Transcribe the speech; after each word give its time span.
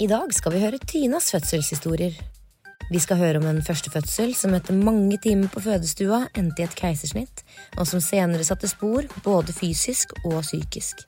I 0.00 0.06
dag 0.08 0.30
skal 0.32 0.54
vi 0.54 0.60
høre 0.62 0.78
Tinas 0.80 1.26
fødselshistorier. 1.28 2.14
Vi 2.88 3.00
skal 3.04 3.18
høre 3.20 3.36
om 3.36 3.44
en 3.50 3.58
førstefødsel 3.60 4.30
som 4.32 4.54
etter 4.56 4.72
mange 4.72 5.18
timer 5.20 5.50
på 5.52 5.60
fødestua 5.60 6.22
endte 6.40 6.62
i 6.62 6.64
et 6.64 6.76
keisersnitt, 6.78 7.42
og 7.76 7.84
som 7.84 8.00
senere 8.00 8.46
satte 8.48 8.70
spor 8.70 9.04
både 9.26 9.52
fysisk 9.52 10.14
og 10.22 10.38
psykisk. 10.40 11.02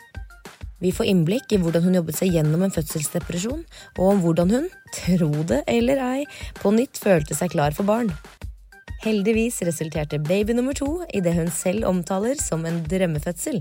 Vi 0.84 0.92
får 0.92 1.08
innblikk 1.08 1.54
i 1.54 1.60
hvordan 1.62 1.86
hun 1.86 1.96
jobbet 1.96 2.18
seg 2.18 2.36
gjennom 2.36 2.66
en 2.66 2.74
fødselsdepresjon, 2.74 3.62
og 3.96 4.04
om 4.10 4.20
hvordan 4.26 4.52
hun, 4.52 4.68
tro 4.98 5.30
det 5.48 5.62
eller 5.72 6.02
ei, 6.10 6.26
på 6.60 6.74
nytt 6.76 7.00
følte 7.00 7.38
seg 7.38 7.54
klar 7.56 7.72
for 7.72 7.88
barn. 7.88 8.12
Heldigvis 9.06 9.62
resulterte 9.64 10.20
baby 10.20 10.52
nummer 10.58 10.76
to 10.76 10.98
i 11.08 11.24
det 11.24 11.32
hun 11.38 11.48
selv 11.48 11.88
omtaler 11.88 12.36
som 12.44 12.68
en 12.68 12.84
drømmefødsel. 12.92 13.56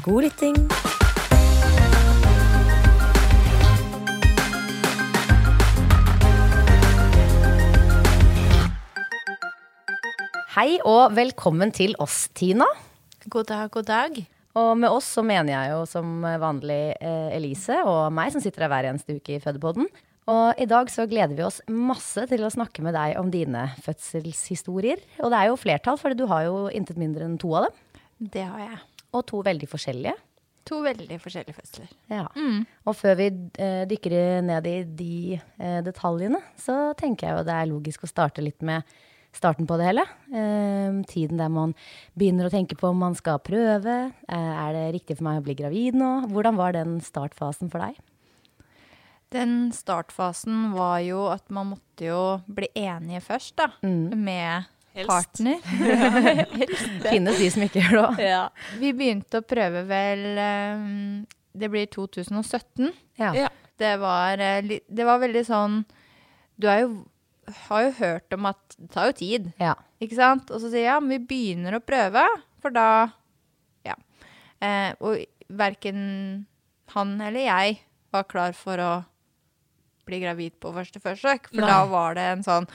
God 0.00 0.24
lytting! 0.24 0.64
Hei 10.58 10.80
og 10.82 11.12
velkommen 11.14 11.70
til 11.70 11.92
oss, 12.02 12.24
Tina. 12.34 12.64
God 13.30 13.46
dag, 13.46 13.68
god 13.70 13.84
dag. 13.86 14.16
Og 14.58 14.70
med 14.74 14.90
oss 14.90 15.06
så 15.14 15.22
mener 15.22 15.52
jeg 15.52 15.68
jo 15.70 15.84
som 15.86 16.24
vanlig 16.42 16.96
eh, 16.98 17.28
Elise 17.36 17.76
og 17.86 18.08
meg 18.10 18.32
som 18.34 18.42
sitter 18.42 18.64
her 18.64 18.72
hver 18.72 18.88
eneste 18.88 19.14
uke 19.20 19.36
i 19.36 19.38
Fødepodden. 19.44 19.86
Og 20.26 20.58
i 20.58 20.66
dag 20.66 20.90
så 20.90 21.06
gleder 21.06 21.38
vi 21.38 21.44
oss 21.46 21.60
masse 21.70 22.24
til 22.26 22.42
å 22.42 22.50
snakke 22.50 22.82
med 22.82 22.98
deg 22.98 23.20
om 23.20 23.30
dine 23.30 23.68
fødselshistorier. 23.84 24.98
Og 25.22 25.30
det 25.30 25.38
er 25.38 25.52
jo 25.52 25.60
flertall, 25.62 26.00
for 26.00 26.18
du 26.18 26.24
har 26.26 26.48
jo 26.48 26.64
intet 26.74 26.98
mindre 26.98 27.28
enn 27.28 27.38
to 27.38 27.52
av 27.54 27.68
dem. 27.68 28.02
Det 28.34 28.42
har 28.48 28.64
jeg. 28.64 28.80
Og 29.14 29.22
to 29.30 29.44
veldig 29.46 29.68
forskjellige. 29.70 30.16
To 30.66 30.80
veldig 30.82 31.20
forskjellige 31.22 31.54
fødsler. 31.60 31.92
Ja. 32.10 32.24
Og 32.82 32.98
før 32.98 33.14
vi 33.22 33.30
eh, 33.62 33.84
dykker 33.86 34.42
ned 34.50 34.66
i 34.66 34.80
de 35.04 35.38
eh, 35.38 35.78
detaljene, 35.86 36.42
så 36.58 36.96
tenker 36.98 37.28
jeg 37.28 37.38
jo 37.38 37.46
det 37.46 37.60
er 37.60 37.70
logisk 37.70 38.08
å 38.08 38.10
starte 38.10 38.42
litt 38.42 38.66
med 38.66 38.82
starten 39.38 39.66
på 39.70 39.78
det 39.80 39.86
hele. 39.88 40.04
Eh, 40.34 40.98
tiden 41.10 41.38
der 41.40 41.48
man 41.52 41.72
begynner 42.18 42.48
å 42.48 42.52
tenke 42.52 42.76
på 42.78 42.90
om 42.90 42.98
man 43.06 43.16
skal 43.18 43.38
prøve. 43.44 43.96
Eh, 44.28 44.52
er 44.66 44.76
det 44.76 44.84
riktig 44.98 45.18
for 45.18 45.28
meg 45.30 45.40
å 45.40 45.46
bli 45.46 45.56
gravid 45.58 45.98
nå? 45.98 46.12
Hvordan 46.34 46.58
var 46.58 46.74
den 46.76 46.98
startfasen 47.04 47.70
for 47.72 47.86
deg? 47.86 47.98
Den 49.34 49.68
startfasen 49.76 50.70
var 50.72 51.00
jo 51.04 51.26
at 51.28 51.44
man 51.52 51.74
måtte 51.74 52.06
jo 52.08 52.20
bli 52.48 52.70
enige 52.80 53.20
først, 53.26 53.54
da. 53.60 53.66
Med 53.84 54.64
Helst. 54.96 55.10
partner. 55.10 55.58
Finnes 57.12 57.36
de 57.38 57.50
som 57.52 57.66
ikke 57.66 57.82
gjør 57.82 57.92
det 57.98 58.04
òg? 58.06 58.22
ja. 58.24 58.44
Vi 58.80 58.94
begynte 58.96 59.42
å 59.42 59.46
prøve 59.46 59.84
vel 59.88 60.24
eh, 60.40 60.86
Det 61.58 61.68
blir 61.72 61.86
2017. 61.92 62.88
Ja. 63.20 63.34
Ja. 63.36 63.50
Det 63.78 63.92
var, 64.00 64.40
eh, 64.42 64.64
det 64.88 65.04
var 65.06 65.20
veldig 65.22 65.44
sånn 65.46 65.82
Du 66.58 66.66
er 66.72 66.80
jo, 66.86 66.88
har 67.68 67.82
jo 67.86 67.90
hørt 67.98 68.32
om 68.36 68.46
at 68.50 68.76
det 68.78 68.90
tar 68.94 69.06
jo 69.10 69.12
tid. 69.18 69.52
ja. 69.60 69.74
Ikke 70.00 70.14
sant? 70.14 70.50
Og 70.54 70.60
så 70.62 70.68
sier 70.70 70.84
jeg 70.84 70.92
ja, 70.92 71.00
men 71.02 71.10
vi 71.16 71.26
begynner 71.26 71.74
å 71.74 71.80
prøve, 71.82 72.22
for 72.62 72.70
da 72.70 73.10
Ja. 73.84 73.94
Eh, 74.62 74.92
og 75.00 75.24
verken 75.50 76.46
han 76.94 77.20
eller 77.20 77.40
jeg 77.40 77.78
var 78.12 78.24
klar 78.30 78.52
for 78.56 78.78
å 78.78 78.92
bli 80.08 80.20
gravid 80.22 80.54
på 80.62 80.70
første 80.72 81.00
forsøk, 81.02 81.50
for 81.50 81.60
Nei. 81.60 81.68
da 81.68 81.80
var 81.90 82.14
det 82.14 82.28
en 82.36 82.42
sånn 82.46 82.68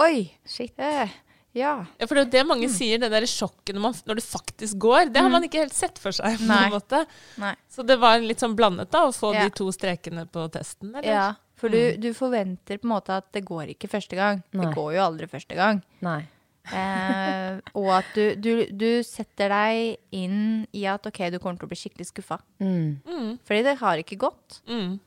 Oi! 0.00 0.30
Shit. 0.46 0.72
Eh, 0.78 1.10
ja. 1.58 1.84
Ja, 1.98 2.06
for 2.06 2.14
det 2.14 2.20
er 2.22 2.26
jo 2.26 2.32
det 2.38 2.42
mange 2.46 2.68
sier, 2.70 2.98
det 3.02 3.08
der 3.10 3.26
sjokket 3.26 3.74
når, 3.74 3.96
når 4.06 4.20
det 4.20 4.24
faktisk 4.24 4.78
går. 4.78 5.10
Det 5.12 5.20
har 5.20 5.28
man 5.32 5.42
ikke 5.44 5.64
helt 5.64 5.74
sett 5.74 5.98
for 5.98 6.14
seg. 6.14 6.36
på 6.38 6.46
Nei. 6.46 6.60
en 6.68 6.74
måte. 6.76 7.00
Nei. 7.42 7.54
Så 7.68 7.82
det 7.84 7.96
var 8.00 8.22
litt 8.22 8.38
sånn 8.40 8.54
blandet 8.56 8.88
da, 8.94 9.02
å 9.08 9.12
få 9.12 9.32
Ja. 9.34 9.44
de 9.44 9.50
to 9.58 9.66
strekene 9.74 10.28
på 10.30 10.46
testen, 10.54 10.94
eller? 10.94 11.10
Ja, 11.10 11.34
for 11.60 11.72
du, 11.72 11.96
du 12.00 12.10
forventer 12.16 12.80
på 12.80 12.88
en 12.88 12.94
måte 12.94 13.12
at 13.20 13.28
det 13.36 13.44
går 13.48 13.74
ikke 13.74 13.90
første 13.92 14.16
gang. 14.18 14.40
Nei. 14.56 14.64
Det 14.66 14.74
går 14.78 14.94
jo 14.96 15.02
aldri 15.04 15.28
første 15.30 15.58
gang. 15.58 15.82
Nei. 16.04 16.22
Eh, 16.70 17.58
og 17.74 17.86
at 17.96 18.10
du, 18.14 18.24
du, 18.40 18.50
du 18.78 18.88
setter 19.06 19.50
deg 19.52 19.96
inn 20.16 20.66
i 20.76 20.84
at 20.88 21.06
ok, 21.08 21.22
du 21.32 21.38
kommer 21.40 21.58
til 21.60 21.66
å 21.68 21.70
bli 21.72 21.78
skikkelig 21.80 22.08
skuffa. 22.10 22.40
Mm. 22.62 23.00
Mm, 23.08 23.30
Fordi 23.48 23.62
det 23.66 23.76
har 23.80 24.02
ikke 24.02 24.18
gått. 24.26 24.60
mm. 24.70 24.98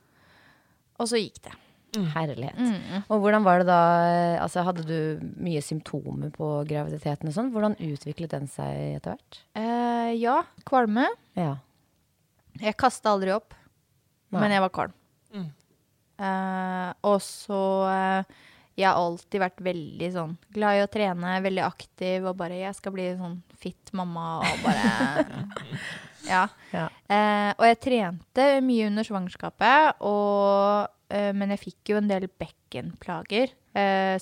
Og 1.02 1.08
så 1.09 1.18
gikk 1.18 1.40
det. 1.47 1.53
Herlighet. 2.13 2.58
Mm. 2.58 3.03
Og 3.06 3.19
hvordan 3.22 3.44
var 3.46 3.62
det 3.62 3.68
da 3.69 3.80
altså 4.42 4.63
Hadde 4.66 4.81
du 4.88 5.19
mye 5.46 5.62
symptomer 5.62 6.31
på 6.34 6.47
graviditeten 6.69 7.30
og 7.30 7.36
sånn? 7.36 7.52
Hvordan 7.53 7.75
utviklet 7.86 8.31
den 8.34 8.47
seg 8.50 8.96
etter 8.97 9.13
hvert? 9.13 9.40
Eh, 9.58 10.12
ja, 10.18 10.40
kvalme. 10.69 11.06
Ja. 11.38 11.56
Jeg 12.62 12.78
kasta 12.81 13.13
aldri 13.13 13.34
opp, 13.36 13.53
Nei. 14.34 14.42
men 14.42 14.56
jeg 14.56 14.63
var 14.66 14.74
kvalm. 14.74 14.96
Mm. 16.23 16.88
Eh, 16.88 16.89
og 17.09 17.19
så 17.22 17.59
uh, 17.84 18.41
Jeg 18.79 18.88
har 18.88 18.97
alltid 18.97 19.41
vært 19.44 19.59
veldig 19.66 20.09
sånn 20.16 20.35
glad 20.56 20.79
i 20.79 20.84
å 20.85 20.89
trene, 20.91 21.34
veldig 21.44 21.63
aktiv 21.67 22.25
og 22.29 22.38
bare 22.39 22.61
Jeg 22.61 22.78
skal 22.79 22.95
bli 22.95 23.09
sånn 23.19 23.35
fit 23.59 23.91
mamma 23.94 24.39
og 24.41 24.63
bare 24.63 25.44
Ja. 26.33 26.45
Ja. 26.71 26.88
Uh, 27.12 27.51
og 27.59 27.65
jeg 27.68 27.81
trente 27.83 28.45
mye 28.63 28.88
under 28.88 29.03
svangerskapet, 29.03 30.00
og, 30.07 30.88
men 31.36 31.51
jeg 31.51 31.59
fikk 31.65 31.92
jo 31.92 31.98
en 32.00 32.07
del 32.07 32.30
bekkenplager 32.31 33.51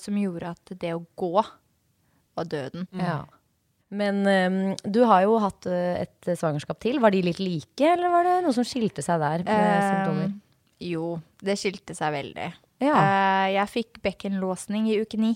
som 0.02 0.16
gjorde 0.18 0.50
at 0.56 0.72
det 0.82 0.90
å 0.96 1.04
gå 1.14 1.30
var 1.38 2.48
døden. 2.50 2.88
ja. 2.98 3.20
Men 3.92 4.22
um, 4.24 4.58
du 4.88 5.02
har 5.04 5.22
jo 5.26 5.34
hatt 5.44 5.66
et 5.68 6.30
svangerskap 6.40 6.78
til. 6.80 6.96
Var 7.04 7.12
de 7.12 7.18
litt 7.26 7.40
like, 7.44 7.84
eller 7.84 8.08
var 8.08 8.24
det 8.24 8.36
noe 8.46 8.54
som 8.56 8.64
skilte 8.64 9.04
seg 9.04 9.20
der? 9.20 9.44
Med 9.44 9.52
Eh, 9.52 9.88
symptomer? 9.90 10.30
Jo, 10.82 11.16
det 11.42 11.56
skilte 11.60 11.94
seg 11.96 12.12
veldig. 12.14 12.50
Ja. 12.82 12.92
Uh, 12.98 13.46
jeg 13.54 13.70
fikk 13.70 14.02
bekkenlåsning 14.04 14.90
i 14.90 14.98
uke 15.02 15.20
ni. 15.20 15.32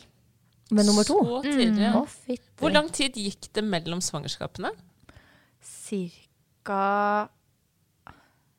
Med 0.74 0.88
nummer 0.88 1.06
to? 1.06 1.20
Så 1.22 1.42
tidlig. 1.46 1.86
Mm. 1.86 2.00
Oh, 2.00 2.38
Hvor 2.58 2.74
lang 2.74 2.90
tid 2.90 3.16
gikk 3.20 3.50
det 3.54 3.62
mellom 3.62 4.02
svangerskapene? 4.02 4.72
Cirka 5.62 6.80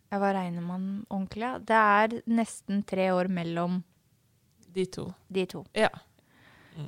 ja, 0.08 0.20
Hva 0.22 0.32
regner 0.32 0.64
man 0.64 0.86
ordentlig? 1.10 1.44
Ja? 1.44 1.58
Det 1.60 1.82
er 2.00 2.16
nesten 2.32 2.84
tre 2.88 3.10
år 3.12 3.28
mellom 3.28 3.82
De 4.72 4.86
to. 4.86 5.10
de 5.28 5.46
to. 5.52 5.66
Ja. 5.76 5.92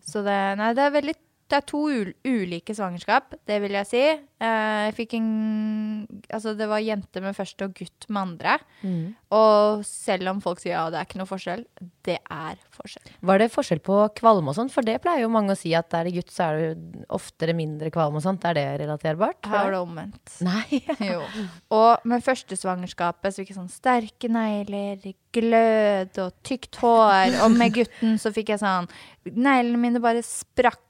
Så 0.06 0.22
det, 0.24 0.38
nei, 0.60 0.70
det 0.78 0.86
er 0.86 0.94
veldig 0.94 1.16
det 1.50 1.58
er 1.58 1.66
to 1.68 1.82
ulike 2.28 2.76
svangerskap, 2.78 3.34
det 3.50 3.58
vil 3.64 3.78
jeg 3.80 3.90
si. 3.90 4.04
Eh, 4.40 4.82
jeg 4.88 4.96
fikk 4.96 5.18
en 5.18 5.30
Altså, 6.30 6.54
det 6.56 6.68
var 6.70 6.80
jente 6.84 7.22
med 7.24 7.36
første 7.36 7.66
og 7.66 7.74
gutt 7.76 8.06
med 8.08 8.20
andre. 8.22 8.58
Mm. 8.86 9.16
Og 9.36 9.82
selv 9.88 10.30
om 10.32 10.40
folk 10.44 10.62
sier 10.62 10.76
ja, 10.76 10.84
det 10.94 11.00
er 11.00 11.08
ikke 11.08 11.20
noe 11.20 11.30
forskjell, 11.30 11.64
det 12.06 12.18
er 12.22 12.60
forskjell. 12.76 13.10
Var 13.26 13.42
det 13.42 13.48
forskjell 13.54 13.82
på 13.86 13.98
kvalme 14.20 14.52
og 14.52 14.58
sånn? 14.58 14.70
For 14.74 14.86
det 14.86 15.00
pleier 15.04 15.26
jo 15.26 15.32
mange 15.34 15.56
å 15.56 15.60
si 15.60 15.74
at 15.78 15.94
er 15.98 16.08
det 16.08 16.14
gutt, 16.20 16.30
så 16.34 16.52
er 16.52 16.60
det 16.62 17.06
oftere 17.18 17.56
mindre 17.58 17.90
kvalme 17.94 18.22
og 18.22 18.26
sånt. 18.26 18.46
Er 18.46 18.58
det 18.58 18.66
relaterbart? 18.84 19.42
Her 19.50 19.66
var 19.66 19.76
det 19.76 19.82
omvendt. 19.82 20.36
Nei. 20.50 20.84
Jo. 21.10 21.24
Og 21.74 22.04
med 22.10 22.22
første 22.22 22.54
svangerskapet 22.60 23.34
så 23.34 23.42
fikk 23.42 23.54
jeg 23.54 23.58
sånn 23.58 23.72
sterke 23.74 24.30
negler, 24.30 25.02
glød 25.34 26.20
og 26.22 26.36
tykt 26.46 26.78
hår. 26.84 27.40
Og 27.46 27.56
med 27.56 27.74
gutten 27.80 28.20
så 28.22 28.34
fikk 28.36 28.54
jeg 28.54 28.62
sånn 28.62 28.90
Neglene 29.30 29.78
mine 29.82 30.00
bare 30.02 30.22
sprakk. 30.26 30.82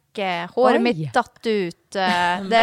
Håret 0.56 0.80
Oi. 0.80 0.84
mitt 0.86 1.14
datt 1.16 1.40
ut. 1.48 1.96
eh, 1.96 2.44
Det, 2.52 2.62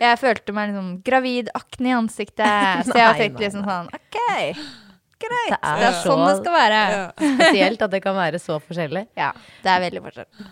jeg 0.00 0.20
følte 0.20 0.54
meg 0.56 0.70
liksom 0.72 0.88
gravid, 1.06 1.50
akne 1.58 1.92
i 1.92 1.96
ansiktet. 1.96 2.86
Så 2.88 2.96
jeg 2.98 3.18
tenkte 3.20 3.44
liksom 3.46 3.66
sånn 3.68 3.90
OK, 3.92 4.18
greit. 5.22 5.52
Det 5.52 5.60
er 5.60 5.82
Det 5.82 5.88
er 5.90 6.00
sånn 6.02 6.24
det 6.26 6.34
skal 6.40 6.58
være. 6.58 6.82
Spesielt 7.36 7.86
at 7.88 7.94
det 7.96 8.02
kan 8.04 8.18
være 8.18 8.42
så 8.42 8.58
forskjellig. 8.62 9.06
Ja, 9.18 9.32
det 9.64 9.74
er 9.76 9.86
veldig 9.88 10.04
forskjellig. 10.08 10.50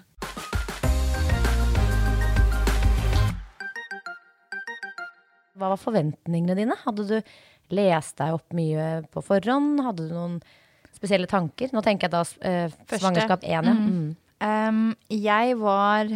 Hva 5.61 5.73
var 5.75 5.81
forventningene 5.81 6.57
dine? 6.57 6.77
Hadde 6.87 7.05
du 7.09 7.17
lest 7.77 8.17
deg 8.21 8.37
opp 8.39 8.55
mye 8.57 8.87
på 9.13 9.23
forhånd? 9.25 9.83
Hadde 9.85 10.07
du 10.09 10.15
noen 10.17 10.39
spesielle 10.95 11.29
tanker? 11.31 11.71
Nå 11.75 11.83
tenker 11.85 12.09
jeg 12.09 12.15
da 12.15 12.23
eh, 12.49 12.77
svangerskap 12.97 13.45
én, 13.45 13.69
ja. 13.69 13.75
Mm. 13.77 14.11
Um, 14.41 14.95
jeg 15.13 15.57
var 15.61 16.09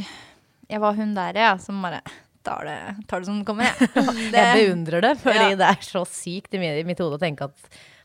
Jeg 0.71 0.81
var 0.81 0.95
hun 0.97 1.15
der, 1.15 1.37
ja, 1.37 1.57
som 1.61 1.83
bare 1.85 2.01
tar 2.45 2.65
det, 2.65 2.79
tar 3.09 3.21
det 3.21 3.27
som 3.29 3.39
det 3.41 3.47
kommer, 3.49 3.65
jeg. 3.65 3.89
Jeg 4.33 4.57
beundrer 4.69 5.01
det, 5.05 5.11
fordi 5.21 5.51
Ja. 5.51 5.57
det 5.57 5.67
er 5.69 5.83
så 5.85 6.03
sykt 6.09 6.55
i 6.55 6.59
mi- 6.61 6.79
i 6.81 6.85
mitt 6.85 6.99
hode 7.01 7.17
å 7.17 7.21
tenke 7.21 7.45
at 7.45 7.57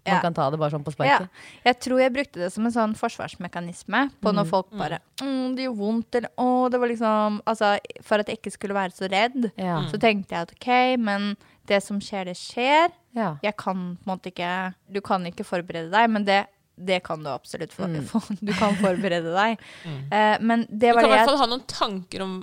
man 0.06 0.16
Ja. 0.16 0.20
kan 0.24 0.34
ta 0.34 0.50
det 0.50 0.58
bare 0.60 0.72
sånn 0.72 0.84
på 0.84 0.94
Ja. 1.06 1.28
Jeg 1.66 1.80
tror 1.80 2.00
jeg 2.00 2.14
brukte 2.14 2.40
det 2.40 2.52
som 2.54 2.66
en 2.66 2.72
sånn 2.72 2.96
forsvarsmekanisme 2.96 4.10
på 4.22 4.32
når 4.34 4.48
folk 4.48 4.70
bare 4.72 5.00
mm, 5.22 5.56
'Det 5.56 5.66
gjør 5.68 5.76
vondt', 5.78 6.16
eller 6.16 6.30
'Å, 6.38 6.72
det 6.72 6.80
var 6.80 6.88
liksom 6.88 7.42
Altså, 7.48 7.80
for 8.02 8.20
at 8.20 8.28
jeg 8.28 8.38
ikke 8.42 8.52
skulle 8.52 8.74
være 8.74 8.92
så 8.96 9.10
redd, 9.12 9.52
Ja. 9.58 9.82
så 9.92 10.00
tenkte 10.00 10.32
jeg 10.32 10.42
at 10.42 10.52
OK, 10.56 10.98
men 11.00 11.36
det 11.68 11.84
som 11.84 12.00
skjer, 12.00 12.26
det 12.26 12.36
skjer. 12.38 12.90
Ja. 13.14 13.38
Jeg 13.44 13.56
kan 13.58 13.98
på 13.98 14.08
en 14.08 14.18
måte 14.20 14.32
ikke 14.32 14.74
Du 14.92 15.02
kan 15.02 15.24
ikke 15.26 15.44
forberede 15.46 15.92
deg, 15.92 16.10
men 16.10 16.24
det, 16.26 16.48
det 16.80 17.00
kan 17.04 17.24
du 17.24 17.30
absolutt. 17.30 17.74
For, 17.76 17.92
for, 18.08 18.36
du 18.40 18.52
kan 18.56 18.76
forberede 18.80 19.34
deg. 19.36 19.60
Eh, 20.10 20.38
men 20.42 20.64
det 20.70 20.92
Du 20.94 20.98
kan 20.98 21.06
i 21.06 21.12
hvert 21.12 21.28
fall 21.28 21.38
ha 21.38 21.46
noen 21.50 21.64
tanker 21.70 22.24
om 22.24 22.36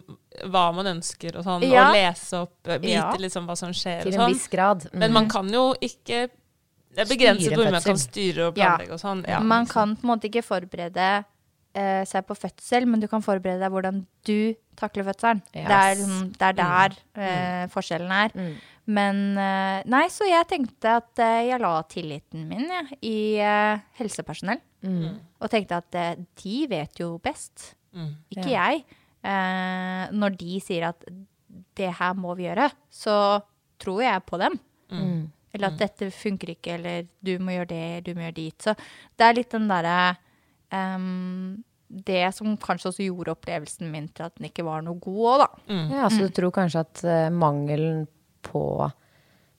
hva 0.53 0.65
man 0.77 0.87
ønsker, 0.91 1.39
og 1.39 1.47
sånn, 1.47 1.65
Ja. 1.67 1.89
og 1.89 1.97
lese 1.97 2.41
opp, 2.45 2.57
eh, 2.69 2.79
vite 2.79 2.93
Ja. 2.93 3.13
liksom 3.19 3.47
hva 3.49 3.57
som 3.59 3.73
skjer 3.75 4.03
Til 4.05 4.13
og 4.13 4.15
en 4.15 4.21
sånn. 4.21 4.35
viss 4.35 4.49
grad. 4.53 4.85
Mm. 4.93 4.99
Men 5.03 5.13
man 5.17 5.29
kan 5.29 5.49
jo 5.53 5.65
ikke 5.81 6.29
Det 6.97 7.05
er 7.05 7.11
begrenset 7.11 7.57
hvor 7.57 7.71
man 7.71 7.83
kan 7.83 7.99
styre 8.01 8.49
og 8.49 8.59
Ja. 8.59 8.77
og 8.91 9.01
sånn. 9.01 9.25
Ja. 9.29 9.41
Man 9.41 9.67
kan 9.67 9.97
på 9.97 10.05
en 10.05 10.11
måte 10.15 10.31
ikke 10.31 10.45
forberede 10.47 11.25
uh, 11.77 12.05
seg 12.09 12.25
på 12.27 12.37
fødsel, 12.37 12.87
men 12.87 13.01
du 13.01 13.09
kan 13.09 13.23
forberede 13.23 13.61
deg 13.61 13.71
hvordan 13.73 14.07
du 14.25 14.55
takler 14.77 15.05
fødselen. 15.05 15.43
Det, 15.53 15.67
er, 15.67 15.95
liksom, 15.97 16.33
det 16.33 16.43
er 16.43 16.53
der 16.53 16.97
uh, 17.19 17.67
forskjellen 17.73 18.11
er. 18.11 18.31
Mm. 18.87 18.93
Men 18.95 19.17
eh, 19.43 19.83
Nei, 19.91 20.05
så 20.15 20.29
jeg 20.29 20.47
tenkte 20.47 20.93
at 21.01 21.19
eh, 21.19 21.49
jeg 21.49 21.59
la 21.61 21.73
tilliten 21.91 22.45
min 22.49 22.69
ja, 22.71 22.85
i 23.03 23.17
eh, 23.43 23.81
helsepersonell. 23.99 24.61
Mm. 24.87 25.17
Og 25.43 25.51
tenkte 25.51 25.81
at 25.83 25.97
de 26.43 26.59
vet 26.71 27.03
jo 27.03 27.17
best, 27.19 27.73
Mm. 27.97 28.11
ikke 28.29 28.51
jeg. 28.53 28.83
Eh, 29.25 30.03
når 30.13 30.35
de 30.37 30.59
sier 30.61 30.85
at 30.91 31.05
det 31.79 31.89
her 31.97 32.13
må 32.15 32.35
vi 32.37 32.45
gjøre, 32.45 32.67
så 32.93 33.41
tror 33.81 34.03
jeg 34.05 34.25
på 34.29 34.37
dem. 34.43 34.59
Mm. 34.93 35.23
Eller 35.57 35.71
at 35.73 35.79
dette 35.81 36.11
funker 36.13 36.53
ikke, 36.53 36.75
eller 36.77 37.07
du 37.25 37.39
må 37.41 37.55
gjøre 37.57 37.71
det, 37.71 38.05
du 38.05 38.11
må 38.15 38.27
gjøre 38.27 38.37
dit. 38.37 38.59
Så 38.61 38.75
det 39.17 39.25
er 39.25 39.39
litt 39.39 39.55
den 39.57 39.65
derre 39.71 40.17
um, 40.71 41.63
Det 41.89 42.27
som 42.37 42.53
kanskje 42.61 42.91
også 42.91 43.07
gjorde 43.07 43.33
opplevelsen 43.33 43.89
min 43.91 44.09
til 44.13 44.27
at 44.27 44.37
den 44.37 44.51
ikke 44.51 44.67
var 44.67 44.83
noe 44.85 44.99
god 45.01 45.23
òg, 45.33 45.39
da. 45.47 45.79
Ja, 45.97 46.09
så 46.13 46.27
du 46.29 46.35
tror 46.37 46.53
kanskje 46.53 46.83
at 46.85 47.05
mangelen 47.33 48.05
på 48.57 48.63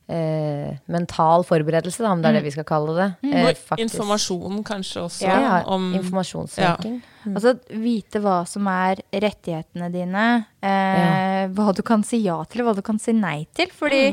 eh, 0.09 0.77
mental 0.87 1.43
forberedelse, 1.43 1.99
da, 1.99 2.13
om 2.15 2.21
det 2.23 2.29
er 2.31 2.37
det 2.37 2.43
vi 2.45 2.53
skal 2.55 2.63
kalle 2.69 2.93
det. 2.95 3.07
Eh, 3.27 3.43
Og 3.75 3.81
informasjon 3.83 4.63
kanskje 4.63 5.01
også 5.03 5.25
Ja, 5.27 5.37
ja, 5.43 5.57
om 5.75 5.89
informasjonssøking. 5.99 6.97
Altså 7.27 7.51
vite 7.83 8.21
hva 8.23 8.37
som 8.47 8.69
er 8.71 9.01
rettighetene 9.11 9.89
dine, 9.91 10.25
eh, 10.63 11.47
hva 11.51 11.73
du 11.75 11.81
kan 11.83 12.03
si 12.07 12.21
ja 12.23 12.37
til, 12.47 12.61
og 12.63 12.69
hva 12.71 12.75
du 12.79 12.85
kan 12.87 12.99
si 13.03 13.11
nei 13.11 13.45
til. 13.53 13.67
Fordi 13.75 14.05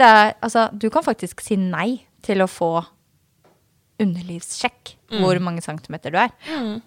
det 0.00 0.06
er 0.08 0.34
Altså, 0.40 0.70
du 0.72 0.88
kan 0.90 1.04
faktisk 1.04 1.40
si 1.44 1.56
nei 1.60 2.00
til 2.24 2.40
å 2.40 2.48
få 2.48 2.72
underlivssjekk, 4.00 4.94
hvor 5.22 5.38
mange 5.40 5.62
centimeter 5.64 6.10
du 6.12 6.18
er. 6.20 6.32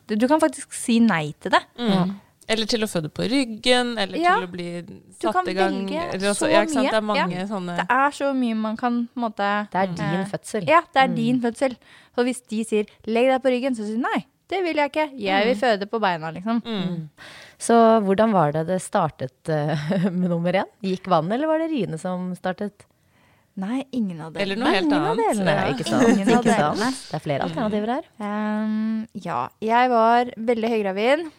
Du, 0.07 0.15
du 0.15 0.27
kan 0.30 0.42
faktisk 0.42 0.74
si 0.77 1.00
nei 1.00 1.31
til 1.42 1.51
det. 1.56 1.62
mm. 1.77 2.18
Eller 2.50 2.66
til 2.66 2.81
å 2.81 2.88
føde 2.90 3.12
på 3.13 3.28
ryggen, 3.30 3.92
eller 4.01 4.18
Ja. 4.18 4.36
til 4.40 4.48
å 4.48 4.51
bli 4.51 4.68
satt 5.19 5.48
i 5.48 5.54
gang. 5.54 5.75
Du 5.86 5.94
kan 5.94 6.10
velge 6.16 6.34
så 6.40 6.50
ja, 6.50 6.63
ikke 6.66 6.74
sant? 6.74 6.86
mye. 6.88 6.92
Det 6.92 6.98
er 6.98 7.06
mange 7.06 7.36
Ja. 7.38 7.46
sånne 7.46 7.75
Det 7.78 7.86
er 7.90 8.12
så 8.18 8.34
mye 8.34 8.56
man 8.57 8.78
kan 8.80 8.98
på 9.13 9.18
en 9.22 9.24
måte 9.30 9.50
Det 9.69 9.80
er 9.84 9.88
din 9.94 10.19
eh, 10.24 10.25
fødsel. 10.31 10.68
Ja, 10.68 10.81
det 10.94 11.04
er 11.04 11.07
din 11.16 11.40
fødsel. 11.42 11.78
Så 12.18 12.25
hvis 12.25 12.42
de 12.50 12.63
sier 12.66 12.86
'legg 13.06 13.30
deg 13.30 13.42
på 13.44 13.51
ryggen', 13.54 13.75
så 13.78 13.86
sier 13.86 13.96
du 13.98 14.01
nei. 14.01 14.25
Det 14.50 14.63
vil 14.63 14.75
jeg 14.81 14.90
ikke. 14.92 15.12
Jeg 15.19 15.46
vil 15.46 15.56
føde 15.62 15.86
på 15.86 16.00
beina, 16.01 16.31
liksom. 16.34 16.60
mm. 16.66 17.10
Så 17.60 18.01
hvordan 18.01 18.31
var 18.34 18.52
det 18.52 18.66
det 18.66 18.81
startet 18.81 19.31
uh, 19.48 20.10
med 20.10 20.30
nummer 20.31 20.52
én? 20.52 20.66
Gikk 20.81 21.06
vannet, 21.06 21.34
eller 21.38 21.45
var 21.48 21.60
det 21.60 21.69
riene 21.69 22.00
som 22.00 22.34
startet? 22.34 22.74
Nei, 23.60 23.84
ingen 23.92 24.22
av 24.22 24.36
Eller 24.38 24.56
delene. 24.56 24.63
noe 24.66 24.74
helt 24.74 24.94
annet. 24.94 25.18
delene, 25.18 25.54
Ja. 25.54 25.74
ikke 25.74 25.86
sant? 25.86 26.07
Ingen 26.07 26.28
Ikke 26.30 26.56
sant? 26.56 26.80
Det 26.80 27.13
er 27.13 27.19
flere 27.19 27.44
alternativer 27.44 27.88
her. 27.94 28.04
Um, 28.19 29.07
ja, 29.13 29.50
jeg 29.62 29.90
var 29.90 30.25
veldig 30.38 30.69
høygravid. 30.74 31.31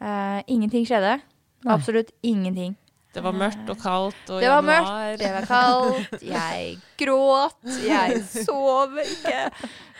Eh, 0.00 0.40
ingenting 0.46 0.86
skjedde. 0.88 1.18
Nei. 1.62 1.74
Absolutt 1.74 2.10
ingenting. 2.22 2.76
Det 3.12 3.20
var 3.20 3.34
mørkt 3.36 3.68
og 3.68 3.76
kaldt 3.76 4.30
og 4.32 4.40
Det 4.40 4.48
var 4.48 4.62
mørkt, 4.64 5.18
det 5.20 5.30
var 5.34 5.44
kaldt, 5.44 6.22
jeg 6.24 6.78
gråt, 6.96 7.58
jeg 7.84 8.22
sov 8.46 8.96
ikke. 9.02 9.42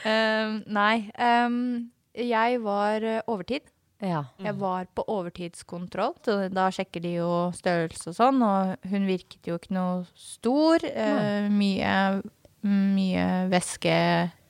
Um, 0.09 0.63
nei, 0.73 1.11
Um, 1.21 1.93
jeg 2.17 2.59
var 2.65 3.05
eh, 3.05 3.21
overtid. 3.29 3.69
Ja. 4.03 4.25
Jeg 4.43 4.57
var 4.59 4.89
på 4.97 5.05
overtidskontroll, 5.07 6.17
så 6.25 6.49
da 6.51 6.67
sjekker 6.75 7.05
de 7.05 7.13
jo 7.21 7.29
størrelse 7.55 8.11
og 8.11 8.17
sånn, 8.17 8.41
og 8.43 8.89
hun 8.91 9.07
virket 9.07 9.47
jo 9.47 9.61
ikke 9.61 9.77
noe 9.77 10.03
stor. 10.19 10.83
Uh, 10.83 11.47
mye, 11.53 11.95
mye 12.67 13.29
væske 13.53 13.95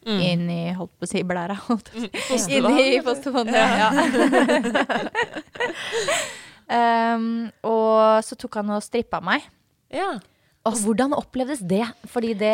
Mm. 0.02 0.20
inn 0.26 0.44
i, 0.50 0.72
holdt 0.74 0.92
på 0.98 1.06
å 1.06 1.10
si, 1.10 1.22
blæra. 1.22 1.54
holdt 1.68 1.92
på 1.92 2.00
å 2.02 2.38
si. 2.40 2.56
Inn 2.58 2.66
i 2.80 2.98
fostervannet, 3.06 3.54
ja. 3.54 3.88
um, 7.16 7.48
og 7.74 8.22
så 8.26 8.38
tok 8.38 8.60
han 8.60 8.74
og 8.76 8.82
strippa 8.84 9.22
meg. 9.24 9.46
Ja. 9.92 10.14
Og 10.62 10.76
hvordan 10.78 11.10
opplevdes 11.16 11.58
det? 11.66 11.82
Fordi 12.10 12.36
det 12.38 12.52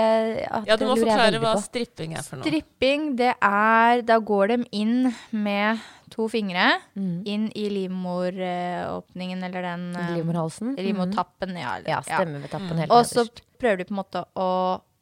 at 0.48 0.64
ja, 0.68 0.78
du 0.80 0.86
må 0.88 0.94
forklare 0.96 1.40
hva 1.42 1.52
stripping 1.60 2.14
er 2.16 2.24
for 2.24 2.40
noe. 2.40 2.46
Stripping, 2.46 3.10
det 3.18 3.34
er 3.36 4.00
Da 4.08 4.16
går 4.16 4.54
de 4.54 4.56
inn 4.80 5.10
med 5.36 5.82
to 6.08 6.24
fingre 6.32 6.70
Mm. 6.96 7.20
inn 7.28 7.44
i 7.54 7.68
livmoråpningen, 7.68 9.44
eller 9.44 9.62
den 9.62 9.84
eh, 9.94 10.14
Livmorhalsen? 10.16 10.72
Livmortappen, 10.80 11.52
ja. 11.60 11.76
Ja, 11.86 12.00
stemme 12.02 12.40
ved 12.40 12.50
tappen 12.50 12.80
helt 12.80 12.90
Og 12.90 13.04
så 13.06 13.26
prøver 13.60 13.82
de 13.82 13.84
på 13.90 13.94
en 13.94 14.00
måte 14.00 14.24
å 14.34 14.48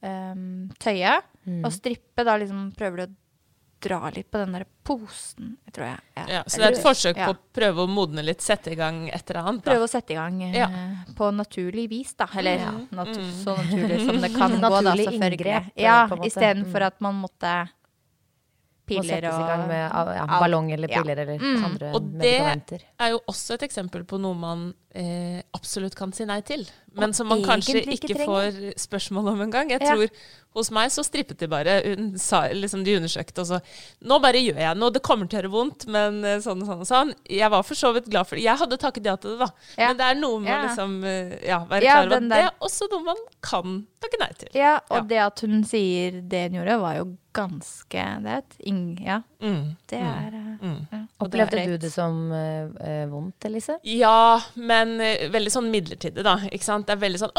um, 0.02 0.68
tøye. 0.82 1.14
Mm. 1.46 1.64
Og 1.64 1.72
strippe, 1.72 2.24
da 2.24 2.36
liksom 2.36 2.72
prøver 2.76 2.96
du 2.96 3.02
å 3.06 3.14
dra 3.86 4.10
litt 4.10 4.30
på 4.32 4.38
den 4.40 4.52
der 4.56 4.64
posen, 4.82 5.56
tror 5.70 5.84
jeg. 5.86 6.00
Ja, 6.32 6.42
så 6.48 6.56
det 6.58 6.64
er 6.64 6.72
et 6.72 6.82
forsøk 6.82 7.16
Ja. 7.16 7.26
på 7.28 7.34
å 7.36 7.38
prøve 7.54 7.84
å 7.84 7.88
modne 7.88 8.24
litt, 8.24 8.40
sette 8.40 8.72
i 8.72 8.74
gang 8.74 9.08
et 9.10 9.30
eller 9.30 9.42
annet. 9.42 9.62
Da. 9.64 9.70
Prøve 9.74 9.84
å 9.84 9.88
sette 9.88 10.10
i 10.10 10.16
gang 10.16 10.42
eh, 10.42 10.56
Ja. 10.56 10.66
på 11.14 11.30
naturlig 11.30 11.88
vis, 11.90 12.14
da. 12.14 12.26
Eller 12.34 12.58
ja, 12.58 12.72
natu 12.90 13.20
Mm. 13.20 13.30
så 13.44 13.54
naturlig 13.56 14.06
som 14.06 14.20
det 14.20 14.32
kan 14.34 14.50
gå, 14.60 14.60
da, 14.60 14.80
Naturlig 14.80 15.06
selvfølgelig. 15.06 15.38
inngrep, 15.38 15.72
Ja, 15.76 16.08
istedenfor 16.08 16.80
Mm. 16.80 16.86
at 16.86 17.00
man 17.00 17.14
måtte 17.22 17.68
Må 18.88 19.02
piller 19.02 19.24
og 19.26 19.40
i 19.42 19.46
gang 19.50 19.68
med 19.68 19.90
ja, 19.92 20.26
ballong 20.40 20.72
eller 20.72 20.88
Ja. 20.88 21.02
piller 21.02 21.18
eller 21.18 21.38
Mm. 21.38 21.64
andre 21.64 21.92
Og 21.94 22.02
det- 22.02 22.22
medikamenter. 22.22 22.80
er 23.00 23.10
jo 23.10 23.20
også 23.28 23.54
et 23.54 23.62
eksempel 23.62 24.04
på 24.04 24.18
noe 24.20 24.34
man 24.34 24.74
eh, 24.96 25.42
absolutt 25.54 25.94
kan 25.98 26.12
si 26.16 26.24
nei 26.24 26.40
til. 26.46 26.64
Men 26.96 27.12
som 27.12 27.28
man 27.28 27.42
kanskje 27.44 27.82
ikke 27.84 28.08
ikke 28.08 28.24
får 28.24 28.54
spørsmål 28.80 29.26
om 29.34 29.40
engang. 29.44 29.68
Jeg 29.68 29.82
Ja. 29.84 29.92
tror 29.92 30.08
hos 30.56 30.70
meg 30.72 30.88
så 30.90 31.02
strippet 31.04 31.36
de 31.42 31.46
bare. 31.52 31.82
Hun 31.84 32.14
sa, 32.18 32.46
liksom 32.48 32.82
de 32.86 32.94
undersøkte 32.96 33.42
og 33.42 33.46
så 33.50 33.58
Nå 34.08 34.16
bare 34.22 34.40
gjør 34.40 34.56
jeg 34.62 34.78
noe. 34.80 34.90
Det 34.94 35.02
kommer 35.04 35.28
til 35.28 35.36
å 35.38 35.42
gjøre 35.42 35.52
vondt, 35.52 35.86
men 35.92 36.24
eh, 36.24 36.38
sånn 36.40 36.62
og 36.62 36.66
sånn 36.70 36.80
og 36.80 36.88
sånn. 36.88 37.12
Jeg 37.28 37.50
var 37.52 37.62
for 37.68 37.74
så 37.76 37.92
vidt 37.92 38.08
glad 38.08 38.26
for 38.26 38.36
det. 38.40 38.44
Jeg 38.46 38.56
hadde 38.62 38.78
takket 38.80 39.04
ja 39.04 39.16
til 39.20 39.36
det, 39.36 39.38
da. 39.44 39.50
Ja. 39.76 39.88
Men 39.92 39.96
det 40.00 40.06
er 40.08 40.14
noe 40.22 40.40
med 40.40 40.48
Ja. 40.48 40.62
å 40.62 40.66
liksom 40.70 40.96
eh, 41.04 41.36
ja, 41.46 41.58
være 41.68 41.82
Ja, 41.84 41.92
klar 42.00 42.06
over 42.06 42.16
at 42.16 42.28
det 42.32 42.40
er 42.46 42.50
også 42.70 42.90
noe 42.90 43.04
man 43.04 43.22
kan 43.42 43.76
takke 44.00 44.18
nei 44.24 44.32
til. 44.40 44.48
Ja, 44.54 44.74
og 44.90 44.96
Ja. 44.96 45.02
det 45.12 45.20
at 45.26 45.40
hun 45.44 45.62
sier 45.64 46.22
det 46.22 46.42
hun 46.50 46.60
gjorde, 46.64 46.80
var 46.80 46.96
jo 47.02 47.06
ganske 47.36 47.90
Det 48.22 48.30
er 48.32 48.38
et 48.38 48.54
ing... 48.64 48.96
Ja, 49.04 49.20
Mm. 49.42 49.76
det 49.92 49.98
er 50.00 50.32
eh, 50.32 50.56
Mm. 50.64 50.86
ja. 50.90 50.98
Og 51.20 51.30
det 51.30 51.40
Opplevde 51.42 51.58
er- 51.60 51.66
du 51.66 51.76
det 51.84 51.92
som 51.92 52.32
eh, 52.32 53.04
vondt, 53.12 53.44
Elise? 53.44 53.76
Ja, 53.84 54.40
men 54.56 54.85
eh, 55.02 55.26
veldig 55.32 55.52
sånn 55.52 55.70
midlertidig, 55.72 56.24
da. 56.26 56.38
Ikke 56.50 56.66
sant? 56.66 56.86
Det 56.88 56.96
er 56.96 57.02
veldig 57.06 57.22
sånn 57.24 57.34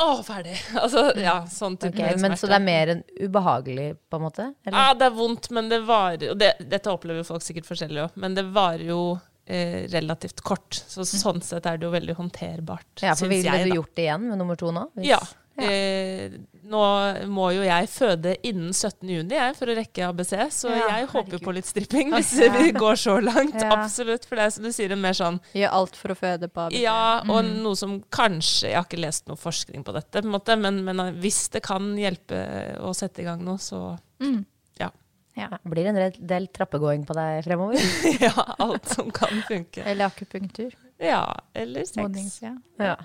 Å, 0.00 0.04
oh, 0.06 0.20
ferdig. 0.24 0.54
Altså, 0.82 1.02
ja, 1.20 1.34
sånn 1.50 1.74
type 1.80 1.92
smerte 1.98 2.20
men 2.22 2.36
Så 2.40 2.48
det 2.48 2.56
er 2.56 2.64
mer 2.64 2.92
enn 2.94 3.02
ubehagelig, 3.20 3.88
på 4.08 4.20
en 4.20 4.24
måte? 4.24 4.46
Eller? 4.64 4.78
Ja, 4.78 4.94
det 4.96 5.10
er 5.10 5.16
vondt, 5.18 5.50
men 5.56 5.68
det 5.72 5.82
varer 5.88 6.32
Og 6.32 6.38
det, 6.40 6.54
dette 6.72 6.92
opplever 6.94 7.26
folk 7.28 7.44
sikkert 7.44 7.68
forskjellig 7.68 8.06
òg, 8.06 8.16
men 8.22 8.38
det 8.38 8.46
varer 8.54 8.86
jo 8.88 9.02
eh, 9.50 9.84
relativt 9.92 10.40
kort. 10.46 10.78
Så 10.88 11.04
sånn 11.08 11.42
sett 11.44 11.66
er 11.68 11.76
det 11.80 11.88
jo 11.88 11.92
veldig 11.92 12.16
håndterbart, 12.16 13.04
Ja, 13.04 13.16
for 13.18 13.28
ville 13.28 13.58
du 13.66 13.74
gjort 13.76 13.92
det 13.98 14.06
igjen 14.06 14.28
med 14.30 14.40
nummer 14.40 14.56
to 14.56 14.72
nå? 14.72 14.86
Hvis- 14.94 15.10
Ja. 15.12 15.20
Eh, 15.66 16.38
nå 16.70 16.80
må 17.26 17.48
jo 17.56 17.62
jeg 17.66 17.88
føde 17.90 18.36
innen 18.46 18.70
17. 18.72 19.08
juni 19.10 19.34
jeg, 19.34 19.56
for 19.58 19.66
å 19.72 19.74
rekke 19.78 20.04
ABC, 20.06 20.32
så 20.54 20.70
Ja, 20.70 20.86
jeg 21.00 21.08
håper 21.10 21.32
herregud. 21.32 21.44
på 21.48 21.54
litt 21.56 21.66
stripping 21.66 22.12
hvis 22.14 22.30
vi 22.54 22.70
går 22.84 23.00
så 23.00 23.16
langt. 23.24 23.56
Ja. 23.58 23.72
Absolutt. 23.80 24.24
For 24.28 24.36
det 24.38 24.44
er 24.46 24.50
som 24.54 24.64
du 24.64 24.70
sier, 24.72 24.92
en 24.94 25.00
mer 25.02 25.16
sånn 25.18 25.40
Gjør 25.56 25.74
alt 25.80 25.96
for 25.98 26.14
å 26.14 26.18
føde 26.20 26.48
på 26.52 26.66
ABC. 26.68 26.78
Ja, 26.82 27.22
og 27.26 27.44
noe 27.44 27.74
som 27.76 27.98
kanskje 28.14 28.70
Jeg 28.70 28.76
har 28.78 28.86
ikke 28.86 29.00
lest 29.02 29.26
noe 29.30 29.36
forskning 29.40 29.82
på 29.84 29.92
dette, 29.96 30.22
på 30.22 30.30
måte, 30.30 30.56
men, 30.60 30.82
men 30.86 31.02
hvis 31.20 31.48
det 31.50 31.62
kan 31.66 31.90
hjelpe 31.98 32.44
å 32.80 32.94
sette 32.94 33.22
i 33.24 33.28
gang 33.28 33.42
noe, 33.44 33.58
så 33.58 33.98
Mm. 34.20 34.44
Ja. 35.38 35.46
Ja, 35.50 35.58
blir 35.64 35.84
det 35.86 35.90
en 35.92 35.98
del- 36.00 36.26
del 36.28 36.46
trappegåing 36.52 37.04
på 37.08 37.14
deg 37.16 37.44
fremover? 37.46 37.78
ja. 38.26 38.32
Alt 38.58 38.88
som 38.92 39.10
kan 39.14 39.42
funke. 39.48 39.82
Eller 39.86 40.10
akupunktur. 40.10 40.74
Ja, 41.00 41.22
eller 41.56 41.86
sex. 41.88 41.96
Modings, 41.96 42.34
ja. 42.42 42.50
Ja. 42.76 42.96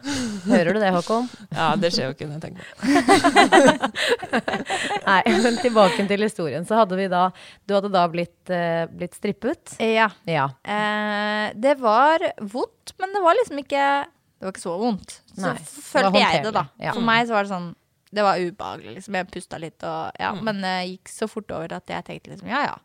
Hører 0.49 0.73
du 0.75 0.79
det, 0.81 0.89
Håkon? 0.91 1.29
Ja, 1.55 1.69
det 1.79 1.93
skjer 1.95 2.09
jo 2.09 2.15
ikke 2.17 2.27
når 2.27 2.33
jeg 2.35 2.43
tenker 2.43 2.63
på 2.67 2.75
det. 2.83 3.91
Nei, 5.07 5.21
men 5.45 5.59
tilbake 5.61 6.07
til 6.09 6.25
historien. 6.25 6.65
Så 6.67 6.75
hadde 6.81 6.97
vi 6.99 7.05
da 7.11 7.29
Du 7.63 7.75
hadde 7.77 7.91
da 7.93 8.03
blitt, 8.11 8.35
uh, 8.51 8.83
blitt 8.91 9.15
strippet? 9.15 9.77
ja. 9.79 10.09
Ja. 10.27 10.49
Eh, 10.65 11.53
det 11.55 11.77
var 11.79 12.19
vondt, 12.41 12.95
men 12.99 13.13
det 13.15 13.21
var 13.23 13.37
liksom 13.39 13.59
ikke 13.63 13.85
Det 14.05 14.43
var 14.49 14.51
ikke 14.55 14.65
så 14.65 14.75
vondt. 14.81 15.19
Så 15.31 15.41
Nei, 15.45 15.53
det 15.55 15.83
følte 15.87 16.19
jeg 16.25 16.43
det, 16.49 16.53
da. 16.55 16.65
ja. 16.81 16.91
For 16.97 17.05
meg 17.05 17.27
så 17.29 17.37
var 17.37 17.47
det 17.47 17.53
sånn 17.55 17.71
Det 18.15 18.23
var 18.23 18.39
ubehagelig, 18.39 18.97
liksom. 18.97 19.19
Jeg 19.19 19.31
pusta 19.33 19.59
litt 19.61 19.83
og 19.83 20.19
Ja. 20.19 20.33
Mm. 20.35 20.43
Men 20.47 20.65
det 20.65 20.75
gikk 20.89 21.11
så 21.11 21.27
fort 21.31 21.51
over 21.51 21.77
at 21.79 21.91
jeg 21.91 22.07
tenkte 22.07 22.33
liksom 22.33 22.49
ja, 22.51 22.63
ja. 22.69 22.75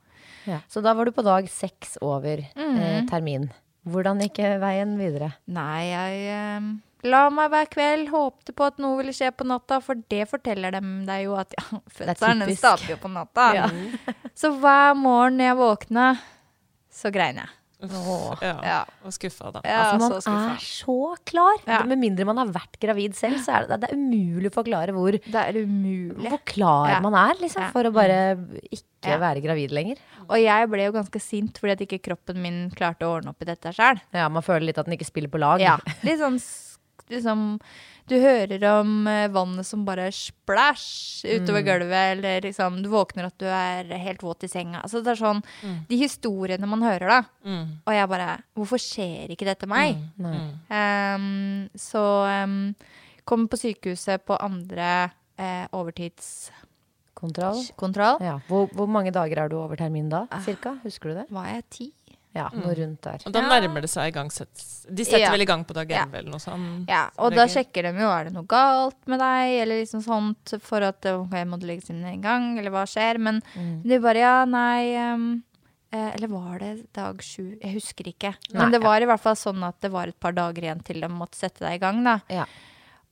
ja. 0.51 0.61
Så 0.69 0.83
da 0.85 0.95
var 0.95 1.07
du 1.07 1.15
på 1.15 1.25
dag 1.27 1.49
seks 1.51 1.99
over 2.03 2.43
mm. 2.57 2.77
eh, 2.77 3.03
termin. 3.11 3.51
Hvordan 3.91 4.21
gikk 4.25 4.43
veien 4.61 4.97
videre? 5.01 5.33
Nei, 5.49 5.89
jeg 5.89 6.25
eh, 6.35 6.67
la 7.09 7.23
meg 7.33 7.53
hver 7.53 7.71
kveld, 7.73 8.11
håpte 8.13 8.53
på 8.57 8.67
at 8.69 8.83
noe 8.83 8.99
ville 8.99 9.15
skje 9.17 9.31
på 9.33 9.47
natta, 9.49 9.81
for 9.85 10.03
det 10.13 10.27
forteller 10.29 10.75
dem 10.77 11.07
deg 11.09 11.25
jo 11.29 11.39
at 11.41 11.55
ja, 11.57 11.81
fødselen 12.01 12.57
starter 12.57 12.95
jo 12.95 12.99
på 13.01 13.13
natta. 13.13 13.47
Ja. 13.57 13.71
Så 14.37 14.53
hver 14.59 14.99
morgen 14.99 15.41
når 15.41 15.53
jeg 15.53 15.61
våkna, 15.63 16.11
så 16.91 17.15
grein 17.15 17.41
jeg. 17.41 17.57
Ja. 17.81 18.55
Ja. 18.65 18.79
Og 19.05 19.13
skuffa, 19.17 19.51
da. 19.55 19.61
Ja, 19.65 19.93
altså, 19.95 19.99
man 20.03 20.21
så 20.21 20.35
er 20.35 20.59
så 20.65 20.97
klar. 21.27 21.61
Ja. 21.67 21.83
Med 21.89 21.99
mindre 21.99 22.27
man 22.29 22.37
har 22.43 22.47
vært 22.53 22.79
gravid 22.83 23.15
selv, 23.17 23.39
så 23.45 23.55
er 23.57 23.67
det, 23.69 23.81
det 23.81 23.91
er 23.91 23.97
umulig 23.97 24.51
å 24.51 24.55
forklare 24.59 24.93
hvor, 24.97 25.13
Det 25.17 25.35
er 25.35 25.61
umulig. 25.63 26.29
hvor 26.29 26.43
klar 26.45 26.91
Ja. 26.91 27.01
man 27.01 27.15
er, 27.15 27.35
liksom, 27.41 27.71
for 27.73 27.85
å 27.89 27.93
bare 27.93 28.37
ikke 28.71 29.09
Ja. 29.09 29.19
være 29.19 29.41
gravid 29.43 29.71
lenger. 29.73 29.97
Og 30.29 30.37
jeg 30.39 30.69
ble 30.71 30.85
jo 30.85 30.93
ganske 30.93 31.21
sint 31.21 31.57
fordi 31.59 31.73
at 31.73 31.79
ikke 31.87 32.03
kroppen 32.05 32.37
min 32.43 32.71
klarte 32.71 33.07
å 33.09 33.17
ordne 33.19 33.31
opp 33.33 33.41
i 33.41 33.47
dette 33.47 33.73
sjøl. 33.73 34.01
Ja, 34.13 34.29
man 34.29 34.43
føler 34.43 34.67
litt 34.67 34.79
at 34.79 34.85
den 34.87 34.97
ikke 34.99 35.09
spiller 35.09 35.29
på 35.33 35.41
lag. 35.41 35.59
Ja. 35.61 35.79
Litt 36.05 36.19
sånn 36.21 36.37
liksom 37.11 37.59
Du 38.11 38.17
hører 38.19 38.65
om 38.81 39.07
eh, 39.07 39.29
vannet 39.31 39.67
som 39.67 39.85
bare 39.87 40.09
splæsj 40.15 41.27
utover 41.37 41.63
gulvet, 41.67 42.17
eller 42.17 42.41
liksom 42.47 42.81
Du 42.83 42.89
våkner 42.91 43.29
at 43.29 43.37
du 43.39 43.47
er 43.47 43.91
helt 44.03 44.23
våt 44.23 44.45
i 44.47 44.51
senga. 44.51 44.81
Altså 44.83 45.03
det 45.05 45.13
er 45.15 45.21
sånn 45.21 45.43
De 45.91 45.97
historiene 46.01 46.67
man 46.71 46.83
hører, 46.83 47.09
da. 47.09 47.21
Mm. 47.45 47.67
Og 47.85 47.95
jeg 47.95 48.11
bare 48.15 48.31
Hvorfor 48.59 48.83
skjer 48.83 49.31
ikke 49.35 49.49
dette 49.49 49.69
meg? 49.71 50.01
Ehm, 50.71 51.69
så 51.79 52.05
um, 52.45 52.75
kom 53.25 53.47
på 53.51 53.57
sykehuset 53.61 54.25
på 54.27 54.39
andre 54.43 55.11
eh, 55.39 55.67
overtidskontroll. 55.77 57.63
Kontroll. 57.79 58.19
Ja. 58.25 58.39
Hvor, 58.49 58.69
hvor 58.75 58.89
mange 58.91 59.13
dager 59.15 59.45
er 59.45 59.49
du 59.53 59.57
over 59.61 59.77
termin 59.79 60.11
da, 60.13 60.27
cirka? 60.45 60.77
Husker 60.85 61.13
du 61.13 61.15
det? 61.23 61.27
Var 61.31 61.47
jeg 61.55 61.65
ti? 61.71 61.87
Ja, 62.33 62.49
noe 62.55 62.75
rundt 62.79 63.01
der. 63.03 63.23
Og 63.27 63.33
da 63.35 63.41
nærmer 63.43 63.83
det 63.83 63.91
seg 63.91 64.13
igangsettelse. 64.13 64.87
De 64.95 65.03
setter 65.05 65.19
Ja. 65.25 65.31
vel 65.33 65.43
i 65.43 65.47
gang 65.51 65.65
på 65.67 65.75
dag 65.75 65.91
Ja. 65.91 66.05
11 66.05 66.15
eller 66.19 66.31
noe 66.31 66.39
sånt? 66.39 66.89
Ja, 66.89 67.11
og 67.19 67.33
og 67.33 67.35
da 67.35 67.47
sjekker 67.47 67.83
de 67.83 67.93
jo 68.01 68.09
er 68.09 68.25
det 68.25 68.33
noe 68.35 68.47
galt 68.47 68.97
med 69.11 69.19
deg, 69.19 69.63
eller 69.63 69.81
liksom 69.83 70.03
sånt, 70.05 70.55
for 70.63 70.81
at 70.83 71.03
ok, 71.05 71.35
må 71.45 71.59
du 71.59 71.67
legges 71.67 71.91
inn 71.91 72.05
en 72.05 72.21
gang, 72.21 72.59
eller 72.59 72.71
hva 72.71 72.85
skjer. 72.87 73.19
Men 73.19 73.43
Mm. 73.57 73.83
de 73.83 73.99
bare 73.99 74.15
ja, 74.23 74.45
nei 74.45 75.13
um, 75.13 75.43
eh, 75.93 76.13
Eller 76.15 76.29
var 76.29 76.59
det 76.61 76.93
dag 76.93 77.19
sju? 77.19 77.59
Jeg 77.61 77.75
husker 77.75 78.05
ikke. 78.07 78.35
Nei, 78.55 78.61
Men 78.63 78.71
det 78.71 78.81
var 78.81 79.01
i 79.03 79.07
hvert 79.07 79.19
fall 79.21 79.35
sånn 79.35 79.63
at 79.67 79.81
det 79.81 79.91
var 79.91 80.07
et 80.07 80.21
par 80.21 80.31
dager 80.33 80.63
igjen 80.63 80.85
til 80.85 81.01
de 81.01 81.09
måtte 81.09 81.35
sette 81.35 81.59
deg 81.67 81.75
i 81.75 81.79
gang, 81.79 82.05
da. 82.05 82.21
Ja. 82.31 82.45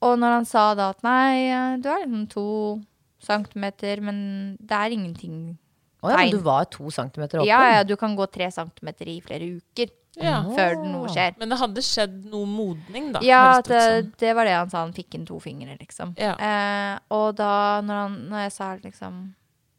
Og 0.01 0.17
når 0.17 0.31
han 0.33 0.45
sa 0.45 0.75
da 0.77 0.91
at 0.91 1.03
nei, 1.03 1.49
eh, 1.51 1.77
du 1.79 1.89
er 1.89 2.07
liksom 2.07 2.29
to 2.31 2.81
centimeter, 3.21 4.01
men 4.01 4.57
det 4.65 4.71
er 4.71 4.91
ingenting 4.95 5.59
Å 5.99 6.11
ja, 6.13 6.19
men 6.21 6.31
du 6.31 6.43
var 6.47 6.69
to 6.71 6.91
centimeter 6.95 7.41
oppe? 7.41 7.49
Ja, 7.51 7.63
ja, 7.79 7.85
du 7.87 7.97
kan 7.99 8.15
gå 8.19 8.27
tre 8.31 8.51
centimeter 8.55 9.09
i 9.11 9.17
flere 9.25 9.49
uker 9.59 9.91
Ja. 10.19 10.43
før 10.55 10.77
noe 10.85 11.09
skjer. 11.11 11.35
Men 11.39 11.51
det 11.51 11.59
hadde 11.59 11.83
skjedd 11.83 12.15
noe 12.31 12.47
modning, 12.47 13.11
da. 13.15 13.23
Ja, 13.27 13.61
det 13.63 13.73
det, 13.75 14.05
ut 14.07 14.13
det 14.23 14.35
var 14.39 14.47
det 14.47 14.55
han 14.57 14.71
sa. 14.71 14.85
Han 14.87 14.95
fikk 14.95 15.15
inn 15.19 15.27
to 15.27 15.39
fingre, 15.43 15.75
liksom. 15.81 16.15
Ja. 16.19 16.37
Eh, 16.39 16.95
og 17.15 17.35
da, 17.39 17.81
når, 17.87 18.05
han, 18.05 18.17
når 18.31 18.45
jeg 18.47 18.55
sa 18.59 18.71
liksom 18.83 19.19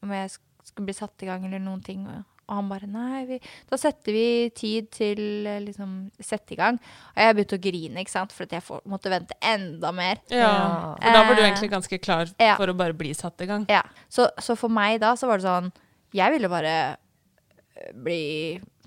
om 0.03 0.11
jeg 0.15 0.29
skulle 0.63 0.85
bli 0.91 0.95
satt 0.95 1.23
i 1.25 1.27
gang 1.31 1.43
eller 1.47 1.59
noen 1.63 1.81
ting, 1.83 2.05
og, 2.07 2.21
og 2.49 2.55
han 2.55 2.69
bare 2.71 2.88
Nei, 2.88 3.23
vi, 3.27 3.39
da 3.69 3.77
setter 3.79 4.15
vi 4.15 4.27
tid 4.55 4.88
til 4.95 5.47
eh, 5.47 5.59
liksom 5.65 5.97
sette 6.23 6.55
i 6.55 6.59
gang. 6.59 6.79
Og 7.15 7.19
jeg 7.23 7.35
begynte 7.39 7.59
å 7.59 7.63
grine, 7.63 8.03
ikke 8.03 8.15
sant, 8.15 8.35
for 8.35 8.47
at 8.47 8.55
jeg 8.59 8.63
får, 8.67 8.83
måtte 8.91 9.11
vente 9.11 9.35
enda 9.43 9.91
mer. 9.95 10.19
Ja, 10.31 10.53
for 10.99 11.15
da 11.15 11.25
var 11.27 11.35
du 11.35 11.41
Eh, 11.43 11.47
egentlig 11.49 11.71
ganske 11.73 11.99
klar 12.03 12.31
ja. 12.39 12.55
for 12.59 12.71
å 12.71 12.75
bare 12.79 12.95
bli 12.95 13.11
satt 13.15 13.39
i 13.43 13.49
gang. 13.49 13.67
Ja, 13.71 13.83
så, 14.11 14.27
så 14.39 14.55
for 14.59 14.71
meg 14.71 14.99
da 15.03 15.15
så 15.19 15.27
var 15.31 15.39
det 15.43 15.47
sånn 15.47 15.71
Jeg 16.13 16.32
ville 16.34 16.50
bare 16.50 16.75
øh, 17.78 17.94
bli 18.04 18.22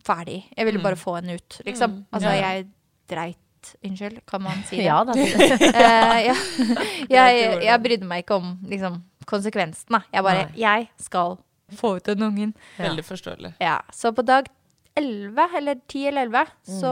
ferdig. 0.05 0.41
Jeg 0.57 0.67
ville 0.67 0.83
bare 0.83 0.97
få 0.99 1.17
henne 1.21 1.35
ut, 1.38 1.61
liksom. 1.67 1.91
Mm. 1.91 2.05
Altså, 2.12 2.29
Ja, 2.29 2.35
ja. 2.35 2.49
jeg 2.57 2.67
dreit 3.11 3.38
Unnskyld, 3.87 4.17
kan 4.26 4.43
man 4.43 4.64
si 4.67 4.76
det? 4.81 4.85
Ja 4.88 5.05
da. 5.07 5.12
uh, 5.14 6.19
ja. 6.26 6.35
jeg, 7.17 7.62
jeg 7.62 7.83
brydde 7.85 8.09
meg 8.11 8.25
ikke 8.25 8.35
om 8.41 8.57
liksom, 8.67 8.97
konsekvensen, 9.31 9.87
da. 9.95 10.00
Jeg 10.12 10.25
bare 10.26 10.49
Nei. 10.49 10.57
Jeg 10.64 10.88
skal 10.99 11.37
få 11.79 11.93
ut 12.00 12.09
den 12.11 12.25
ungen. 12.26 12.50
Veldig 12.76 13.05
forståelig. 13.07 13.52
Ja, 13.62 13.76
så 13.95 14.11
på 14.12 14.25
dag 14.26 14.50
11, 14.99 15.47
eller 15.61 15.79
10 15.88 16.02
eller 16.11 16.26
11, 16.26 16.50
Mm. 16.67 16.81
så 16.83 16.91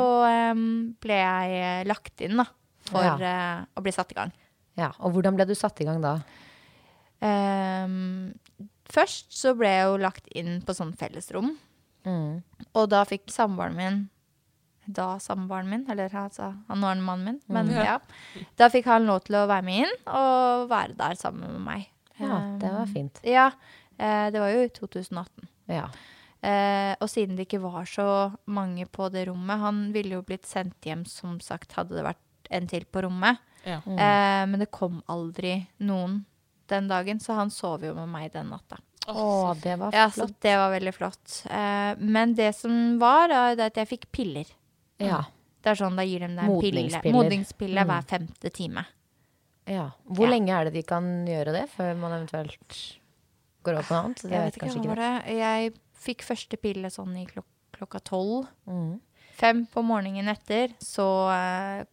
um, 0.54 0.62
ble 1.02 1.18
jeg 1.18 1.58
eh, 1.58 1.82
lagt 1.90 2.22
inn, 2.24 2.38
da. 2.38 2.46
For 2.88 3.02
Ja. 3.04 3.16
eh, 3.18 3.66
å 3.76 3.82
bli 3.84 3.92
satt 3.92 4.14
i 4.14 4.20
gang. 4.20 4.30
ja. 4.78 4.92
Og 5.00 5.12
hvordan 5.12 5.34
ble 5.36 5.44
du 5.50 5.54
satt 5.58 5.82
i 5.82 5.84
gang 5.90 5.98
da? 6.00 6.14
Ehm, 7.20 8.32
først 8.92 9.32
så 9.32 9.54
ble 9.58 9.68
jeg 9.68 9.86
jo 9.88 9.96
lagt 10.02 10.28
inn 10.36 10.60
på 10.66 10.74
sånn 10.76 10.92
fellesrom. 10.98 11.52
Mm. 12.04 12.42
Og 12.74 12.88
da 12.88 13.02
fikk 13.04 13.28
samboeren 13.28 13.76
min 13.76 13.98
Da 14.90 15.18
samboeren 15.20 15.68
min, 15.70 15.82
eller 15.92 16.08
altså, 16.16 16.46
han 16.66 16.80
var 16.82 16.96
mannen 16.96 17.24
min, 17.24 17.40
men 17.52 17.68
Mm. 17.68 17.84
ja. 17.84 17.98
Da 18.56 18.68
fikk 18.72 18.86
han 18.86 19.04
lov 19.06 19.20
til 19.24 19.36
å 19.36 19.46
være 19.46 19.62
med 19.62 19.84
inn 19.84 19.92
og 20.08 20.68
være 20.70 20.96
der 20.96 21.14
sammen 21.20 21.52
med 21.52 21.60
meg. 21.60 21.84
Ja, 22.18 22.38
det 22.58 22.70
var 22.72 22.86
Ehm, 22.86 22.92
fint. 22.94 23.20
Ja. 23.22 23.50
eh, 23.98 24.30
det 24.30 24.40
var 24.40 24.48
jo 24.50 24.64
i 24.64 24.68
2018. 24.68 25.46
Ja. 25.68 25.84
Eh, 26.42 26.96
og 27.00 27.08
siden 27.08 27.36
det 27.36 27.46
ikke 27.46 27.60
var 27.62 27.84
så 27.84 28.32
mange 28.48 28.86
på 28.90 29.10
det 29.12 29.28
rommet 29.28 29.60
Han 29.60 29.92
ville 29.92 30.14
jo 30.16 30.22
blitt 30.22 30.46
sendt 30.48 30.80
hjem, 30.82 31.04
som 31.06 31.38
sagt, 31.38 31.72
hadde 31.76 31.94
det 31.94 32.02
vært 32.04 32.50
en 32.50 32.66
til 32.66 32.84
på 32.90 33.02
rommet. 33.04 33.38
Ja. 33.66 33.76
Eh, 33.86 34.46
men 34.46 34.58
det 34.58 34.70
kom 34.72 35.02
aldri 35.06 35.68
noen 35.80 36.24
den 36.70 36.88
dagen, 36.90 37.18
så 37.22 37.34
han 37.38 37.50
sov 37.52 37.82
jo 37.84 37.92
med 37.96 38.08
meg 38.08 38.30
den 38.32 38.48
natta. 38.52 38.78
Å, 39.10 39.54
det 39.58 39.74
var 39.80 39.90
flott. 39.90 39.98
Ja, 39.98 40.06
så 40.14 40.26
det 40.44 40.54
var 40.60 40.70
veldig 40.74 40.92
flott. 40.94 41.36
Eh, 41.50 41.94
men 41.98 42.34
det 42.38 42.52
som 42.54 42.98
var, 43.00 43.32
er 43.32 43.60
at 43.66 43.74
jeg 43.80 43.88
fikk 43.90 44.08
piller. 44.14 44.46
Ja. 45.00 45.22
Det 45.60 45.72
er 45.72 45.78
sånn, 45.80 45.96
Da 45.98 46.04
gir 46.06 46.20
de 46.22 46.28
deg 46.28 46.38
en 46.38 46.60
pille. 46.60 46.84
Modningspiller. 46.84 47.12
Modningspille 47.16 47.82
Mm. 47.84 47.88
hver 47.90 48.04
femte 48.08 48.50
time. 48.52 48.86
ja. 49.66 49.90
Hvor 50.08 50.26
Ja. 50.26 50.30
lenge 50.30 50.48
er 50.50 50.64
det 50.64 50.72
de 50.74 50.82
kan 50.82 51.04
gjøre 51.26 51.52
det, 51.52 51.68
før 51.76 51.96
man 51.96 52.12
eventuelt 52.12 52.98
går 53.64 53.72
over 53.74 53.82
på 53.82 53.90
noe 53.94 54.02
annet? 54.04 54.22
Det 54.22 54.30
Jeg 54.30 54.40
vet 54.40 54.56
ikke, 54.56 54.80
ikke 54.80 54.96
det? 54.96 55.36
Jeg 55.36 55.74
fikk 56.00 56.22
første 56.24 56.56
pille 56.60 56.90
sånn 56.90 57.16
i 57.20 57.26
klok 57.26 57.44
klokka 57.72 58.00
tolv. 58.02 58.46
Mm. 58.68 59.00
Fem 59.36 59.66
på 59.66 59.82
morgenen 59.82 60.28
etter 60.28 60.68
så 60.80 61.04
eh, 61.32 61.84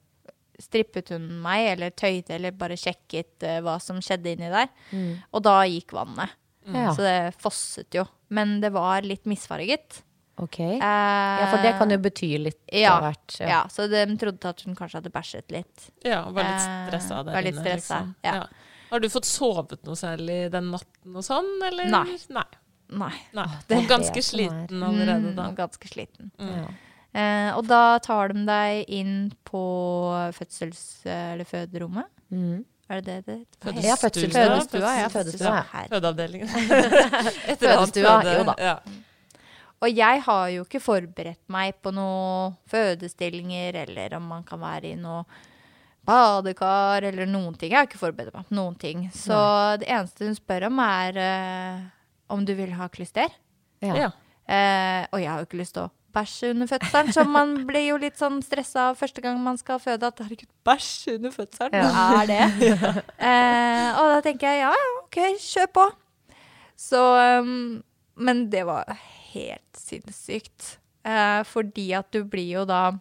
strippet 0.61 1.09
hun 1.13 1.27
meg, 1.43 1.73
eller 1.75 1.91
tøyde, 1.93 2.33
eller 2.37 2.51
bare 2.57 2.77
sjekket 2.79 3.43
uh, 3.45 3.59
hva 3.65 3.77
som 3.83 3.99
skjedde 4.01 4.33
inni 4.35 4.49
der. 4.53 4.67
Mm. 4.91 5.13
Og 5.31 5.43
da 5.45 5.59
gikk 5.69 5.93
vannet. 5.93 6.33
Mm. 6.67 6.81
Så 6.97 7.01
det 7.05 7.17
fosset 7.39 7.93
jo. 7.95 8.03
Men 8.33 8.57
det 8.59 8.73
var 8.75 9.05
litt 9.07 9.25
misfarget. 9.29 10.01
Ok. 10.37 10.59
Uh, 10.59 10.83
Ja, 10.83 11.45
for 11.49 11.63
det 11.63 11.71
kan 11.79 11.89
jo 11.89 11.97
bety 11.97 12.27
litt 12.37 12.59
ja, 12.75 12.91
av 12.97 13.05
hvert. 13.07 13.37
Ja. 13.41 13.61
så 13.73 13.87
de 13.89 14.03
trodde 14.21 14.49
at 14.51 14.61
hun 14.67 14.75
kanskje 14.77 14.99
hadde 14.99 15.13
bæsjet 15.13 15.53
litt. 15.55 15.87
Ja, 16.05 16.23
og 16.27 16.35
var 16.37 16.43
litt 16.45 16.65
Eh, 16.67 16.87
stressa 16.89 17.21
der 17.23 17.33
var 17.37 17.41
litt 17.47 17.55
inne. 17.55 17.63
stressa, 17.65 18.01
liksom. 18.03 18.15
ja. 18.27 18.43
Har 18.91 18.99
du 19.03 19.07
fått 19.09 19.25
sovet 19.27 19.81
noe 19.87 19.95
særlig 19.99 20.51
den 20.51 20.69
natten 20.71 21.15
og 21.17 21.25
sånn, 21.25 21.49
eller? 21.65 21.89
Nei. 21.91 22.17
Nei. 22.29 22.45
Nei. 22.87 23.13
Nei. 23.35 23.47
det- 23.67 23.81
ganske 23.89 24.21
sliten 24.23 24.83
allerede 24.83 25.33
da. 25.35 25.49
Mm, 25.49 25.55
ganske 25.57 25.87
sliten. 25.89 26.29
Ja. 26.39 26.67
Eh, 27.17 27.49
og 27.57 27.65
da 27.65 27.97
tar 28.03 28.33
de 28.35 28.43
deg 28.45 28.89
inn 28.93 29.13
på 29.47 29.61
fødsels- 30.37 31.05
eller 31.09 31.47
føderommet. 31.49 32.05
Mm. 32.29 32.61
Er 32.87 33.01
det 33.01 33.05
det 33.05 33.25
det 33.25 33.37
heter? 33.39 33.57
Fødestua. 33.65 33.83
Ja, 33.83 33.95
det? 33.95 34.01
fødselsstua. 34.03 34.45
Fødestua, 34.45 34.93
ja. 34.99 35.07
Fødestua, 35.11 35.55
ja. 35.57 35.87
Fødeavdelingen. 35.91 36.47
Fødestua, 37.59 38.13
føde- 38.21 38.37
jo 38.37 38.43
da. 38.47 38.55
Ja. 38.63 38.77
Og 39.77 39.91
jeg 39.93 40.21
har 40.25 40.47
jo 40.49 40.63
ikke 40.65 40.79
forberedt 40.81 41.41
meg 41.53 41.75
på 41.85 41.91
noen 41.93 42.55
fødestillinger, 42.71 43.75
eller 43.83 44.15
om 44.17 44.23
man 44.31 44.45
kan 44.47 44.59
være 44.61 44.93
i 44.93 44.95
noe 44.97 45.25
badekar, 46.07 47.03
eller 47.03 47.27
noen 47.29 47.53
ting. 47.59 47.73
Jeg 47.73 47.81
har 47.81 47.89
ikke 47.89 47.99
forberedt 48.01 48.33
meg 48.33 48.47
på 48.47 48.57
noen 48.57 48.77
ting. 48.79 49.03
Så 49.13 49.37
det 49.81 49.89
eneste 49.91 50.25
hun 50.25 50.37
spør 50.37 50.69
om, 50.69 50.79
er 50.79 51.19
uh, 51.19 51.83
om 52.33 52.45
du 52.47 52.55
vil 52.57 52.71
ha 52.77 52.87
klyster. 52.89 53.29
Ja. 53.83 54.07
Ja. 54.07 54.09
Eh, 54.47 55.03
og 55.11 55.19
jeg 55.19 55.27
har 55.29 55.41
jo 55.41 55.45
ikke 55.49 55.59
lyst 55.59 55.75
til 55.75 55.83
å 55.83 55.91
bæsje 56.17 56.51
under 56.53 56.69
fødselen, 56.69 57.13
så 57.13 57.23
man 57.27 57.53
blir 57.67 57.85
jo 57.91 57.99
litt 58.01 58.17
sånn 58.19 58.41
stressa 58.45 58.89
første 58.97 59.23
gang 59.23 59.37
man 59.43 59.59
skal 59.59 59.79
føde. 59.81 60.09
At 60.09 60.21
herregud, 60.23 60.49
bæsj 60.67 61.13
under 61.17 61.33
fødselen, 61.35 61.77
hva 61.77 62.23
er 62.23 62.31
det? 62.31 62.73
eh, 63.29 63.87
og 63.99 64.11
da 64.15 64.19
tenker 64.25 64.51
jeg 64.51 64.65
ja, 64.65 64.73
ja, 64.73 64.89
OK, 65.03 65.21
kjør 65.43 65.71
på. 65.77 65.85
Så 66.77 66.99
um, 67.41 67.79
Men 68.21 68.47
det 68.53 68.65
var 68.67 68.89
helt 69.33 69.77
sinnssykt. 69.77 70.77
Eh, 71.07 71.41
fordi 71.47 71.91
at 71.95 72.09
du 72.11 72.23
blir 72.27 72.49
jo 72.59 72.65
da 72.67 72.91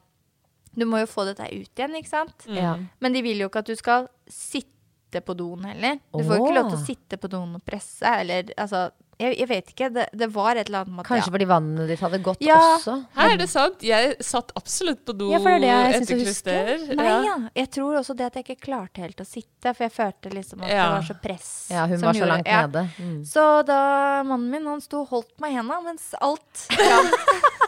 Du 0.77 0.85
må 0.87 1.01
jo 1.01 1.09
få 1.09 1.25
dette 1.27 1.47
ut 1.49 1.81
igjen, 1.81 1.95
ikke 1.97 2.13
sant? 2.13 2.47
Ja. 2.53 2.77
Men 3.01 3.15
de 3.17 3.23
vil 3.25 3.41
jo 3.41 3.49
ikke 3.49 3.63
at 3.65 3.71
du 3.71 3.77
skal 3.79 4.11
sitte 4.29 5.23
på 5.25 5.33
doen 5.39 5.65
heller. 5.65 5.97
Du 6.13 6.21
får 6.21 6.37
jo 6.37 6.45
ikke 6.45 6.57
lov 6.59 6.69
til 6.69 6.77
å 6.77 6.85
sitte 6.85 7.19
på 7.21 7.31
doen 7.33 7.55
og 7.57 7.63
presse, 7.65 8.05
eller 8.05 8.51
altså 8.61 8.91
Jeg, 9.19 9.33
jeg 9.41 9.49
vet 9.49 9.71
ikke. 9.73 9.87
Det, 9.95 10.03
det 10.13 10.27
var 10.35 10.57
et 10.61 10.69
eller 10.69 10.83
annet 10.85 10.93
med 10.93 11.01
at 11.01 11.09
Kanskje 11.09 11.33
fordi 11.33 11.47
vannet 11.49 11.89
ditt 11.89 12.01
hadde 12.05 12.19
gått 12.27 12.43
Ja. 12.45 12.59
også? 12.77 12.97
Her 13.17 13.31
er 13.33 13.39
det 13.41 13.47
sant. 13.49 13.81
Jeg 13.87 14.17
satt 14.21 14.53
absolutt 14.61 15.05
på 15.09 15.15
do 15.17 15.31
Ja, 15.33 15.39
for 15.41 15.49
det 15.57 15.57
er 15.57 15.65
det 15.65 15.71
jeg 15.71 16.03
etter 16.03 16.21
klyster. 16.21 16.83
Nei, 16.99 17.07
Ja. 17.07 17.17
ja. 17.25 17.37
Jeg 17.57 17.71
tror 17.79 17.97
også 18.03 18.17
det 18.19 18.27
at 18.27 18.35
jeg 18.37 18.45
ikke 18.45 18.67
klarte 18.69 19.01
helt 19.01 19.17
å 19.21 19.25
sitte, 19.27 19.73
for 19.75 19.85
jeg 19.89 19.93
følte 19.97 20.35
liksom 20.35 20.63
at 20.63 20.69
Ja. 20.69 20.83
det 20.85 20.93
var 20.99 21.07
så 21.09 21.17
press. 21.23 21.49
Ja, 21.73 21.87
hun 21.87 22.01
var 22.01 22.13
så 22.13 22.19
gjorde- 22.21 22.29
langt 22.35 22.47
ja. 22.47 22.67
nede. 22.67 22.85
Mm. 23.01 23.25
Så 23.25 23.47
da 23.67 24.23
mannen 24.23 24.51
min 24.51 24.67
han 24.67 24.81
sto 24.85 25.01
og 25.01 25.09
holdt 25.09 25.33
meg 25.41 25.53
i 25.53 25.57
henda 25.57 25.81
mens 25.81 26.13
alt 26.21 26.67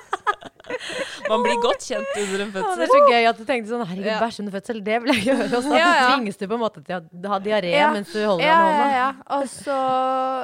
Man 1.28 1.42
blir 1.44 1.58
godt 1.62 1.84
kjent 1.86 2.12
under 2.22 2.44
en 2.44 2.52
Ja, 2.58 2.74
det 2.78 2.86
er 2.86 2.92
så 2.92 3.00
gøy 3.08 3.28
at 3.30 3.40
du 3.40 3.44
tenkte 3.48 3.72
sånn 3.72 3.86
Herregud, 3.88 4.10
Ja. 4.12 4.18
bæsj 4.22 4.40
under 4.44 4.54
fødsel, 4.58 4.82
det 4.84 5.00
vil 5.04 5.14
jeg 5.14 5.24
gjøre 5.28 5.48
også. 5.60 5.72
Ja, 5.76 5.88
ja. 5.88 6.04
Så 6.04 6.12
tvinges 6.14 6.38
du 6.40 6.46
på 6.48 6.54
en 6.58 6.62
måte 6.64 6.84
til 6.84 6.96
å 7.28 7.32
ha 7.34 7.38
diaré 7.44 7.72
Ja. 7.74 7.90
mens 7.92 8.12
du 8.12 8.20
holder 8.24 8.44
ja, 8.46 8.54
deg 8.58 8.68
med 8.68 8.78
ja, 8.78 8.78
hånda. 8.78 9.00
ja. 9.00 9.10
Og 9.38 9.48
så 9.52 9.80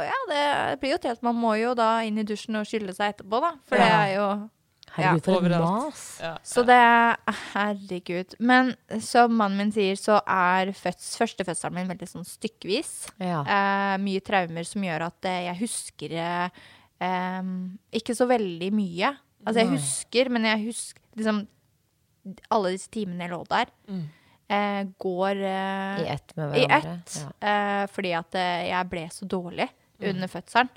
Ja, 0.08 0.18
det 0.32 0.80
blir 0.82 0.96
jo 0.96 0.98
til 1.06 1.14
at 1.14 1.22
man 1.22 1.36
må 1.38 1.54
jo 1.60 1.74
da 1.78 1.92
inn 2.06 2.18
i 2.18 2.26
dusjen 2.26 2.56
og 2.60 2.66
skylle 2.68 2.92
seg 2.96 3.14
etterpå, 3.14 3.40
da. 3.40 3.54
For 3.68 3.76
det 3.80 3.88
er 3.94 4.12
jo 4.18 4.28
Herregud, 4.94 5.24
for 5.26 5.42
et 5.48 5.58
mas. 5.58 6.02
Ja. 6.22 6.36
Så 6.46 6.62
det 6.62 6.76
Herregud. 7.52 8.36
Men 8.38 8.74
som 9.02 9.32
mannen 9.34 9.58
min 9.58 9.72
sier, 9.74 9.96
så 9.98 10.20
er 10.22 10.70
føds, 10.76 11.16
førstefødselen 11.18 11.74
min 11.80 11.88
veldig 11.90 12.06
sånn 12.06 12.26
stykkevis. 12.28 12.92
Ja. 13.18 13.40
Eh, 13.42 13.96
mye 14.04 14.22
traumer 14.22 14.62
som 14.68 14.84
gjør 14.86 15.08
at 15.08 15.26
eh, 15.30 15.40
jeg 15.48 15.58
husker 15.64 16.14
eh, 16.14 17.50
ikke 17.98 18.14
så 18.14 18.28
veldig 18.30 18.70
mye. 18.74 19.10
Altså, 19.44 19.60
jeg 19.60 19.70
husker, 19.74 20.30
men 20.30 20.44
jeg 20.44 20.64
husker 20.66 21.00
liksom 21.16 21.46
Alle 22.50 22.70
disse 22.72 22.88
timene 22.88 23.26
jeg 23.26 23.30
lå 23.34 23.42
der, 23.50 23.66
Mm. 23.90 24.04
eh, 24.48 24.84
går 24.98 25.36
eh, 25.44 25.98
I 26.00 26.06
ett 26.14 26.32
med 26.36 26.56
i 26.56 26.66
hverandre. 26.66 26.92
ett. 26.94 27.16
Ja. 27.20 27.48
eh, 27.48 27.86
fordi 27.92 28.12
at 28.16 28.34
eh, 28.34 28.68
jeg 28.70 28.88
ble 28.90 29.02
så 29.12 29.28
dårlig 29.28 29.68
under 30.00 30.28
fødselen. 30.28 30.70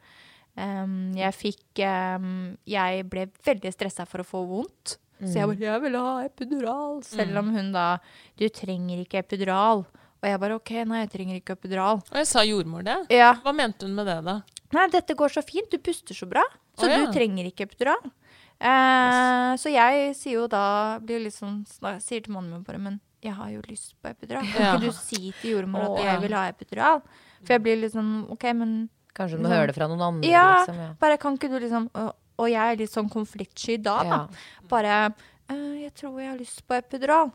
Um, 0.58 1.14
jeg 1.14 1.34
fikk 1.38 1.80
um, 1.86 2.58
Jeg 2.66 3.04
ble 3.10 3.28
veldig 3.46 3.72
stressa 3.76 4.06
for 4.10 4.24
å 4.24 4.26
få 4.26 4.42
vondt. 4.48 4.98
Så 5.22 5.34
jeg 5.38 5.48
bare 5.48 5.58
'Jeg 5.58 5.82
vil 5.82 5.96
ha 5.98 6.28
epidural'. 6.28 7.04
Selv 7.04 7.38
om 7.38 7.54
hun 7.56 7.72
da 7.72 7.98
'Du 8.38 8.50
trenger 8.50 9.06
ikke 9.06 9.22
epidural'. 9.24 9.86
Og 10.22 10.24
jeg 10.24 10.40
bare 10.40 10.56
'OK, 10.56 10.72
nei, 10.86 11.06
jeg 11.06 11.12
trenger 11.12 11.36
ikke 11.42 11.56
epidural'. 11.56 12.02
Og 12.12 12.18
jeg 12.18 12.28
sa 12.28 12.42
jordmor 12.42 12.84
det. 12.84 13.08
Ja. 13.10 13.34
Hva 13.36 13.54
mente 13.54 13.86
hun 13.86 13.96
med 13.96 14.06
det, 14.08 14.24
da? 14.26 14.42
Nei, 14.74 14.88
dette 14.90 15.16
går 15.16 15.30
så 15.30 15.44
fint. 15.44 15.70
Du 15.72 15.78
puster 15.78 16.14
så 16.14 16.28
bra. 16.28 16.44
Så 16.78 16.86
oh, 16.86 16.90
ja. 16.90 17.06
du 17.06 17.12
trenger 17.14 17.46
ikke 17.46 17.66
epidural. 17.70 18.12
Eh, 18.60 19.52
så 19.62 19.70
jeg 19.70 20.16
sier 20.18 20.34
jo 20.40 20.48
da 20.50 20.98
blir 21.04 21.20
litt 21.22 21.36
sånn, 21.36 21.60
Sier 22.02 22.24
til 22.26 22.34
mannen 22.34 22.52
min 22.56 22.64
bare 22.66 22.80
Men 22.82 23.00
jeg 23.22 23.34
har 23.38 23.50
jo 23.54 23.62
lyst 23.70 23.94
på 24.02 24.10
epidural. 24.10 24.46
Kan 24.54 24.62
Ja. 24.64 24.76
ikke 24.78 24.86
du 24.88 24.92
si 24.92 25.32
til 25.42 25.52
jordmor 25.58 25.98
at 25.98 26.04
jeg 26.06 26.22
vil 26.22 26.34
ha 26.34 26.48
epidural? 26.50 27.02
For 27.44 27.54
jeg 27.54 27.62
blir 27.64 27.78
litt 27.82 27.94
sånn 27.94 28.30
OK, 28.32 28.44
men 28.54 28.90
Kanskje 29.14 29.38
du 29.38 29.44
må 29.44 29.50
Liksom- 29.50 29.58
høre 29.58 29.68
det 29.68 29.76
fra 29.76 29.88
noen 29.88 30.02
andre, 30.02 30.30
Ja, 30.30 30.66
liksom. 30.66 30.76
Ja. 30.76 30.94
bare 31.00 31.18
kan 31.18 31.38
ikke 31.38 31.50
du 31.50 31.60
liksom 31.60 31.90
Og, 31.96 32.16
og 32.40 32.50
jeg 32.50 32.74
er 32.74 32.76
litt 32.78 32.90
sånn 32.92 33.10
konfliktsky 33.10 33.82
da, 33.82 34.04
da. 34.04 34.10
Ja. 34.10 34.28
Bare 34.68 35.14
«Eh, 35.50 35.84
Jeg 35.86 35.94
tror 35.96 36.20
jeg 36.20 36.30
har 36.30 36.38
lyst 36.38 36.68
på 36.68 36.76
epidural. 36.78 37.32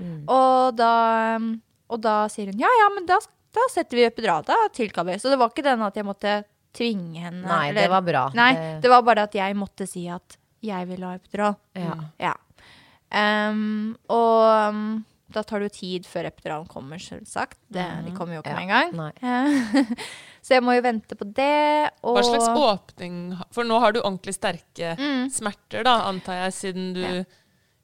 Mm. 0.00 0.24
Og 0.28 0.76
da 0.76 1.36
um, 1.36 1.60
Og 1.90 2.00
da 2.00 2.26
sier 2.28 2.46
hun 2.46 2.58
ja, 2.58 2.68
ja, 2.68 2.88
men 2.94 3.04
da, 3.06 3.18
da 3.52 3.60
setter 3.70 3.96
vi 3.96 4.04
epidural. 4.06 4.44
Da 4.44 4.68
tilkaller 4.72 5.12
vi. 5.14 5.18
Så 5.18 5.28
det 5.30 5.38
var 5.38 5.48
ikke 5.50 5.64
den 5.64 5.82
at 5.82 5.94
jeg 5.94 6.04
måtte 6.04 6.44
tvinge 6.74 7.16
henne. 7.18 7.42
Nei, 7.44 7.72
det 7.72 7.88
var 7.90 8.00
bra. 8.02 8.30
Nei, 8.34 8.52
Det- 8.54 8.82
det 8.82 8.88
var 8.90 9.02
bare 9.02 9.22
at 9.24 9.32
jeg 9.32 9.54
måtte 9.56 9.86
si 9.88 10.06
at 10.08 10.36
jeg 10.64 10.88
vil 10.90 11.04
ha 11.06 11.14
epidural. 11.18 11.56
Ja. 11.78 11.94
Ja. 12.18 12.34
Um, 13.08 13.96
og 14.12 14.74
um, 14.74 14.82
da 15.32 15.42
tar 15.44 15.60
det 15.60 15.68
jo 15.70 15.76
tid 15.78 16.06
før 16.08 16.28
epiduralen 16.28 16.68
kommer, 16.68 17.00
selvsagt. 17.00 17.58
Det, 17.72 17.84
De 18.06 18.12
kommer 18.16 18.38
jo 18.38 18.42
ikke 18.42 18.56
med 18.56 18.68
en 18.68 18.72
gang. 18.92 19.92
Så 20.44 20.56
jeg 20.56 20.64
må 20.64 20.72
jo 20.76 20.84
vente 20.84 21.16
på 21.20 21.26
det. 21.36 21.90
Og 22.02 22.16
Hva 22.16 22.22
slags 22.24 22.48
åpning 22.48 23.18
For 23.52 23.68
nå 23.68 23.80
har 23.82 23.92
du 23.92 24.00
ordentlig 24.00 24.32
sterke 24.38 24.94
smerter, 25.32 25.84
da, 25.84 25.98
antar 26.08 26.44
jeg, 26.46 26.56
siden 26.62 26.94
du 26.96 27.04
Mm. 27.04 27.26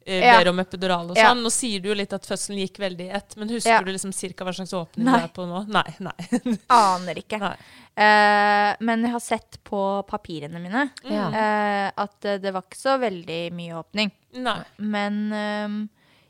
Ja. 0.06 0.12
eh, 0.12 0.24
Ja. 0.24 0.38
ber 0.38 0.50
om 0.50 0.58
epidural 0.60 1.10
og 1.10 1.16
Ja. 1.16 1.30
sånn. 1.30 1.42
Nå 1.42 1.50
sier 1.50 1.80
du 1.80 1.88
jo 1.88 1.94
litt 1.94 2.12
at 2.12 2.26
fødselen 2.26 2.58
gikk 2.60 2.78
veldig 2.78 3.06
i 3.06 3.10
ett, 3.10 3.36
men 3.36 3.48
husker 3.48 3.70
Ja. 3.70 3.80
du 3.82 3.92
liksom 3.92 4.12
cirka 4.12 4.44
hva 4.44 4.52
slags 4.52 4.72
åpning 4.72 5.04
Nei. 5.04 5.18
du 5.18 5.24
er 5.24 5.28
på 5.28 5.46
nå? 5.48 5.66
Nei. 5.68 5.94
nei. 5.98 6.58
aner 6.70 7.14
ikke. 7.14 7.40
Nei. 7.40 7.56
Uh, 7.94 8.74
men 8.80 9.04
jeg 9.06 9.12
har 9.12 9.20
sett 9.22 9.58
på 9.62 10.04
papirene 10.08 10.58
mine 10.58 10.90
mm. 11.04 11.12
uh, 11.30 11.92
at 11.94 12.26
det 12.42 12.50
var 12.52 12.64
ikke 12.66 12.80
så 12.80 12.98
veldig 12.98 13.52
mye 13.54 13.76
åpning. 13.78 14.10
nei. 14.34 14.56
Men 14.78 15.20
um, 15.32 15.76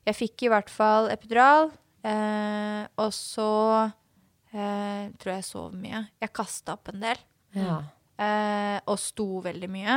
jeg 0.05 0.15
fikk 0.19 0.45
i 0.45 0.51
hvert 0.53 0.69
fall 0.69 1.09
epidural. 1.09 1.71
uh, 2.05 2.85
og 3.01 3.13
så 3.17 3.93
tror 4.55 5.31
jeg 5.33 5.41
jeg 5.41 5.45
sov 5.49 5.73
mye. 5.75 6.05
Jeg 6.23 6.31
kasta 6.33 6.77
opp 6.77 6.93
en 6.93 7.01
del. 7.01 7.17
Ja. 7.55 7.81
og 8.87 8.99
sto 9.03 9.41
veldig 9.43 9.69
mye. 9.69 9.97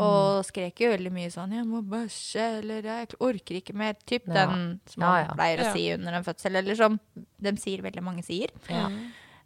Mm. 0.00 0.06
Og 0.06 0.44
skrek 0.48 0.80
jo 0.80 0.88
veldig 0.90 1.12
mye 1.12 1.28
sånn 1.30 1.52
'Jeg 1.52 1.66
må 1.68 1.82
bæsje', 1.84 2.58
eller 2.62 2.80
'Jeg 2.82 3.08
orker 3.20 3.54
ikke 3.60 3.74
mer'. 3.74 3.96
Typ 4.06 4.26
Ja. 4.26 4.46
den 4.46 4.80
som 4.86 5.00
man 5.00 5.26
ja. 5.26 5.34
pleier 5.34 5.58
å 5.60 5.64
Ja. 5.64 5.72
si 5.74 5.92
under 5.92 6.12
en 6.14 6.24
fødsel. 6.24 6.56
Eller 6.56 6.74
som 6.74 6.98
de 7.40 7.52
sier 7.56 7.82
veldig 7.82 8.02
mange 8.02 8.22
sier. 8.24 8.48
Ja. 8.68 8.88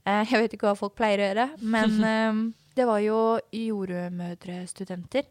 Eh, 0.07 0.25
jeg 0.27 0.41
vet 0.41 0.53
ikke 0.53 0.69
hva 0.69 0.77
folk 0.77 0.95
pleier 0.95 1.19
å 1.19 1.35
gjøre, 1.35 1.61
men 1.63 1.91
ehm, 2.05 2.55
det 2.77 2.87
var 2.87 2.99
jo 3.01 3.41
jordmødrestudenter 3.53 5.25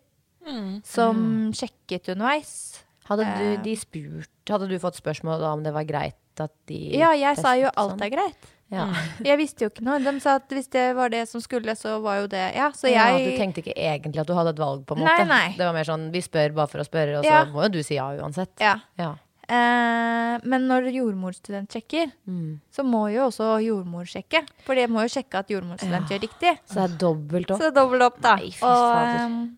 Mm. 0.46 0.82
som 0.84 1.52
sjekket 1.54 2.10
underveis. 2.10 2.84
Hadde 3.06 3.24
du, 3.38 3.44
Eh. 3.60 3.62
de 3.64 3.76
spurt, 3.76 4.28
hadde 4.48 4.68
du 4.68 4.78
fått 4.80 4.96
spørsmål 5.00 5.40
da 5.40 5.54
om 5.54 5.64
det 5.64 5.74
var 5.74 5.84
greit 5.86 6.16
at 6.40 6.52
de 6.68 6.98
Ja, 6.98 7.12
jeg 7.14 7.38
sa 7.38 7.54
jo 7.56 7.70
alt 7.78 7.92
sånn? 8.00 8.02
er 8.02 8.10
greit. 8.10 8.36
Ja. 8.72 8.88
Jeg 9.28 9.38
visste 9.38 9.66
jo 9.66 9.70
ikke 9.70 9.84
noe. 9.86 10.00
De 10.02 10.14
sa 10.24 10.36
at 10.40 10.48
hvis 10.50 10.70
det 10.74 10.96
var 10.96 11.10
det 11.10 11.28
som 11.30 11.42
skulle, 11.42 11.76
så 11.78 12.00
var 12.02 12.22
jo 12.24 12.28
det 12.28 12.56
Ja, 12.56 12.72
så 12.72 12.90
ja, 12.90 13.10
du 13.18 13.36
tenkte 13.38 13.62
ikke 13.62 13.76
egentlig 13.76 14.22
at 14.24 14.28
du 14.28 14.34
hadde 14.34 14.50
et 14.56 14.60
valg, 14.64 14.86
på 14.86 14.96
en 14.98 15.04
måte? 15.04 15.28
nei. 15.28 15.54
Det 15.58 15.66
var 15.68 15.74
mer 15.74 15.84
sånn 15.86 16.08
vi 16.12 16.22
spør 16.26 16.54
bare 16.56 16.68
for 16.72 16.80
å 16.82 16.88
spørre, 16.88 17.20
og 17.20 17.24
så 17.26 17.30
Ja. 17.30 17.44
må 17.46 17.64
jo 17.68 17.70
du 17.70 17.84
si 17.84 17.96
ja 18.00 18.08
uansett. 18.18 18.54
Ja. 18.60 18.80
Ja. 18.98 19.12
Eh, 19.44 20.40
men 20.48 20.68
når 20.70 20.88
jordmorstudent 20.96 21.70
sjekker, 21.76 22.12
Mm. 22.26 22.62
så 22.72 22.82
må 22.88 23.12
jo 23.14 23.28
også 23.28 23.60
jordmor 23.62 24.06
sjekke. 24.08 24.42
For 24.66 24.74
det 24.74 24.90
må 24.90 25.04
jo 25.04 25.12
sjekke 25.20 25.36
at 25.44 25.50
jordmorstudent 25.50 26.10
Ja. 26.10 26.18
gjør 26.18 26.22
riktig. 26.24 26.58
Så 26.66 26.74
det 26.80 26.84
er 26.92 26.98
dobbelt 26.98 27.52
opp. 27.52 27.60
Så 27.60 27.68
det 27.70 27.78
er 27.78 27.82
dobbelt 27.82 28.02
opp, 28.08 28.22
da. 28.22 28.36
Nei, 28.38 28.54
og 28.64 28.96
ehm, 29.04 29.58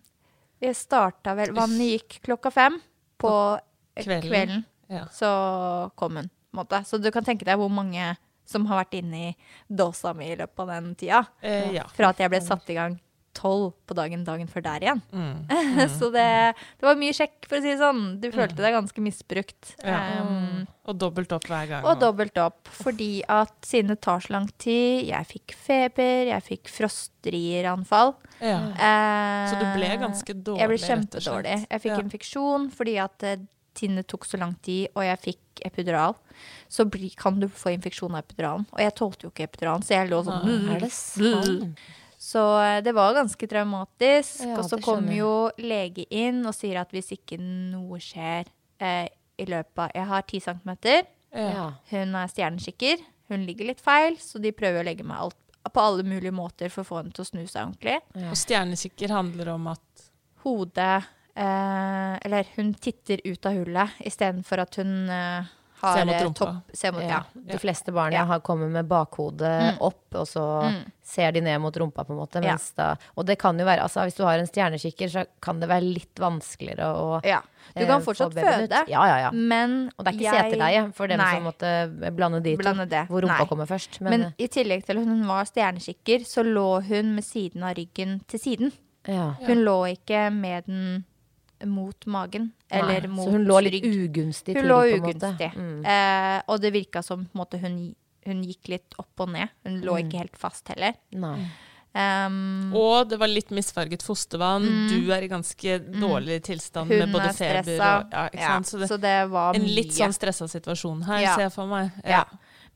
jeg 0.60 0.74
starta 0.74 1.34
vel 1.36 1.52
Vannet 1.54 1.88
gikk 2.02 2.20
klokka 2.26 2.50
fem 2.52 2.80
på 3.18 3.60
Kvelden. 3.96 4.28
kvelden. 4.30 4.64
Ja. 4.90 5.04
Så 5.06 5.90
kom 5.96 6.16
hun, 6.16 6.30
på 6.52 6.58
en 6.58 6.64
måte. 6.66 6.84
Så 6.84 7.00
du 7.00 7.10
kan 7.10 7.24
tenke 7.24 7.44
deg 7.46 7.56
hvor 7.56 7.70
mange 7.70 8.16
som 8.46 8.66
har 8.70 8.84
vært 8.84 9.00
inne 9.00 9.24
i 9.30 9.34
dåsa 9.68 10.14
mi 10.16 10.30
i 10.32 10.38
løpet 10.38 10.62
av 10.64 10.70
den 10.76 10.94
tida. 10.98 11.24
Eh, 11.42 11.72
ja. 11.80 11.88
Fra 11.96 12.12
at 12.14 12.22
jeg 12.22 12.32
ble 12.32 12.40
satt 12.44 12.70
i 12.70 12.78
gang 12.78 13.00
tolv 13.36 13.74
på 13.84 13.92
dagen 13.92 14.22
dagen 14.24 14.48
før 14.48 14.62
der 14.64 14.84
igjen. 14.86 15.00
Mm. 15.12 15.42
så 15.98 16.08
det, 16.14 16.24
det 16.80 16.86
var 16.88 16.96
mye 16.96 17.12
sjekk, 17.12 17.34
for 17.44 17.58
å 17.58 17.60
si 17.60 17.68
det 17.74 17.80
sånn. 17.82 18.00
Du 18.22 18.30
følte 18.32 18.62
deg 18.64 18.72
ganske 18.72 19.02
misbrukt. 19.04 19.74
Ja. 19.84 19.98
Um, 20.24 20.62
Og 20.88 20.96
dobbelt 20.96 21.34
opp 21.36 21.44
hver 21.50 21.68
gang. 21.68 21.84
og 21.84 22.00
dobbelt 22.00 22.38
opp, 22.40 22.70
fordi 22.80 23.20
at 23.28 23.52
siden 23.66 23.92
det 23.92 23.98
tar 24.06 24.22
så 24.24 24.32
lang 24.38 24.46
tid 24.62 25.04
Jeg 25.10 25.28
fikk 25.28 25.52
feber, 25.66 26.30
jeg 26.30 26.46
fikk 26.46 26.72
frostrieranfall. 26.72 28.14
Ja. 28.40 28.56
Uh, 28.72 29.50
Så 29.50 29.60
du 29.60 29.66
ble 29.76 29.92
ganske 30.00 30.32
dårlig, 30.36 30.60
Jeg 30.62 30.72
ble 30.72 30.80
og 30.80 30.88
kjempedårlig. 30.88 31.58
Jeg 31.70 31.84
fikk 31.84 31.92
Ja. 31.92 32.00
infeksjon 32.06 32.70
fordi 32.72 32.96
at 33.04 33.22
eh, 33.22 33.44
siden 33.78 34.00
det 34.00 34.06
tok 34.10 34.26
så 34.28 34.40
lang 34.40 34.54
tid, 34.64 34.88
og 34.94 35.04
jeg 35.06 35.22
fikk 35.22 35.62
epidural, 35.66 36.16
så 36.68 36.86
bli, 36.88 37.10
kan 37.16 37.38
du 37.40 37.48
få 37.48 37.72
infeksjon 37.74 38.14
av 38.16 38.24
epiduralen. 38.24 38.66
Og 38.74 38.82
jeg 38.82 38.94
tålte 38.98 39.26
jo 39.26 39.32
ikke 39.32 39.46
epiduralen, 39.48 39.84
så 39.86 39.96
jeg 39.96 40.10
lå 40.10 40.20
sånn 40.26 40.50
Er 40.74 40.84
det? 40.84 40.92
Så 42.26 42.42
eh, 42.62 42.80
det 42.82 42.94
var 42.96 43.14
ganske 43.14 43.48
traumatisk. 43.48 44.42
Ja, 44.42 44.58
og 44.58 44.68
så 44.68 44.80
kommer 44.82 45.14
jo 45.14 45.32
lege 45.60 46.06
inn 46.10 46.42
og 46.48 46.56
sier 46.56 46.80
at 46.82 46.94
hvis 46.94 47.12
ikke 47.14 47.38
noe 47.40 48.00
skjer 48.02 48.48
eh, 48.82 49.06
i 49.36 49.46
løpet 49.48 49.82
av 49.84 49.92
Jeg 49.94 50.10
har 50.10 50.24
10 50.24 50.46
centimeter. 50.48 51.04
Ja. 51.36 51.66
Hun 51.92 52.16
er 52.16 52.32
stjernekikker. 52.32 53.04
Hun 53.30 53.44
ligger 53.46 53.72
litt 53.72 53.82
feil, 53.82 54.16
så 54.22 54.40
de 54.42 54.54
prøver 54.54 54.80
å 54.80 54.86
legge 54.86 55.04
meg 55.06 55.26
alt, 55.26 55.38
på 55.66 55.82
alle 55.82 56.06
mulige 56.06 56.34
måter 56.34 56.70
for 56.70 56.84
å 56.84 56.88
få 56.88 57.00
henne 57.00 57.14
til 57.14 57.24
å 57.24 57.28
snu 57.28 57.42
seg 57.42 57.64
ordentlig. 57.64 57.98
Og 58.30 58.38
stjernekikker 58.38 59.12
handler 59.12 59.50
om 59.56 59.66
at 59.72 59.82
Hodet 60.46 61.02
eh, 61.36 62.18
Eller 62.24 62.46
hun 62.56 62.72
titter 62.74 63.20
ut 63.24 63.46
av 63.46 63.52
hullet 63.60 63.90
istedenfor 64.00 64.58
at 64.64 64.74
hun 64.80 65.08
eh, 65.10 65.44
har 65.82 65.98
Ser 65.98 66.06
mot 66.08 66.14
eh, 66.16 66.22
rumpa. 66.24 66.38
topp 66.38 66.70
ser 66.76 66.92
mot, 66.96 67.02
ja. 67.04 67.18
Ja. 67.34 67.40
De 67.52 67.58
fleste 67.60 67.92
barn 67.92 68.12
Ja. 68.14 68.22
har 68.24 68.40
kommet 68.40 68.70
med 68.72 68.86
bakhodet 68.88 69.76
opp, 69.84 70.06
og 70.16 70.24
så 70.26 70.44
ser 71.04 71.32
de 71.36 71.42
ned 71.44 71.60
mot 71.60 71.76
rumpa, 71.76 72.02
på 72.08 72.14
en 72.14 72.18
måte. 72.22 72.40
Ja. 72.42 72.56
Da, 72.74 72.96
og 73.14 73.26
det 73.28 73.36
kan 73.38 73.58
jo 73.60 73.66
være, 73.68 73.82
altså 73.84 74.00
hvis 74.08 74.16
du 74.16 74.22
har 74.24 74.38
en 74.40 74.46
stjernekikker, 74.48 75.10
så 75.12 75.26
kan 75.44 75.60
det 75.60 75.68
være 75.68 75.84
litt 75.84 76.16
vanskeligere 76.18 76.88
å 76.96 77.20
ja. 77.28 77.42
Du 77.76 77.84
kan 77.84 78.00
fortsatt 78.00 78.32
føde, 78.32 78.84
Ja, 78.88 79.02
ja, 79.10 79.16
ja. 79.26 79.30
men 79.32 79.90
Og 79.98 80.04
det 80.06 80.14
er 80.14 80.16
ikke 80.16 80.32
jeg- 80.32 80.52
seterleie 80.52 80.92
for 80.94 81.06
dem 81.08 81.18
Nei. 81.18 81.34
som 81.34 81.44
måtte 81.44 82.12
blande 82.16 82.40
de 82.42 82.54
to. 82.56 82.62
Blande 82.62 82.86
det. 82.88 83.06
Hvor 83.10 83.20
rumpa 83.20 83.38
Nei. 83.42 83.46
kommer 83.50 83.66
først. 83.66 84.00
Men, 84.00 84.10
Men 84.20 84.34
i 84.38 84.46
tillegg 84.48 84.86
til 84.86 84.96
at 84.98 85.04
hun 85.04 85.26
var 85.26 85.44
stjernekikker, 85.44 86.24
så 86.24 86.42
lå 86.46 86.82
hun 86.88 87.14
med 87.16 87.24
siden 87.24 87.62
av 87.62 87.74
ryggen 87.76 88.20
til 88.26 88.40
siden. 88.40 88.72
ja. 89.06 89.34
Hun 89.46 89.58
lå 89.64 89.76
ikke 89.94 90.32
med 90.32 90.64
den 90.66 91.04
mot 91.64 92.06
magen, 92.06 92.52
eller 92.70 93.00
Nei, 93.00 93.08
mot 93.08 93.26
Så 93.26 93.30
hun 93.32 93.46
lå 93.46 93.60
litt 93.62 93.72
rygg. 93.72 93.84
ugunstig 94.10 94.54
Hun 94.56 94.62
til, 94.62 94.68
lå 94.68 94.80
på 94.82 94.96
en 94.96 95.20
måte. 95.20 95.52
Mm. 95.56 95.84
Eh, 95.86 96.42
og 96.48 96.60
det 96.60 96.72
virka 96.72 97.02
som 97.02 97.24
på 97.26 97.38
måte, 97.40 97.58
hun, 97.62 97.94
hun 98.26 98.42
gikk 98.44 98.68
litt 98.68 98.94
opp 98.98 99.20
og 99.20 99.28
ned. 99.30 99.48
Hun 99.64 99.80
lå 99.82 99.94
Mm. 99.96 100.06
ikke 100.10 100.18
helt 100.18 100.36
fast 100.36 100.68
heller. 100.68 100.94
Nei. 101.12 101.46
Um, 101.96 102.74
Og 102.76 103.08
det 103.08 103.16
var 103.18 103.26
litt 103.32 103.48
misfarget 103.56 104.02
fostervann. 104.04 104.66
Du 104.90 105.10
er 105.14 105.22
i 105.24 105.28
ganske 105.28 105.78
dårlig 105.96 106.42
tilstand 106.44 106.90
med 106.92 107.08
både 107.10 107.30
er 107.30 107.32
feber 107.38 107.78
og 107.80 108.10
ja, 108.12 108.24
ikke 108.28 108.40
Ja, 108.42 108.48
sant? 108.52 108.66
Så 108.66 108.78
det, 108.82 108.88
så 108.90 108.98
det 109.00 109.30
var 109.30 109.54
en 109.54 109.62
mye. 109.62 109.74
litt 109.78 109.92
sånn 109.96 110.12
stressa 110.12 110.44
situasjon 110.46 111.04
her, 111.06 111.20
Ja. 111.22 111.34
ser 111.36 111.42
jeg 111.48 111.52
for 111.52 111.66
meg. 111.66 111.92
ja. 112.04 112.24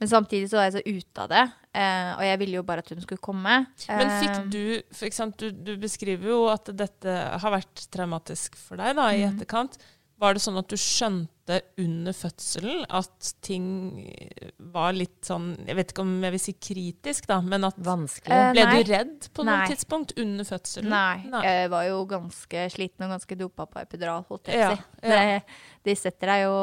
Men 0.00 0.08
samtidig 0.08 0.48
så 0.48 0.56
var 0.56 0.70
jeg 0.70 0.72
så 0.72 0.86
ute 0.86 1.18
av 1.20 1.28
det, 1.28 1.52
eh, 1.74 2.10
og 2.16 2.24
jeg 2.26 2.40
ville 2.42 2.58
jo 2.60 2.66
bare 2.66 2.84
at 2.84 2.90
hun 2.92 3.02
skulle 3.04 3.22
komme. 3.22 3.62
Men 3.88 4.10
Eh, 4.10 4.18
fikk 4.24 4.50
du 4.52 4.62
for 4.90 5.08
eksempel, 5.08 5.54
du, 5.54 5.72
du 5.72 5.80
beskriver 5.80 6.32
jo 6.32 6.42
at 6.52 6.70
dette 6.76 7.16
har 7.42 7.56
vært 7.56 7.86
traumatisk 7.92 8.58
for 8.60 8.80
deg 8.80 8.96
da, 8.98 9.10
i 9.14 9.24
mm. 9.24 9.34
etterkant. 9.34 9.80
Var 10.20 10.36
det 10.36 10.42
sånn 10.44 10.58
at 10.60 10.68
du 10.68 10.76
skjønte 10.76 11.56
under 11.80 12.12
fødselen 12.14 12.82
at 12.92 13.30
ting 13.42 13.64
var 14.70 14.92
litt 14.94 15.24
sånn 15.26 15.54
Jeg 15.64 15.78
vet 15.78 15.94
ikke 15.94 16.04
om 16.04 16.12
jeg 16.26 16.34
vil 16.34 16.42
si 16.44 16.54
kritisk, 16.60 17.26
da, 17.30 17.38
men 17.42 17.64
at 17.66 17.78
Vanskelig. 17.80 18.36
Eh, 18.36 18.50
Ble 18.52 18.66
nei. 18.68 18.74
du 18.76 18.92
redd 18.92 19.30
på 19.32 19.46
Nei. 19.46 19.54
noe 19.54 19.70
tidspunkt 19.72 20.12
under 20.20 20.46
fødselen? 20.46 20.92
Nei, 20.92 21.46
jeg 21.46 21.70
var 21.72 21.86
jo 21.88 22.02
ganske 22.10 22.66
sliten 22.76 23.06
og 23.08 23.14
ganske 23.16 23.38
dopa 23.40 23.66
på 23.70 23.80
epidural, 23.80 24.26
holdt 24.28 24.52
jeg 24.52 24.60
på 24.60 24.74
å 24.74 24.76
si. 24.76 25.06
Det, 25.08 25.22
de 25.88 25.96
setter 25.96 26.34
deg 26.34 26.44
jo 26.44 26.58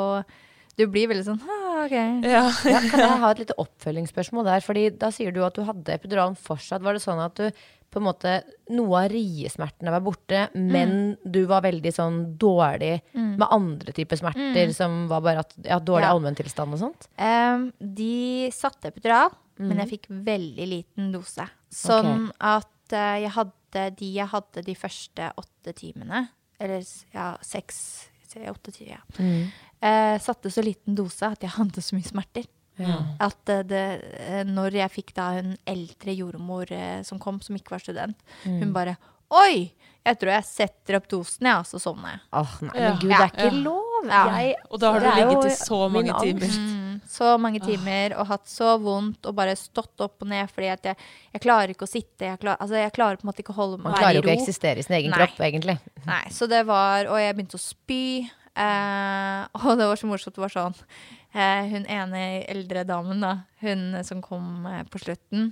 Du 0.77 0.85
blir 0.93 1.07
veldig 1.09 1.25
sånn 1.25 1.39
ah, 1.41 1.85
OK. 1.85 1.95
Ja. 2.27 2.43
Ja, 2.69 2.79
kan 2.91 3.01
jeg 3.01 3.21
ha 3.23 3.31
et 3.33 3.39
lite 3.41 3.55
oppfølgingsspørsmål 3.57 4.45
der? 4.45 4.61
Fordi 4.65 4.83
da 5.01 5.09
sier 5.13 5.33
du 5.33 5.41
at 5.45 5.57
du 5.57 5.63
hadde 5.65 5.95
epiduralen 5.95 6.37
fortsatt. 6.37 6.83
Var 6.85 6.93
det 6.97 7.01
sånn 7.03 7.21
at 7.23 7.35
du 7.39 7.47
på 7.87 8.01
en 8.01 8.05
måte 8.09 8.31
Noe 8.75 8.99
av 9.05 9.11
riesmertene 9.13 9.93
var 9.93 10.01
borte, 10.03 10.41
men 10.53 10.89
Mm. 11.15 11.31
du 11.31 11.45
var 11.47 11.61
veldig 11.63 11.93
sånn 11.95 12.17
dårlig 12.37 12.97
med 13.15 13.45
andre 13.47 13.93
typer 13.95 14.19
smerter, 14.19 14.73
som 14.75 15.05
var 15.07 15.21
bare 15.23 15.39
at 15.45 15.53
ja, 15.63 15.77
dårlig 15.79 16.03
Mm. 16.03 16.09
Ja. 16.09 16.13
allmenntilstand 16.13 16.73
og 16.75 16.79
sånt? 16.81 17.07
Um, 17.17 17.71
de 17.79 18.49
satte 18.51 18.91
epidural, 18.91 19.31
men 19.57 19.77
jeg 19.79 19.89
fikk 19.95 20.09
veldig 20.11 20.67
liten 20.67 21.13
dose. 21.15 21.47
Sånn 21.71 22.27
at 22.41 22.67
uh, 22.93 23.15
jeg 23.23 23.31
hadde 23.39 23.85
de 23.97 24.11
jeg 24.19 24.27
hadde 24.35 24.65
de 24.67 24.75
første 24.75 25.31
åtte 25.39 25.73
timene, 25.79 26.27
eller 26.59 26.83
ja, 27.15 27.37
seks 27.41 28.09
Åtte 28.37 28.69
timer, 28.75 28.99
ja. 28.99 29.23
Eh, 29.81 30.15
satte 30.23 30.49
så 30.51 30.63
liten 30.65 30.95
dose 30.97 31.27
at 31.27 31.43
jeg 31.45 31.53
hadde 31.59 31.81
så 31.85 31.97
mye 31.97 32.07
smerter. 32.07 32.47
At 33.19 33.49
eh, 33.49 33.63
det, 33.65 33.83
eh, 34.21 34.43
når 34.45 34.75
jeg 34.83 34.91
fikk 34.93 35.13
da 35.17 35.31
en 35.39 35.55
eldre 35.65 36.13
jordmor 36.13 36.69
eh, 36.71 36.99
som 37.07 37.17
kom, 37.21 37.39
som 37.41 37.57
ikke 37.57 37.73
var 37.77 37.81
student, 37.85 38.17
hun 38.45 38.73
bare 38.75 38.97
Oi! 39.33 39.73
Jeg 40.07 40.15
tror 40.21 40.29
jeg 40.37 40.45
setter 40.47 40.95
opp 41.01 41.07
dosen, 41.11 41.49
ja, 41.49 41.57
så 41.67 41.81
sovner 41.83 42.13
jeg. 42.13 42.19
Åh, 42.39 42.51
nei, 42.63 42.75
Ja. 42.79 42.91
men 42.93 42.99
gud, 43.01 43.09
det 43.11 43.17
er 43.17 43.31
ikke 43.33 43.47
Ja. 43.49 43.63
lov! 43.65 44.05
Ja. 44.07 44.21
Jeg, 44.39 44.53
Og 44.71 44.79
da 44.79 44.91
har 44.93 44.99
du 45.03 45.07
ligget 45.17 45.47
i 45.49 45.55
så 45.65 45.79
mange 45.91 46.13
timer. 46.21 46.53
Mm, 46.61 47.01
så 47.11 47.31
mange 47.41 47.59
timer 47.59 48.15
og 48.21 48.27
hatt 48.29 48.45
så 48.47 48.77
vondt 48.79 49.25
og 49.27 49.35
bare 49.35 49.55
stått 49.59 49.99
opp 50.05 50.21
og 50.23 50.29
ned 50.31 50.47
fordi 50.53 50.69
at 50.71 50.83
jeg, 50.91 50.95
jeg 51.33 51.41
klarer 51.43 51.73
ikke 51.73 51.83
å 51.83 51.91
sitte. 51.91 52.23
Jeg, 52.29 52.39
klar, 52.39 52.55
altså 52.61 52.79
jeg 52.79 52.93
klarer 52.95 53.19
på 53.19 53.25
en 53.27 53.31
måte 53.33 53.43
ikke 53.43 53.51
å 53.51 53.59
holde 53.59 53.81
Man 53.83 53.91
være 53.91 53.99
klarer 54.05 54.13
i 54.13 54.21
jo 54.21 54.21
ikke 54.23 54.31
å 54.37 54.39
eksistere 54.39 54.79
i 54.79 54.87
sin 54.87 54.95
egen 55.01 55.11
Nei. 55.11 55.19
kropp, 55.25 55.43
egentlig. 55.49 55.77
Nei, 56.07 56.23
så 56.31 56.47
det 56.47 56.63
var 56.69 57.09
Og 57.11 57.17
jeg 57.19 57.35
begynte 57.35 57.59
å 57.59 57.65
spy. 57.65 58.03
Eh, 58.57 59.41
og 59.61 59.77
det 59.77 59.87
var 59.89 59.99
så 60.01 60.09
morsomt. 60.09 60.35
Det 60.37 60.41
var 60.41 60.53
sånn 60.53 60.77
eh, 61.33 61.67
Hun 61.71 61.85
ene 61.85 62.23
eldre 62.49 62.85
damen, 62.89 63.21
da, 63.21 63.33
hun 63.61 63.89
som 64.07 64.23
kom 64.25 64.65
eh, 64.69 64.83
på 64.89 65.01
slutten, 65.03 65.51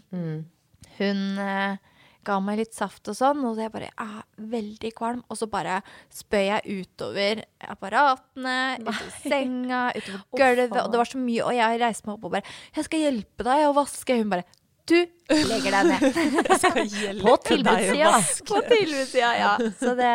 hun 0.97 1.21
eh, 1.43 1.77
ga 2.25 2.39
meg 2.41 2.57
litt 2.57 2.73
saft 2.73 3.05
og 3.11 3.17
sånn, 3.17 3.43
og 3.45 3.59
jeg 3.61 3.69
bare 3.73 3.91
er 4.01 4.21
veldig 4.49 4.91
kvalm. 4.97 5.21
Og 5.29 5.37
så 5.37 5.47
bare 5.51 5.79
spøy 6.13 6.47
jeg 6.47 6.81
utover 6.81 7.43
apparatene, 7.61 8.57
utover 8.81 9.11
senga, 9.21 9.81
utover 9.93 10.23
gulvet. 10.39 10.77
Og 10.81 10.91
det 10.93 11.01
var 11.03 11.11
så 11.11 11.21
mye. 11.21 11.43
Og 11.45 11.57
jeg 11.59 11.81
reiste 11.83 12.09
meg 12.09 12.17
opp 12.17 12.25
og 12.25 12.35
bare 12.37 12.47
'Jeg 12.75 12.87
skal 12.87 13.03
hjelpe 13.05 13.43
deg 13.45 13.67
å 13.67 13.75
vaske.' 13.77 14.17
Hun 14.17 14.29
bare 14.33 14.47
'Du 14.85 14.97
legger 15.29 15.71
deg 15.77 15.83
ned'. 15.91 17.21
På 17.25 17.37
tilbudssida! 17.45 18.17
På 18.49 18.61
tilbudssida, 18.73 19.31
ja. 19.37 19.53
Så 19.79 19.95
det, 19.97 20.13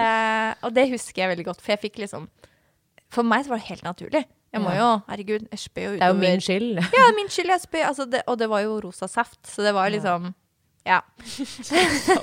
og 0.67 0.75
det 0.75 0.91
husker 0.91 1.23
jeg 1.23 1.31
veldig 1.37 1.47
godt, 1.47 1.63
for 1.63 1.75
jeg 1.75 1.83
fikk 1.87 1.99
liksom 2.07 2.29
For 3.11 3.27
meg 3.27 3.45
så 3.47 3.51
var 3.55 3.59
det 3.63 3.69
helt 3.71 3.83
naturlig. 3.87 4.25
Jeg 4.51 4.63
må 4.65 4.71
jo, 4.75 4.87
herregud, 5.07 5.45
jeg 5.53 5.59
spør 5.63 5.83
jo 5.85 5.91
utover 5.95 6.01
Det 6.01 6.07
er 6.07 6.15
jo 6.15 6.21
min 6.25 6.41
skyld. 6.43 6.71
Ja, 6.83 6.91
det 6.91 7.09
er 7.09 7.17
min 7.21 7.29
skyld. 7.31 7.51
Jeg 7.55 7.61
spør, 7.63 7.85
Altså 7.93 8.07
det, 8.11 8.23
og 8.27 8.39
det 8.41 8.49
var 8.51 8.65
jo 8.65 8.79
rosa 8.83 9.07
saft, 9.11 9.39
så 9.47 9.63
det 9.67 9.75
var 9.77 9.91
liksom 9.95 10.33
Ja. 10.87 11.01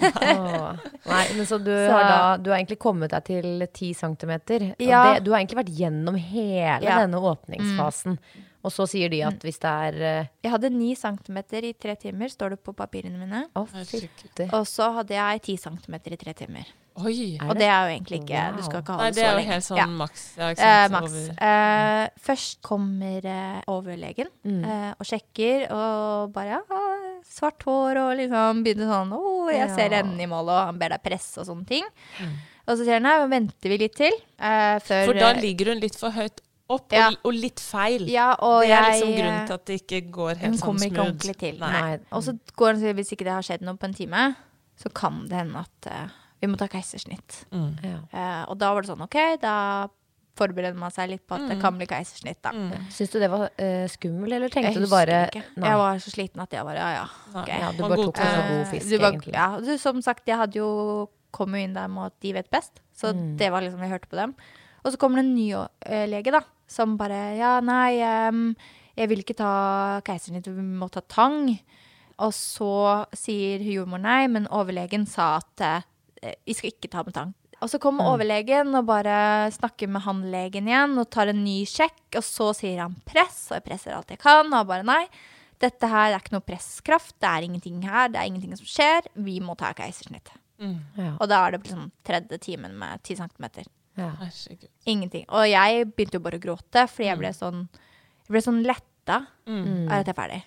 Nei, 1.08 1.24
men 1.38 1.46
så 1.46 1.58
du 1.62 1.72
Så- 1.88 1.92
har 1.94 2.04
da 2.10 2.38
Du 2.42 2.50
har 2.52 2.58
egentlig 2.60 2.80
kommet 2.82 3.12
deg 3.14 3.24
til 3.28 3.68
ti 3.74 3.94
centimeter. 3.94 4.74
Ja. 4.80 5.14
det, 5.14 5.24
du 5.26 5.32
har 5.32 5.40
egentlig 5.44 5.60
vært 5.64 5.74
gjennom 5.78 6.16
hele 6.20 6.84
Ja. 6.84 6.98
denne 7.04 7.20
åpningsfasen. 7.22 8.18
Og 8.66 8.74
så 8.74 8.88
sier 8.90 9.08
de 9.14 9.22
at 9.24 9.40
hvis 9.46 9.60
det 9.64 9.70
er 9.72 9.94
uh, 10.24 10.28
Jeg 10.44 10.52
hadde 10.52 10.70
ni 10.74 10.96
centimeter 10.96 11.64
i 11.64 11.74
tre 11.74 11.96
timer, 11.96 12.28
står 12.28 12.56
det 12.56 12.60
på 12.66 12.74
papirene 12.76 13.16
mine. 13.22 13.46
Å, 13.56 13.64
fytti. 13.70 14.50
Og 14.52 14.66
så 14.68 14.90
hadde 14.98 15.16
jeg 15.16 15.42
ti 15.46 15.56
centimeter 15.62 16.12
i 16.12 16.18
tre 16.20 16.34
timer. 16.34 16.68
Oi. 16.98 17.38
Og 17.46 17.54
det 17.60 17.68
er 17.70 17.84
jo 17.86 17.90
egentlig 17.94 18.18
ikke 18.24 18.44
Du 18.58 18.62
skal 18.66 18.82
ikke 18.82 18.94
ha 18.96 18.98
Nei, 19.04 19.10
det 19.12 19.16
det 19.16 19.24
så 19.24 19.30
er 19.30 19.38
jo 19.38 19.48
helt 19.52 19.66
sånn 19.68 19.78
Ja. 19.78 19.86
maks. 19.86 20.24
Ja, 20.38 20.48
Eh, 20.58 20.88
maks. 20.90 21.18
Eh, 21.38 22.10
først 22.26 22.62
kommer 22.66 23.26
eh, 23.26 23.62
overlegen 23.70 24.28
eh, 24.46 24.94
og 24.98 25.06
sjekker, 25.06 25.68
og 25.72 26.34
bare 26.34 26.58
ja, 26.58 26.62
svart 27.28 27.62
hår 27.68 28.00
og 28.02 28.12
liksom 28.18 28.64
begynner 28.66 28.90
sånn 28.90 29.14
Å, 29.14 29.52
jeg 29.54 29.70
ser 29.76 29.94
enden 30.00 30.20
i 30.20 30.26
målet, 30.32 30.56
og 30.58 30.66
han 30.72 30.80
ber 30.82 30.90
deg 30.96 31.04
presse 31.06 31.38
og 31.44 31.46
sånne 31.52 31.68
ting. 31.70 31.86
Og 32.68 32.76
så 32.76 32.84
sier 32.84 32.98
han 32.98 33.04
nei, 33.08 33.16
venter 33.32 33.70
vi 33.70 33.78
litt 33.78 33.96
til. 33.96 34.12
eh, 34.40 34.80
før 34.84 35.06
For 35.06 35.14
da 35.14 35.30
eh, 35.36 35.42
ligger 35.42 35.74
hun 35.74 35.80
litt 35.86 35.96
for 35.96 36.10
høyt 36.12 36.42
opp, 36.70 36.92
Ja. 36.92 37.08
og, 37.14 37.18
og 37.30 37.34
litt 37.34 37.60
feil. 37.64 38.10
Ja, 38.12 38.34
og 38.44 38.64
det 38.66 38.72
er 38.74 38.82
jeg 38.92 38.98
liksom 39.04 39.14
grunnen 39.22 39.46
til 39.48 39.54
at 39.54 39.66
det 39.70 39.78
ikke 39.86 40.02
går 40.12 40.36
helt 40.42 40.58
sånn 40.58 40.66
kommer 40.66 40.84
ikke 40.90 40.96
smooth. 40.98 41.08
ordentlig 41.14 41.38
til. 41.40 41.60
Nei. 41.62 41.72
Nei. 41.82 42.00
Og 42.12 42.24
så 42.26 42.34
går 42.58 42.68
han 42.68 42.76
og 42.76 42.82
sier 42.82 42.94
hvis 42.98 43.12
ikke 43.16 43.24
det 43.30 43.36
har 43.38 43.46
skjedd 43.48 43.62
noe 43.62 43.78
på 43.78 43.86
en 43.88 43.94
time, 43.94 44.26
så 44.78 44.92
kan 44.94 45.28
det 45.30 45.38
hende 45.46 45.62
at 45.64 45.88
eh, 45.94 46.08
vi 46.42 46.48
må 46.48 46.58
ta 46.60 46.68
keisersnitt. 46.68 47.46
Mm. 47.52 47.72
Ja. 47.84 48.00
Eh, 48.14 48.44
og 48.52 48.58
da 48.62 48.74
var 48.74 48.82
det 48.86 48.90
sånn 48.92 49.02
OK, 49.06 49.18
da 49.42 49.88
forbereder 50.38 50.78
man 50.78 50.92
seg 50.94 51.10
litt 51.10 51.24
på 51.26 51.34
at 51.34 51.42
Mm. 51.42 51.50
det 51.50 51.56
kan 51.64 51.78
bli 51.80 51.88
keisersnitt, 51.90 52.38
da. 52.46 52.52
Syns 52.94 53.10
du 53.10 53.18
det 53.20 53.30
var 53.32 53.48
uh, 53.58 53.88
skummel, 53.90 54.34
eller 54.38 54.50
Jeg 54.54 54.76
du 54.76 54.86
bare 54.88 55.24
ikke. 55.32 55.42
Nei. 55.58 55.68
Jeg 55.72 55.78
var 55.82 55.98
så 56.04 56.12
sliten 56.14 56.42
at 56.44 56.52
jeg 56.54 56.64
bare 56.64 56.76
ja, 56.78 56.90
ja. 56.94 57.08
Okay. 57.42 57.60
Ja, 57.60 57.72
du 57.74 57.82
bare 57.82 57.98
tok 58.06 58.16
deg 58.20 58.28
så 58.36 58.44
god 58.52 58.60
Eh, 58.62 58.70
fisk, 58.72 58.90
du 58.90 58.98
egentlig. 59.00 59.34
Ja, 59.34 59.48
du, 59.60 59.72
som 59.82 60.02
sagt, 60.06 60.28
jeg 60.30 60.38
hadde 60.38 60.60
jo 60.60 61.10
kommet 61.34 61.64
inn 61.66 61.74
der 61.74 61.88
med 61.90 62.12
at 62.12 62.20
de 62.22 62.34
vet 62.38 62.52
best. 62.54 62.82
Så 62.96 63.14
Mm. 63.16 63.36
det 63.38 63.50
var 63.52 63.62
liksom, 63.66 63.80
jeg 63.82 63.90
hørte 63.90 64.08
på 64.10 64.16
dem. 64.16 64.36
Og 64.86 64.92
så 64.94 64.98
kommer 64.98 65.16
det 65.18 65.26
en 65.26 65.36
ny 65.36 65.54
uh, 65.56 66.06
lege, 66.06 66.32
da, 66.32 66.42
som 66.68 66.98
bare 66.98 67.36
Ja, 67.40 67.60
nei, 67.60 67.98
um, 68.30 68.56
jeg 68.96 69.10
vil 69.10 69.20
ikke 69.26 69.36
ta 69.42 70.02
keisersnitt, 70.06 70.46
vi 70.46 70.62
må 70.62 70.88
ta 70.92 71.02
tang. 71.02 71.60
Og 72.20 72.32
så 72.34 73.06
sier 73.14 73.58
jordmor 73.60 74.00
nei, 74.02 74.28
men 74.28 74.46
overlegen 74.50 75.08
sa 75.08 75.38
at 75.42 75.62
eh, 75.62 75.82
vi 76.22 76.54
skal 76.58 76.72
ikke 76.74 76.90
ta 76.94 77.04
med 77.04 77.14
tang. 77.16 77.34
Og 77.62 77.70
så 77.72 77.80
kommer 77.82 78.06
overlegen 78.12 78.76
og 78.78 78.86
bare 78.86 79.50
snakker 79.56 79.90
med 79.90 80.04
han 80.06 80.20
legen 80.30 80.68
igjen 80.70 80.94
og 81.02 81.08
tar 81.10 81.32
en 81.32 81.40
ny 81.44 81.64
sjekk, 81.66 82.04
og 82.20 82.24
så 82.26 82.52
sier 82.54 82.84
han 82.84 82.94
press, 83.08 83.48
og 83.50 83.58
jeg 83.58 83.66
presser 83.66 83.96
alt 83.98 84.12
jeg 84.14 84.20
kan, 84.22 84.52
og 84.54 84.68
bare 84.70 84.86
nei. 84.86 85.06
Dette 85.58 85.90
her 85.90 86.12
er 86.14 86.20
ikke 86.22 86.36
noe 86.36 86.46
presskraft, 86.46 87.16
det 87.18 87.30
er 87.32 87.48
ingenting 87.48 87.80
her, 87.82 88.12
det 88.14 88.20
er 88.22 88.28
ingenting 88.30 88.54
som 88.60 88.68
skjer, 88.70 89.08
vi 89.26 89.40
må 89.42 89.56
ta 89.58 89.72
keisersnitt. 89.74 90.30
Ja. 90.62 91.16
Og 91.18 91.26
da 91.30 91.40
er 91.48 91.56
det 91.56 91.64
liksom 91.64 91.88
tredje 92.06 92.38
timen 92.46 92.76
med 92.78 93.02
ti 93.06 93.16
centimeter. 93.18 93.66
Ja. 93.98 94.12
Ingenting. 94.86 95.26
Og 95.34 95.48
jeg 95.50 95.88
begynte 95.96 96.20
jo 96.20 96.24
bare 96.28 96.38
å 96.38 96.44
gråte, 96.44 96.84
fordi 96.94 97.10
jeg 97.10 97.18
ble 97.24 97.32
sånn, 97.34 97.64
jeg 98.28 98.36
ble 98.36 98.44
sånn 98.46 98.62
letta 98.66 99.24
Mm. 99.48 99.88
av 99.88 100.02
at 100.02 100.06
jeg 100.06 100.14
er 100.14 100.18
ferdig. 100.22 100.40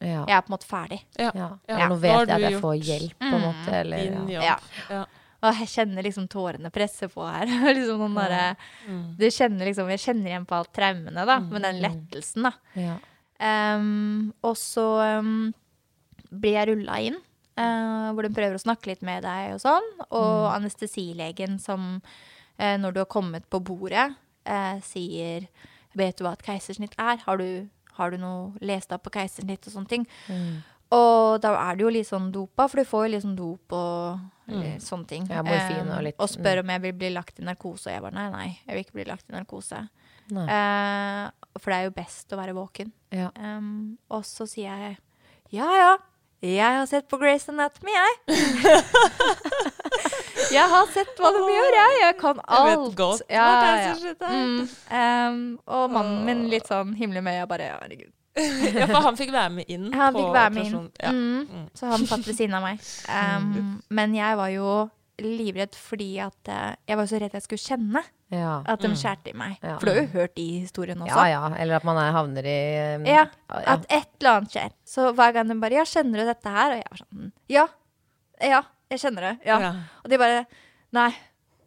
Ja. 0.00 0.24
Jeg 0.26 0.34
er 0.36 0.40
på 0.42 0.50
en 0.50 0.54
måte 0.56 0.66
ferdig. 0.68 0.98
Ja. 1.16 1.30
ja. 1.68 1.88
Nå 1.88 1.96
vet 2.02 2.28
jeg 2.28 2.30
at 2.34 2.44
jeg 2.50 2.60
får 2.60 2.74
hjelp, 2.82 3.14
på 3.22 3.28
en 3.36 3.44
måte. 3.44 3.72
Eller, 3.78 3.98
Din 4.10 4.28
ja. 4.34 4.56
Og 5.38 5.60
jeg 5.60 5.70
kjenner 5.70 6.02
liksom 6.02 6.26
tårene 6.30 6.70
presse 6.74 7.06
på 7.12 7.22
her. 7.26 7.46
liksom 7.76 8.02
noen 8.02 8.18
derre 8.18 8.42
Du 9.18 9.28
kjenner 9.30 9.70
liksom 9.70 9.90
Jeg 9.92 10.02
kjenner 10.02 10.32
igjen 10.32 10.48
på 10.48 10.58
alt 10.58 10.72
traumene, 10.74 11.26
da, 11.28 11.38
med 11.44 11.64
den 11.66 11.80
lettelsen, 11.84 12.48
da. 12.48 12.54
Ja. 12.78 12.98
Um, 13.38 14.32
og 14.42 14.56
så 14.58 14.84
um, 15.20 15.52
blir 16.34 16.56
jeg 16.56 16.70
rulla 16.72 16.96
inn, 17.06 17.20
uh, 17.54 18.10
hvor 18.16 18.26
de 18.26 18.34
prøver 18.34 18.58
å 18.58 18.62
snakke 18.64 18.90
litt 18.90 19.04
med 19.06 19.22
deg 19.26 19.54
og 19.54 19.62
sånn. 19.62 19.86
Og 20.08 20.48
anestesilegen 20.50 21.60
som, 21.62 22.00
uh, 22.58 22.76
når 22.82 22.96
du 22.96 23.02
har 23.04 23.10
kommet 23.12 23.46
på 23.50 23.62
bordet, 23.62 24.10
uh, 24.48 24.76
sier 24.86 25.50
Vet 25.96 26.18
du 26.18 26.22
hva 26.22 26.34
et 26.36 26.42
keisersnitt 26.44 26.92
er? 27.00 27.16
Har 27.24 27.40
du, 27.40 27.64
har 27.96 28.12
du 28.12 28.18
noe 28.20 28.60
lest 28.62 28.92
opp 28.94 29.06
på 29.06 29.14
keisersnitt 29.16 29.64
og 29.66 29.72
sånne 29.72 29.90
ting? 29.90 30.04
Og 30.96 31.40
da 31.44 31.52
er 31.66 31.76
du 31.76 31.84
jo 31.84 31.92
litt 31.92 32.08
sånn 32.08 32.30
dopa, 32.32 32.68
for 32.68 32.80
du 32.80 32.88
får 32.88 33.06
jo 33.06 33.12
litt 33.12 33.24
sånn 33.26 33.36
dop 33.36 33.74
og 33.76 34.20
eh, 34.48 34.78
sånne 34.80 35.08
ting. 35.10 35.26
Ja, 35.28 35.42
morfin 35.44 35.90
og 35.90 36.00
litt. 36.00 36.14
litt- 36.14 36.22
og 36.24 36.30
spør 36.32 36.62
om 36.62 36.72
jeg 36.72 36.84
vil 36.86 36.94
bli 37.02 37.10
lagt 37.12 37.40
i 37.40 37.44
narkose. 37.44 37.90
Og 37.90 37.92
jeg 37.92 38.04
bare 38.06 38.16
nei, 38.16 38.28
nei, 38.32 38.48
jeg 38.64 38.74
vil 38.74 38.84
ikke 38.86 38.96
bli 39.00 39.08
lagt 39.10 39.28
i 39.28 39.36
narkose. 39.36 39.82
Eh, 40.28 41.24
for 41.58 41.72
det 41.72 41.76
er 41.78 41.88
jo 41.88 41.96
best 41.96 42.32
å 42.32 42.40
være 42.40 42.56
våken. 42.56 42.92
Ja. 43.12 43.28
Um, 43.36 43.98
og 44.12 44.24
så 44.28 44.48
sier 44.48 44.72
jeg 44.76 44.98
ja, 45.48 45.68
ja, 45.76 45.92
jeg 46.44 46.60
har 46.60 46.84
sett 46.86 47.08
på 47.08 47.18
Grace 47.18 47.48
Anatomy, 47.50 47.90
jeg. 47.90 48.36
jeg 50.58 50.66
har 50.70 50.90
sett 50.92 51.18
hva 51.18 51.32
de 51.34 51.40
gjør, 51.50 51.72
jeg. 51.78 51.96
Jeg 52.02 52.16
kan 52.20 52.42
alt. 52.44 52.58
Jeg 52.68 52.68
vet 52.68 52.98
godt 53.00 53.24
hva 53.24 53.38
ja, 53.38 53.48
keisersnitt 53.64 54.22
er. 54.28 54.36
Mm, 54.36 54.60
um, 54.92 55.40
og 55.66 55.96
mannen 55.96 56.20
min 56.28 56.44
litt 56.52 56.68
sånn 56.68 56.92
himler 57.00 57.24
med 57.24 57.40
øya, 57.40 57.48
bare 57.50 57.72
herregud. 57.72 58.12
Ja, 58.38 58.86
for 58.86 59.02
han 59.08 59.16
fikk 59.18 59.32
være 59.34 59.50
med 59.58 59.72
inn 59.72 59.88
Han 60.00 60.14
på 60.14 60.22
fikk 60.22 60.36
være 60.36 60.52
med 60.54 60.68
inn. 60.70 60.86
Ja. 61.02 61.10
Mm, 61.14 61.66
så 61.78 61.90
han 61.92 62.06
satt 62.06 62.26
ved 62.28 62.38
siden 62.38 62.54
av 62.58 62.62
meg. 62.66 62.78
Um, 63.18 63.80
men 63.90 64.14
jeg 64.16 64.36
var 64.38 64.50
jo 64.52 64.70
livredd 65.18 65.74
fordi 65.74 66.12
at 66.22 66.48
eh, 66.52 66.74
jeg 66.86 66.98
var 67.00 67.06
så 67.10 67.18
redd 67.18 67.32
jeg 67.34 67.42
skulle 67.42 67.64
kjenne 67.64 68.02
Ja. 68.30 68.60
at 68.70 68.82
de 68.84 68.90
skjærte 68.94 69.32
i 69.32 69.36
meg. 69.38 69.56
Ja. 69.64 69.74
For 69.80 69.88
du 69.88 69.92
har 69.96 69.98
jo 70.04 70.12
hørt 70.12 70.34
de 70.36 70.44
historiene 70.60 71.02
også. 71.02 71.24
ja, 71.26 71.40
ja. 71.48 71.48
Eller 71.58 71.80
at 71.80 71.86
man 71.88 71.98
er, 71.98 72.12
havner 72.14 72.46
i 72.46 72.58
um, 73.00 73.06
Ja, 73.08 73.24
ja. 73.26 73.62
at 73.74 73.86
et 73.88 74.10
eller 74.20 74.36
annet 74.36 74.54
skjer. 74.54 74.70
Så 74.86 75.08
hver 75.18 75.32
gang 75.34 75.48
de 75.50 75.56
bare 75.58 75.80
'Ja, 75.80 75.84
kjenner 75.88 76.22
du 76.22 76.28
dette 76.28 76.48
her?' 76.54 76.70
Og 76.76 76.78
jeg 76.78 76.90
var 76.92 77.02
sånn 77.02 77.32
Ja. 77.48 77.66
Ja, 78.40 78.62
jeg 78.92 79.00
kjenner 79.02 79.20
det. 79.26 79.34
Ja. 79.48 79.58
Ja. 79.60 79.72
Og 80.04 80.10
de 80.12 80.18
bare 80.18 80.46
Nei, 80.94 81.10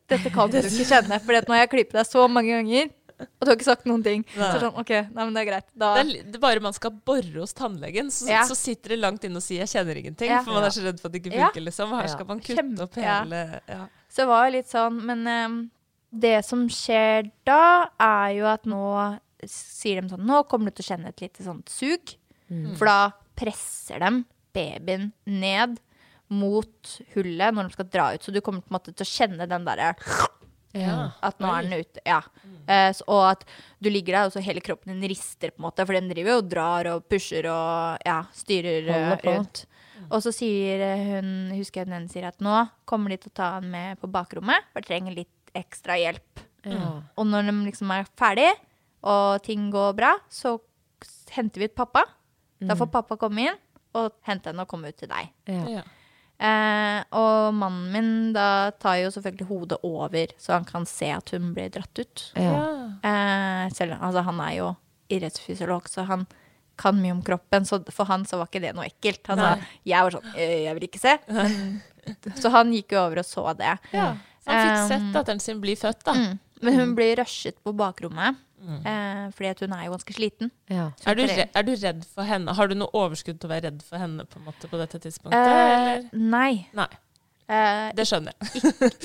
dette 0.09 0.31
kan 0.33 0.49
du 0.49 0.57
ikke 0.57 0.87
kjenne, 0.87 1.19
for 1.21 1.33
nå 1.35 1.53
har 1.53 1.61
jeg 1.65 1.69
klippet 1.75 1.93
deg 1.99 2.07
så 2.09 2.23
mange 2.31 2.49
ganger, 2.55 2.89
og 3.21 3.45
du 3.45 3.49
har 3.51 3.55
ikke 3.57 3.67
sagt 3.67 3.85
noen 3.89 4.03
ting. 4.05 4.25
Nei. 4.37 4.49
Så 4.53 4.59
sånn, 4.63 4.77
OK, 4.81 4.89
nei, 4.89 5.23
men 5.25 5.33
det 5.33 5.41
er 5.43 5.49
greit. 5.51 5.67
Da 5.77 5.93
Det 5.97 6.03
er, 6.03 6.23
det 6.31 6.35
er 6.39 6.43
bare 6.43 6.63
man 6.65 6.73
skal 6.77 6.91
bore 6.91 7.39
hos 7.39 7.53
tannlegen, 7.57 8.11
så, 8.11 8.27
Ja. 8.29 8.43
så 8.49 8.55
sitter 8.57 8.95
det 8.95 8.99
langt 8.99 9.23
inne 9.27 9.37
og 9.37 9.43
sier 9.45 9.61
'jeg 9.65 9.71
kjenner 9.75 9.95
ingenting', 10.01 10.29
Ja. 10.29 10.41
for 10.43 10.51
man 10.53 10.63
er 10.63 10.69
så 10.73 10.83
redd 10.83 10.99
for 10.99 11.07
at 11.07 11.13
det 11.13 11.23
ikke 11.23 11.35
funker, 11.37 11.61
liksom. 11.65 11.89
Her 12.01 12.07
skal 12.07 12.25
man 12.25 12.39
kutte 12.39 12.55
Kjempe- 12.57 12.81
opp 12.81 12.95
hele 12.95 13.61
ja. 13.67 13.87
Så 14.09 14.15
det 14.23 14.27
var 14.27 14.45
jo 14.49 14.57
litt 14.57 14.67
sånn, 14.67 15.01
men 15.05 15.27
um, 15.27 15.71
det 16.13 16.43
som 16.45 16.67
skjer 16.67 17.31
da, 17.45 17.87
er 17.99 18.35
jo 18.35 18.45
at 18.45 18.63
nå 18.65 19.19
sier 19.45 20.01
de 20.01 20.09
sånn 20.09 20.25
Nå 20.25 20.43
kommer 20.47 20.65
du 20.65 20.71
til 20.81 20.83
å 20.85 20.97
kjenne 20.97 21.07
et 21.07 21.21
lite 21.21 21.43
sånt 21.43 21.67
sug. 21.69 22.15
For 22.77 22.85
da 22.85 23.11
presser 23.35 23.99
de 23.99 24.25
babyen 24.53 25.13
ned 25.25 25.79
mot 26.29 27.01
hullet 27.15 27.53
når 27.55 27.63
de 27.63 27.71
skal 27.71 27.85
dra 27.85 28.13
ut. 28.13 28.21
Så 28.23 28.31
du 28.33 28.41
kommer 28.41 28.61
til 28.83 28.93
å 28.93 29.07
kjenne 29.07 29.47
den 29.47 29.65
derre 29.65 29.95
Ja. 30.77 31.11
At 31.23 31.41
nå 31.41 31.49
er 31.51 31.67
den 31.67 31.83
ute. 31.83 32.01
Ja. 32.07 32.21
Eh, 32.67 32.89
så, 32.95 33.05
og 33.11 33.25
at 33.31 33.43
du 33.83 33.89
ligger 33.91 34.15
der, 34.15 34.29
og 34.29 34.35
så 34.35 34.43
hele 34.43 34.63
kroppen 34.63 34.93
din 34.93 35.11
rister, 35.11 35.51
på 35.51 35.61
en 35.61 35.67
måte. 35.67 35.85
For 35.87 35.97
den 35.97 36.09
driver 36.11 36.35
jo 36.35 36.39
og 36.43 36.49
drar 36.51 36.89
og 36.93 37.05
pusher 37.11 37.47
og 37.51 38.07
ja, 38.07 38.21
styrer 38.35 38.87
eh, 38.87 39.11
rundt. 39.27 39.65
Og 40.11 40.23
så 40.23 40.33
sier 40.35 40.81
eh, 40.85 41.05
hun, 41.15 41.51
husker 41.55 41.81
jeg 41.81 41.91
den 41.91 41.99
ene 41.99 42.11
sier 42.11 42.29
at 42.31 42.41
nå 42.43 42.63
kommer 42.89 43.13
de 43.13 43.19
til 43.21 43.33
å 43.33 43.37
ta 43.41 43.53
han 43.57 43.69
med 43.71 43.99
på 44.01 44.09
bakrommet, 44.11 44.69
for 44.73 44.85
trenger 44.85 45.15
litt 45.15 45.55
ekstra 45.57 45.97
hjelp. 45.99 46.45
Ja. 46.67 47.01
Og 47.17 47.27
når 47.27 47.49
de 47.49 47.55
liksom 47.67 47.91
er 47.93 48.09
ferdig, 48.19 48.49
og 49.01 49.41
ting 49.45 49.69
går 49.73 49.95
bra, 49.97 50.13
så 50.29 50.59
henter 51.33 51.63
vi 51.63 51.71
ut 51.71 51.77
pappa. 51.77 52.05
Da 52.61 52.75
får 52.77 52.91
pappa 52.93 53.17
komme 53.17 53.47
inn 53.47 53.57
og 53.97 54.13
hente 54.27 54.51
henne 54.51 54.63
og 54.63 54.69
komme 54.69 54.91
ut 54.91 54.99
til 54.99 55.09
deg. 55.09 55.31
Ja. 55.49 55.81
Eh, 56.41 56.99
og 57.13 57.53
mannen 57.53 57.91
min 57.93 58.13
da 58.33 58.71
tar 58.81 58.97
jo 59.03 59.11
selvfølgelig 59.13 59.45
hodet 59.49 59.77
over, 59.85 60.31
så 60.41 60.55
han 60.55 60.65
kan 60.65 60.87
se 60.89 61.11
at 61.13 61.29
hun 61.35 61.51
blir 61.53 61.69
dratt 61.73 62.01
ut. 62.01 62.23
Ja. 62.33 62.55
Eh, 63.05 63.65
selv, 63.77 63.99
altså, 63.99 64.23
han 64.25 64.41
er 64.41 64.55
jo 64.57 64.71
idrettsfysiolog, 65.13 65.89
så 65.91 66.07
han 66.09 66.25
kan 66.81 66.97
mye 66.97 67.13
om 67.13 67.21
kroppen. 67.21 67.65
Så 67.67 67.83
for 67.93 68.09
han 68.09 68.25
så 68.25 68.39
var 68.41 68.49
ikke 68.49 68.63
det 68.63 68.73
noe 68.77 68.87
ekkelt. 68.89 69.21
Han 69.29 69.41
sa, 69.43 69.53
jeg 69.85 70.07
var 70.07 70.15
sånn 70.17 70.29
«Øh, 70.33 70.57
Jeg 70.65 70.77
vil 70.77 70.87
ikke 70.89 71.01
se. 71.03 71.17
Så 72.41 72.49
han 72.49 72.71
gikk 72.73 72.95
jo 72.95 73.03
over 73.03 73.19
og 73.21 73.27
så 73.27 73.43
det. 73.53 73.75
Ja. 73.93 74.15
Så 74.41 74.49
han 74.49 74.63
fikk 74.65 74.79
Um, 74.81 75.11
sett 75.13 75.27
den 75.27 75.41
sin 75.43 75.59
blir 75.61 75.77
født, 75.77 75.99
da. 76.07 76.15
Mm. 76.17 76.39
Men 76.65 76.79
hun 76.79 76.95
blir 76.97 77.19
rushet 77.19 77.59
på 77.61 77.73
bakrommet, 77.77 78.39
eh, 78.85 79.29
fordi 79.35 79.49
at 79.51 79.59
hun 79.65 79.73
er 79.77 79.85
jo 79.85 79.91
ganske 79.97 80.13
sliten. 80.17 80.51
Ja. 80.71 80.89
Er 81.05 81.15
du, 81.15 81.23
redd, 81.27 81.49
er 81.55 81.63
du 81.67 81.71
redd 81.75 82.03
for 82.05 82.23
henne? 82.23 82.53
Har 82.57 82.67
du 82.71 82.75
noe 82.75 82.91
overskudd 82.93 83.39
til 83.41 83.49
å 83.49 83.53
være 83.53 83.69
redd 83.69 83.83
for 83.83 83.97
henne 84.01 84.25
på 84.25 84.39
en 84.41 84.45
måte 84.49 84.69
på 84.71 84.77
dette 84.81 84.99
tidspunktet? 85.03 85.39
Eh, 85.39 85.77
eller? 85.77 86.09
nei. 86.13 86.67
Nei, 86.77 86.89
Eh, 87.51 87.89
det 87.97 88.05
skjønner 88.07 88.31
jeg. 88.31 88.61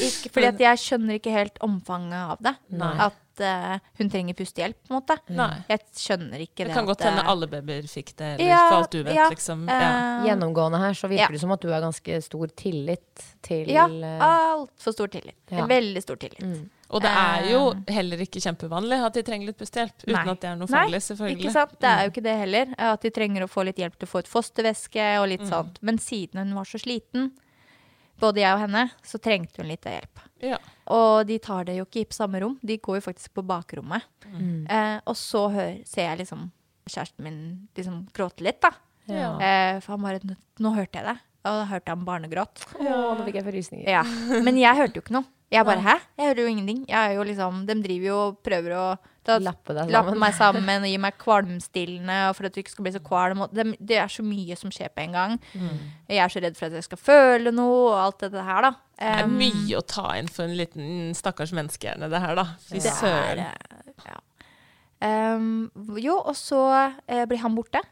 ikke, 0.06 0.30
fordi 0.34 0.46
at 0.52 0.60
jeg 0.62 0.78
skjønner 0.78 1.16
ikke 1.18 1.32
helt 1.34 1.56
omfanget 1.66 2.34
av 2.36 2.42
det. 2.46 2.52
Nei. 2.78 2.90
At 3.08 3.42
uh, 3.42 3.88
hun 3.98 4.10
trenger 4.12 4.36
pustehjelp, 4.38 4.76
på 4.86 4.92
en 4.92 4.96
måte. 5.00 5.16
Nei. 5.34 5.48
Jeg 5.72 5.82
skjønner 5.98 6.44
ikke 6.44 6.60
det. 6.60 6.68
Det 6.70 6.76
kan 6.76 6.86
godt 6.86 7.02
hende 7.08 7.24
eh, 7.24 7.30
alle 7.32 7.48
babyer 7.50 7.88
fikk 7.90 8.12
det, 8.20 8.28
eller 8.36 8.52
Ja, 8.52 8.60
for 8.68 8.84
alt 8.84 8.94
du 8.94 9.00
vet, 9.00 9.16
ja, 9.18 9.26
liksom. 9.32 9.66
eh, 9.66 9.82
Ja. 9.82 9.98
Gjennomgående 10.28 10.78
her 10.84 10.94
så 10.94 11.10
virker 11.10 11.26
Ja. 11.26 11.32
det 11.34 11.42
som 11.42 11.56
at 11.56 11.64
du 11.64 11.72
har 11.74 11.82
ganske 11.82 12.20
stor 12.22 12.54
tillit 12.62 13.26
til 13.42 13.72
Ja, 13.74 13.88
altfor 14.30 14.94
stor 14.94 15.10
tillit. 15.10 15.40
Ja. 15.50 15.66
Veldig 15.66 16.02
stor 16.06 16.22
tillit. 16.22 16.46
Mm. 16.46 16.70
Og 16.90 17.02
det 17.02 17.10
er 17.10 17.48
jo 17.50 17.74
heller 17.88 18.16
ikke 18.22 18.38
kjempevanlig 18.40 18.98
at 19.04 19.12
de 19.14 19.22
trenger 19.26 19.46
litt 19.46 19.58
pustehjelp, 19.58 19.96
uten 20.04 20.14
Eh. 20.14 20.24
Nei. 20.24 20.32
at 20.32 20.40
det 20.40 20.50
er 20.50 20.56
noe 20.56 20.68
farlig, 20.70 21.00
selvfølgelig. 21.02 21.40
Ikke 21.42 21.52
sant? 21.52 21.80
Det 21.80 21.88
er 21.90 22.04
jo 22.04 22.10
ikke 22.12 22.22
det 22.22 22.36
heller. 22.38 22.74
At 22.78 23.00
de 23.02 23.10
trenger 23.10 23.42
å 23.42 23.48
få 23.50 23.64
litt 23.64 23.76
hjelp 23.76 23.96
til 23.98 24.06
å 24.06 24.10
få 24.12 24.18
ut 24.22 24.28
fostervæske 24.30 25.06
og 25.20 25.28
litt 25.28 25.40
Mm. 25.42 25.50
sånt. 25.50 25.78
Men 25.82 25.98
siden 25.98 26.38
hun 26.38 26.54
var 26.54 26.64
så 26.64 26.78
sliten, 26.78 27.32
både 28.20 28.36
jeg 28.40 28.54
og 28.54 28.60
henne, 28.60 28.90
så 29.02 29.18
trengte 29.20 29.56
hun 29.58 29.68
litt 29.68 29.82
hjelp. 29.82 30.22
Ja. 30.40 30.58
Og 30.88 31.26
de 31.26 31.38
tar 31.38 31.64
det 31.64 31.76
jo 31.76 31.84
ikke 31.84 32.00
i 32.00 32.04
på 32.04 32.14
samme 32.14 32.40
rom, 32.40 32.58
de 32.64 32.78
går 32.78 33.00
jo 33.00 33.10
faktisk 33.12 33.34
på 33.34 33.42
bakrommet. 33.44 34.02
Mm. 34.32 34.66
Eh, 34.70 35.00
og 35.06 35.14
så 35.16 35.50
hør, 35.52 35.84
ser 35.86 36.10
jeg 36.16 36.18
liksom 36.24 36.50
kjæresten 36.88 37.20
min 37.24 37.68
liksom 37.76 38.08
gråte 38.12 38.40
litt, 38.46 38.60
da. 38.60 38.70
Ja. 39.08 39.38
Eh, 39.38 39.80
for 39.80 39.96
han 39.96 40.02
bare 40.02 40.20
"Nå- 40.20 40.36
Nå 40.60 40.74
hørte 40.74 40.92
jeg 40.94 41.04
det. 41.04 41.18
Og 41.46 41.52
da 41.62 41.64
hørte 41.66 41.88
han 41.88 42.04
barnegråt. 42.04 42.64
Å, 42.74 43.18
nå 43.18 43.24
fikk 43.24 43.34
jeg 43.34 43.44
forrysninger. 43.44 43.88
Ja. 43.88 44.02
Men 44.42 44.56
jeg 44.56 44.74
hørte 44.76 44.94
jo 44.94 45.02
ikke 45.02 45.12
noe. 45.12 45.24
Jeg 45.52 45.62
bare 45.64 45.82
Hæ? 45.84 45.92
Jeg 46.18 46.26
hører 46.30 46.40
jo 46.42 46.46
ingenting. 46.50 46.80
Jeg 46.88 47.10
er 47.12 47.12
jo 47.14 47.22
liksom 47.28 47.60
De 47.68 47.74
driver 47.82 48.06
jo 48.08 48.16
og 48.24 48.38
prøver 48.42 48.72
å 48.74 48.86
ta, 49.26 49.36
Lappe 49.42 49.74
deg 49.76 49.90
lappe 49.94 50.14
meg 50.18 50.34
sammen 50.40 50.82
og 50.82 50.88
gi 50.90 50.96
meg 51.02 51.14
kvalmstillende, 51.22 52.16
og 52.30 52.34
for 52.38 52.48
at 52.48 52.54
du 52.54 52.60
ikke 52.62 52.72
skal 52.74 52.86
bli 52.86 52.92
så 52.96 53.02
kvalm. 53.06 53.44
og 53.46 53.54
Det, 53.54 53.66
det 53.78 54.00
er 54.02 54.10
så 54.10 54.24
mye 54.26 54.56
som 54.58 54.70
skjer 54.74 54.90
på 54.94 55.04
en 55.04 55.14
gang. 55.14 55.36
Jeg 56.10 56.18
er 56.24 56.34
så 56.34 56.42
redd 56.42 56.58
for 56.58 56.66
at 56.66 56.76
jeg 56.78 56.86
skal 56.88 56.98
føle 56.98 57.52
noe, 57.54 57.78
og 57.92 57.98
alt 58.04 58.24
dette 58.26 58.42
her, 58.48 58.66
da. 58.68 58.72
Det 58.96 59.12
er 59.12 59.26
Um, 59.26 59.34
mye 59.38 59.76
å 59.76 59.82
ta 59.84 60.06
inn 60.18 60.28
for 60.32 60.46
en 60.48 60.54
liten 60.56 61.12
stakkars 61.14 61.52
menneskehjerne, 61.54 62.08
det 62.10 62.20
her, 62.22 62.34
da. 62.38 62.46
Fy 62.66 62.80
søren. 62.80 63.42
eh, 63.44 64.06
ja. 64.06 64.20
Um, 65.36 65.70
jo, 66.00 66.16
og 66.22 66.34
så 66.38 66.60
uh, 66.96 67.24
blir 67.28 67.42
han 67.42 67.54
borte. 67.58 67.82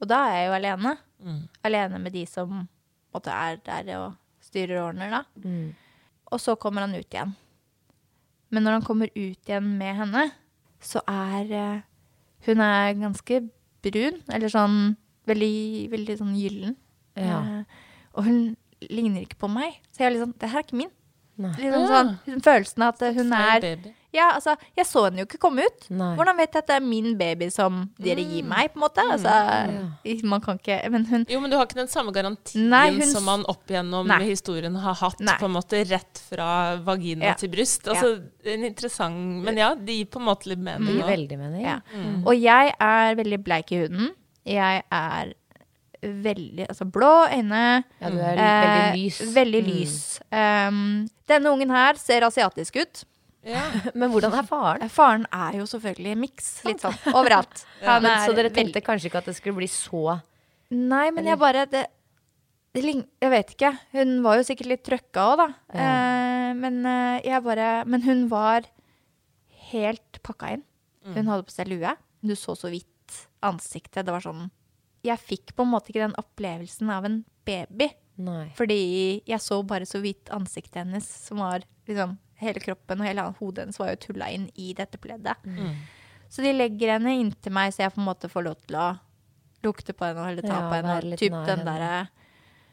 Og 0.00 0.08
da 0.10 0.20
er 0.30 0.36
jeg 0.42 0.48
jo 0.50 0.56
alene. 0.60 0.96
Mm. 1.22 1.40
Alene 1.66 1.98
med 2.02 2.14
de 2.14 2.24
som 2.30 2.66
måtte, 3.14 3.32
er 3.34 3.58
der 3.66 3.90
og 3.98 4.14
styrer 4.42 4.78
og 4.80 4.92
ordner, 4.92 5.10
da. 5.18 5.22
Mm. 5.42 5.72
Og 6.32 6.40
så 6.40 6.56
kommer 6.60 6.86
han 6.86 6.94
ut 6.96 7.06
igjen. 7.06 7.34
Men 8.52 8.66
når 8.66 8.78
han 8.78 8.86
kommer 8.86 9.12
ut 9.14 9.48
igjen 9.48 9.68
med 9.78 9.96
henne, 10.00 10.26
så 10.82 11.02
er 11.08 11.52
eh, 11.56 11.82
Hun 12.42 12.58
er 12.64 12.96
ganske 12.98 13.36
brun, 13.84 14.16
eller 14.34 14.50
sånn 14.50 14.96
veldig, 15.30 15.90
veldig 15.92 16.16
sånn 16.18 16.34
gyllen. 16.34 16.74
Ja. 17.14 17.38
Eh, 17.38 17.86
og 18.16 18.26
hun 18.26 18.40
ligner 18.82 19.22
ikke 19.22 19.38
på 19.44 19.50
meg. 19.52 19.78
Så 19.92 20.02
jeg 20.02 20.08
er 20.08 20.14
litt 20.16 20.24
sånn 20.24 20.34
Det 20.40 20.50
her 20.50 20.62
er 20.62 20.66
ikke 20.66 20.80
min. 20.80 20.90
Liksom 21.42 21.86
sånn, 21.88 22.10
liksom 22.26 22.42
følelsen 22.44 22.84
av 22.84 22.96
at 22.96 23.16
hun 23.16 23.36
er. 23.36 23.66
Ja, 24.12 24.26
altså, 24.36 24.52
jeg 24.76 24.84
så 24.84 25.06
henne 25.06 25.22
jo 25.22 25.24
ikke 25.24 25.38
komme 25.40 25.64
ut. 25.64 25.86
Nei. 25.88 26.10
Hvordan 26.18 26.36
vet 26.36 26.52
jeg 26.52 26.62
at 26.64 26.68
det 26.68 26.76
er 26.76 26.84
min 26.84 27.14
baby 27.16 27.48
som 27.52 27.78
dere 27.96 28.20
gir 28.20 28.44
meg, 28.44 28.68
på 28.74 28.76
en 28.80 28.84
måte? 28.84 29.04
Altså, 29.14 29.32
man 30.28 30.42
kan 30.44 30.58
ikke 30.60 30.78
Men 30.92 31.06
hun 31.08 31.24
Jo, 31.30 31.40
men 31.40 31.50
du 31.52 31.56
har 31.56 31.64
ikke 31.66 31.80
den 31.80 31.88
samme 31.92 32.12
garantien 32.12 32.68
Nei, 32.72 32.90
hun 32.92 33.08
som 33.08 33.24
man 33.24 33.46
opp 33.48 33.72
gjennom 33.72 34.06
Nei. 34.10 34.20
historien 34.28 34.76
har 34.84 34.98
hatt, 35.00 35.20
Nei. 35.24 35.38
på 35.40 35.48
en 35.48 35.56
måte 35.56 35.80
rett 35.88 36.22
fra 36.28 36.76
vagina 36.84 37.30
Ja. 37.32 37.34
til 37.40 37.48
bryst. 37.52 37.88
Altså, 37.88 38.18
en 38.44 38.64
interessant 38.68 39.44
Men 39.46 39.56
ja, 39.56 39.74
de 39.74 40.00
gir 40.02 40.10
på 40.12 40.20
en 40.20 40.28
måte 40.28 40.50
litt 40.52 40.60
mening. 40.60 40.86
Det 40.92 40.98
gir 41.00 41.12
veldig 41.16 41.38
mening. 41.38 41.62
Ja. 41.64 41.78
Og 42.26 42.34
jeg 42.36 42.74
er 42.78 43.14
veldig 43.16 43.40
bleik 43.44 43.72
i 43.72 43.80
huden. 43.86 44.10
Jeg 44.44 44.82
er 44.92 45.32
veldig 46.02 46.66
Altså 46.68 46.84
blå 46.90 47.10
øyne. 47.30 47.84
Ja, 48.00 48.10
du 48.10 48.18
er 48.18 48.36
eh, 48.36 48.66
veldig 48.66 49.04
lys. 49.04 49.22
Veldig 49.34 49.62
Mm. 50.32 50.68
Um, 50.68 51.08
denne 51.28 51.50
ungen 51.52 51.70
her 51.70 51.94
ser 51.94 52.24
asiatisk 52.26 52.76
ut. 52.76 53.04
Ja. 53.46 53.62
Men 53.98 54.12
hvordan 54.12 54.34
er 54.38 54.46
faren? 54.46 54.84
Eh, 54.84 54.92
Faren 54.92 55.24
er 55.34 55.58
jo 55.58 55.66
selvfølgelig 55.70 56.18
miks. 56.20 56.50
Litt 56.68 56.84
sånn 56.84 56.98
overalt. 57.14 57.64
Ja, 57.82 57.96
men, 57.98 58.12
er 58.12 58.28
så 58.28 58.36
dere 58.36 58.52
tenkte 58.54 58.78
kanskje 58.84 59.08
ikke 59.10 59.22
at 59.24 59.26
det 59.26 59.34
skulle 59.34 59.58
bli 59.58 59.66
så 59.70 60.20
Nei, 60.72 61.08
men 61.12 61.26
jeg 61.26 61.36
bare 61.40 61.64
det, 61.68 61.82
det 62.72 62.82
Jeg 62.86 63.30
vet 63.32 63.50
ikke. 63.56 63.72
Hun 63.96 64.12
var 64.24 64.38
jo 64.38 64.46
sikkert 64.46 64.70
litt 64.70 64.84
trøkka 64.86 65.24
òg, 65.32 65.42
da. 65.42 65.48
Eh, 65.74 66.52
men 66.56 66.78
eh, 66.86 67.26
jeg 67.26 67.42
bare 67.44 67.72
Men 67.84 68.06
hun 68.06 68.22
var 68.30 68.68
helt 69.72 70.22
pakka 70.22 70.54
inn. 70.54 70.64
Hun 71.02 71.26
hadde 71.26 71.44
på 71.48 71.52
seg 71.52 71.68
lue. 71.72 71.92
Du 72.22 72.36
så 72.38 72.54
så 72.54 72.70
vidt 72.70 72.88
ansiktet. 73.42 74.06
Det 74.06 74.14
var 74.14 74.22
sånn 74.24 74.46
Jeg 75.02 75.18
fikk 75.18 75.56
på 75.58 75.66
en 75.66 75.72
måte 75.74 75.90
ikke 75.90 76.06
den 76.06 76.16
opplevelsen 76.22 76.94
av 76.94 77.10
en 77.10 77.24
baby. 77.44 77.90
Nei. 78.22 78.46
Fordi 78.54 78.78
jeg 79.26 79.42
så 79.42 79.58
bare 79.66 79.88
så 79.88 79.98
vidt 80.04 80.30
ansiktet 80.34 80.84
hennes, 80.84 81.08
som 81.26 81.42
var 81.42 81.66
liksom 81.88 82.14
Hele 82.42 82.60
kroppen 82.60 83.00
og 83.00 83.06
hele 83.06 83.22
hodet 83.38 83.64
hennes 83.64 83.78
var 83.80 83.92
jo 83.94 84.00
tulla 84.08 84.28
inn 84.34 84.48
i 84.58 84.72
dette 84.74 84.98
pleddet. 84.98 85.36
Så 86.32 86.42
de 86.42 86.52
legger 86.56 86.94
henne 86.96 87.12
inntil 87.20 87.52
meg, 87.54 87.72
så 87.74 87.84
jeg 87.84 87.92
på 87.94 88.00
en 88.02 88.08
måte 88.08 88.28
får 88.32 88.44
lov 88.46 88.56
til 88.66 88.76
å 88.80 88.86
lukte 89.62 89.94
på 89.94 90.08
henne 90.08 90.24
eller 90.32 90.42
ta 90.42 90.56
Ja, 90.58 90.68
på 90.70 90.74
henne. 90.80 91.16
Typ 91.20 91.32
nær 91.32 91.46
den 91.46 91.60
henne. 91.62 91.74
derre 91.76 92.08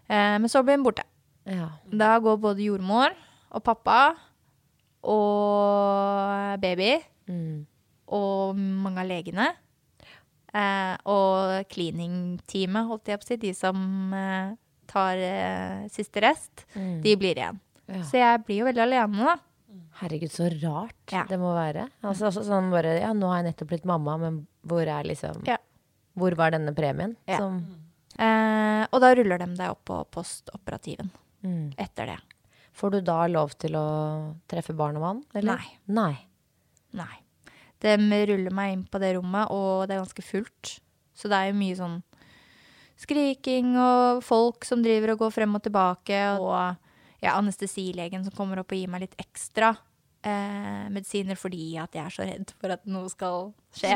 eh, 0.09 0.37
Men 0.41 0.49
så 0.49 0.63
blir 0.65 0.77
hun 0.79 0.85
borte. 0.87 1.03
Ja. 1.45 1.67
Da 1.91 2.15
går 2.23 2.37
både 2.41 2.63
jordmor 2.65 3.13
og 3.51 3.63
pappa 3.63 4.15
og 5.39 6.59
baby 6.61 6.97
Mm. 7.29 7.65
og 8.09 8.55
mange 8.57 9.03
av 9.03 9.05
legene. 9.07 9.51
Eh, 10.51 10.95
og 11.05 11.67
cleaning-teamet, 11.69 12.87
holdt 12.89 13.05
jeg 13.11 13.19
på 13.19 13.23
å 13.23 13.27
si, 13.27 13.35
de 13.37 13.51
som 13.53 14.13
eh, 14.17 14.55
tar 14.89 15.17
eh, 15.21 15.83
siste 15.93 16.23
rest, 16.25 16.65
Mm. 16.75 17.01
de 17.03 17.15
blir 17.15 17.35
igjen. 17.37 17.59
Ja. 17.87 18.01
Så 18.01 18.17
jeg 18.17 18.45
blir 18.45 18.57
jo 18.63 18.65
veldig 18.65 18.81
alene, 18.81 19.25
da. 19.25 19.35
Herregud, 19.99 20.31
så 20.31 20.47
rart 20.61 21.11
Ja. 21.11 21.25
det 21.27 21.39
må 21.39 21.51
være. 21.55 21.89
Altså, 22.03 22.29
altså, 22.29 22.45
sånn 22.47 22.71
bare, 22.71 22.99
ja, 23.01 23.11
nå 23.13 23.27
har 23.27 23.43
jeg 23.43 23.51
nettopp 23.51 23.73
blitt 23.73 23.85
mamma, 23.85 24.17
men 24.17 24.47
hvor 24.65 24.87
er 24.87 25.03
liksom 25.03 25.45
Ja. 25.47 25.57
Hvor 26.17 26.35
var 26.35 26.51
denne 26.51 26.73
premien? 26.75 27.15
Som, 27.27 27.63
Eh, 28.19 28.83
og 28.91 28.99
da 28.99 29.13
ruller 29.15 29.39
de 29.39 29.47
deg 29.55 29.71
opp 29.71 29.85
på 29.87 29.99
postoperativen 30.11 31.07
mm. 31.45 31.77
etter 31.79 32.11
det. 32.11 32.17
Får 32.75 32.91
du 32.91 32.99
da 33.07 33.21
lov 33.31 33.53
til 33.59 33.77
å 33.79 33.85
treffe 34.49 34.75
barn 34.75 34.99
og 34.99 35.05
mann? 35.05 35.21
eller? 35.33 35.55
Nei. 35.55 35.77
Nei. 35.87 36.99
Nei. 36.99 37.15
De 37.79 37.95
ruller 38.27 38.51
meg 38.51 38.73
inn 38.73 38.83
på 38.91 38.99
det 38.99 39.13
rommet, 39.15 39.47
og 39.55 39.87
det 39.87 39.95
er 39.95 40.03
ganske 40.03 40.25
fullt. 40.25 40.79
Så 41.15 41.31
det 41.31 41.37
er 41.37 41.51
jo 41.51 41.59
mye 41.61 41.77
sånn 41.79 41.97
skriking 42.99 43.77
og 43.79 44.23
folk 44.27 44.67
som 44.67 44.83
driver 44.83 45.13
og 45.13 45.23
går 45.23 45.35
frem 45.37 45.55
og 45.55 45.63
tilbake. 45.63 46.19
Og 46.43 47.23
ja, 47.23 47.37
anestesilegen 47.37 48.25
som 48.27 48.35
kommer 48.35 48.59
opp 48.59 48.75
og 48.75 48.81
gir 48.81 48.91
meg 48.91 49.05
litt 49.05 49.15
ekstra 49.21 49.77
eh, 50.23 50.89
medisiner 50.93 51.37
fordi 51.39 51.77
at 51.81 51.95
jeg 51.95 52.03
er 52.05 52.13
så 52.15 52.25
redd 52.27 52.53
for 52.59 52.73
at 52.75 52.85
noe 52.89 53.09
skal 53.11 53.51
skje. 53.75 53.93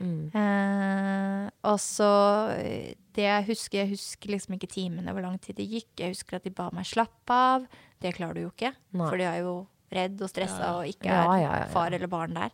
Mm. 0.00 0.30
Eh, 0.36 1.50
og 1.70 1.78
så 1.82 2.10
eh, 2.56 2.94
Det 3.14 3.24
jeg 3.26 3.46
husker, 3.50 3.78
jeg 3.82 3.90
husker 3.96 4.30
liksom 4.36 4.54
ikke 4.56 4.70
timene, 4.70 5.10
hvor 5.12 5.24
lang 5.26 5.38
tid 5.42 5.56
det 5.58 5.66
gikk. 5.68 5.90
Jeg 5.98 6.14
husker 6.14 6.38
at 6.38 6.46
de 6.46 6.52
ba 6.54 6.68
meg 6.72 6.86
slappe 6.86 7.34
av. 7.34 7.66
Det 8.00 8.14
klarer 8.16 8.38
du 8.38 8.44
jo 8.46 8.52
ikke, 8.54 8.70
Nei. 8.96 9.08
for 9.10 9.18
de 9.20 9.26
er 9.28 9.40
jo 9.42 9.54
redd 9.90 10.20
og 10.22 10.30
stressa 10.30 10.68
og 10.78 10.86
ikke 10.86 11.10
Ja, 11.10 11.24
er 11.34 11.40
ja, 11.42 11.42
ja, 11.42 11.56
ja. 11.64 11.68
far 11.74 11.90
eller 11.92 12.06
barn 12.10 12.36
der. 12.38 12.52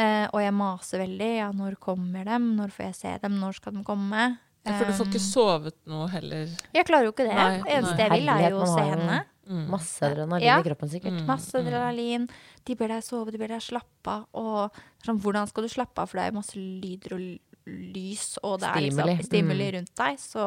Eh, 0.00 0.26
og 0.32 0.40
jeg 0.42 0.52
maser 0.56 1.02
veldig. 1.04 1.30
Ja, 1.38 1.50
når 1.54 1.76
kommer 1.78 2.24
dem? 2.26 2.54
Når 2.58 2.72
får 2.74 2.88
jeg 2.88 2.96
se 2.98 3.14
dem? 3.22 3.38
Når 3.40 3.58
skal 3.60 3.76
de 3.78 3.84
komme? 3.86 4.24
Ja, 4.66 4.74
For 4.76 4.84
du 4.90 4.92
får 4.92 5.06
ikke 5.08 5.20
Um, 5.22 5.30
sovet 5.30 5.76
noe 5.88 6.06
heller. 6.12 6.50
Jeg 6.74 6.84
klarer 6.84 7.06
jo 7.08 7.12
ikke 7.14 7.24
det. 7.30 7.36
Nei, 7.38 7.60
Det 7.62 7.76
eneste 7.78 8.02
jeg 8.02 8.10
vil, 8.12 8.28
er 8.28 8.50
jo 8.50 8.58
å 8.60 8.66
se 8.68 8.82
henne. 8.90 9.20
Mm. 9.50 9.64
Masse 9.72 10.06
adrenalin 10.06 10.46
Ja. 10.46 10.60
i 10.60 10.62
kroppen, 10.62 10.88
sikkert. 10.92 11.20
Masse 11.26 11.58
adrenalin. 11.58 12.28
De 12.64 12.74
ber 12.78 12.88
deg 12.94 13.02
sove, 13.02 13.32
de 13.34 13.38
ber 13.38 13.48
deg 13.50 13.60
slappe 13.60 14.06
av. 14.12 14.26
Og 14.38 14.70
sånn, 15.04 15.18
hvordan 15.20 15.48
skal 15.50 15.64
du 15.66 15.68
slappe 15.72 15.98
av? 15.98 16.08
For 16.08 16.20
det 16.20 16.28
er 16.28 16.36
masse 16.36 16.54
lyder 16.56 17.14
og 17.16 17.24
lys, 17.66 18.38
og 18.44 18.60
det 18.60 18.68
er 18.68 18.78
Stimuli. 18.78 19.16
liksom 19.16 19.26
stimuli 19.26 19.66
Mm. 19.66 19.74
rundt 19.74 19.94
deg. 19.96 20.18
Så 20.18 20.44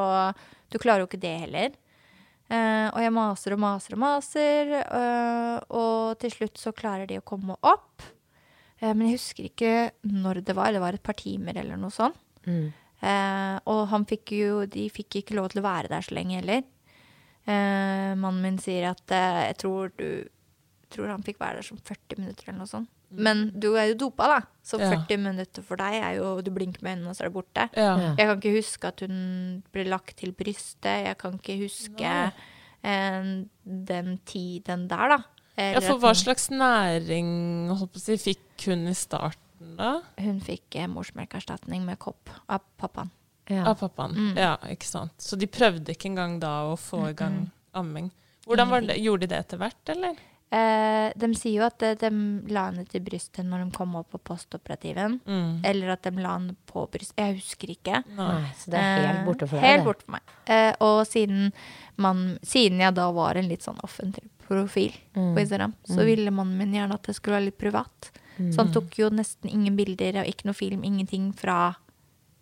du 0.72 0.78
klarer 0.80 1.00
jo 1.04 1.08
ikke 1.08 1.20
det 1.20 1.39
heller. 1.42 1.72
Uh, 2.52 2.89
og 2.94 3.00
jeg 3.02 3.12
maser 3.13 3.54
og 3.54 3.60
maser 3.60 3.94
og 3.94 4.00
maser, 4.00 4.74
uh, 4.92 5.60
og 5.72 6.20
til 6.20 6.30
slutt 6.30 6.56
så 6.60 6.74
klarer 6.76 7.08
de 7.08 7.18
å 7.20 7.24
komme 7.24 7.56
opp. 7.63 8.02
Uh, 8.82 8.94
men 8.94 9.08
jeg 9.10 9.18
husker 9.18 9.44
ikke 9.50 9.92
når 10.06 10.44
det 10.44 10.56
var. 10.56 10.72
Det 10.72 10.82
var 10.82 10.94
et 10.94 11.04
par 11.04 11.13
timer 11.16 11.58
eller 11.58 11.78
noe 11.78 11.89
sånt. 11.89 12.16
Mm. 12.46 12.72
Eh, 13.04 13.60
og 13.68 13.88
han 13.89 14.06
fikk 14.06 14.32
jo, 14.32 14.66
de 14.66 14.89
fikk 14.89 15.18
ikke 15.24 15.36
lov 15.36 15.50
til 15.52 15.60
å 15.62 15.66
være 15.66 15.89
der 15.89 16.00
så 16.06 16.13
lenge 16.16 16.38
heller. 16.39 16.63
Eh, 17.46 18.14
mannen 18.16 18.42
min 18.42 18.58
sier 18.62 18.90
at 18.94 19.12
eh, 19.12 19.40
jeg 19.50 19.58
tror 19.66 19.92
du 19.98 20.08
tror 20.94 21.10
han 21.10 21.24
fikk 21.26 21.40
være 21.42 21.58
der 21.60 21.66
som 21.66 21.80
40 21.82 22.20
minutter 22.22 22.48
eller 22.48 22.60
noe 22.62 22.70
sånt. 22.70 22.90
Men 23.14 23.52
du 23.54 23.76
er 23.78 23.92
jo 23.92 23.98
dopa, 24.08 24.26
da. 24.30 24.40
Så 24.66 24.80
Ja. 24.82 24.90
40 24.94 25.18
minutter 25.22 25.62
for 25.66 25.78
deg 25.78 26.00
er 26.02 26.16
jo 26.18 26.42
Du 26.42 26.50
blinker 26.54 26.82
med 26.82 26.98
øynene, 26.98 27.10
og 27.12 27.16
så 27.16 27.26
er 27.26 27.30
det 27.30 27.36
borte. 27.36 27.66
Ja. 27.78 27.92
Ja. 28.00 28.16
Jeg 28.18 28.26
kan 28.30 28.40
ikke 28.42 28.56
huske 28.58 28.88
at 28.90 29.00
hun 29.06 29.64
ble 29.74 29.84
lagt 29.86 30.16
til 30.18 30.32
brystet. 30.34 31.06
Jeg 31.06 31.18
kan 31.22 31.34
ikke 31.38 31.58
huske 31.62 32.14
eh, 32.84 33.46
den 33.66 34.18
tiden 34.26 34.88
der, 34.90 35.08
da. 35.18 35.20
ja, 35.58 35.80
for 35.86 36.00
hva 36.02 36.14
slags 36.18 36.50
næring 36.50 37.70
holdt 37.70 37.94
på 37.94 38.02
å 38.02 38.06
si, 38.06 38.18
fikk 38.18 38.66
hun 38.72 38.88
i 38.90 38.94
starten, 38.98 39.76
da? 39.78 40.00
Hun 40.18 40.40
fikk 40.42 40.76
eh, 40.82 40.88
morsmelkerstatning 40.90 41.86
med 41.86 42.00
kopp 42.02 42.30
av 42.50 42.62
pappaen. 42.82 43.12
Ja. 43.52 43.66
Av 43.68 43.76
pappaen? 43.80 44.12
Mm. 44.16 44.38
Ja, 44.40 44.54
ikke 44.72 44.88
sant. 44.88 45.14
Så 45.20 45.36
de 45.40 45.48
prøvde 45.52 45.92
ikke 45.92 46.08
engang 46.12 46.40
da 46.40 46.72
å 46.72 46.78
få 46.80 47.10
i 47.10 47.14
gang 47.18 47.50
amming. 47.76 48.12
Hvordan 48.48 48.70
var 48.70 48.82
det, 48.88 48.98
Gjorde 49.04 49.28
de 49.28 49.34
det 49.34 49.40
etter 49.46 49.58
hvert, 49.60 49.90
eller? 49.90 50.16
Eh, 50.54 51.10
de 51.18 51.28
sier 51.34 51.56
jo 51.58 51.64
at 51.66 51.80
de, 51.82 51.96
de 51.98 52.10
la 52.54 52.68
henne 52.70 52.84
til 52.86 53.02
brystet 53.02 53.44
når 53.48 53.64
de 53.66 53.72
kom 53.76 53.96
opp 53.98 54.12
på 54.14 54.20
postoperativen. 54.30 55.16
Mm. 55.26 55.64
Eller 55.66 55.90
at 55.96 56.04
de 56.06 56.12
la 56.22 56.36
henne 56.38 56.56
på 56.70 56.84
brystet. 56.94 57.18
Jeg 57.18 57.40
husker 57.40 57.72
ikke. 57.74 58.04
Nei. 58.16 58.44
Så 58.62 58.70
det 58.72 58.80
er 58.80 59.00
helt 59.08 59.20
Eh, 59.24 59.26
borte 59.26 59.48
for 59.50 59.58
deg. 59.58 59.66
Helt 59.66 59.88
borte 59.88 60.06
for 60.06 60.12
meg. 60.20 60.36
Eh, 60.46 60.74
og 60.86 61.02
siden, 61.10 61.52
man, 61.98 62.22
siden 62.46 62.80
jeg 62.86 62.94
da 63.00 63.08
var 63.12 63.36
en 63.42 63.50
litt 63.50 63.66
sånn 63.66 63.82
offentlig 63.84 64.30
profil 64.48 64.92
Mm. 65.16 65.34
på 65.36 65.40
Instagram, 65.40 65.74
så 65.88 66.06
ville 66.06 66.30
mannen 66.32 66.58
min 66.58 66.74
gjerne 66.76 66.94
at 66.94 67.04
det 67.08 67.16
skulle 67.16 67.38
være 67.40 67.46
litt 67.50 67.58
privat. 67.58 68.12
Så 68.38 68.58
han 68.64 68.72
tok 68.74 68.96
jo 69.00 69.10
nesten 69.10 69.50
ingen 69.50 69.76
bilder 69.78 70.20
og 70.22 70.28
ikke 70.28 70.46
noe 70.50 70.54
film, 70.58 70.84
ingenting 70.84 71.32
fra 71.38 71.76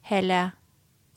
hele 0.10 0.52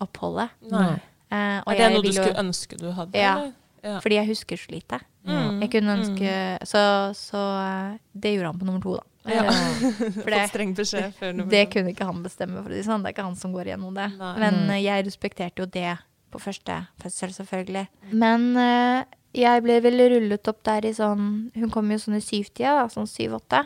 oppholdet. 0.03 0.51
Nei. 0.71 0.95
Eh, 1.31 1.61
og 1.65 1.73
Er 1.73 1.77
det 1.77 1.83
jeg 1.85 1.93
noe 1.95 2.03
du 2.03 2.13
skulle 2.13 2.33
jo- 2.35 2.43
ønske 2.43 2.79
du 2.79 2.91
hadde? 2.93 3.19
Ja. 3.19 3.35
ja. 3.83 3.99
Fordi 4.01 4.15
jeg 4.21 4.27
husker 4.29 4.57
så 4.57 4.71
lite. 4.71 5.01
Mm. 5.25 5.61
Jeg 5.63 5.71
kunne 5.73 5.95
ønske 5.97 6.33
Så, 6.69 6.81
så 7.17 7.41
eh, 7.65 7.99
det 8.13 8.35
gjorde 8.35 8.51
han 8.53 8.59
på 8.61 8.67
nummer 8.69 8.83
to, 8.85 8.97
da. 8.99 9.05
Ja. 9.25 9.45
For 10.21 10.29
det, 10.29 10.41
Fått 10.43 10.51
streng 10.53 10.75
beskjed 10.77 11.15
før 11.17 11.33
nummer 11.33 11.51
det 11.51 11.63
to. 11.67 11.73
kunne 11.79 11.95
ikke 11.95 12.05
han 12.05 12.23
bestemme, 12.23 12.61
for 12.63 12.69
det 12.69 12.83
sånn. 12.85 13.01
Det 13.01 13.09
er 13.09 13.15
ikke 13.17 13.25
han 13.31 13.37
som 13.41 13.55
går 13.57 13.71
gjennom 13.73 13.95
det. 13.97 14.11
Nei. 14.19 14.33
Men 14.43 14.59
eh, 14.71 14.83
jeg 14.85 15.07
respekterte 15.07 15.65
jo 15.65 15.67
det 15.67 15.95
på 16.35 16.41
første 16.43 16.77
fødsel, 17.01 17.33
selvfølgelig. 17.33 17.87
Men 18.13 18.45
eh, 18.61 19.05
jeg 19.35 19.63
ble 19.65 19.79
vel 19.81 20.03
rullet 20.13 20.49
opp 20.53 20.61
der 20.67 20.85
i 20.87 20.93
sånn 20.95 21.51
Hun 21.57 21.71
kom 21.73 21.89
jo 21.91 21.97
sånn 21.99 22.19
i 22.19 22.23
syvtida, 22.23 22.75
da, 22.83 22.85
sånn 22.93 23.09
syv-åtte. 23.09 23.65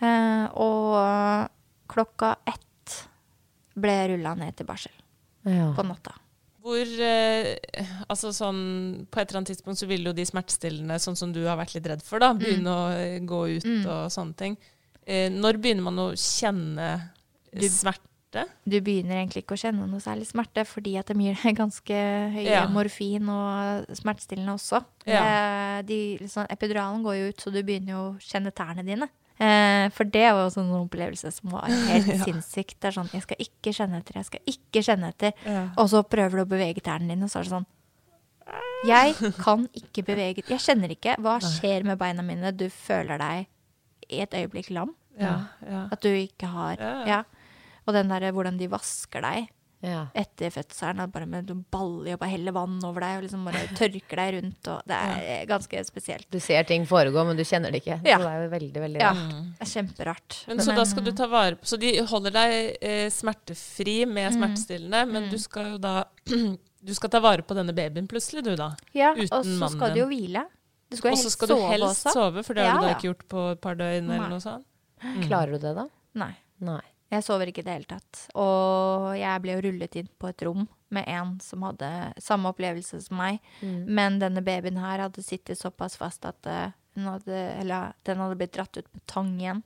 Eh, 0.00 0.46
og 0.54 1.50
klokka 1.90 2.36
ett 2.48 2.94
ble 3.80 3.96
rulla 4.14 4.34
ned 4.38 4.54
til 4.56 4.66
barsel 4.68 4.94
Ja. 5.44 5.72
på 5.76 5.82
natta. 5.86 6.12
Hvor 6.60 6.84
eh, 7.00 7.56
Altså 8.10 8.28
sånn 8.36 9.06
På 9.10 9.20
et 9.22 9.30
eller 9.30 9.38
annet 9.40 9.48
tidspunkt 9.54 9.80
så 9.80 9.86
vil 9.88 10.04
jo 10.04 10.12
de 10.12 10.26
smertestillende, 10.28 10.98
sånn 11.00 11.16
som 11.16 11.32
du 11.32 11.40
har 11.46 11.56
vært 11.56 11.72
litt 11.78 11.86
redd 11.88 12.02
for, 12.04 12.18
da, 12.20 12.34
begynne 12.36 12.68
å 12.68 12.90
eh, 12.92 13.18
gå 13.24 13.56
ut 13.56 13.64
Mm. 13.64 13.86
og 13.86 14.10
sånne 14.12 14.36
ting. 14.36 14.58
Eh, 15.06 15.30
når 15.32 15.56
begynner 15.62 15.82
man 15.82 15.96
å 15.96 16.10
kjenne 16.12 17.10
Du- 17.52 17.66
smerte? 17.68 18.44
Du 18.68 18.76
begynner 18.80 19.16
egentlig 19.26 19.42
ikke 19.42 19.56
å 19.56 19.62
kjenne 19.64 19.88
noe 19.88 19.98
særlig 19.98 20.26
smerte, 20.28 20.62
fordi 20.68 20.98
at 20.98 21.06
de 21.06 21.14
gir 21.14 21.34
deg 21.42 21.56
ganske 21.56 21.96
høye 22.36 22.44
Ja. 22.44 22.66
morfin 22.68 23.26
og 23.28 23.86
smertestillende 23.96 24.52
også. 24.54 24.84
Ja. 25.06 25.24
Eh, 25.78 25.82
de, 25.82 26.18
liksom, 26.20 26.46
epiduralen 26.48 27.02
går 27.02 27.16
jo 27.18 27.28
ut, 27.32 27.36
så 27.40 27.50
du 27.50 27.62
begynner 27.62 27.88
jo 27.96 28.02
å 28.12 28.18
kjenne 28.20 28.52
tærne 28.52 28.84
dine. 28.84 29.08
Eh, 29.40 29.86
for 29.96 30.04
det 30.04 30.26
var 30.36 30.50
sånn 30.52 30.68
en 30.68 30.82
opplevelse 30.84 31.30
som 31.32 31.50
var 31.54 31.64
helt 31.90 32.06
Ja. 32.12 32.24
sinnssykt. 32.26 32.76
Det 32.80 32.90
er 32.90 32.96
sånn, 32.98 33.08
jeg 33.14 33.22
skal 33.24 33.36
ikke 33.40 33.72
kjenne 33.72 34.00
etter, 34.02 34.18
jeg 34.20 34.26
skal 34.28 34.40
ikke 34.52 34.82
kjenne 34.84 35.08
etter. 35.14 35.32
Ja. 35.48 35.62
Og 35.80 35.88
så 35.92 36.02
prøver 36.04 36.40
du 36.40 36.44
å 36.44 36.50
bevege 36.50 36.82
tærne 36.84 37.08
dine, 37.08 37.24
og 37.24 37.32
så 37.32 37.40
er 37.40 37.48
det 37.48 37.54
sånn 37.54 37.66
Jeg 38.84 39.14
kan 39.38 39.66
ikke 39.76 40.02
bevege 40.06 40.42
Jeg 40.48 40.58
kjenner 40.64 40.90
ikke. 40.94 41.16
Hva 41.20 41.38
skjer 41.44 41.84
med 41.84 41.98
beina 42.00 42.22
mine? 42.24 42.50
Du 42.56 42.66
føler 42.72 43.20
deg 43.20 43.46
i 44.10 44.20
et 44.24 44.32
øyeblikk 44.34 44.70
lam. 44.74 44.94
Ja, 45.20 45.34
ja. 45.68 45.82
At 45.92 46.00
du 46.02 46.08
ikke 46.08 46.48
har 46.48 46.76
Ja. 46.80 46.94
Ja. 47.06 47.22
Og 47.86 47.94
den 47.94 48.08
derre 48.08 48.32
hvordan 48.32 48.58
de 48.58 48.68
vasker 48.68 49.20
deg 49.24 49.48
Ja. 49.82 50.02
etter 50.14 50.50
fødselen. 50.52 51.10
Bare 51.10 51.24
med 51.26 51.46
noen 51.48 51.62
baller 51.72 52.12
og 52.14 52.20
bare 52.20 52.30
heller 52.34 52.52
vann 52.52 52.74
over 52.84 53.00
deg 53.00 53.16
og 53.16 53.22
liksom 53.24 53.44
bare 53.48 53.62
tørker 53.80 54.20
deg 54.20 54.34
rundt. 54.36 54.68
Og 54.68 54.82
det 54.90 54.98
er 55.00 55.46
ganske 55.48 55.84
spesielt. 55.88 56.26
Du 56.30 56.36
ser 56.40 56.66
ting 56.68 56.84
foregå, 56.88 57.24
men 57.24 57.38
du 57.38 57.44
kjenner 57.48 57.72
det 57.72 57.80
ikke. 57.80 57.96
Ja. 58.04 58.18
Så 58.20 58.26
det 58.26 58.32
er 58.34 58.42
jo 58.44 58.50
veldig, 58.56 58.82
veldig 58.84 59.00
rart. 59.00 59.22
Ja, 59.24 59.40
det 59.56 59.66
er 59.66 59.70
kjemperart. 59.72 60.38
Men 60.50 60.60
så 60.66 60.76
da 60.76 60.84
skal 60.84 61.04
du 61.08 61.12
ta 61.16 61.26
vare 61.32 61.56
på 61.56 61.64
Så 61.72 61.78
de 61.80 61.94
holder 62.10 62.36
deg 62.36 62.56
eh, 62.80 63.06
smertefri 63.10 63.98
med 64.06 64.30
Mm. 64.30 64.36
smertestillende, 64.36 65.00
men 65.10 65.30
du 65.32 65.38
skal 65.40 65.72
jo 65.72 65.78
da 65.80 66.04
Du 66.80 66.94
skal 66.96 67.10
ta 67.12 67.18
vare 67.20 67.42
på 67.44 67.52
denne 67.56 67.72
babyen 67.76 68.06
plutselig, 68.08 68.40
du 68.44 68.54
da. 68.56 68.70
Ja, 68.96 69.10
uten 69.16 69.32
og 69.36 69.44
så 69.44 69.68
skal 69.74 69.92
du 69.92 69.98
jo 70.00 70.06
hvile. 70.08 70.44
Du 70.90 70.96
skal 70.96 71.12
helst 71.12 71.24
sove 71.24 71.28
også. 71.28 71.28
Og 71.28 71.30
så 71.30 71.36
skal 71.36 71.48
du 71.48 71.54
sove 71.54 71.72
helst 71.74 72.06
også. 72.06 72.12
sove, 72.16 72.44
for 72.46 72.54
det 72.56 72.64
har 72.64 72.70
Ja, 72.70 72.76
du 72.76 72.80
da 72.84 72.88
ja. 72.88 72.94
ikke 72.96 73.08
gjort 73.10 73.26
på 73.28 73.42
et 73.52 73.60
par 73.60 73.74
døgn 73.80 74.06
Nei. 74.08 74.16
eller 74.16 74.28
noe 74.32 74.40
sånt. 74.40 74.64
Klarer 75.26 75.52
du 75.52 75.58
det, 75.66 75.74
da? 75.76 75.84
Nei. 76.20 76.32
Nei. 76.60 76.80
Jeg 77.10 77.24
sover 77.26 77.50
ikke 77.50 77.64
i 77.64 77.66
det 77.66 77.74
hele 77.74 77.90
tatt. 77.90 78.20
Og 78.38 79.10
jeg 79.18 79.42
ble 79.42 79.56
jo 79.56 79.64
rullet 79.66 79.96
inn 79.98 80.10
på 80.20 80.30
et 80.30 80.44
rom 80.46 80.68
med 80.94 81.06
en 81.10 81.32
som 81.42 81.64
hadde 81.66 81.88
samme 82.22 82.50
opplevelse 82.50 83.00
som 83.06 83.18
meg. 83.18 83.40
Men 83.86 84.20
denne 84.22 84.42
babyen 84.46 84.78
her 84.82 85.02
hadde 85.06 85.24
sittet 85.26 85.58
såpass 85.58 85.96
fast 85.98 86.26
at 86.28 86.46
eh, 86.50 86.76
hadde, 87.06 87.42
eller, 87.60 87.92
den 88.06 88.22
hadde 88.22 88.38
blitt 88.38 88.54
dratt 88.54 88.78
ut 88.78 88.88
med 88.94 89.04
tang 89.10 89.34
igjen. 89.40 89.62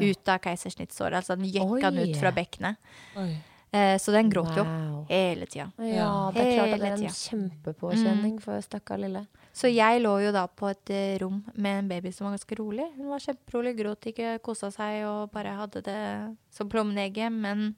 Ut 0.00 0.28
av 0.32 0.40
keisersnittsåret. 0.40 1.20
Altså 1.20 1.36
den 1.36 1.50
jekka 1.52 1.90
den 1.90 2.08
ut 2.08 2.16
fra 2.20 2.32
bekkenet. 2.32 2.80
Oi. 3.20 3.30
Eh, 3.72 3.98
så 4.00 4.12
den 4.14 4.30
gråt 4.32 4.54
jo 4.56 4.62
Wow. 4.64 5.06
hele 5.10 5.46
tida. 5.46 5.66
Ja, 5.76 6.30
det 6.32 6.40
er 6.40 6.54
klart 6.56 6.72
at 6.72 6.80
det 6.80 6.88
er 6.88 6.94
en 6.94 7.02
tida. 7.02 7.12
kjempepåkjenning 7.12 8.38
for 8.40 8.60
stakkar 8.64 8.98
lille. 9.02 9.26
Så 9.52 9.68
jeg 9.68 10.00
lå 10.00 10.14
jo 10.24 10.32
da 10.32 10.46
på 10.46 10.70
et 10.70 10.90
eh, 10.94 11.18
rom 11.20 11.42
med 11.54 11.78
en 11.82 11.88
baby 11.88 12.12
som 12.12 12.24
var 12.28 12.36
ganske 12.38 12.56
rolig. 12.58 12.86
Hun 12.96 13.10
var 13.10 13.18
kjemperolig, 13.18 13.74
gråt 13.76 14.06
ikke, 14.12 14.38
kosa 14.42 14.70
seg 14.72 15.04
og 15.04 15.30
bare 15.34 15.52
hadde 15.58 15.82
det 15.84 16.36
som 16.50 16.68
plommenegget. 16.68 17.32
Men 17.32 17.74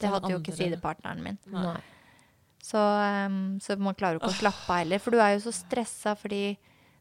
det 0.00 0.10
hadde 0.12 0.30
jo 0.30 0.38
ikke 0.38 0.54
sidepartneren 0.56 1.22
min. 1.24 1.38
Nei. 1.50 1.76
Så, 2.62 2.78
ehm, 2.78 3.58
så 3.60 3.74
man 3.78 3.94
klarer 3.98 4.14
jo 4.14 4.22
ikke 4.22 4.36
å 4.36 4.38
slappe 4.38 4.70
av 4.70 4.78
heller. 4.84 4.98
For 5.02 5.10
du 5.10 5.18
er 5.18 5.34
jo 5.34 5.42
så 5.50 5.52
stressa 5.56 6.14
fordi 6.14 6.56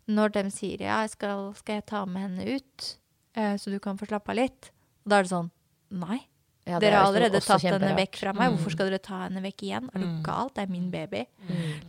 når 0.10 0.34
de 0.34 0.44
sier 0.50 0.82
ja, 0.88 1.04
skal, 1.08 1.52
skal 1.54 1.76
jeg 1.78 1.86
ta 1.86 2.06
med 2.10 2.22
henne 2.26 2.58
ut, 2.58 2.98
eh, 3.38 3.54
så 3.62 3.70
du 3.70 3.78
kan 3.80 3.98
få 4.00 4.08
slappe 4.10 4.32
av 4.34 4.40
litt, 4.42 4.72
da 5.06 5.20
er 5.20 5.24
det 5.28 5.30
sånn 5.36 5.52
nei. 5.92 6.24
Ja, 6.70 6.78
dere 6.78 7.00
har 7.00 7.08
er 7.08 7.08
allerede 7.10 7.40
tatt 7.42 7.64
henne 7.66 7.96
vekk 7.98 8.20
fra 8.22 8.34
meg. 8.38 8.54
Hvorfor 8.54 8.76
skal 8.76 8.92
dere 8.92 9.02
ta 9.02 9.24
henne 9.24 9.42
vekk 9.42 9.64
igjen? 9.66 9.88
Er 9.96 10.04
du 10.04 10.22
gal? 10.26 10.52
Det 10.54 10.62
er 10.62 10.70
min 10.70 10.92
baby. 10.94 11.24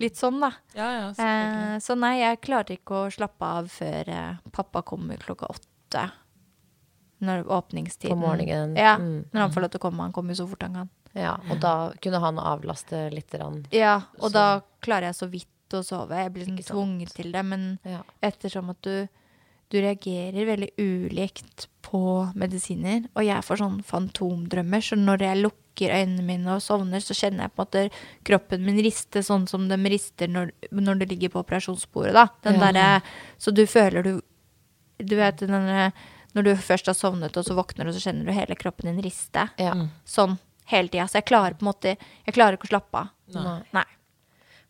Litt 0.01 0.17
sånn, 0.17 0.41
da. 0.41 0.49
Ja, 0.79 0.89
ja. 0.97 1.11
Eh, 1.13 1.75
så 1.85 1.97
nei, 1.99 2.15
jeg 2.23 2.41
klarer 2.47 2.79
ikke 2.79 3.03
å 3.03 3.13
slappe 3.13 3.51
av 3.61 3.69
før 3.73 4.09
eh, 4.09 4.41
pappa 4.57 4.83
kommer 4.89 5.21
klokka 5.21 5.51
åtte. 5.53 6.07
Når 7.23 7.45
åpningstiden 7.53 8.17
På 8.17 8.19
morgenen. 8.25 8.75
Ja. 8.81 8.97
Mm. 8.99 9.29
Når 9.31 9.45
han 9.45 9.55
får 9.55 9.67
lov 9.67 9.75
til 9.75 9.83
å 9.83 9.85
komme. 9.85 10.09
Han 10.09 10.17
kommer 10.17 10.35
jo 10.35 10.41
så 10.41 10.49
fort 10.51 10.65
han 10.67 10.81
kan. 10.81 10.93
Ja, 11.13 11.37
og 11.53 11.61
da 11.61 11.75
kunne 12.03 12.23
han 12.25 12.41
avlaste 12.41 13.05
litt. 13.13 13.35
Rann. 13.37 13.61
Ja, 13.77 13.99
og 14.19 14.33
da 14.33 14.63
klarer 14.83 15.11
jeg 15.11 15.19
så 15.21 15.29
vidt 15.31 15.77
å 15.77 15.85
sove. 15.85 16.17
Jeg 16.17 16.33
blir 16.33 16.49
sånn 16.49 16.63
tvunget 16.65 17.13
til 17.21 17.29
det. 17.37 17.45
Men 17.45 17.75
ettersom 18.25 18.73
at 18.73 18.81
du, 18.89 19.05
du 19.73 19.79
reagerer 19.81 20.47
veldig 20.49 20.69
ulikt 20.79 21.67
på 21.87 22.01
medisiner, 22.39 23.07
og 23.17 23.25
jeg 23.27 23.45
får 23.47 23.61
sånn 23.63 23.79
fantomdrømmer, 23.89 24.85
så 24.85 24.97
når 25.01 25.25
jeg 25.27 25.41
lukker 25.43 25.93
øynene 25.97 26.25
mine 26.27 26.55
og 26.55 26.63
sovner, 26.65 27.01
så 27.05 27.17
kjenner 27.17 27.47
jeg 27.47 27.55
på 27.57 27.63
en 27.63 27.67
måte 27.67 27.85
kroppen 28.29 28.65
min 28.65 28.81
riste 28.85 29.23
sånn 29.25 29.47
som 29.49 29.65
de 29.71 29.79
rister 29.93 30.29
når, 30.31 30.53
når 30.73 31.01
du 31.03 31.07
ligger 31.09 31.33
på 31.33 31.43
operasjonsbordet, 31.43 32.13
da. 32.17 32.27
Den 32.45 32.61
Ja. 32.61 32.73
der, 32.73 33.03
Så 33.39 33.55
du 33.55 33.65
føler 33.67 34.03
du 34.05 34.21
Du 35.03 35.17
vet 35.17 35.37
den 35.39 35.93
Når 36.35 36.45
du 36.45 36.55
først 36.55 36.87
har 36.87 36.95
sovnet, 36.95 37.37
og 37.37 37.45
så 37.45 37.55
våkner 37.55 37.85
du, 37.85 37.93
så 37.93 38.01
kjenner 38.09 38.25
du 38.25 38.33
hele 38.33 38.55
kroppen 38.55 38.87
din 38.89 39.03
riste. 39.03 39.51
Ja. 39.59 39.73
Sånn 40.07 40.39
hele 40.67 40.89
tida. 40.89 41.05
Så 41.09 41.19
jeg 41.21 41.27
klarer 41.27 41.55
på 41.59 41.67
en 41.67 41.73
måte 41.73 41.97
Jeg 42.27 42.35
klarer 42.35 42.57
ikke 42.57 42.69
å 42.71 42.75
slappe 42.79 42.95
av. 42.95 43.11
Nei. 43.35 43.63
Nei. 43.73 43.85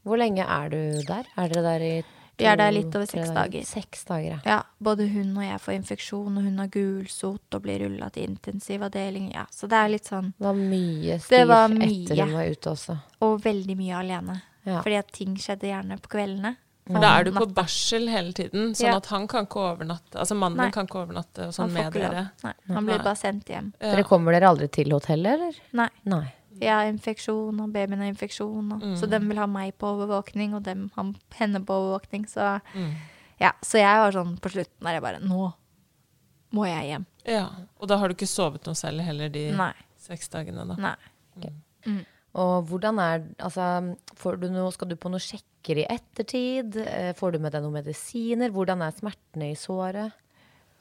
Hvor 0.05 0.18
lenge 0.18 0.42
er 0.48 0.68
du 0.70 1.03
der? 1.07 1.24
Er 1.36 1.48
dere 1.48 1.62
der 1.62 1.80
i 1.80 2.05
Vi 2.43 2.49
er 2.51 2.59
der 2.61 2.72
litt 2.74 2.95
over 2.99 3.07
seks 3.09 3.30
dager. 3.36 3.64
Seks 3.68 4.05
dager, 4.09 4.28
ja. 4.34 4.38
Ja, 4.45 4.59
både 4.82 5.07
hun 5.12 5.30
og 5.36 5.45
jeg 5.47 5.61
får 5.62 5.76
infeksjon, 5.78 6.36
og 6.36 6.43
hun 6.49 6.59
har 6.59 6.70
gulsot 6.74 7.55
og 7.59 7.62
blir 7.64 7.84
rulla 7.86 8.11
til 8.14 8.26
intensivavdeling. 8.30 9.30
Ja, 9.34 9.47
så 9.51 9.68
det 9.70 9.78
er 9.78 9.93
litt 9.95 10.11
sånn 10.11 10.32
Det 10.38 10.47
var 10.49 10.59
mye 10.59 11.18
styr 11.22 11.36
Det 11.38 11.47
var 11.49 11.76
etter 11.78 12.24
hun 12.24 12.34
var 12.36 12.51
ute 12.57 12.74
også. 12.74 12.99
Og 13.22 13.38
veldig 13.47 13.76
mye 13.78 14.01
alene. 14.03 14.43
Ja. 14.66 14.82
Fordi 14.82 14.99
at 14.99 15.11
ting 15.14 15.34
skjedde 15.43 15.70
gjerne 15.70 15.99
på 16.03 16.12
kveldene. 16.18 16.57
For 16.86 16.99
da 16.99 17.12
er 17.20 17.24
du 17.28 17.30
på 17.36 17.47
barsel 17.55 18.09
hele 18.11 18.32
tiden, 18.34 18.72
sånn 18.74 18.88
Ja. 18.88 18.97
at 18.99 19.07
han 19.07 19.28
kan 19.30 19.47
ikke 19.47 19.61
overnatte 19.62 20.18
Altså 20.18 20.34
mannen 20.34 20.59
Nei. 20.59 20.70
kan 20.74 20.86
ikke 20.88 21.07
overnatte 21.07 21.47
og 21.47 21.53
sånn 21.55 21.70
med 21.72 21.93
dere. 21.95 22.32
Nei, 22.43 22.53
han 22.74 22.84
blir 22.86 22.99
bare 22.99 23.14
sendt 23.16 23.47
hjem. 23.47 23.72
Ja. 23.80 23.93
Dere 23.95 24.03
kommer 24.05 24.32
dere 24.34 24.49
aldri 24.51 24.68
til 24.68 24.90
hotellet, 24.90 25.32
eller? 25.38 25.55
Nei. 25.72 25.88
Nei. 26.05 26.32
Jeg 26.62 26.72
har 26.72 26.88
infeksjon, 26.92 27.60
og 27.64 27.72
babyen 27.74 27.98
har 28.02 28.10
infeksjon. 28.12 28.72
Og, 28.76 28.80
Mm. 28.82 28.96
Så 29.00 29.08
dem 29.10 29.28
vil 29.28 29.38
ha 29.38 29.46
meg 29.46 29.74
på 29.78 29.88
overvåkning, 29.96 30.54
og 30.54 30.62
dem 30.62 30.90
har 30.96 31.12
henne 31.38 31.60
på 31.66 31.74
overvåkning. 31.74 32.26
Så 32.30 32.60
Mm. 32.74 32.92
ja, 33.40 33.52
så 33.62 33.78
jeg 33.82 33.98
var 33.98 34.12
sånn 34.12 34.38
på 34.40 34.50
slutten 34.52 34.80
der 34.86 34.94
jeg 34.98 35.02
bare 35.02 35.20
Nå 35.20 35.52
må 36.52 36.66
jeg 36.68 36.90
hjem. 36.92 37.06
Ja. 37.26 37.48
Og 37.80 37.88
da 37.88 37.96
har 37.98 38.08
du 38.08 38.14
ikke 38.14 38.28
sovet 38.28 38.64
noe 38.66 38.74
selv 38.74 39.00
heller 39.00 39.28
de 39.28 39.50
Nei. 39.52 39.72
seks 39.98 40.28
dagene, 40.28 40.66
da. 40.68 40.76
Nei. 40.76 40.96
Og 42.34 42.64
hvordan 42.68 42.98
er 42.98 43.24
Altså, 43.38 43.96
får 44.16 44.40
du 44.40 44.48
noe, 44.50 44.70
skal 44.72 44.88
du 44.88 44.96
på 44.96 45.10
noen 45.10 45.20
sjekker 45.20 45.82
i 45.82 45.86
ettertid? 45.86 46.76
Eh, 46.76 47.12
Får 47.14 47.32
du 47.32 47.38
med 47.38 47.52
deg 47.52 47.62
noen 47.62 47.76
medisiner? 47.84 48.50
Hvordan 48.50 48.80
er 48.82 48.92
smertene 48.96 49.50
i 49.52 49.54
såret? 49.54 50.12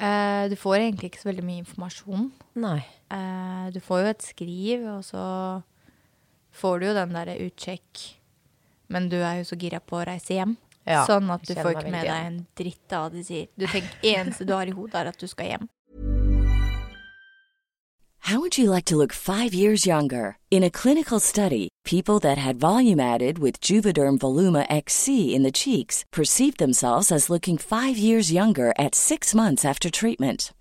Uh, 0.02 0.48
du 0.50 0.56
får 0.56 0.80
egentlig 0.80 1.12
ikke 1.12 1.22
så 1.22 1.30
veldig 1.30 1.44
mye 1.46 1.62
informasjon. 1.62 2.32
Nei. 2.56 2.80
Uh, 3.12 3.70
du 3.70 3.80
får 3.80 4.00
jo 4.02 4.08
et 4.10 4.24
skriv, 4.26 4.86
og 4.98 5.04
så 5.06 5.64
får 6.52 6.80
du 6.80 6.88
jo 6.90 6.98
den 6.98 7.16
derre 7.16 7.38
utsjekk. 7.48 8.08
Men 8.92 9.08
du 9.12 9.20
er 9.22 9.40
jo 9.40 9.48
så 9.52 9.58
gira 9.60 9.80
på 9.80 10.02
å 10.02 10.06
reise 10.08 10.36
hjem. 10.36 10.58
Ja, 10.88 11.04
sånn 11.06 11.30
at 11.30 11.46
du 11.46 11.54
får 11.54 11.76
ikke 11.78 11.92
med 11.94 12.08
deg 12.10 12.26
en 12.26 12.40
dritt 12.58 12.96
av 12.98 13.06
hva 13.06 13.14
de 13.14 13.22
sier. 13.24 13.52
Du 13.54 13.68
tenker 13.70 14.10
eneste 14.16 14.48
du 14.50 14.56
har 14.56 14.66
i 14.66 14.74
hodet, 14.74 14.98
er 14.98 15.12
at 15.14 15.22
du 15.22 15.30
skal 15.30 15.54
hjem. 15.54 15.70
How 18.26 18.40
would 18.40 18.58
you 18.58 18.70
like 18.70 18.86
to 18.86 18.96
look 18.96 19.14
five 19.14 19.54
years 19.54 19.86
younger? 19.86 20.38
In 20.52 20.64
a 20.64 20.70
clinical 20.70 21.20
study, 21.20 21.70
people 21.84 22.20
that 22.20 22.38
had 22.38 22.60
volume 22.60 23.00
added 23.00 23.40
with 23.40 23.60
Juvederm 23.60 24.20
Voluma 24.20 24.66
XC 24.70 25.36
in 25.36 25.44
the 25.44 25.52
cheeks 25.52 26.06
perceived 26.12 26.58
themselves 26.58 27.12
as 27.12 27.30
looking 27.30 27.58
five 27.58 27.98
years 27.98 28.32
younger 28.32 28.74
at 28.78 28.96
six 28.96 29.34
months 29.36 29.66
after 29.66 29.90
treatment. 29.90 30.54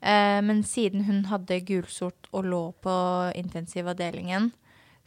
Eh, 0.00 0.40
men 0.42 0.62
siden 0.62 1.04
hun 1.08 1.24
hadde 1.26 1.60
gulsort 1.66 2.28
og 2.32 2.44
lå 2.44 2.62
på 2.84 2.92
intensivavdelingen, 3.34 4.52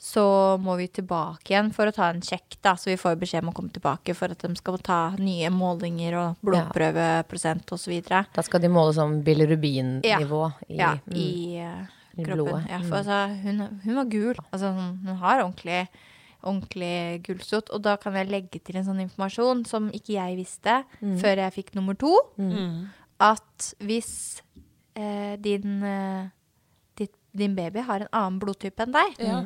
så 0.02 0.58
må 0.58 0.74
vi 0.80 0.88
tilbake 0.89 1.52
igjen 1.54 1.68
for 1.76 1.86
å 1.86 1.94
ta 1.94 2.08
en 2.10 2.22
sjekk, 2.26 2.56
da. 2.66 2.74
Så 2.74 2.89
vi 2.89 2.98
får 2.98 3.20
beskjed 3.22 3.44
om 3.46 3.52
å 3.52 3.54
komme 3.54 3.70
tilbake 3.72 4.16
for 4.18 4.34
at 4.34 4.42
de 4.42 4.50
skal 4.58 4.80
ta 4.82 5.12
nye 5.22 5.50
målinger 5.54 6.16
og 6.18 6.39
blodprøveprosent 6.42 7.70
osv. 7.76 8.00
Da 8.10 8.42
skal 8.44 8.64
de 8.64 8.72
måle 8.74 8.96
sånn 8.98 9.20
bilirubin-nivå 9.24 10.42
i, 10.70 10.78
ja, 10.80 10.96
mm, 11.06 11.14
i, 11.16 11.28
i 11.62 12.24
kroppen. 12.26 12.34
blodet. 12.34 12.64
Ja, 12.70 12.80
Mm. 12.82 12.88
for 12.89 12.98
altså, 12.98 13.20
hun, 13.44 13.60
hun 13.86 13.96
var 13.96 14.06
gul. 14.10 14.36
Altså, 14.52 14.74
hun, 14.74 15.16
har 15.22 15.44
ordentlig, 15.44 15.88
ordentlig 16.44 17.24
gulsott. 17.28 17.70
Og 17.70 17.82
da 17.84 17.96
kan 18.02 18.14
jeg 18.18 18.30
legge 18.32 18.60
til 18.64 18.78
en 18.82 18.86
sånn 18.89 19.04
informasjon 19.06 19.66
som 19.68 19.92
ikke 19.92 20.18
jeg 20.18 20.38
visste 20.42 20.84
Mm. 21.02 21.18
før 21.22 21.36
jeg 21.46 21.54
fikk 21.60 21.76
nummer 21.76 21.94
to. 21.94 22.18
Mm. 22.39 22.88
At 23.22 23.74
hvis 23.80 24.42
din, 24.96 25.84
eh, 25.84 26.26
ditt, 26.98 27.14
din 27.36 27.56
baby 27.56 27.80
har 27.88 28.02
en 28.02 28.12
annen 28.12 28.39
blodtype 28.39 28.80
enn 28.86 28.92
deg, 28.92 29.16
Ja. 29.20 29.44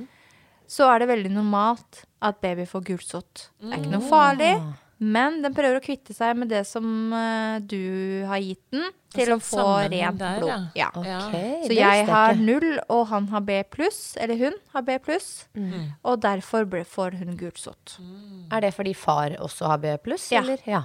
så 0.67 0.87
er 0.95 0.99
det 0.99 1.07
veldig 1.09 1.31
normalt 1.31 2.05
at 2.21 2.41
baby 2.41 2.65
får 2.65 2.83
gulsott. 2.85 3.49
Det 3.61 3.73
er 3.73 3.77
ikke 3.83 3.91
noe 3.99 4.09
farlig. 4.09 4.55
Men 4.97 5.41
den 5.43 5.53
prøver 5.53 5.75
å 5.81 5.83
kvitte 5.83 6.13
seg 6.15 6.37
med 6.39 6.47
det 6.47 6.61
som 6.65 6.85
uh, 7.11 7.59
du 7.59 8.23
har 8.29 8.39
gitt 8.39 8.61
den, 8.71 8.85
til 9.11 9.33
Altså, 9.33 9.57
å 9.59 9.59
få 9.59 9.89
rent 9.91 10.17
der, 10.17 10.37
blod. 10.39 10.69
Ja. 10.75 10.87
Ja. 11.03 11.17
Okay, 11.27 11.65
Så 11.67 11.75
jeg 11.75 12.05
har 12.07 12.35
null, 12.39 12.79
og 12.89 13.07
han 13.11 13.27
har 13.27 13.41
B 13.41 13.57
pluss, 13.63 14.15
eller 14.17 14.35
hun 14.39 14.53
har 14.73 14.81
B 14.87 14.95
pluss. 15.03 15.47
Mm. 15.53 15.91
Og 16.03 16.21
derfor 16.23 16.63
ble, 16.71 16.85
får 16.87 17.19
hun 17.19 17.35
gulsott. 17.39 17.97
Mm. 17.99 18.47
Er 18.55 18.61
det 18.61 18.73
fordi 18.73 18.95
far 18.95 19.35
også 19.43 19.67
har 19.67 19.77
B 19.83 19.97
pluss, 20.03 20.31
Ja. 20.31 20.41
eller? 20.41 20.63
Ja. 20.65 20.81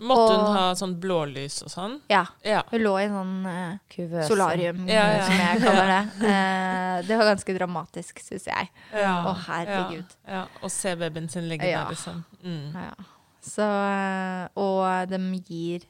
Måtte 0.00 0.34
hun 0.38 0.56
ha 0.56 0.64
sånn 0.78 0.94
blålys 1.02 1.60
og 1.66 1.70
sånn? 1.72 2.00
Ja. 2.08 2.24
Ja. 2.46 2.62
Hun 2.70 2.80
lå 2.82 2.94
i 3.00 3.04
en 3.04 3.16
sånn 3.18 3.46
uh, 3.46 4.22
solarium, 4.28 4.84
Ja, 4.88 5.04
ja. 5.18 5.22
som 5.26 5.40
jeg 5.42 5.62
kaller 5.64 5.92
det. 5.92 6.02
Uh, 6.22 6.96
det 7.08 7.16
var 7.20 7.30
ganske 7.32 7.56
dramatisk, 7.58 8.20
syns 8.24 8.46
jeg. 8.48 8.70
Ja. 8.94 9.14
Å, 9.30 9.34
herregud. 9.48 10.16
Ja. 10.26 10.32
ja. 10.42 10.44
Og 10.62 10.70
se 10.74 10.94
babyen 10.96 11.28
sin 11.28 11.48
ligge 11.50 11.68
Ja. 11.68 11.84
der, 11.84 11.96
liksom. 11.96 12.24
Mm. 12.42 12.72
Ja. 12.74 12.92
Så, 13.42 13.64
eh, 13.66 14.48
og 14.54 15.08
de 15.10 15.18
gir 15.42 15.88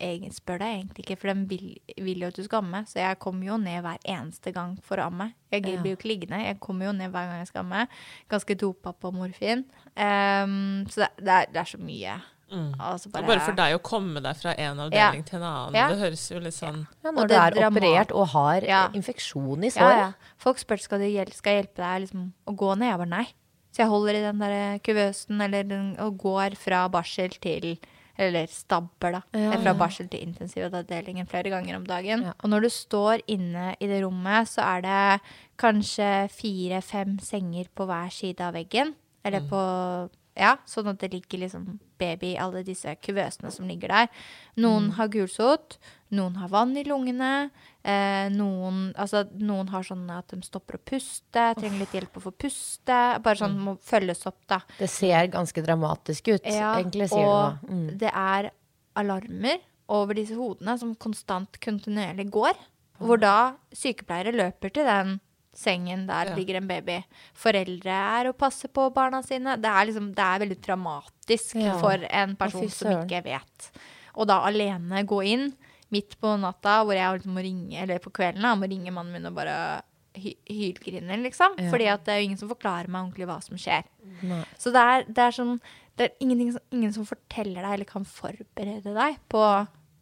jeg 0.00 0.30
Spør 0.32 0.58
deg 0.62 0.78
egentlig 0.78 1.04
ikke, 1.04 1.16
for 1.20 1.28
de 1.28 1.42
vil, 1.50 1.64
vil 2.00 2.22
jo 2.24 2.28
at 2.30 2.38
du 2.38 2.42
skal 2.46 2.62
amme. 2.64 2.78
Så 2.88 3.02
jeg 3.02 3.18
kommer 3.20 3.46
jo 3.50 3.58
ned 3.60 3.82
hver 3.84 3.98
eneste 4.08 4.48
gang 4.56 4.78
for 4.82 4.96
å 4.96 5.10
amme. 5.10 5.34
Jeg 5.52 5.66
Ja. 5.66 5.76
blir 5.82 5.92
jo 5.92 5.98
ikke 5.98 6.08
liggende. 6.08 6.38
Jeg 6.46 6.58
kommer 6.58 6.86
jo 6.88 6.92
ned 6.96 7.10
hver 7.12 7.28
gang 7.28 7.38
jeg 7.42 7.48
skal 7.48 7.64
amme. 7.66 7.86
Ganske 8.32 8.56
dopa 8.56 8.94
på 8.96 9.12
morfin. 9.12 9.66
Um, 9.96 10.86
så 10.88 11.04
det, 11.04 11.10
det, 11.20 11.28
er, 11.28 11.46
det 11.52 11.60
er 11.60 11.68
så 11.68 11.78
mye. 11.84 12.16
Mm. 12.50 12.74
Altså 12.80 13.06
Og 13.14 13.26
bare 13.26 13.40
for 13.40 13.52
deg 13.52 13.76
å 13.76 13.82
komme 13.82 14.20
deg 14.22 14.36
fra 14.36 14.54
en 14.58 14.76
avdeling 14.78 14.92
Ja. 15.20 15.22
til 15.22 15.36
en 15.38 15.42
annen, 15.46 15.74
Ja. 15.74 15.88
det 15.88 15.98
høres 15.98 16.30
jo 16.30 16.40
litt 16.40 16.54
sånn 16.54 16.86
Ja, 17.04 17.08
Og 17.10 17.14
når 17.14 17.28
du 17.28 17.34
er 17.34 17.50
drama- 17.50 17.76
operert 17.80 18.10
og 18.14 18.26
har 18.28 18.60
Ja. 18.62 18.84
eh, 18.86 18.96
infeksjon 18.98 19.62
i 19.62 19.66
Ja, 19.66 19.70
såret. 19.70 19.98
ja. 19.98 20.12
Folk 20.38 20.56
spør 20.58 20.80
skal 20.80 20.98
du 20.98 21.04
hjel 21.04 21.32
skal 21.32 21.62
hjelpe 21.62 21.76
deg 21.76 22.02
liksom, 22.02 22.32
å 22.46 22.56
gå 22.56 22.76
ned. 22.76 22.88
Jeg 22.90 22.98
bare 22.98 23.08
nei. 23.08 23.24
Så 23.72 23.76
jeg 23.78 23.86
holder 23.88 24.14
i 24.16 24.20
den 24.20 24.38
der 24.40 24.78
kuvøsen 24.80 25.40
eller 25.40 25.62
den, 25.62 25.96
og 26.00 26.18
går 26.18 26.56
fra 26.56 26.88
barsel 26.88 27.30
til 27.40 27.78
Eller 28.18 28.46
stabber, 28.48 29.12
da. 29.12 29.22
Ja, 29.32 29.52
fra 29.52 29.62
ja. 29.62 29.72
barsel 29.72 30.10
til 30.10 30.20
intensivavdelingen 30.20 31.26
flere 31.26 31.44
ganger 31.48 31.76
om 31.76 31.84
dagen. 31.86 32.22
Ja. 32.22 32.32
Og 32.44 32.50
når 32.50 32.60
du 32.62 32.68
står 32.68 33.22
inne 33.26 33.74
i 33.80 33.86
det 33.86 34.02
rommet, 34.04 34.46
så 34.46 34.60
er 34.62 34.82
det 34.82 35.20
kanskje 35.56 36.28
fire-fem 36.30 37.18
senger 37.18 37.68
på 37.74 37.86
hver 37.86 38.10
side 38.12 38.40
av 38.42 38.52
veggen. 38.54 38.94
Eller 39.24 39.40
på 39.40 40.10
Ja, 40.36 40.56
sånn 40.66 40.88
at 40.88 40.98
det 40.98 41.12
ligger 41.12 41.38
liksom 41.40 41.78
baby 42.00 42.32
i 42.34 42.40
alle 42.40 42.62
disse 42.66 42.94
kuvøsene 43.04 43.52
som 43.54 43.68
ligger 43.68 43.92
der. 43.92 44.24
Noen 44.60 44.90
har 44.96 45.10
gulsott, 45.12 45.78
noen 46.16 46.38
har 46.40 46.50
vann 46.52 46.74
i 46.80 46.84
lungene. 46.88 47.50
Eh, 47.80 48.26
noen, 48.34 48.90
altså, 49.00 49.24
noen 49.38 49.70
har 49.72 49.86
sånn 49.86 50.08
at 50.12 50.32
de 50.32 50.40
stopper 50.46 50.80
å 50.80 50.82
puste, 50.92 51.46
trenger 51.60 51.84
litt 51.84 51.96
hjelp 51.96 52.18
å 52.18 52.24
få 52.26 52.34
puste. 52.34 52.98
Bare 53.22 53.38
sånn 53.40 53.58
må 53.60 53.76
følges 53.84 54.26
opp, 54.30 54.40
da. 54.50 54.60
Det 54.80 54.90
ser 54.90 55.30
ganske 55.32 55.64
dramatisk 55.64 56.32
ut, 56.32 56.44
egentlig, 56.44 57.10
sier 57.12 57.28
og 57.28 57.36
du 57.36 57.70
da. 57.70 57.74
Mm. 57.76 57.88
det 58.02 58.12
er 58.12 58.52
alarmer 59.00 59.62
over 59.90 60.18
disse 60.18 60.36
hodene 60.38 60.76
som 60.80 60.94
konstant 60.98 61.58
kontinuerlig 61.62 62.30
går. 62.34 62.58
Hvor 63.00 63.20
da 63.20 63.54
sykepleiere 63.72 64.34
løper 64.36 64.72
til 64.76 64.84
den 64.84 65.20
sengen 65.56 66.06
der 66.06 66.30
Ja. 66.30 66.34
ligger 66.36 66.56
en 66.56 66.68
baby. 66.68 67.02
Foreldre 67.34 67.90
er 67.90 68.28
og 68.28 68.38
passer 68.38 68.68
på 68.68 68.92
barna 68.94 69.22
sine. 69.22 69.56
Det 69.60 69.66
er, 69.70 69.86
liksom, 69.86 70.14
det 70.14 70.24
er 70.24 70.38
veldig 70.46 70.60
dramatisk 70.62 71.54
Ja. 71.56 71.78
for 71.78 71.92
en 72.10 72.36
person 72.36 72.68
som 72.68 73.02
ikke 73.06 73.22
vet. 73.24 73.70
Og 74.16 74.26
da 74.26 74.40
alene 74.46 75.04
gå 75.06 75.24
inn 75.26 75.52
midt 75.90 76.16
på 76.20 76.38
natta, 76.38 76.84
hvor 76.84 76.94
jeg 76.94 77.18
liksom 77.18 77.34
må 77.34 77.42
ringe, 77.42 77.82
eller 77.82 77.98
på 77.98 78.12
kvelden, 78.12 78.42
da, 78.42 78.54
må 78.54 78.68
ringe 78.70 78.92
mannen 78.92 79.12
min 79.12 79.26
og 79.26 79.34
bare 79.34 79.82
hy 80.14 80.34
hylgrine, 80.46 81.16
liksom. 81.22 81.54
Ja. 81.58 81.70
Fordi 81.70 81.84
det 82.04 82.08
er 82.08 82.18
jo 82.20 82.24
ingen 82.28 82.38
som 82.38 82.48
forklarer 82.48 82.88
meg 82.88 83.02
ordentlig 83.12 83.26
hva 83.26 83.42
som 83.42 83.56
skjer. 83.56 83.84
Nei. 84.22 84.44
Så 84.58 84.72
det 84.72 84.82
er, 84.82 85.04
det 85.06 85.18
er 85.18 85.30
sånn 85.32 85.60
Det 85.96 86.12
er 86.12 86.16
ingen 86.22 86.92
som 86.94 87.04
forteller 87.04 87.60
deg 87.60 87.72
eller 87.74 87.84
kan 87.84 88.04
forberede 88.06 88.94
deg 88.94 89.18
på 89.28 89.40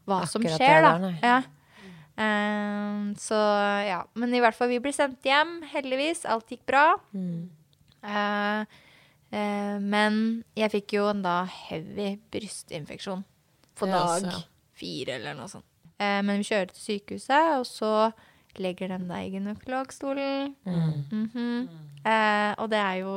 hva 0.07 0.27
som 0.29 0.43
skjer, 0.43 0.81
der, 0.81 0.99
da. 1.01 1.11
Ja. 1.23 1.43
Ehm, 2.19 3.15
så 3.19 3.39
ja. 3.87 4.01
Men 4.19 4.35
i 4.35 4.41
hvert 4.43 4.57
fall, 4.59 4.71
vi 4.73 4.81
ble 4.83 4.93
sendt 4.95 5.23
hjem, 5.27 5.61
heldigvis. 5.71 6.25
Alt 6.27 6.51
gikk 6.51 6.65
bra. 6.69 6.85
Mm. 7.15 7.49
Uh, 8.03 8.63
uh, 9.35 9.77
men 9.83 10.21
jeg 10.59 10.71
fikk 10.77 10.95
jo 10.99 11.09
en 11.11 11.23
da 11.25 11.41
heavy 11.51 12.13
brystinfeksjon 12.31 13.25
på 13.79 13.89
Ja, 13.91 14.05
dag 14.21 14.29
så. 14.33 14.43
fire 14.79 15.17
eller 15.19 15.35
noe 15.39 15.51
sånt. 15.51 15.67
Uh, 15.99 16.21
men 16.23 16.39
vi 16.43 16.47
kjører 16.51 16.71
til 16.75 16.85
sykehuset, 16.85 17.55
og 17.59 17.67
så 17.67 17.93
legger 18.59 18.91
den 18.95 19.07
deg 19.11 19.29
i 19.29 19.33
gynekologstolen. 19.37 20.55
Mhm. 20.67 21.69
eh, 22.03 22.55
og 22.59 22.71
det 22.73 22.79
er 22.81 22.95
jo 23.05 23.13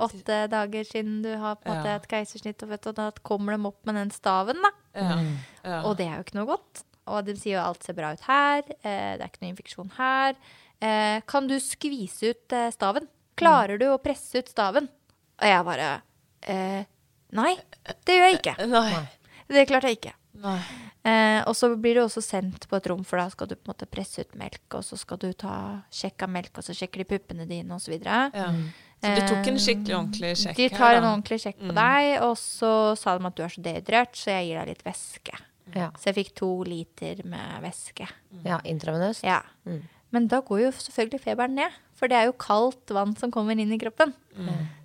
åtte 0.00 0.40
dager 0.52 0.84
siden 0.84 1.22
du 1.24 1.30
har 1.40 1.54
på 1.56 1.68
en 1.68 1.76
måte 1.78 1.88
Ja. 1.88 1.96
et 1.96 2.08
keisersnitt, 2.08 2.62
og 2.64 2.68
vet 2.72 2.86
og 2.90 2.94
da 2.96 3.10
kommer 3.22 3.56
de 3.56 3.66
opp 3.68 3.86
med 3.86 3.94
den 3.96 4.10
staven, 4.10 4.60
da. 4.60 4.70
Ja. 4.94 5.16
ja. 5.64 5.82
Og 5.88 5.96
det 5.96 6.08
er 6.08 6.16
jo 6.18 6.24
ikke 6.26 6.38
noe 6.40 6.50
godt. 6.56 6.84
Og 7.10 7.24
de 7.26 7.34
sier 7.38 7.56
jo 7.58 7.62
alt 7.64 7.82
ser 7.86 7.96
bra 7.98 8.12
ut 8.14 8.22
her, 8.28 8.62
eh, 8.82 9.16
det 9.18 9.24
er 9.24 9.28
ikke 9.30 9.42
noe 9.44 9.52
infeksjon 9.54 9.90
her. 9.98 10.38
Eh, 10.80 11.18
kan 11.28 11.48
du 11.50 11.56
skvise 11.60 12.30
ut 12.34 12.54
eh, 12.56 12.70
staven? 12.72 13.08
Klarer 13.40 13.78
du 13.80 13.86
å 13.92 13.98
presse 14.02 14.40
ut 14.40 14.48
staven? 14.52 14.86
Og 15.40 15.48
jeg 15.48 15.64
bare 15.66 15.90
eh, 16.48 16.82
Nei, 17.32 17.52
det 18.04 18.16
gjør 18.16 18.26
jeg 18.30 18.40
ikke. 18.40 18.54
Nei. 18.66 19.02
Det 19.50 19.66
klarte 19.70 19.90
jeg 19.92 19.98
ikke. 20.00 20.14
Nei. 20.40 20.56
Eh, 21.04 21.40
og 21.48 21.54
så 21.56 21.68
blir 21.80 21.96
du 21.96 22.00
også 22.04 22.20
sendt 22.24 22.64
på 22.68 22.76
et 22.78 22.86
rom, 22.90 23.04
for 23.06 23.20
da 23.20 23.28
skal 23.32 23.48
du 23.50 23.54
på 23.56 23.64
en 23.68 23.72
måte 23.72 23.86
presse 23.90 24.22
ut 24.24 24.34
melk, 24.38 24.62
og 24.76 24.82
så 24.86 24.98
skal 25.00 25.18
du 25.22 25.28
ta 25.38 25.54
sjekk 25.94 26.24
av 26.26 26.32
melk, 26.34 26.52
og 26.60 26.66
så 26.66 26.74
sjekker 26.76 27.02
de 27.02 27.06
puppene 27.12 27.46
dine, 27.48 27.76
osv. 27.76 27.94
Ja. 28.04 28.48
Så 29.00 29.12
de 29.16 29.22
tok 29.30 29.46
en 29.48 29.56
skikkelig 29.62 29.94
ordentlig 29.96 30.32
sjekk 30.36 30.58
De 30.60 30.66
tar 30.74 30.98
en 30.98 31.06
ordentlig 31.08 31.38
sjekk 31.40 31.56
på 31.62 31.70
Mm. 31.70 31.78
deg, 31.78 32.08
og 32.26 32.34
så 32.36 32.72
sa 33.00 33.14
de 33.16 33.26
at 33.30 33.36
du 33.38 33.42
er 33.46 33.54
så 33.54 33.62
dehydrert, 33.64 34.12
så 34.18 34.34
jeg 34.34 34.48
gir 34.50 34.58
deg 34.60 34.68
litt 34.74 34.84
væske. 34.84 35.38
Ja. 35.76 35.90
Så 35.98 36.10
jeg 36.10 36.18
fikk 36.20 36.34
to 36.40 36.50
liter 36.66 37.22
med 37.28 37.62
væske. 37.64 38.08
ja, 38.44 38.60
intravenøst. 38.64 39.24
Ja. 39.26 39.42
Mm. 39.64 39.82
Men 40.10 40.26
da 40.26 40.40
går 40.42 40.64
jo 40.64 40.70
selvfølgelig 40.74 41.22
feberen 41.22 41.54
ned, 41.54 41.74
for 41.94 42.10
det 42.10 42.18
er 42.18 42.26
jo 42.26 42.36
kaldt 42.40 42.90
vann 42.90 43.14
som 43.18 43.30
kommer 43.30 43.58
inn 43.58 43.72
i 43.72 43.78
kroppen. 43.78 44.14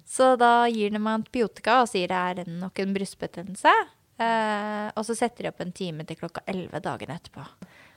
Så 0.05 0.35
da 0.37 0.67
gir 0.69 0.93
de 0.93 1.01
meg 1.01 1.21
antibiotika 1.21 1.79
og 1.81 1.89
sier 1.89 2.11
det 2.11 2.45
er 2.45 2.51
nok 2.61 2.77
en 2.83 2.93
brystbetennelse. 2.93 3.73
Eh, 4.21 4.87
og 4.95 5.03
så 5.03 5.15
setter 5.17 5.43
de 5.43 5.49
opp 5.51 5.63
en 5.63 5.73
time 5.75 6.05
til 6.07 6.19
klokka 6.19 6.45
11 6.47 6.79
dagen 6.85 7.11
etterpå. 7.11 7.43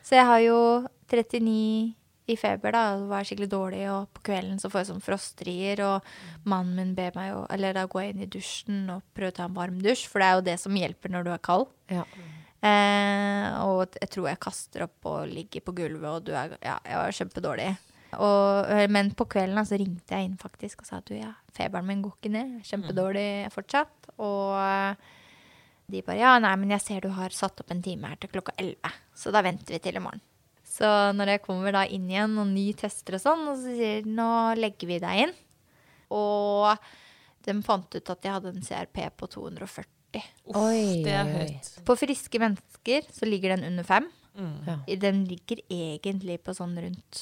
Så 0.03 0.16
jeg 0.16 0.26
har 0.26 0.41
jo 0.41 0.59
39 1.12 1.95
i 2.28 2.36
feber, 2.36 2.74
da, 2.74 2.82
og 2.97 3.07
var 3.09 3.24
skikkelig 3.24 3.49
dårlig, 3.53 3.84
og 3.89 4.09
på 4.16 4.24
kvelden 4.28 4.59
så 4.61 4.68
får 4.68 4.82
jeg 4.82 4.89
sånn 4.91 5.05
frostrier, 5.05 5.80
og 5.84 6.49
mannen 6.49 6.76
min 6.76 6.91
ber 6.97 7.14
meg 7.16 7.30
jo 7.30 7.45
Eller 7.55 7.76
da 7.76 7.86
går 7.89 8.03
jeg 8.03 8.14
inn 8.14 8.24
i 8.26 8.28
dusjen 8.34 8.82
og 8.93 9.07
prøver 9.16 9.32
å 9.32 9.36
ta 9.39 9.47
en 9.49 9.57
varm 9.57 9.78
dusj, 9.84 10.05
for 10.11 10.20
det 10.20 10.28
er 10.28 10.36
jo 10.36 10.45
det 10.51 10.59
som 10.61 10.76
hjelper 10.76 11.14
når 11.14 11.24
du 11.24 11.32
er 11.32 11.47
kald. 11.49 11.70
Ja. 11.93 12.05
Eh, 12.59 13.48
og 13.62 13.94
jeg 14.00 14.11
tror 14.11 14.32
jeg 14.32 14.42
kaster 14.42 14.86
opp 14.88 15.06
og 15.06 15.28
ligger 15.30 15.62
på 15.62 15.76
gulvet, 15.78 16.09
og 16.11 16.24
du 16.26 16.32
er 16.34 16.56
Ja, 16.59 16.78
jeg 16.82 16.98
var 16.98 17.14
kjempedårlig. 17.20 17.68
Og, 18.16 18.70
eh, 18.72 18.88
men 18.88 19.12
på 19.12 19.28
kvelden 19.28 19.61
da, 19.61 19.64
så 19.68 19.78
ringte 19.78 20.16
jeg 20.16 20.26
inn 20.30 20.38
faktisk 20.40 20.82
og 20.82 20.88
sa 20.88 20.98
at 20.98 21.11
du, 21.11 21.14
ja, 21.18 21.34
feberen 21.54 21.86
min 21.86 22.02
går 22.02 22.16
ikke 22.16 22.32
ned. 22.32 22.59
Kjempedårlig 22.66 23.28
fortsatt. 23.54 24.11
Og 24.18 24.56
eh, 24.59 25.12
de 25.92 26.02
bare 26.04 26.20
ja, 26.20 26.32
nei, 26.42 26.54
men 26.61 26.72
jeg 26.76 26.84
ser 26.84 27.04
du 27.04 27.12
har 27.16 27.34
satt 27.36 27.61
opp 27.62 27.70
en 27.72 27.84
time 27.84 28.11
her 28.11 28.18
til 28.20 28.32
klokka 28.32 28.56
11, 28.59 28.96
så 29.16 29.32
da 29.32 29.44
venter 29.44 29.76
vi 29.76 29.82
til 29.84 30.00
i 30.00 30.02
morgen. 30.04 30.24
Så 30.68 30.88
når 31.16 31.32
jeg 31.32 31.44
kommer 31.46 31.74
da 31.74 31.84
inn 31.88 32.09
igjen 32.11 32.36
og 32.38 32.50
ny 32.50 32.70
tester 32.76 33.16
og 33.16 33.22
sånn, 33.22 33.46
og 33.50 33.56
så 33.61 33.72
sier 33.76 34.02
de 34.04 34.16
nå 34.18 34.30
legger 34.59 34.90
vi 34.90 34.98
deg 35.02 35.22
inn. 35.26 35.36
Og 36.14 36.74
de 37.46 37.54
fant 37.64 37.96
ut 37.96 38.12
at 38.12 38.26
jeg 38.26 38.34
hadde 38.34 38.52
en 38.52 38.66
CRP 38.66 39.00
på 39.16 39.30
240. 39.32 39.88
Uff, 40.16 40.28
Oi, 40.56 41.02
det 41.04 41.12
er 41.12 41.28
høyt. 41.28 41.66
På 41.84 41.96
friske 42.00 42.38
mennesker 42.40 43.04
så 43.12 43.26
ligger 43.28 43.56
den 43.56 43.66
under 43.68 43.84
fem. 43.84 44.06
Mm. 44.38 44.54
Ja. 44.66 44.76
Den 45.02 45.24
ligger 45.28 45.61
egentlig 45.68 46.38
på 46.46 46.54
sånn 46.56 46.76
rundt 46.80 47.20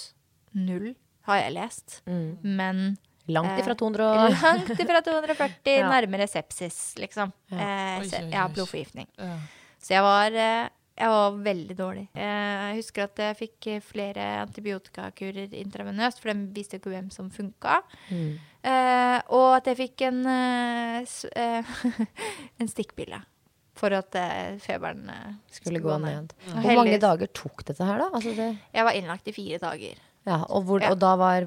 null, 0.55 0.93
har 1.26 1.41
jeg 1.43 1.57
lest. 1.57 2.01
Mm. 2.07 2.39
Men 2.43 2.84
Langt 3.26 3.59
ifra 3.59 3.74
Eh, 3.74 3.80
200 3.80 4.05
og 4.07 4.30
langt 4.30 4.68
ifra 4.78 5.01
240, 5.03 5.72
Ja. 5.80 5.89
nærmere 5.91 6.28
sepsis, 6.30 6.95
liksom. 7.03 7.32
Ja. 7.51 7.59
Eh, 7.59 8.01
Oi, 8.05 8.07
oi, 8.07 8.30
ja, 8.30 8.45
oi. 8.47 8.53
blodforgiftning. 8.55 9.09
Ja. 9.18 9.39
Så 9.82 9.97
jeg 9.97 10.03
var, 10.07 10.30
eh, 10.30 10.68
jeg 10.97 11.09
var 11.11 11.32
veldig 11.43 11.76
dårlig. 11.76 12.05
Eh, 12.14 12.22
Jeg 12.70 12.76
husker 12.78 13.03
at 13.09 13.16
jeg 13.18 13.37
fikk 13.41 13.66
eh, 13.74 13.80
flere 13.82 14.28
antibiotikakurer 14.45 15.51
intravenøst, 15.59 16.20
for 16.22 16.30
de 16.32 16.47
visste 16.55 16.76
jo 16.78 16.84
ikke 16.84 16.95
hvem 16.95 17.11
som 17.11 17.28
funka. 17.34 17.80
Mm. 18.11 18.39
Eh, 18.67 19.19
og 19.31 19.53
at 19.61 19.69
jeg 19.71 19.77
fikk 19.79 20.03
en, 20.09 20.21
eh, 20.27 21.07
eh, 21.39 21.75
en 22.61 22.71
stikkpille 22.73 23.21
for 23.77 23.93
at 23.93 24.17
feberen 24.64 25.05
skulle 25.53 25.83
gå 25.85 25.99
ned. 26.01 26.31
Ja. 26.49 26.61
Hvor 26.64 26.79
mange 26.81 26.99
dager 27.03 27.29
tok 27.37 27.61
dette 27.69 27.85
her, 27.85 27.99
da? 28.01 28.07
Altså 28.17 28.33
det, 28.35 28.47
Jeg 28.73 28.87
var 28.89 28.97
innlagt 28.97 29.29
i 29.29 29.35
fire 29.37 29.59
dager. 29.61 29.99
ja, 30.27 30.39
og, 30.49 30.64
hvor, 30.64 30.81
Ja. 30.81 30.91
og 30.95 30.99
da 30.99 31.11
var, 31.21 31.45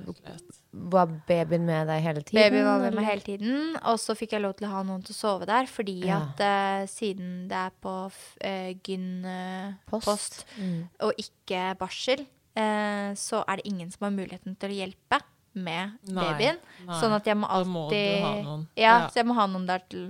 var 0.72 1.07
babyen 1.28 1.65
med 1.65 1.88
deg 1.89 2.03
hele 2.05 2.22
tiden? 2.22 2.38
Babyen 2.43 2.67
var 2.70 2.84
med 2.86 2.93
meg 2.99 3.05
hele 3.09 3.26
tiden, 3.26 3.76
og 3.82 3.97
så 3.99 4.13
fikk 4.15 4.38
jeg 4.38 4.43
lov 4.45 4.53
til 4.59 4.67
å 4.70 4.76
ha 4.76 4.84
noen 4.86 5.01
til 5.03 5.15
å 5.15 5.17
sove 5.17 5.47
der, 5.49 5.65
fordi 5.65 5.97
Ja. 6.05 6.20
at 6.30 6.39
eh, 6.45 6.86
siden 6.88 7.47
det 7.49 7.57
er 7.57 7.74
på 7.82 7.95
f- 8.11 8.38
eh, 8.45 8.76
gyn 8.86 9.26
eh, 9.26 9.74
Post. 9.89 10.05
post 10.05 10.45
Mm. 10.61 10.88
og 11.01 11.13
ikke 11.17 11.76
barsel, 11.82 12.28
eh, 12.55 13.09
så 13.17 13.41
er 13.49 13.55
det 13.57 13.65
ingen 13.65 13.89
som 13.91 14.05
har 14.05 14.11
muligheten 14.15 14.55
til 14.55 14.70
å 14.70 14.78
hjelpe 14.86 15.20
med 15.64 15.97
Nei, 16.10 16.24
babyen. 16.24 16.57
nei. 16.88 16.97
Sånn 17.01 17.16
at 17.16 17.26
jeg 17.30 17.38
må 17.39 17.47
alltid 17.49 17.72
må 17.74 17.86
alltid 17.88 18.24
ha 18.26 18.34
noen. 18.47 18.68
Ja, 18.80 18.93
Ja. 18.99 19.07
så 19.10 19.22
jeg 19.22 19.28
må 19.30 19.36
ha 19.39 19.45
noen 19.47 19.66
der 19.70 19.84
til 19.89 20.10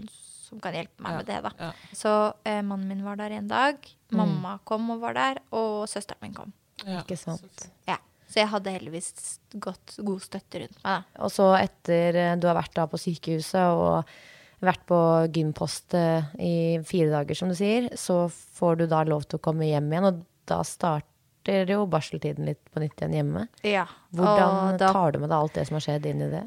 som 0.49 0.59
kan 0.63 0.73
hjelpe 0.73 0.97
meg 1.05 1.11
Ja, 1.11 1.17
med 1.17 1.27
det, 1.29 1.39
da. 1.45 1.51
ja. 1.59 1.71
Så 1.93 2.13
eh, 2.45 2.61
mannen 2.65 2.87
min 2.89 3.03
var 3.05 3.15
der 3.19 3.35
en 3.37 3.47
dag. 3.51 3.75
Mamma 4.11 4.55
kom 4.65 4.89
og 4.95 4.99
var 5.03 5.13
der, 5.13 5.37
og 5.53 5.83
søsteren 5.91 6.21
min 6.25 6.33
kom. 6.33 6.53
Ja. 6.85 7.01
Ikke 7.03 7.17
sant. 7.19 7.67
Ja. 7.87 7.97
Så 8.29 8.39
jeg 8.41 8.49
hadde 8.49 8.71
heldigvis 8.73 9.39
godt, 9.61 9.95
god 10.05 10.21
støtte 10.21 10.59
rundt 10.63 10.75
meg, 10.83 10.83
da. 10.83 11.23
Og 11.25 11.31
så 11.33 11.51
etter 11.59 12.15
eh, 12.17 12.35
du 12.37 12.47
har 12.49 12.55
vært 12.57 12.73
da 12.77 12.85
på 12.89 12.97
sykehuset 13.01 13.61
og 13.73 14.05
vært 14.61 14.81
på 14.89 14.97
gympost 15.37 15.93
eh, 15.97 16.25
i 16.41 16.55
fire 16.85 17.09
dager, 17.13 17.37
som 17.37 17.49
du 17.49 17.55
sier, 17.57 17.87
så 17.97 18.25
får 18.29 18.81
du 18.81 18.87
da 18.91 19.03
lov 19.07 19.23
til 19.29 19.37
å 19.39 19.43
komme 19.45 19.69
hjem 19.69 19.87
igjen, 19.93 20.09
og 20.11 20.25
da 20.49 20.63
starter 21.39 21.73
jo 21.73 21.85
barseltiden 21.89 22.45
litt 22.49 22.61
på 22.71 22.81
nytt 22.83 22.99
igjen 22.99 23.15
hjemme. 23.19 23.47
Ja. 23.63 23.85
Hvordan 24.15 24.77
da, 24.79 24.91
tar 24.93 25.13
du 25.13 25.19
med 25.19 25.29
deg 25.29 25.37
alt 25.37 25.55
det 25.55 25.65
som 25.67 25.77
har 25.79 25.85
skjedd 25.85 26.05
inn 26.09 26.21
i 26.25 26.31
det? 26.31 26.43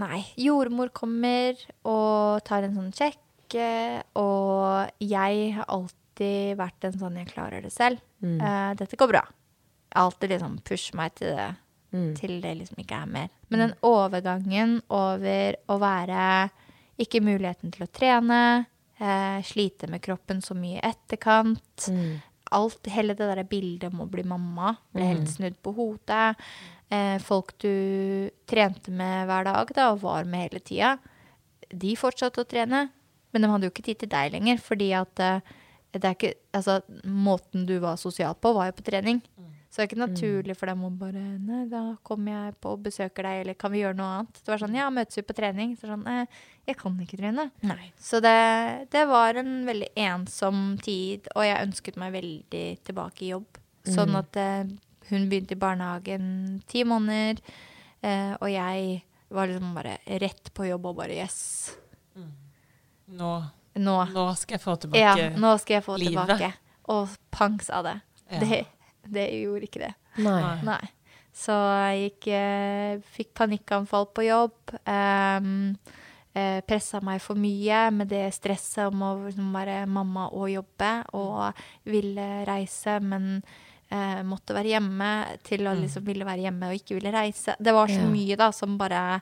Nei. 0.00 0.22
Jordmor 0.40 0.88
kommer 0.96 1.58
og 1.84 2.40
tar 2.48 2.64
en 2.64 2.74
sånn 2.74 2.92
sjekk, 2.96 3.20
og 4.18 5.04
jeg 5.04 5.50
har 5.54 5.68
alltid 5.68 6.56
vært 6.58 6.88
en 6.88 6.98
sånn 6.98 7.18
jeg 7.20 7.30
klarer 7.30 7.62
det 7.62 7.72
selv. 7.74 8.00
Eh, 8.24 8.70
dette 8.80 8.96
går 8.96 9.12
bra. 9.12 9.22
Jeg 9.92 10.00
alltid 10.00 10.32
liksom 10.34 10.58
pusher 10.66 10.96
meg 10.98 11.14
til 11.20 11.36
det, 11.36 11.50
til 12.18 12.40
det 12.42 12.54
liksom 12.58 12.80
ikke 12.82 13.02
er 13.04 13.10
mer. 13.12 13.28
Men 13.52 13.66
den 13.66 13.74
overgangen 13.86 14.78
over 14.90 15.60
å 15.70 15.76
være 15.78 16.48
ikke 16.98 17.22
muligheten 17.22 17.70
til 17.74 17.84
å 17.86 17.90
trene, 17.92 18.40
eh, 18.98 19.38
slite 19.46 19.86
med 19.90 20.02
kroppen 20.02 20.40
så 20.42 20.56
mye 20.58 20.80
i 20.80 20.86
etterkant, 20.88 21.86
alt, 22.54 22.86
hele 22.92 23.16
det 23.18 23.28
der 23.30 23.42
bildet 23.48 23.90
om 23.90 24.04
å 24.04 24.10
bli 24.10 24.24
mamma 24.26 24.76
ble 24.94 25.10
helt 25.12 25.30
snudd 25.32 25.56
på 25.64 25.74
hodet. 25.76 26.34
Eh, 26.92 27.16
folk 27.22 27.54
du 27.62 28.30
trente 28.50 28.92
med 28.94 29.26
hver 29.28 29.48
dag 29.48 29.72
da, 29.76 29.90
og 29.92 30.02
var 30.04 30.28
med 30.28 30.46
hele 30.46 30.62
tida, 30.62 30.94
de 31.74 31.94
fortsatte 31.98 32.42
å 32.42 32.48
trene, 32.48 32.86
men 33.32 33.42
de 33.42 33.50
hadde 33.50 33.66
jo 33.66 33.72
ikke 33.72 33.86
tid 33.88 34.02
til 34.04 34.12
deg 34.12 34.34
lenger, 34.36 34.60
fordi 34.62 34.92
at 34.94 35.22
eh, 35.24 35.54
det 35.94 36.04
er 36.04 36.16
ikke, 36.16 36.34
altså, 36.54 36.80
måten 37.06 37.66
du 37.68 37.76
var 37.82 37.98
sosial 38.00 38.34
på, 38.34 38.52
var 38.56 38.70
jo 38.70 38.78
på 38.80 38.86
trening. 38.90 39.22
Så 39.74 39.80
det 39.80 39.88
er 39.88 39.88
ikke 39.88 40.04
naturlig 40.06 40.54
for 40.54 40.70
dem 40.70 40.84
å 40.86 40.88
bare 40.94 41.18
Nei, 41.42 41.64
da 41.66 41.80
kommer 42.06 42.30
jeg 42.30 42.52
på 42.62 42.76
og 42.76 42.82
besøker 42.84 43.26
deg, 43.26 43.40
eller 43.42 43.56
kan 43.58 43.72
vi 43.74 43.80
gjøre 43.80 43.96
noe 43.98 44.10
annet? 44.20 44.36
Det 44.38 44.52
var 44.52 44.60
sånn 44.62 44.76
Ja, 44.78 44.84
møtes 44.94 45.18
vi 45.18 45.24
på 45.26 45.34
trening? 45.34 45.72
Så 45.80 45.88
sånn 45.90 46.04
eh, 46.06 46.28
Jeg 46.68 46.76
kan 46.78 47.00
ikke 47.02 47.18
trene. 47.18 47.48
Nei. 47.66 47.88
Så 47.98 48.20
det, 48.22 48.34
det 48.94 49.02
var 49.10 49.34
en 49.40 49.64
veldig 49.66 49.88
ensom 50.04 50.60
tid, 50.78 51.26
og 51.34 51.42
jeg 51.42 51.66
ønsket 51.66 51.98
meg 51.98 52.14
veldig 52.14 52.62
tilbake 52.86 53.24
i 53.26 53.32
jobb. 53.32 53.58
Sånn 53.90 54.14
at 54.14 54.38
eh, 54.38 54.70
hun 55.10 55.26
begynte 55.28 55.58
i 55.58 55.60
barnehagen 55.60 56.28
ti 56.70 56.84
måneder, 56.86 57.42
eh, 58.06 58.30
og 58.38 58.46
jeg 58.54 59.02
var 59.34 59.50
liksom 59.50 59.74
bare 59.74 59.96
rett 60.22 60.54
på 60.54 60.68
jobb 60.70 60.86
og 60.92 61.00
bare 61.02 61.18
Yes. 61.18 61.74
Nå, 62.14 63.32
Nå. 63.74 63.96
nå 64.14 64.24
skal 64.38 64.54
jeg 64.56 64.62
få 64.62 64.76
tilbake 64.80 65.02
livet. 65.18 65.34
Ja, 65.34 65.42
nå 65.42 65.50
skal 65.58 65.80
jeg 65.80 65.84
få 65.84 65.98
livet. 65.98 66.30
tilbake. 66.30 66.52
Og 66.94 67.18
pang, 67.34 67.58
sa 67.60 67.82
det. 67.82 67.98
Ja. 68.30 68.38
det. 68.40 68.62
Det 69.10 69.26
gjorde 69.42 69.68
ikke 69.68 69.82
det. 69.86 69.94
Nei. 70.24 70.60
Nei. 70.64 70.80
Så 71.34 71.50
jeg 71.90 72.10
gikk, 72.12 72.26
eh, 72.30 72.98
fikk 73.16 73.32
panikkanfall 73.34 74.06
på 74.14 74.22
jobb. 74.28 74.74
Um, 74.86 75.74
eh, 76.34 76.60
Pressa 76.66 77.00
meg 77.02 77.20
for 77.20 77.34
mye 77.34 77.90
med 77.90 78.08
det 78.08 78.28
stresset 78.36 78.86
om 78.92 79.02
å 79.02 79.12
liksom, 79.24 79.48
være 79.54 79.80
mamma 79.90 80.28
og 80.30 80.46
jobbe. 80.52 80.92
Og 81.18 81.64
ville 81.90 82.28
reise, 82.46 83.00
men 83.02 83.42
eh, 83.90 84.22
måtte 84.26 84.54
være 84.54 84.76
hjemme 84.76 85.10
til 85.42 85.66
å 85.66 85.74
liksom 85.78 86.06
ville 86.06 86.24
være 86.26 86.46
hjemme 86.46 86.70
og 86.70 86.78
ikke 86.78 87.00
ville 87.00 87.12
reise. 87.14 87.56
Det 87.58 87.74
var 87.74 87.90
så 87.90 88.00
Ja. 88.00 88.06
mye 88.14 88.36
da 88.36 88.50
som 88.52 88.78
bare 88.78 89.20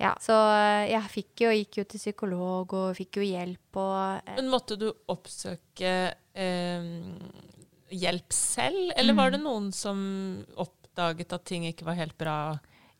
Ja. 0.00 0.14
Så 0.18 0.32
eh, 0.32 0.90
jeg 0.90 1.02
fikk 1.12 1.42
jo, 1.44 1.50
gikk 1.52 1.76
jo 1.78 1.84
til 1.84 2.00
psykolog 2.00 2.72
og 2.72 2.96
fikk 2.96 3.18
jo 3.20 3.22
hjelp 3.22 3.76
og 3.76 4.22
eh, 4.26 4.36
Men 4.36 4.48
måtte 4.48 4.78
du 4.80 4.86
oppsøke 5.12 6.14
eh, 6.34 6.80
hjelp 7.90 8.32
selv, 8.34 8.92
eller 8.96 9.16
var 9.18 9.34
det 9.34 9.42
noen 9.42 9.70
som 9.74 10.00
oppdaget 10.60 11.32
at 11.36 11.46
ting 11.48 11.66
ikke 11.68 11.88
var 11.88 11.98
helt 11.98 12.16
bra? 12.20 12.38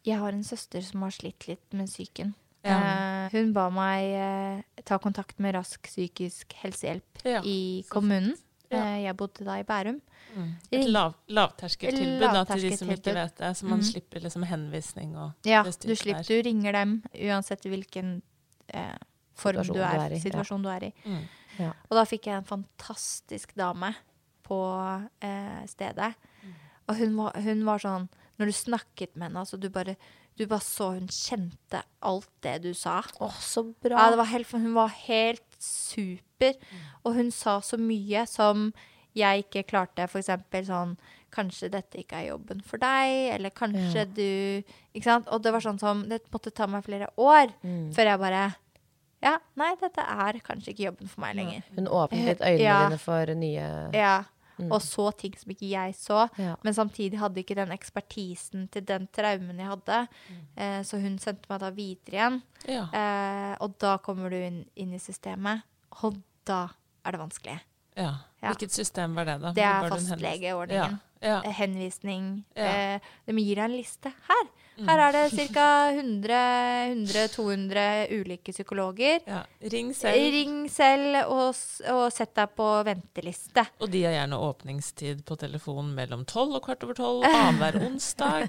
Jeg 0.06 0.20
har 0.20 0.32
en 0.32 0.46
søster 0.46 0.84
som 0.84 1.04
har 1.04 1.14
slitt 1.14 1.46
litt 1.48 1.76
med 1.76 1.90
psyken. 1.90 2.34
Ja. 2.66 2.76
Eh, 2.76 3.32
hun 3.32 3.54
ba 3.56 3.70
meg 3.72 4.12
eh, 4.12 4.84
ta 4.84 4.98
kontakt 5.00 5.38
med 5.40 5.54
Rask 5.56 5.86
psykisk 5.88 6.52
helsehjelp 6.60 7.22
Ja, 7.24 7.40
i 7.44 7.84
kommunen. 7.88 8.34
Ja. 8.68 8.82
Eh, 8.84 8.96
jeg 9.06 9.16
bodde 9.18 9.46
da 9.46 9.56
i 9.60 9.66
Bærum. 9.66 10.00
Et 10.70 10.86
lav, 10.86 11.16
lavterskeltilbud 11.26 12.22
da, 12.22 12.44
til 12.52 12.68
de 12.68 12.76
som 12.78 12.90
ikke 12.92 13.14
vet 13.16 13.40
det, 13.40 13.50
så 13.58 13.66
man 13.66 13.80
mm. 13.80 13.86
slipper 13.88 14.22
liksom 14.22 14.44
henvisning 14.46 15.16
og 15.18 15.48
Ja, 15.48 15.64
du 15.64 15.94
slipper, 15.98 16.22
du 16.22 16.36
ringer 16.46 16.76
dem 16.78 16.92
uansett 17.10 17.66
hvilken 17.66 18.20
eh, 18.68 18.94
form 19.34 19.64
Situasjon 19.64 19.74
du 19.74 19.82
er, 19.82 19.96
du 19.96 20.04
er 20.04 20.14
i, 20.14 20.20
ja. 20.20 20.22
situasjon 20.22 20.62
du 20.62 20.70
er 20.70 20.86
i. 20.86 20.92
Mm. 21.02 21.24
Ja. 21.64 21.72
Og 21.88 21.98
da 21.98 22.04
fikk 22.08 22.30
jeg 22.30 22.38
en 22.38 22.46
fantastisk 22.46 23.56
dame 23.58 23.90
på 24.46 24.58
eh, 25.22 25.60
stedet. 25.70 26.14
Mm. 26.44 26.54
Og 26.88 26.96
hun 26.96 27.16
var, 27.16 27.36
hun 27.44 27.64
var 27.68 27.78
sånn 27.78 28.08
Når 28.40 28.46
du 28.46 28.52
snakket 28.56 29.16
med 29.16 29.28
henne, 29.28 29.40
altså 29.42 29.58
du 29.60 29.68
bare, 29.68 29.96
du 30.38 30.46
bare 30.48 30.64
så 30.64 30.94
hun 30.94 31.08
kjente 31.12 31.82
alt 32.08 32.30
det 32.40 32.62
du 32.64 32.70
sa. 32.72 33.02
Å, 33.20 33.28
så 33.36 33.66
bra. 33.84 33.98
Ja, 33.98 34.10
det 34.14 34.16
var 34.22 34.30
helt, 34.30 34.48
hun 34.56 34.72
var 34.72 34.88
helt 34.88 35.44
super. 35.60 36.54
Og 37.04 37.18
hun 37.18 37.28
sa 37.30 37.58
så 37.60 37.76
mye 37.76 38.22
som 38.26 38.70
jeg 39.12 39.44
ikke 39.44 39.66
klarte. 39.68 40.08
For 40.08 40.22
eksempel 40.22 40.64
sånn 40.68 40.96
Kanskje 41.30 41.68
dette 41.70 42.00
ikke 42.00 42.16
er 42.18 42.24
jobben 42.32 42.58
for 42.66 42.80
deg, 42.82 43.34
eller 43.36 43.50
kanskje 43.54 44.00
Ja. 44.00 44.04
du 44.04 44.64
Ikke 44.96 45.04
sant? 45.04 45.28
Og 45.30 45.42
det 45.44 45.52
var 45.52 45.60
sånn 45.62 45.78
som 45.78 46.00
Det 46.08 46.22
måtte 46.32 46.50
ta 46.50 46.66
meg 46.66 46.82
flere 46.82 47.06
år 47.18 47.52
Mm. 47.62 47.92
før 47.94 48.04
jeg 48.10 48.18
bare 48.18 48.54
Ja, 49.22 49.38
nei, 49.56 49.74
dette 49.80 50.00
er 50.00 50.38
kanskje 50.40 50.72
ikke 50.72 50.86
jobben 50.88 51.08
for 51.08 51.20
meg 51.20 51.36
lenger. 51.36 51.62
Hun 51.76 51.86
åpnet 51.88 52.24
litt 52.24 52.40
øynene 52.40 52.62
Ja. 52.64 52.88
dine 52.88 52.98
for 52.98 53.26
nye 53.34 53.90
Ja. 53.94 54.24
Mm. 54.60 54.70
Og 54.72 54.80
så 54.84 55.06
ting 55.16 55.32
som 55.40 55.50
ikke 55.52 55.68
jeg 55.70 55.94
så. 55.96 56.28
Ja. 56.36 56.54
Men 56.62 56.74
samtidig 56.74 57.18
hadde 57.18 57.40
ikke 57.40 57.54
den 57.56 57.70
ekspertisen 57.72 58.68
til 58.70 58.82
den 58.84 59.06
traumen 59.08 59.56
jeg 59.56 59.66
hadde. 59.70 60.08
Mm. 60.28 60.42
Eh, 60.56 60.82
så 60.82 61.00
hun 61.00 61.18
sendte 61.18 61.48
meg 61.48 61.60
da 61.60 61.70
videre 61.70 62.12
igjen. 62.18 62.42
Ja. 62.68 62.82
Eh, 62.92 63.56
og 63.60 63.78
da 63.78 63.96
kommer 63.98 64.28
du 64.28 64.36
inn, 64.36 64.66
inn 64.76 64.92
i 64.92 64.98
systemet, 64.98 65.62
og 66.02 66.18
da 66.44 66.68
er 67.06 67.12
det 67.12 67.20
vanskelig. 67.20 67.60
ja. 67.96 68.14
Hvilket 68.42 68.72
system 68.72 69.14
var 69.14 69.24
det, 69.24 69.40
da? 69.42 69.52
Det 69.52 69.62
er 69.64 69.88
fastlegeordningen. 69.90 71.00
Ja. 71.22 71.40
Henvisning. 71.42 72.44
Eh, 72.56 72.98
de 73.26 73.32
gir 73.32 73.54
deg 73.56 73.64
en 73.64 73.76
liste. 73.76 74.12
Her 74.28 74.46
Her 74.88 74.98
er 75.08 75.12
det 75.12 75.30
ca. 75.52 75.90
100-200 75.96 78.06
ulike 78.20 78.52
psykologer. 78.52 79.20
ja. 79.26 79.42
Ring 79.72 79.94
selv. 79.94 80.16
Ring 80.32 80.70
selv 80.72 81.16
og, 81.28 81.54
og 81.92 82.06
sett 82.14 82.32
deg 82.38 82.48
på 82.56 82.66
venteliste. 82.86 83.64
Og 83.84 83.90
de 83.92 84.00
har 84.06 84.12
gjerne 84.16 84.38
åpningstid 84.40 85.20
på 85.28 85.36
telefonen 85.40 85.90
mellom 85.96 86.22
tolv 86.28 86.54
og 86.56 86.62
kvart 86.64 86.84
over 86.86 86.94
tolv 86.96 87.24
annenhver 87.28 87.76
onsdag. 87.90 88.48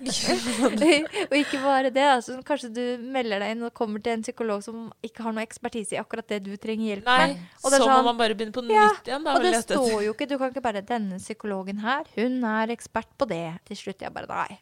og 1.27 1.35
ikke 1.35 1.59
bare 1.63 1.89
det. 1.91 2.07
Altså, 2.15 2.37
kanskje 2.47 2.69
du 2.75 2.83
melder 3.11 3.39
deg 3.43 3.49
inn 3.57 3.67
og 3.67 3.73
kommer 3.77 3.99
til 4.03 4.13
en 4.15 4.23
psykolog 4.25 4.59
som 4.65 4.75
ikke 5.03 5.23
har 5.27 5.33
noe 5.35 5.43
ekspertise 5.45 5.95
i 5.97 6.01
akkurat 6.01 6.27
det 6.31 6.39
du 6.47 6.53
trenger 6.61 6.87
hjelp 6.95 7.07
Nei, 7.11 7.19
med. 7.27 7.35
Det 7.41 7.67
så 7.67 7.75
er 7.75 7.79
må 7.83 7.87
sånn- 7.91 8.07
man 8.11 8.19
bare 8.23 8.35
begynne 8.39 8.55
på 8.55 8.63
Ja, 8.71 8.87
nytt 8.93 9.05
igjen. 9.11 9.23
Da, 9.27 9.31
Og 9.35 9.39
det 9.43 9.53
står 9.65 9.99
jo 10.07 10.11
ikke 10.15 10.29
Du 10.31 10.35
kan 10.37 10.47
ikke 10.51 10.63
bare 10.63 10.81
'Denne 10.81 11.17
psykologen 11.19 11.77
her, 11.83 12.03
hun 12.15 12.43
er 12.43 12.67
ekspert 12.71 13.07
på 13.17 13.25
det'. 13.27 13.59
Til 13.65 13.75
slutt 13.77 13.99
jeg 14.01 14.13
bare 14.13 14.27
Nei. 14.31 14.59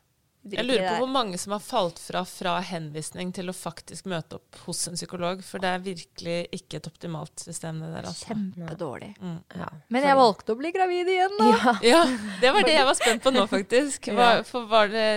Jeg 0.57 0.65
lurer 0.65 0.85
på 0.89 0.97
hvor 1.03 1.11
mange 1.11 1.37
som 1.37 1.53
har 1.55 1.59
falt 1.63 1.99
fra 2.01 2.23
fra 2.25 2.55
henvisning 2.65 3.31
til 3.35 3.49
å 3.51 3.55
faktisk 3.55 4.05
møte 4.09 4.39
opp 4.39 4.55
hos 4.65 4.81
en 4.89 4.95
psykolog, 4.97 5.43
for 5.45 5.59
det 5.63 5.69
er 5.75 5.83
virkelig 5.85 6.37
ikke 6.55 6.79
et 6.81 6.87
optimalt 6.89 7.43
system, 7.45 7.79
det 7.83 7.91
der. 7.93 8.07
Altså. 8.09 8.29
Kjempedårlig. 8.31 9.11
Mm. 9.21 9.37
ja. 9.61 9.67
Men 9.87 10.07
jeg 10.09 10.19
valgte 10.21 10.55
å 10.55 10.59
bli 10.59 10.71
gravid 10.75 11.11
igjen, 11.15 11.35
da. 11.39 11.75
Ja, 11.85 12.01
det 12.41 12.53
var 12.55 12.63
det 12.67 12.73
jeg 12.77 12.87
var 12.89 12.97
spent 12.99 13.23
på 13.27 13.33
nå, 13.35 13.45
faktisk. 13.55 14.07
Var, 14.17 14.43
for 14.49 14.65
var 14.71 14.89
det 14.93 15.07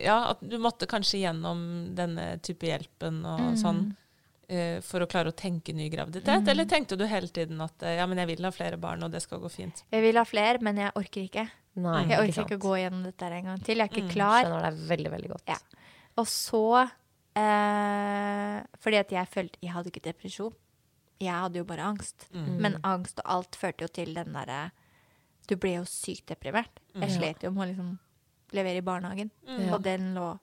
Ja, 0.00 0.30
at 0.32 0.40
du 0.40 0.56
måtte 0.58 0.86
kanskje 0.90 1.20
gjennom 1.26 1.60
denne 1.94 2.38
type 2.42 2.66
hjelpen 2.70 3.20
og 3.28 3.40
Mm. 3.44 3.56
sånn 3.60 3.82
eh, 4.48 4.80
for 4.84 5.00
å 5.04 5.06
klare 5.10 5.30
å 5.32 5.36
tenke 5.36 5.72
ny 5.76 5.88
graviditet? 5.92 6.48
Eller 6.48 6.64
tenkte 6.68 6.96
du 6.96 7.04
hele 7.08 7.28
tiden 7.28 7.60
at 7.64 7.82
eh, 7.82 7.96
ja, 7.98 8.06
men 8.06 8.18
jeg 8.22 8.32
vil 8.34 8.44
ha 8.44 8.50
flere 8.54 8.76
barn, 8.80 9.02
og 9.04 9.10
det 9.12 9.20
skal 9.24 9.40
gå 9.42 9.50
fint? 9.52 9.84
Jeg 9.92 10.02
vil 10.04 10.16
ha 10.20 10.24
flere, 10.28 10.60
men 10.64 10.76
jeg 10.80 10.92
orker 10.96 11.26
ikke. 11.28 11.44
Nei, 11.76 12.04
Jeg 12.06 12.18
orker 12.20 12.28
ikke, 12.30 12.44
ikke 12.46 12.58
å 12.60 12.64
gå 12.68 12.74
gjennom 12.78 13.02
dette 13.02 13.22
en 13.32 13.44
gang 13.44 13.58
til. 13.66 13.76
Jeg 13.78 13.88
er 13.88 13.92
ikke 13.92 14.04
Mm, 14.06 14.12
klar. 14.12 14.44
Skjønner 14.44 14.62
deg 14.70 14.88
veldig, 14.88 15.10
veldig 15.10 15.30
godt. 15.32 15.48
Ja. 15.48 15.56
Og 16.16 16.26
så 16.26 16.90
eh, 17.36 18.62
Fordi 18.82 19.00
at 19.00 19.10
jeg 19.14 19.30
følte 19.32 19.58
Jeg 19.64 19.72
hadde 19.74 19.90
ikke 19.92 20.04
depresjon. 20.12 20.54
Jeg 21.22 21.32
hadde 21.34 21.60
jo 21.60 21.64
bare 21.68 21.86
angst. 21.86 22.26
Mm. 22.34 22.56
Men 22.62 22.78
angst 22.86 23.20
og 23.22 23.28
alt 23.38 23.56
førte 23.58 23.86
jo 23.86 23.88
til 23.88 24.14
den 24.16 24.32
derre 24.36 24.70
Du 25.48 25.56
ble 25.60 25.74
jo 25.78 25.84
sykt 25.88 26.26
deprimert. 26.32 26.80
Jeg 26.94 27.10
Mm. 27.10 27.16
slet 27.18 27.42
jo 27.44 27.50
med 27.50 27.66
å 27.66 27.68
liksom 27.70 27.98
levere 28.52 28.76
i 28.78 28.80
barnehagen, 28.80 29.30
Mm. 29.46 29.72
og 29.74 29.82
den 29.82 30.14
lå 30.14 30.38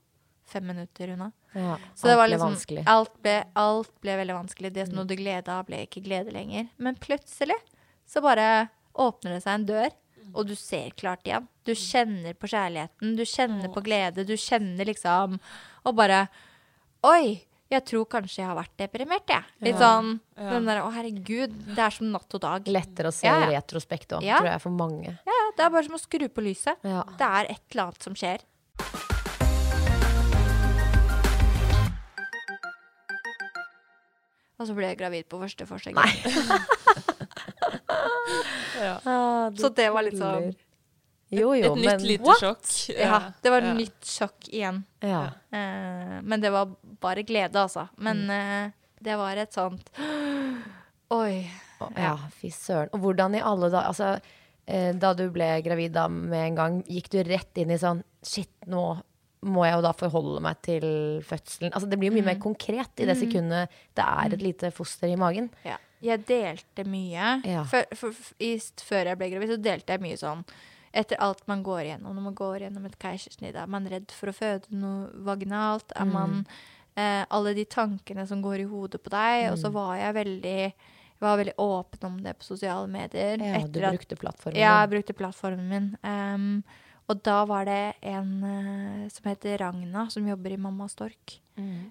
fem 0.46 0.64
minutter 0.68 1.14
unna. 1.14 1.32
Ja, 1.56 1.78
Så 1.96 2.08
det 2.08 2.18
var 2.18 2.28
ble 2.28 2.36
liksom 2.38 2.54
vanskelig. 2.54 2.84
Alt 2.86 3.22
ble, 3.24 3.44
alt 3.56 4.02
ble 4.02 4.12
veldig 4.18 4.36
vanskelig. 4.46 4.74
Det 4.74 4.88
som 4.90 5.08
du 5.08 5.16
gleda 5.16 5.48
av, 5.60 5.66
ble 5.66 5.88
ikke 5.88 6.04
glede 6.04 6.32
lenger. 6.32 6.70
Men 6.78 6.96
plutselig 6.96 7.56
så 8.06 8.22
bare 8.22 8.70
åpner 8.96 9.32
det 9.36 9.44
seg 9.44 9.54
en 9.56 9.66
dør, 9.66 9.90
og 10.34 10.48
du 10.48 10.56
ser 10.56 10.92
klart 10.98 11.26
igjen. 11.28 11.48
Du 11.68 11.74
kjenner 11.78 12.34
på 12.34 12.48
kjærligheten, 12.52 13.16
du 13.18 13.24
kjenner 13.28 13.72
på 13.74 13.84
glede, 13.86 14.26
du 14.26 14.34
kjenner 14.40 14.86
liksom 14.90 15.40
Og 15.86 15.96
bare 15.98 16.28
Oi! 17.04 17.42
Jeg 17.72 17.86
tror 17.88 18.04
kanskje 18.12 18.42
jeg 18.42 18.48
har 18.50 18.58
vært 18.58 18.74
deprimert, 18.82 19.30
jeg. 19.32 19.44
Litt 19.64 19.78
sånn 19.80 20.20
Ja. 20.36 20.50
den 20.52 20.66
der, 20.68 20.82
Å, 20.84 20.90
herregud, 20.92 21.54
det 21.76 21.80
er 21.80 21.90
som 21.96 22.12
natt 22.12 22.34
og 22.36 22.42
dag. 22.44 22.66
Lettere 22.68 23.08
å 23.08 23.14
se 23.16 23.26
Ja, 23.28 23.38
i 23.48 23.56
retrospekt 23.56 24.12
òg, 24.18 24.24
Ja. 24.28 24.40
tror 24.40 24.52
jeg, 24.52 24.62
for 24.62 24.72
mange. 24.72 25.18
Ja, 25.26 25.40
det 25.56 25.64
er 25.66 25.70
bare 25.70 25.84
som 25.88 25.96
å 25.96 26.02
skru 26.02 26.28
på 26.28 26.44
lyset. 26.44 26.76
Ja. 26.84 27.04
Det 27.18 27.22
er 27.26 27.46
et 27.56 27.62
eller 27.72 27.84
annet 27.88 28.04
som 28.04 28.14
skjer. 28.14 28.40
Og 34.62 34.68
så 34.70 34.76
ble 34.78 34.92
jeg 34.92 35.00
gravid 35.00 35.26
på 35.32 35.40
første 35.42 35.66
forsøk. 35.66 35.98
Ja. 38.82 38.96
Så 39.62 39.70
det 39.76 39.90
var 39.94 40.06
litt 40.08 40.18
sånn 40.20 40.52
Jo, 41.32 41.54
jo, 41.56 41.74
Et 41.74 41.80
nytt 41.80 42.02
lite 42.04 42.28
What? 42.28 42.42
sjokk. 42.42 42.70
Ja, 42.98 43.20
det 43.44 43.52
var 43.54 43.62
Ja. 43.64 43.74
nytt 43.78 44.08
sjokk 44.08 44.50
igjen. 44.52 44.84
ja. 45.06 45.24
Uh, 45.54 46.18
men 46.24 46.42
det 46.44 46.52
var 46.52 46.72
bare 47.00 47.24
glede, 47.28 47.56
altså. 47.62 47.88
Men 47.98 48.24
uh, 48.30 48.72
det 49.02 49.16
var 49.20 49.38
et 49.40 49.54
sånt 49.56 49.90
Oi. 51.12 51.46
Ja, 51.98 52.16
fy 52.38 52.52
søren. 52.54 52.92
Og 52.94 53.00
hvordan 53.04 53.36
i 53.36 53.42
alle 53.44 53.70
dager 53.72 53.88
Altså, 53.90 54.10
eh, 54.68 54.92
da 54.96 55.14
du 55.18 55.26
ble 55.34 55.48
gravid 55.66 55.96
da 55.96 56.06
med 56.08 56.52
en 56.52 56.60
gang, 56.60 56.76
gikk 56.88 57.10
du 57.12 57.18
rett 57.28 57.58
inn 57.58 57.72
i 57.74 57.80
sånn 57.82 58.04
Shit, 58.24 58.52
nå 58.70 58.84
må 59.50 59.64
jeg 59.66 59.74
jo 59.80 59.82
da 59.82 59.92
forholde 59.98 60.42
meg 60.46 60.60
til 60.62 60.84
fødselen. 61.26 61.72
Altså, 61.74 61.88
det 61.90 61.98
blir 61.98 62.12
jo 62.12 62.18
mye 62.20 62.28
mer 62.28 62.38
konkret 62.44 63.02
i 63.02 63.08
det 63.10 63.16
sekundet 63.18 63.72
det 63.98 64.06
er 64.06 64.36
et 64.36 64.44
lite 64.46 64.70
foster 64.76 65.10
i 65.10 65.18
magen. 65.18 65.48
Ja. 65.66 65.80
Jeg 66.02 66.26
delte 66.28 66.86
mye. 66.90 67.32
Ja. 67.46 67.64
Før, 67.70 67.86
for, 67.96 68.12
for, 68.18 68.36
i, 68.42 68.56
før 68.82 69.12
jeg 69.12 69.20
ble 69.22 69.30
gravid, 69.34 69.54
så 69.56 69.58
delte 69.62 69.96
jeg 69.98 70.02
mye 70.06 70.20
sånn 70.20 70.44
etter 70.92 71.16
alt 71.24 71.46
man 71.48 71.62
går 71.64 71.86
igjennom 71.86 72.18
når 72.18 72.24
man 72.26 72.34
går 72.36 72.56
gjennom 72.66 72.86
et 72.90 72.98
keisersnitt. 73.00 73.56
Er 73.56 73.70
man 73.72 73.86
redd 73.88 74.12
for 74.12 74.28
å 74.28 74.36
føde 74.36 74.74
noe 74.76 75.08
vaginalt? 75.24 75.94
Er 75.96 76.10
man 76.10 76.42
eh, 77.00 77.24
Alle 77.32 77.54
de 77.56 77.64
tankene 77.64 78.26
som 78.28 78.42
går 78.44 78.66
i 78.66 78.68
hodet 78.68 79.00
på 79.04 79.14
deg. 79.14 79.52
Og 79.54 79.60
så 79.62 79.72
var 79.72 79.96
jeg 80.02 80.18
veldig 80.20 80.58
var 81.22 81.38
veldig 81.38 81.54
åpen 81.62 82.06
om 82.08 82.16
det 82.26 82.34
på 82.40 82.44
sosiale 82.50 82.88
medier. 82.90 83.38
Ja, 83.38 83.60
du 83.68 83.80
at- 83.86 83.94
brukte 83.94 84.18
plattformen. 84.18 84.58
Ja, 84.60 84.80
jeg 84.82 84.90
brukte 84.96 85.14
plattformen 85.14 85.68
min. 85.70 85.90
Ehm, 86.04 86.64
og 87.12 87.22
da 87.28 87.42
var 87.50 87.68
det 87.68 87.80
en 88.08 88.32
eh, 88.48 89.08
som 89.12 89.28
heter 89.28 89.60
Ragna, 89.62 90.06
som 90.14 90.28
jobber 90.28 90.56
i 90.56 90.60
Mamma 90.62 90.88
Stork. 90.92 91.38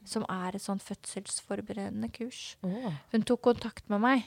Som 0.09 0.25
er 0.33 0.57
et 0.57 0.64
sånn 0.64 0.81
fødselsforberedende 0.83 2.09
kurs. 2.14 2.57
Oh. 2.66 2.91
Hun 3.12 3.27
tok 3.29 3.43
kontakt 3.51 3.85
med 3.93 4.01
meg. 4.03 4.25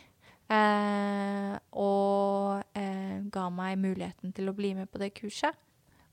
eh, 0.54 1.56
og 1.80 2.62
eh, 2.78 3.18
ga 3.34 3.48
meg 3.50 3.80
muligheten 3.82 4.34
til 4.38 4.52
å 4.52 4.56
bli 4.56 4.74
med 4.78 4.92
på 4.94 5.02
det 5.02 5.14
kurset. 5.18 5.58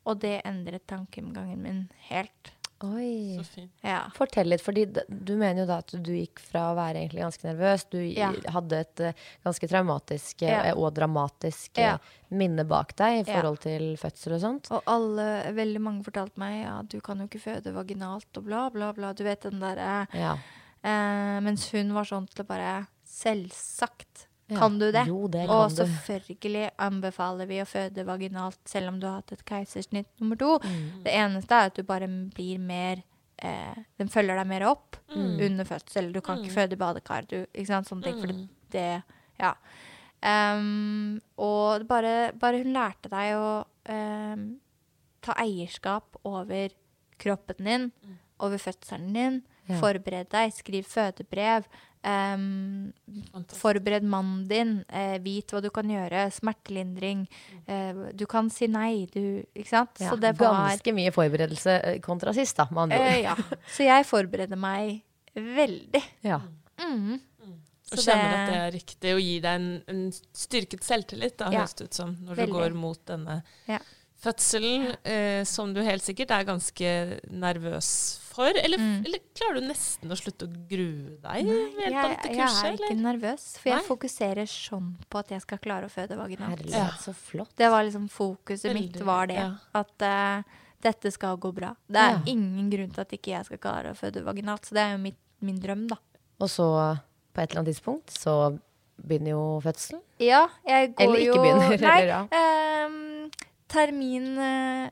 Og 0.08 0.22
det 0.22 0.40
endret 0.48 0.86
tankegangen 0.88 1.60
min 1.60 1.82
helt. 2.08 2.54
Oi. 2.82 3.36
Så 3.38 3.44
fint. 3.44 3.72
Ja. 3.84 3.98
Fortell 4.16 4.48
litt, 4.48 4.62
fordi 4.64 4.86
du 5.08 5.34
mener 5.36 5.62
jo 5.62 5.66
da 5.68 5.78
at 5.82 5.92
du 5.92 6.12
gikk 6.14 6.40
fra 6.40 6.70
å 6.70 6.76
være 6.78 7.02
egentlig 7.02 7.20
ganske 7.26 7.44
nervøs, 7.44 7.84
du 7.92 7.98
Ja. 8.00 8.30
hadde 8.54 8.72
et 8.80 9.00
eh, 9.00 9.12
ganske 9.44 9.68
traumatisk 9.68 10.42
eh, 10.42 10.68
Ja. 10.70 10.74
og 10.74 10.94
dramatisk 10.94 11.76
eh, 11.78 11.82
Ja. 11.90 11.98
minne 12.30 12.64
bak 12.66 12.94
deg 12.96 13.26
i 13.26 13.30
Ja. 13.30 13.36
forhold 13.40 13.60
til 13.60 13.96
fødsel 14.00 14.32
og 14.34 14.40
sånt. 14.40 14.70
Og 14.70 14.82
alle, 14.86 15.52
veldig 15.52 15.80
mange 15.80 16.04
fortalte 16.04 16.38
meg 16.38 16.64
ja, 16.64 16.80
du 16.82 17.00
kan 17.00 17.18
jo 17.18 17.26
ikke 17.28 17.42
føde 17.44 17.74
vaginalt 17.74 18.26
og 18.36 18.44
bla, 18.44 18.70
bla, 18.70 18.92
bla. 18.92 19.12
Du 19.12 19.24
vet 19.24 19.40
den 19.42 19.60
derre 19.60 20.06
Ja. 20.14 20.38
Eh, 20.82 21.40
mens 21.44 21.70
hun 21.72 21.92
var 21.92 22.04
sånn 22.04 22.26
til 22.28 22.44
å 22.44 22.48
bare 22.48 22.86
Selvsagt. 23.04 24.26
Kan 24.58 24.78
du 24.78 24.86
det. 24.92 25.04
Jo, 25.08 25.26
det 25.28 25.44
og 25.48 25.70
selvfølgelig 25.70 26.70
anbefaler 26.78 27.46
vi 27.46 27.60
å 27.62 27.66
føde 27.68 28.04
vaginalt 28.08 28.58
selv 28.68 28.88
om 28.88 28.98
du 29.00 29.06
har 29.06 29.20
hatt 29.20 29.32
et 29.32 29.44
keisersnitt 29.48 30.08
nummer 30.20 30.36
to. 30.40 30.58
Mm. 30.64 31.02
Det 31.04 31.12
eneste 31.14 31.54
er 31.60 31.70
at 31.70 31.76
du 31.76 31.82
bare 31.86 32.08
blir 32.34 32.58
mer 32.58 33.02
eh, 33.42 33.76
Den 33.98 34.08
følger 34.12 34.36
deg 34.36 34.46
mer 34.46 34.66
opp 34.68 34.96
Mm. 35.10 35.40
under 35.42 35.64
fødsel. 35.64 36.12
Du 36.12 36.20
kan 36.20 36.38
ikke 36.38 36.52
føde 36.54 36.76
i 36.76 36.78
badekar. 36.78 37.24
Du, 37.26 37.46
ikke 37.52 37.66
sant? 37.66 37.88
Sånne 37.88 38.04
ting. 38.04 38.20
For 38.20 38.26
det, 38.28 38.48
det 38.70 39.02
Ja. 39.40 39.54
Um, 40.22 41.20
og 41.40 41.86
bare, 41.88 42.32
bare 42.38 42.60
hun 42.62 42.74
lærte 42.76 43.08
deg 43.08 43.34
å 43.38 43.64
um, 43.88 44.42
ta 45.24 45.32
eierskap 45.40 46.18
over 46.28 46.68
kroppen 47.20 47.64
din, 47.64 47.86
over 48.40 48.60
fødselen 48.60 49.12
din. 49.16 49.40
Ja. 49.70 49.78
Forbered 49.80 50.28
deg, 50.32 50.52
skriv 50.56 50.84
fødebrev. 50.90 51.64
Fantastisk. 52.02 53.60
forbered 53.60 54.02
mannen 54.08 54.46
din. 54.48 54.72
Uh, 54.92 55.16
vit 55.24 55.52
hva 55.52 55.60
du 55.64 55.70
kan 55.74 55.88
gjøre. 55.90 56.26
Smertelindring. 56.34 57.26
Uh, 57.68 58.08
du 58.16 58.26
kan 58.30 58.50
si 58.52 58.68
nei. 58.70 59.06
Du, 59.12 59.20
ikke 59.54 59.68
sant? 59.72 60.00
Ja, 60.00 60.10
Så 60.12 60.20
det 60.20 60.34
var 60.40 60.70
Ganske 60.72 60.94
mye 60.96 61.12
forberedelse 61.14 61.76
eh, 61.94 61.98
kontra 62.04 62.32
sist, 62.36 62.56
da, 62.60 62.68
med 62.70 62.86
andre 62.88 63.00
ord. 63.04 63.18
Ja. 63.24 63.36
Så 63.76 63.84
jeg 63.88 64.06
forbereder 64.08 64.60
meg 64.60 65.02
veldig. 65.34 66.02
Ja. 66.26 66.40
Mm. 66.80 67.18
Og 67.90 67.98
Så 67.98 68.04
kjenner 68.06 68.34
at 68.36 68.50
det 68.52 68.58
er 68.62 68.74
riktig, 68.76 69.14
og 69.16 69.20
gir 69.24 69.40
deg 69.42 69.54
en, 69.58 69.70
en 69.90 70.02
styrket 70.14 70.84
selvtillit, 70.86 71.34
da, 71.40 71.48
Ja. 71.50 71.64
høres 71.64 71.74
det 71.74 71.88
ut 71.90 71.96
som, 71.98 72.12
når 72.22 72.38
Veldig. 72.38 72.52
du 72.54 72.58
går 72.60 72.76
mot 72.78 73.00
denne 73.10 73.40
Ja. 73.66 73.80
fødselen, 74.22 74.84
eh, 75.02 75.42
som 75.48 75.72
du 75.74 75.80
helt 75.82 76.04
sikkert 76.06 76.30
er 76.36 76.44
ganske 76.46 76.92
nervøs 77.34 77.90
for. 78.22 78.29
Eller, 78.46 78.78
Mm. 78.78 79.04
eller 79.06 79.18
klarer 79.34 79.60
du 79.60 79.66
nesten 79.68 80.10
å 80.10 80.16
slutte 80.16 80.46
å 80.46 80.52
grue 80.68 81.16
deg 81.20 81.44
Nei, 81.44 81.44
Jeg, 81.44 81.92
kurset, 81.92 82.24
jeg 82.30 82.40
er 82.40 82.72
ikke 82.72 82.90
eller? 82.90 83.02
nervøs, 83.04 83.44
for 83.58 83.70
jeg 83.70 83.84
fokuserer 83.84 84.46
sånn 84.48 84.96
på 85.10 85.18
at 85.18 85.28
jeg 85.30 85.40
skal 85.42 85.58
klare 85.58 85.84
å 85.86 85.92
føde 85.92 86.16
vaginalt. 86.16 86.64
Ja. 86.70 86.88
så 86.98 87.12
flott. 87.14 87.54
Det 87.56 87.68
var 87.70 87.84
liksom 87.84 88.08
fokuset 88.08 88.72
mitt, 88.74 88.96
var 89.04 89.26
det. 89.26 89.36
ja. 89.36 89.54
At 89.74 89.92
uh, 90.02 90.42
dette 90.80 91.10
skal 91.12 91.36
gå 91.36 91.52
bra. 91.54 91.74
Det 91.88 91.96
er 92.00 92.10
Ja. 92.16 92.22
ingen 92.26 92.70
grunn 92.70 92.90
til 92.90 93.00
at 93.00 93.10
ikke 93.12 93.30
jeg 93.36 93.44
skal 93.44 93.58
klare 93.58 93.90
å 93.92 93.96
føde 93.98 94.22
vaginalt. 94.24 94.64
Så 94.64 94.72
det 94.74 94.82
er 94.86 94.92
jo 94.96 94.98
mitt, 94.98 95.18
min 95.40 95.60
drøm, 95.60 95.86
da. 95.88 95.96
Og 96.40 96.48
så, 96.48 96.98
på 97.34 97.42
et 97.42 97.50
eller 97.50 97.60
annet 97.62 97.74
tidspunkt, 97.76 98.08
så 98.10 98.58
begynner 99.00 99.30
jo 99.36 99.60
fødselen. 99.62 100.00
Ja, 100.18 100.46
jeg 100.66 100.94
går 100.96 101.04
Eller 101.04 101.18
ikke 101.18 101.26
jo 101.26 101.42
begynner, 101.42 101.80
Nei, 101.88 102.00
eller 102.00 102.28
ja. 102.30 102.86
um, 102.86 103.30
termin 103.68 104.38
uh, 104.38 104.90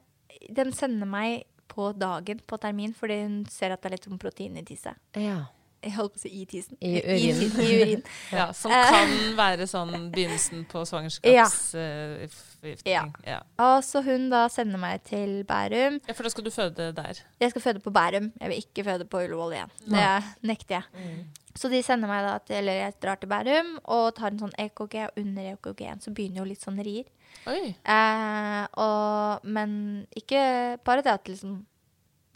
Den 0.54 0.72
sender 0.72 1.06
meg 1.06 1.44
på 1.78 1.92
dagen 1.94 2.40
på 2.50 2.58
termin 2.60 2.92
fordi 2.98 3.20
hun 3.22 3.38
ser 3.50 3.70
at 3.76 3.80
det 3.84 3.92
er 3.92 3.96
litt 3.98 4.08
sånn 4.10 4.18
protein 4.18 4.58
i 4.58 4.66
tisset. 4.66 4.98
Ja. 5.16 5.44
Jeg 5.78 5.92
holdt 5.94 6.16
på 6.16 6.18
å 6.18 6.22
si 6.24 6.30
i 6.34 6.46
tissen. 6.50 6.74
I 6.82 6.96
urin. 6.98 7.38
I, 7.38 7.48
i 7.62 7.74
urin. 7.78 8.00
Ja, 8.34 8.48
som 8.52 8.72
Eh. 8.74 8.88
kan 8.90 9.12
være 9.38 9.62
sånn 9.70 9.92
begynnelsen 10.10 10.64
på 10.66 10.80
Ja. 10.82 11.44
svangerskapsforgiftning. 12.02 13.12
Ja. 13.26 13.40
Og 13.62 13.82
så 13.86 14.02
hun 14.04 14.28
da 14.32 14.48
sender 14.50 14.78
meg 14.82 15.04
til 15.06 15.44
Bærum. 15.46 16.00
ja, 16.06 16.12
for 16.18 16.22
da 16.26 16.30
skal 16.34 16.44
du 16.44 16.50
føde 16.50 16.88
der. 16.96 17.20
Jeg 17.40 17.50
skal 17.54 17.62
føde 17.62 17.80
på 17.84 17.92
Bærum. 17.94 18.32
Jeg 18.40 18.48
vil 18.50 18.58
ikke 18.64 18.84
føde 18.90 19.06
på 19.08 19.22
Ullevål 19.24 19.52
igjen. 19.54 19.70
Det 19.86 20.24
nekter 20.50 20.74
jeg. 20.80 20.84
Så 21.58 21.68
de 21.70 21.80
sender 21.82 22.06
meg 22.10 22.22
da 22.26 22.38
til 22.38 22.56
Eller 22.56 22.72
jeg 22.84 22.94
drar 23.02 23.16
til 23.18 23.28
Bærum 23.30 23.78
og 23.84 24.14
tar 24.14 24.28
en 24.30 24.38
sånn 24.38 24.52
EKG, 24.58 24.94
og 25.06 25.10
under 25.16 25.42
EKG-en 25.54 26.00
så 26.00 26.10
begynner 26.14 26.38
jo 26.42 26.44
litt 26.50 26.60
sånn 26.62 26.78
rier. 26.84 27.04
Eh, 27.48 28.66
og, 28.76 29.44
men 29.48 30.06
ikke 30.18 30.78
bare 30.84 31.02
det 31.06 31.14
at 31.14 31.28
liksom 31.30 31.64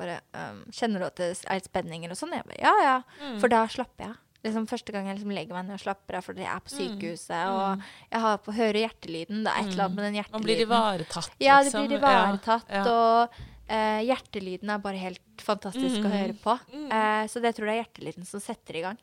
bare 0.01 0.21
um, 0.33 0.63
Kjenner 0.73 1.03
du 1.03 1.07
at 1.07 1.17
det 1.21 1.27
er 1.53 1.61
spenninger 1.63 2.11
og 2.15 2.17
sånn? 2.19 2.33
Jeg 2.35 2.47
bare, 2.49 2.61
ja, 2.63 2.73
ja. 2.83 2.95
Mm. 3.21 3.39
For 3.43 3.53
da 3.53 3.67
slapper 3.71 4.07
jeg. 4.09 4.17
Liksom 4.43 4.65
Første 4.67 4.91
gang 4.95 5.07
jeg 5.07 5.19
liksom 5.19 5.35
legger 5.37 5.55
meg 5.55 5.69
ned 5.69 5.77
og 5.77 5.83
slapper 5.85 6.17
av 6.19 6.25
fordi 6.27 6.43
jeg 6.43 6.51
er 6.51 6.63
på 6.65 6.73
sykehuset 6.73 7.43
og 7.53 7.85
jeg 8.11 8.23
har 8.25 8.41
på 8.43 8.55
hører 8.57 8.81
hjertelyden. 8.83 9.45
Det 9.45 9.53
er 9.53 9.61
et 9.61 9.69
eller 9.71 9.85
annet 9.85 9.99
med 10.01 10.05
den 10.09 10.17
hjertelyden. 10.19 10.33
Mm. 10.33 10.41
Man 10.41 10.49
blir 10.49 10.63
ivaretatt, 10.67 11.37
Ja, 11.39 11.59
det 11.61 11.69
liksom. 11.69 11.87
blir 11.87 12.01
ivaretatt. 12.01 12.73
Ja, 12.73 12.81
ja. 12.81 12.95
Og 12.97 13.37
eh, 13.69 14.01
hjertelyden 14.09 14.73
er 14.75 14.79
bare 14.89 14.99
helt 15.05 15.45
fantastisk 15.47 16.01
å 16.01 16.09
Mhm. 16.09 16.17
høre 16.17 16.39
på. 16.43 16.57
Mm. 16.73 16.89
Eh, 16.91 17.27
så 17.31 17.41
det 17.45 17.55
tror 17.55 17.69
jeg 17.71 17.79
er 17.79 17.85
hjertelyden 17.85 18.27
som 18.27 18.41
setter 18.43 18.81
i 18.81 18.83
gang. 18.89 18.99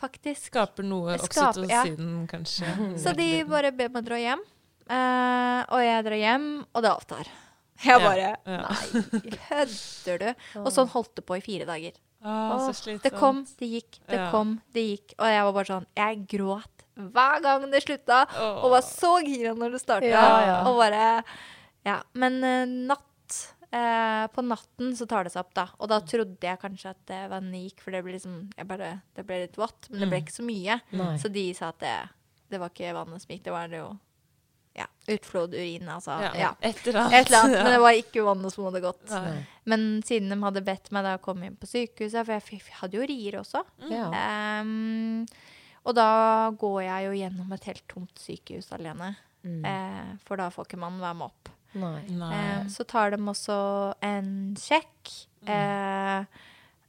Faktisk. 0.00 0.46
Skaper 0.52 0.86
noe 0.86 1.18
oksytocin, 1.18 1.68
ja. 1.68 1.82
kanskje. 2.30 2.72
Så 3.02 3.12
de 3.18 3.42
bare 3.44 3.72
ber 3.74 3.90
meg 3.90 4.04
dra 4.06 4.16
hjem. 4.16 4.40
Eh, 4.88 5.60
og 5.68 5.84
jeg 5.84 6.06
drar 6.06 6.20
hjem, 6.22 6.48
og 6.72 6.84
det 6.84 6.92
avtar. 6.94 7.30
Jeg 7.84 8.02
bare 8.02 8.22
ja. 8.24 8.34
Nei, 8.64 9.02
kødder 9.36 10.22
du? 10.22 10.28
Og 10.64 10.70
sånn 10.74 10.88
holdt 10.90 11.12
det 11.20 11.22
på 11.28 11.36
i 11.38 11.42
fire 11.44 11.66
dager. 11.68 11.94
Ah, 12.26 12.58
det 12.82 13.12
kom, 13.14 13.44
det 13.60 13.68
gikk, 13.70 14.00
det 14.10 14.16
Ja. 14.18 14.24
kom, 14.32 14.56
det 14.74 14.82
gikk. 14.82 15.12
Og 15.20 15.28
jeg 15.30 15.44
var 15.46 15.52
bare 15.54 15.68
sånn 15.68 15.86
Jeg 15.94 16.24
gråt 16.32 16.82
hver 16.98 17.42
gang 17.44 17.68
det 17.70 17.84
slutta, 17.84 18.24
oh. 18.26 18.64
og 18.66 18.72
var 18.72 18.82
så 18.82 19.12
gira 19.22 19.52
når 19.54 19.76
det 19.76 19.80
starta. 19.84 20.08
Ja, 20.10 20.24
ja. 20.42 20.56
Og 20.66 20.80
bare 20.80 21.22
Ja. 21.86 22.00
Men 22.18 22.42
eh, 22.42 22.66
natt 22.66 23.36
eh, 23.70 24.24
På 24.34 24.42
natten 24.42 24.96
så 24.98 25.06
tar 25.06 25.28
det 25.28 25.32
seg 25.36 25.44
opp, 25.44 25.54
da. 25.54 25.68
Og 25.78 25.92
da 25.92 26.00
trodde 26.02 26.42
jeg 26.42 26.58
kanskje 26.58 26.90
at 26.90 27.00
det 27.06 27.22
var 27.30 27.46
nik, 27.46 27.78
for 27.78 27.94
det 27.94 28.02
ble 28.02 28.16
liksom 28.16 28.50
jeg 28.56 28.66
bare, 28.66 28.96
Det 29.14 29.22
ble 29.28 29.44
litt 29.44 29.54
vått, 29.60 29.86
men 29.92 30.02
det 30.02 30.10
ble 30.10 30.22
ikke 30.24 30.40
så 30.40 30.48
mye. 30.48 30.80
Nei. 30.98 31.14
Så 31.22 31.30
de 31.30 31.46
sa 31.54 31.70
at 31.70 31.78
det, 31.86 31.96
det 32.50 32.58
var 32.58 32.74
ikke 32.74 32.96
vannet 32.98 33.22
som 33.22 33.30
gikk, 33.36 33.46
det 33.46 33.54
var 33.54 33.70
det 33.70 33.84
jo 33.84 33.92
ja, 34.78 34.86
utflod, 35.10 35.54
urin, 35.54 35.88
altså. 35.90 36.16
Ja, 36.22 36.30
Ja. 36.38 36.50
Et 36.60 36.80
eller 36.86 37.00
annet. 37.02 37.14
Et 37.18 37.30
eller 37.30 37.44
annet, 37.44 37.62
men 37.64 37.72
det 37.74 37.82
var 37.82 37.98
ikke 37.98 38.24
vannet 38.26 38.54
som 38.54 38.66
hadde 38.68 38.82
gått. 38.84 39.04
Nei. 39.10 39.36
Men 39.68 39.86
siden 40.06 40.32
de 40.32 40.38
hadde 40.42 40.64
bedt 40.64 40.90
meg 40.94 41.06
da 41.06 41.16
å 41.18 41.22
komme 41.22 41.48
inn 41.48 41.58
på 41.58 41.68
sykehuset, 41.68 42.24
for 42.24 42.56
jeg 42.56 42.78
hadde 42.80 42.98
jo 43.00 43.06
rier 43.08 43.38
også 43.40 43.62
mm. 43.84 43.92
um, 44.14 45.24
Og 45.84 45.96
da 45.98 46.10
går 46.60 46.80
jeg 46.86 47.08
jo 47.08 47.16
gjennom 47.20 47.54
et 47.56 47.70
helt 47.70 47.86
tomt 47.90 48.22
sykehus 48.22 48.72
alene. 48.76 49.14
Mm. 49.44 49.62
Uh, 49.64 50.12
for 50.26 50.40
da 50.40 50.50
får 50.52 50.68
ikke 50.68 50.80
man 50.80 51.00
være 51.02 51.18
med 51.20 51.30
opp. 51.30 51.52
Nei. 51.78 51.96
Nei. 52.16 52.30
Uh, 52.34 52.68
så 52.72 52.86
tar 52.88 53.12
de 53.14 53.20
også 53.20 53.58
en 54.04 54.30
sjekk. 54.58 55.14
Mm. 55.46 55.52
Uh, 55.52 56.46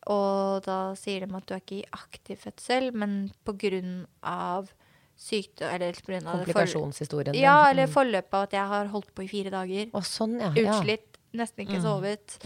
Og 0.09 0.63
da 0.65 0.95
sier 0.97 1.25
de 1.25 1.35
at 1.37 1.47
du 1.47 1.53
er 1.53 1.63
ikke 1.63 1.81
i 1.81 1.89
aktiv 1.93 2.39
fødsel, 2.41 2.93
men 2.95 3.25
på 3.45 3.53
grunn 3.59 4.05
av 4.25 4.71
sykdom 5.19 5.67
Eller 5.75 5.93
forl- 5.99 6.23
Komplikasjonshistorien 6.31 7.33
din. 7.35 7.41
Ja, 7.43 7.57
eller 7.69 7.87
Mm. 7.87 7.93
forløpet 7.93 8.33
av 8.33 8.43
at 8.47 8.51
jeg 8.55 8.67
har 8.67 8.85
holdt 8.87 9.13
på 9.15 9.23
i 9.25 9.27
fire 9.27 9.51
dager. 9.51 9.89
Å, 9.91 10.01
sånn, 10.01 10.39
ja. 10.39 10.51
Utslitt, 10.55 11.17
nesten 11.35 11.65
ikke 11.67 11.81
sovet. 11.83 12.37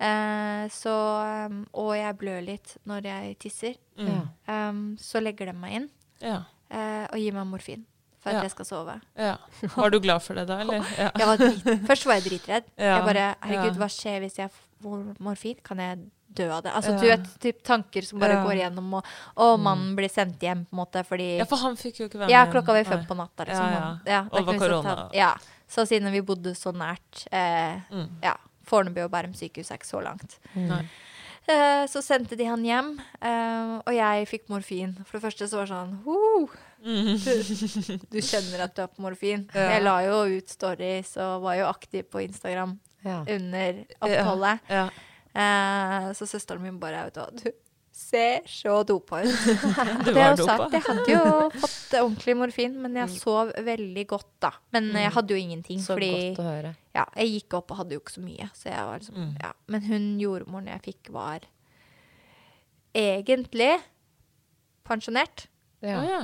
Eh, 0.00 0.68
så 0.70 0.94
um, 1.48 1.64
Og 1.74 1.94
jeg 1.96 2.16
blør 2.20 2.44
litt 2.46 2.76
når 2.86 3.02
jeg 3.08 3.38
tisser. 3.42 3.74
Mm. 3.98 4.28
Um, 4.46 4.82
så 5.00 5.20
legger 5.22 5.46
de 5.46 5.52
meg 5.58 5.72
inn 5.80 5.88
Ja. 6.22 6.42
eh, 6.70 7.06
og 7.10 7.18
gir 7.18 7.32
meg 7.34 7.46
morfin 7.46 7.84
for 8.20 8.30
at 8.30 8.34
Ja. 8.36 8.42
jeg 8.42 8.50
skal 8.50 8.64
sove. 8.64 9.00
ja. 9.16 9.36
Var 9.62 9.90
du 9.90 10.00
glad 10.00 10.22
for 10.22 10.34
det 10.34 10.46
da, 10.48 10.58
eller? 10.60 10.82
Ja. 10.98 11.10
Jeg 11.16 11.26
var 11.26 11.36
drit, 11.36 11.86
først 11.86 12.04
var 12.06 12.14
jeg 12.20 12.24
dritredd. 12.30 12.64
Ja, 12.78 12.96
Jeg 12.98 13.04
bare 13.06 13.36
Herregud, 13.42 13.76
hva 13.78 13.88
skjer 13.88 14.20
hvis 14.22 14.36
jeg 14.38 14.50
morfin? 14.82 15.56
Kan 15.62 15.78
jeg 15.78 15.98
dø 16.34 16.50
av 16.52 16.62
det? 16.62 16.72
Altså, 16.72 16.92
Ja. 16.92 16.98
du 17.00 17.06
vet, 17.08 17.40
typ 17.40 17.62
tanker 17.64 18.02
som 18.04 18.18
bare 18.20 18.34
Ja. 18.34 18.44
går 18.44 18.54
gjennom, 18.60 18.94
og, 18.94 19.04
og 19.36 19.58
mannen 19.60 19.96
blir 19.96 20.08
sendt 20.10 20.38
hjem, 20.40 20.66
på 20.66 20.72
en 20.76 20.84
måte, 20.86 21.04
fordi 21.06 21.38
ja, 21.38 21.44
for 21.44 21.56
han 21.56 21.76
fikk 21.76 22.00
jo 22.00 22.08
ikke 22.08 22.18
være 22.20 22.30
Ja, 22.30 22.44
med. 22.44 22.52
klokka 22.54 22.66
var 22.76 22.84
fem 22.84 22.98
Nei. 23.00 23.06
på 23.06 23.16
natta, 23.16 23.44
liksom. 23.44 23.72
ja. 23.72 23.98
Ja, 24.06 24.24
så 24.30 24.58
korona. 24.58 24.82
ta- 24.94 25.10
Ja. 25.14 25.34
Så 25.68 25.86
siden 25.86 26.10
vi 26.12 26.20
bodde 26.22 26.54
så 26.54 26.72
nært 26.72 27.26
eh, 27.32 27.80
Mm. 27.90 28.08
Ja. 28.22 28.34
Fornebu 28.64 29.04
og 29.04 29.10
Bærum 29.10 29.32
sykehus 29.34 29.70
er 29.70 29.78
ikke 29.78 29.86
så 29.88 30.02
langt. 30.02 30.38
Mm. 30.54 30.70
Eh, 31.48 31.86
så 31.88 32.02
sendte 32.02 32.36
de 32.36 32.44
han 32.44 32.62
hjem, 32.62 33.00
eh, 33.22 33.80
og 33.86 33.92
jeg 33.94 34.28
fikk 34.28 34.48
morfin. 34.50 34.94
For 35.06 35.18
det 35.18 35.22
første 35.22 35.48
så 35.48 35.56
var 35.56 35.64
det 35.64 35.72
sånn 35.72 36.04
«Woo, 36.04 36.50
du, 36.84 37.16
du 38.10 38.18
kjenner 38.20 38.60
at 38.64 38.74
du 38.76 38.82
er 38.82 38.86
på 38.88 39.00
morfin. 39.00 39.48
Ja. 39.54 39.70
Jeg 39.70 39.82
la 39.82 40.00
jo 40.04 40.36
ut 40.36 40.48
stories 40.48 41.16
og 41.16 41.42
var 41.42 41.54
jo 41.56 41.64
aktiv 41.66 42.04
på 42.10 42.20
Instagram 42.22 42.78
Ja. 43.04 43.20
under 43.28 43.84
oppholdet. 44.00 44.60
Ja. 44.68 44.88
Eh, 45.38 46.12
så 46.18 46.26
søsteren 46.26 46.62
min 46.62 46.78
bare 46.82 47.04
vet 47.06 47.14
du, 47.14 47.20
hva, 47.20 47.30
du 47.44 47.52
ser 47.98 48.40
så 48.46 48.84
dopa 48.86 49.20
ut. 49.22 49.34
Det 50.06 50.14
var 50.14 50.32
er 50.32 50.36
jo 50.36 50.46
dopa. 50.46 50.68
Jeg 50.72 50.82
hadde 50.86 51.12
jo 51.12 51.50
fått 51.60 51.94
ordentlig 52.00 52.34
morfin, 52.38 52.74
men 52.82 52.94
jeg 52.98 53.10
sov 53.18 53.52
veldig 53.66 54.04
godt 54.10 54.28
da. 54.40 54.50
Men 54.74 54.90
jeg 54.94 55.10
hadde 55.14 55.34
jo 55.34 55.38
ingenting, 55.42 55.80
Så 55.82 55.94
fordi 55.96 56.10
godt 56.34 56.42
å 56.42 56.48
høre. 56.48 56.74
ja, 56.94 57.04
jeg 57.16 57.32
gikk 57.36 57.54
opp 57.60 57.70
og 57.74 57.80
hadde 57.82 57.94
jo 57.98 58.02
ikke 58.02 58.16
så 58.18 58.24
mye. 58.24 58.50
Så 58.54 58.68
jeg 58.70 58.84
var 58.90 58.98
liksom, 58.98 59.14
Mm. 59.18 59.32
ja. 59.42 59.52
Men 59.68 59.82
hun 59.82 60.08
jordmoren 60.22 60.66
jeg 60.74 60.82
fikk, 60.82 61.10
var 61.14 61.40
egentlig 62.94 63.72
pensjonert. 64.88 65.46
Ja. 65.84 66.00
Å, 66.00 66.08
ja. 66.08 66.20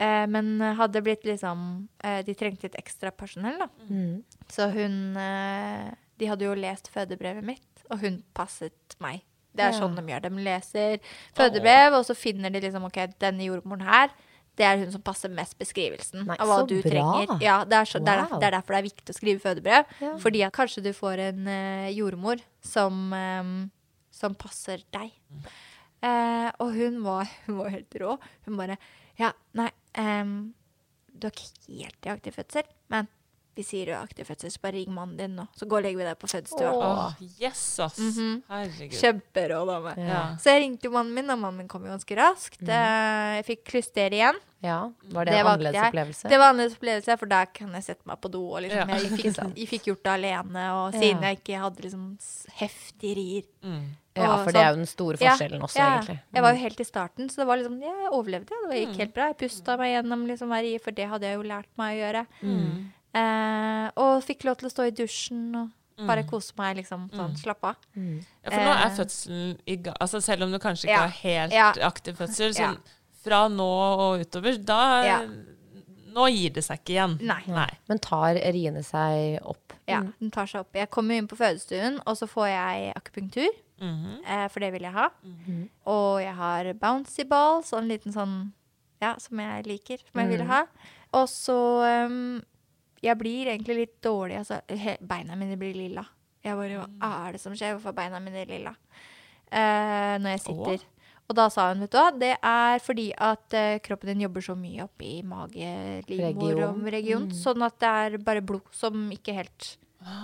Eh, 0.00 0.26
men 0.32 0.54
hadde 0.78 1.02
blitt 1.04 1.26
liksom 1.28 1.88
eh, 2.02 2.22
De 2.24 2.32
trengte 2.34 2.64
litt 2.68 2.78
ekstra 2.80 3.10
personell, 3.12 3.58
da. 3.60 3.66
Mm. 3.90 4.22
Så 4.48 4.70
hun 4.72 4.94
eh, 5.20 5.90
De 6.16 6.28
hadde 6.30 6.46
jo 6.46 6.54
lest 6.56 6.88
fødebrevet 6.94 7.44
mitt, 7.44 7.84
og 7.90 8.00
hun 8.04 8.22
passet 8.36 8.96
meg. 9.04 9.20
Det 9.52 9.64
er 9.66 9.72
Ja. 9.74 9.80
sånn 9.82 9.96
de 9.98 10.04
gjør. 10.06 10.22
De 10.24 10.30
leser 10.46 10.98
fødebrev, 11.36 11.96
og 11.98 12.04
så 12.06 12.14
finner 12.16 12.52
de 12.54 12.60
liksom 12.64 12.84
OK, 12.86 13.00
denne 13.18 13.44
jordmoren 13.48 13.82
her, 13.88 14.12
det 14.60 14.66
er 14.66 14.76
hun 14.82 14.90
som 14.92 15.02
passer 15.02 15.30
mest 15.32 15.56
beskrivelsen 15.58 16.26
Nei, 16.28 16.36
av 16.36 16.46
hva 16.50 16.58
du 16.68 16.74
bra. 16.82 16.90
trenger. 16.90 17.40
Ja, 17.42 17.58
det 17.64 17.76
er, 17.78 17.84
så, 17.88 17.98
det, 18.02 18.12
er, 18.12 18.22
derfor, 18.22 18.40
det 18.42 18.46
er 18.48 18.54
derfor 18.58 18.74
det 18.74 18.78
er 18.80 18.86
viktig 18.88 19.12
å 19.14 19.16
skrive 19.16 19.40
fødebrev. 19.40 19.84
Ja. 20.04 20.10
Fordi 20.20 20.42
at 20.44 20.52
kanskje 20.56 20.82
du 20.84 20.90
får 20.96 21.22
en 21.30 21.46
eh, 21.48 21.88
jordmor 21.96 22.42
som, 22.60 22.98
eh, 23.16 23.52
som 24.12 24.34
passer 24.36 24.82
deg. 24.92 25.12
Eh, 26.04 26.48
og 26.60 26.72
hun 26.76 27.00
var, 27.04 27.28
hun 27.46 27.58
var 27.62 27.72
helt 27.74 27.96
rå. 28.00 28.16
Hun 28.46 28.56
bare 28.60 28.76
Ja, 29.20 29.32
nei, 29.56 29.68
em, 29.98 30.54
du 31.12 31.26
er 31.26 31.32
ikke 31.34 31.50
helt 31.68 32.06
i 32.06 32.12
aktiv 32.12 32.32
fødsel, 32.32 32.68
men 32.88 33.08
vi 33.60 33.66
sier 33.68 33.90
du 33.90 33.92
er 33.92 34.00
aktiv 34.00 34.24
fødsel, 34.28 34.50
så 34.54 34.60
bare 34.64 34.78
ring 34.80 34.92
mannen 34.96 35.16
din 35.20 35.36
nå. 35.36 35.46
Så 35.56 35.68
går 35.68 35.82
og 35.82 35.86
legger 35.86 36.00
vi 36.02 36.08
deg 36.08 36.18
på 36.18 36.30
fødestua. 36.32 36.72
Oh, 36.72 37.12
yes, 37.40 37.62
ass. 37.84 37.98
Mhm. 38.00 38.42
Herregud. 38.48 38.98
Kjemperå 38.98 39.60
dame. 39.68 39.94
Ja. 40.00 40.22
Så 40.40 40.54
jeg 40.54 40.62
ringte 40.64 40.88
jo 40.88 40.94
mannen 40.96 41.14
min, 41.14 41.28
og 41.30 41.38
mannen 41.38 41.58
min 41.64 41.68
kom 41.68 41.84
jo 41.84 41.92
ganske 41.92 42.16
raskt. 42.18 42.60
Mm. 42.64 42.72
Jeg 43.36 43.44
fikk 43.52 43.64
klyster 43.70 44.10
igjen. 44.16 44.40
ja. 44.62 44.80
Var 45.12 45.24
det, 45.24 45.32
Det 45.32 45.40
en 45.40 45.46
annerledes 45.46 45.74
jeg. 45.80 45.92
opplevelse? 45.92 46.28
Det 46.28 46.38
var 46.38 46.48
en 46.50 46.54
annerledes 46.56 46.76
opplevelse, 46.80 47.18
for 47.18 47.26
der 47.26 47.46
kan 47.54 47.72
jeg 47.72 47.84
sette 47.84 48.06
meg 48.06 48.20
på 48.20 48.30
do. 48.30 48.42
Og 48.54 48.60
liksom, 48.62 48.88
Ja, 48.88 48.96
jeg, 48.96 49.10
fikk, 49.20 49.56
jeg 49.56 49.68
fikk 49.68 49.84
gjort 49.92 50.02
det 50.04 50.12
alene, 50.18 50.66
og 50.80 50.92
siden 50.94 51.20
Ja. 51.22 51.28
jeg 51.30 51.40
ikke 51.44 51.60
hadde 51.64 51.82
liksom 51.86 52.04
heftig 52.60 53.16
rier. 53.16 53.42
Mm. 53.62 53.88
ja, 54.16 54.44
for 54.44 54.50
det 54.52 54.56
er 54.60 54.64
sånn. 54.64 54.70
jo 54.72 54.76
den 54.80 54.86
store 54.90 55.16
Ja, 55.20 55.30
forskjellen 55.32 55.62
også, 55.62 55.76
ja. 55.78 55.88
egentlig. 56.00 56.18
Jeg 56.34 56.42
var 56.42 56.52
jo 56.52 56.58
helt 56.60 56.80
i 56.80 56.84
starten, 56.84 57.28
så 57.30 57.36
det 57.40 57.46
var 57.46 57.56
liksom, 57.60 57.80
jeg 57.80 58.10
overlevde. 58.12 58.48
Det 58.48 58.70
Mm. 58.70 58.72
gikk 58.86 58.96
helt 58.98 59.14
bra. 59.14 59.26
Jeg 59.30 59.38
pusta 59.38 59.76
meg 59.78 59.92
gjennom 60.04 60.26
liksom 60.26 60.48
hver 60.48 60.62
rie, 60.62 60.78
for 60.78 60.90
det 60.90 61.08
hadde 61.08 61.22
jeg 61.22 61.36
jo 61.36 61.42
lært 61.48 61.70
meg 61.78 61.96
å 61.96 62.00
gjøre. 62.02 62.26
Mm. 62.42 62.92
Eh, 63.14 63.90
og 63.96 64.22
fikk 64.22 64.44
lov 64.44 64.56
til 64.60 64.68
å 64.68 64.72
stå 64.72 64.86
i 64.88 64.90
dusjen 64.94 65.54
og 65.56 65.70
bare 66.06 66.22
Mm. 66.24 66.30
kose 66.30 66.52
meg, 66.56 66.76
liksom. 66.78 67.10
Sånn, 67.10 67.36
slappe 67.36 67.64
av. 67.64 67.76
Mm. 67.96 68.24
Ja, 68.44 68.50
for 68.50 68.60
nå 68.60 68.70
er 68.70 68.86
Eh. 68.86 68.96
fødselen 68.96 69.58
i 69.66 69.76
gang. 69.76 69.96
Altså, 70.00 70.22
selv 70.22 70.42
om 70.44 70.52
du 70.52 70.58
kanskje 70.58 70.84
ikke 70.88 70.96
Ja. 70.96 71.06
har 71.06 71.08
helt 71.08 71.52
Ja. 71.52 71.72
aktiv 71.90 72.14
fødsel, 72.16 72.54
så 72.54 72.60
Ja. 72.60 72.74
fra 73.22 73.48
nå 73.48 73.60
og 73.60 74.20
utover, 74.20 74.56
da 74.64 75.02
Ja. 75.04 75.26
Nå 76.12 76.26
gir 76.28 76.50
det 76.50 76.64
seg 76.64 76.78
ikke 76.82 76.94
igjen. 76.96 77.20
Nei. 77.22 77.42
Nei. 77.46 77.70
Men 77.88 77.98
tar 78.00 78.34
riene 78.34 78.82
seg 78.84 79.40
opp? 79.44 79.72
Ja, 79.86 80.00
Mm. 80.00 80.12
den 80.18 80.30
tar 80.32 80.44
seg 80.46 80.60
opp. 80.60 80.72
Jeg 80.74 80.90
kommer 80.90 81.14
inn 81.16 81.28
på 81.28 81.36
fødestuen, 81.36 82.00
og 82.04 82.16
så 82.16 82.26
får 82.28 82.48
jeg 82.48 82.94
akupunktur. 82.96 83.48
Mhm. 83.80 84.24
Eh, 84.26 84.48
for 84.48 84.58
det 84.60 84.72
vil 84.72 84.82
jeg 84.82 84.92
ha. 84.92 85.08
Mhm. 85.24 85.68
Og 85.86 86.20
jeg 86.20 86.34
har 86.34 86.74
bouncy 86.74 87.22
ball, 87.22 87.62
sånn 87.62 87.82
en 87.82 87.88
liten 87.88 88.12
sånn 88.12 88.52
Ja, 89.00 89.16
som 89.18 89.38
jeg 89.38 89.64
liker. 89.66 89.98
Som 90.12 90.20
jeg 90.20 90.26
Mm. 90.28 90.38
vil 90.38 90.46
ha. 90.46 90.64
Og 91.14 91.26
så 91.28 92.04
um, 92.06 92.42
Jeg 93.02 93.16
blir 93.20 93.48
egentlig 93.48 93.76
litt 93.76 93.98
dårlig. 94.04 94.40
Altså, 94.42 94.60
beina 95.00 95.36
mine 95.38 95.56
blir 95.60 95.76
lilla. 95.76 96.04
Jeg 96.44 96.56
bare 96.56 96.86
Hva 96.86 97.10
er 97.26 97.36
det 97.36 97.40
som 97.42 97.54
skjer? 97.56 97.76
Hvorfor 97.76 97.92
er 97.92 97.98
beina 98.00 98.20
mine 98.22 98.46
lilla? 98.48 98.74
Uh, 99.50 100.16
når 100.22 100.36
jeg 100.36 100.42
sitter. 100.46 100.86
Og 101.30 101.36
da 101.38 101.46
sa 101.52 101.68
hun, 101.70 101.82
vet 101.84 101.92
du 101.92 101.98
hva, 101.98 102.08
det 102.10 102.32
er 102.36 102.80
fordi 102.82 103.10
at 103.14 103.54
uh, 103.54 103.76
kroppen 103.84 104.10
din 104.12 104.24
jobber 104.24 104.42
så 104.42 104.56
mye 104.58 104.86
oppi 104.86 105.20
mage-livmorregionen. 105.26 106.88
Region. 106.90 107.28
Mm. 107.30 107.36
Sånn 107.38 107.62
at 107.66 107.76
det 107.82 107.90
er 107.90 108.16
bare 108.26 108.42
blod 108.42 108.66
som 108.74 109.04
ikke 109.14 109.36
helt 109.36 109.76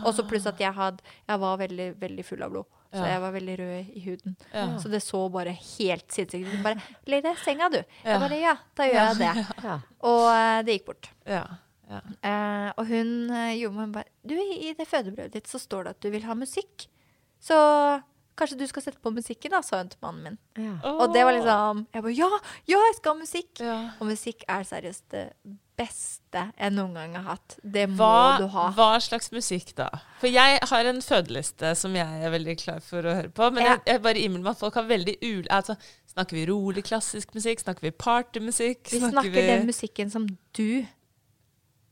Og 0.07 0.15
så 0.17 0.25
pluss 0.27 0.47
at 0.49 0.59
jeg, 0.59 0.73
had, 0.73 1.03
jeg 1.29 1.41
var 1.43 1.59
veldig, 1.61 1.91
veldig 2.01 2.25
full 2.25 2.43
av 2.43 2.55
blod. 2.55 2.67
Så 2.95 3.03
Ja. 3.03 3.11
jeg 3.13 3.21
var 3.21 3.33
veldig 3.35 3.57
rød 3.61 3.91
i 3.93 4.03
huden. 4.07 4.37
Ja. 4.55 4.65
Så 4.81 4.89
det 4.89 5.03
så 5.05 5.21
bare 5.29 5.53
helt 5.53 6.07
sinnssykt 6.15 6.49
ut. 6.49 6.63
Bare 6.65 6.81
'Legg 7.07 7.23
deg 7.27 7.35
i 7.35 7.43
senga, 7.45 7.69
du'. 7.69 7.85
Jeg 8.05 8.21
bare 8.23 8.41
'ja, 8.41 8.57
da 8.75 8.83
gjør 8.89 8.95
jeg 8.95 9.17
det'. 9.21 9.47
Ja. 9.69 9.79
Og 10.01 10.23
uh, 10.33 10.63
det 10.63 10.79
gikk 10.79 10.87
bort. 10.87 11.11
Ja. 11.27 11.45
Ja. 11.91 12.01
Eh, 12.27 12.73
og 12.77 12.87
hun 12.91 13.31
uh, 13.31 13.53
jordmoren 13.55 13.93
bare 13.95 14.11
'Du, 14.27 14.35
i 14.35 14.75
det 14.77 14.89
fødebrevet 14.91 15.33
ditt 15.33 15.49
så 15.49 15.59
står 15.59 15.85
det 15.85 15.91
at 15.91 16.03
du 16.03 16.11
vil 16.11 16.25
ha 16.27 16.35
musikk'. 16.35 16.89
Så 17.41 17.57
kanskje 18.37 18.59
du 18.59 18.67
skal 18.67 18.83
sette 18.83 18.99
på 19.01 19.11
musikken, 19.15 19.53
da', 19.55 19.63
sa 19.63 19.79
hun 19.79 19.89
til 19.89 19.99
mannen 20.03 20.23
min. 20.25 20.39
Ja. 20.59 20.75
Og 20.97 21.15
det 21.15 21.23
var 21.25 21.33
liksom 21.33 21.87
Jeg 21.95 22.03
bare 22.03 22.13
'Ja, 22.13 22.31
ja, 22.69 22.81
jeg 22.89 22.97
skal 22.97 23.15
ha 23.15 23.21
musikk'. 23.23 23.61
Ja. 23.61 23.79
Og 24.01 24.07
musikk 24.07 24.43
er 24.49 24.63
seriøst 24.65 25.05
det 25.11 25.31
beste 25.77 26.43
jeg 26.59 26.73
noen 26.73 26.95
gang 26.95 27.15
har 27.17 27.23
hatt. 27.37 27.59
Det 27.63 27.87
må 27.89 27.97
Hva, 27.97 28.39
du 28.41 28.47
ha. 28.49 28.71
hva 28.73 28.99
slags 29.01 29.31
musikk 29.31 29.75
da? 29.77 29.91
For 30.21 30.27
jeg 30.27 30.59
har 30.63 30.85
en 30.89 31.03
fødeliste 31.05 31.75
som 31.77 31.95
jeg 31.95 32.23
er 32.25 32.31
veldig 32.33 32.57
klar 32.59 32.81
for 32.81 33.05
å 33.05 33.15
høre 33.15 33.29
på. 33.29 33.51
Men 33.53 33.63
Ja. 33.63 33.71
jeg, 33.77 33.83
jeg 33.87 34.03
bare 34.03 34.19
innbiller 34.19 34.45
meg 34.45 34.51
at 34.57 34.59
folk 34.59 34.75
har 34.75 34.89
veldig 34.89 35.17
ul... 35.23 35.47
Altså, 35.51 35.77
snakker 36.09 36.37
vi 36.37 36.47
rolig 36.49 36.85
klassisk 36.85 37.35
musikk? 37.35 37.61
Snakker 37.61 37.83
vi 37.83 37.91
partymusikk? 37.91 38.89
Vi 38.91 39.01
snakker 39.05 39.31
den 39.33 39.67
musikken 39.67 40.11
som 40.11 40.27
du 40.57 40.87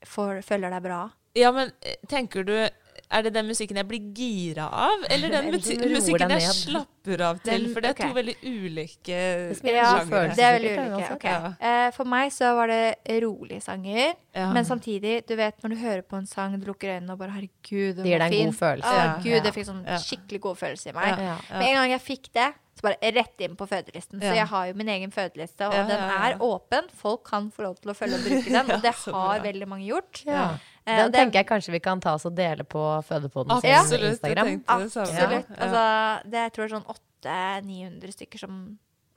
får, 0.06 0.42
føler 0.44 0.70
deg 0.70 0.82
bra. 0.82 1.02
Ja, 1.34 1.50
men 1.52 1.72
eh, 1.82 1.96
tenker 2.08 2.44
du 2.46 2.68
Er 3.10 3.22
det 3.22 3.34
den 3.34 3.46
musikken 3.46 3.76
jeg 3.76 3.86
blir 3.86 4.00
gira 4.16 4.64
av, 4.72 5.02
eller 5.10 5.28
den 5.30 5.50
musikken 5.52 5.90
jeg 5.92 6.40
slapper 6.56 7.20
av 7.26 7.40
til? 7.44 7.64
Den- 7.66 7.74
For 7.74 7.80
det 7.84 7.90
er 7.90 7.98
to 8.00 8.14
veldig 8.14 8.34
ulike 8.42 9.18
Ja, 9.66 9.98
sjangere. 9.98 10.34
det 10.34 10.44
er 10.44 10.54
veldig 10.56 10.70
ulike. 10.78 11.10
Okay. 11.18 11.30
Ja. 11.30 11.50
Uh, 11.60 11.90
for 11.92 12.04
meg 12.08 12.32
så 12.32 12.54
var 12.56 12.66
det 12.72 12.96
rolige 13.22 13.60
sanger. 13.60 14.14
Ja. 14.34 14.46
Men 14.56 14.64
samtidig, 14.64 15.26
du 15.28 15.34
vet 15.36 15.60
når 15.62 15.74
du 15.74 15.76
hører 15.82 16.02
på 16.02 16.16
en 16.16 16.26
sang, 16.26 16.56
du 16.58 16.66
lukker 16.66 16.96
øynene 16.96 17.12
og 17.12 17.18
bare 17.18 17.30
'herregud, 17.36 17.94
den 17.96 18.04
Det 18.04 18.10
gir 18.12 18.18
deg 18.18 18.32
en 18.32 18.32
fin'. 18.32 18.46
god 18.46 18.54
følelse. 18.54 18.88
Å, 18.88 19.04
Ja. 19.04 19.14
Gud, 19.22 19.42
det 19.44 19.54
fikk 19.54 19.66
sånn 19.66 19.84
Ja. 19.86 19.96
skikkelig 19.98 20.40
god 20.40 20.56
følelse 20.56 20.88
i 20.88 20.92
meg. 20.92 21.18
Ja. 21.18 21.36
Ja. 21.50 21.58
Med 21.58 21.68
en 21.68 21.74
gang 21.74 21.90
jeg 21.90 22.00
fikk 22.00 22.32
det, 22.32 22.54
så 22.84 22.90
bare 22.90 23.12
rett 23.16 23.40
inn 23.46 23.56
på 23.56 23.66
fødelisten. 23.70 24.20
Ja. 24.20 24.28
Så 24.28 24.36
jeg 24.36 24.46
har 24.52 24.66
jo 24.68 24.74
min 24.76 24.88
egen 24.92 25.10
fødeliste, 25.14 25.66
og 25.70 25.74
Ja, 25.74 25.86
den 25.88 26.04
er 26.20 26.36
åpen. 26.44 26.90
Folk 27.00 27.24
kan 27.30 27.50
få 27.50 27.62
lov 27.64 27.76
til 27.80 27.90
å 27.90 27.96
følge 27.96 28.20
og 28.20 28.28
bruke 28.28 28.52
den, 28.58 28.70
og 28.76 28.82
det 28.84 28.92
har 28.94 29.12
bra. 29.16 29.42
veldig 29.48 29.68
mange 29.72 29.86
gjort. 29.88 30.22
Ja. 30.28 30.44
Eh, 30.86 30.96
Den 31.00 31.10
det- 31.10 31.18
tenker 31.18 31.40
jeg 31.40 31.46
kanskje 31.48 31.72
vi 31.72 31.80
kan 31.80 32.00
ta 32.04 32.12
oss 32.14 32.26
og 32.28 32.34
dele 32.36 32.62
på 32.68 32.84
Fødepoden 33.08 33.60
sin 33.62 33.70
Absolutt. 33.72 34.10
Instagram. 34.12 34.64
Absolutt. 34.68 35.48
Ja. 35.48 35.64
Altså, 35.64 36.28
det 36.28 36.38
er, 36.38 36.48
jeg 36.50 36.52
tror 36.52 36.68
sånn 36.68 36.84
800-900 37.24 38.12
stykker 38.12 38.38
som 38.44 38.58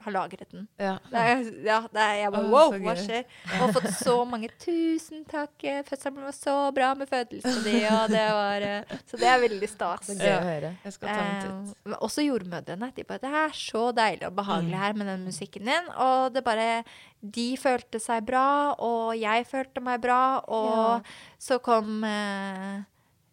har 0.04 0.12
lagret 0.14 0.50
den. 0.54 0.68
Ja. 0.78 0.92
Det 1.10 1.22
er, 1.30 1.40
ja, 1.66 1.78
det 1.92 2.00
er, 2.04 2.12
jeg 2.20 2.32
bare 2.32 2.50
wow, 2.52 2.74
hva 2.84 2.92
skjer? 2.96 3.24
Og 3.48 3.54
har 3.64 3.72
fått 3.74 3.88
så 3.98 4.14
mange 4.30 4.48
tusen 4.62 5.24
takk. 5.28 5.52
eh, 5.66 5.80
Fødselen 5.88 6.22
var 6.22 6.36
så 6.36 6.54
bra 6.76 6.92
med 6.94 7.10
fødelsen 7.10 7.58
din, 7.66 7.82
og 7.90 8.08
det 8.14 8.22
var 8.36 8.66
eh, 8.68 8.94
Så 9.10 9.18
det 9.18 9.26
er 9.32 9.42
veldig 9.42 9.68
stas. 9.72 10.06
Det 10.12 10.18
er 10.22 10.28
gøy 10.30 10.36
å 10.38 10.46
høre. 10.48 10.70
Jeg 10.86 10.96
skal 10.96 11.08
ta 11.10 11.24
en 11.26 11.42
titt. 11.42 11.76
Eh, 11.90 11.96
også 12.06 12.24
jordmødrene. 12.28 12.92
De 12.96 13.04
bare, 13.10 13.22
det 13.26 13.32
er 13.42 13.56
så 13.58 13.84
deilig 13.92 14.26
og 14.30 14.36
behagelig 14.38 14.74
Mm. 14.78 14.80
her 14.84 14.92
med 15.02 15.06
den 15.10 15.24
musikken 15.26 15.64
din. 15.66 15.90
Og 15.98 16.32
det 16.34 16.44
bare 16.44 16.84
De 17.20 17.48
følte 17.58 17.98
seg 18.00 18.22
bra, 18.26 18.46
og 18.78 19.16
jeg 19.18 19.46
følte 19.50 19.80
meg 19.82 20.00
bra, 20.00 20.38
og 20.46 21.02
så 21.42 21.58
kom 21.58 22.04
eh, 22.06 22.84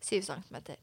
syv 0.01 0.23
centimeter. 0.25 0.79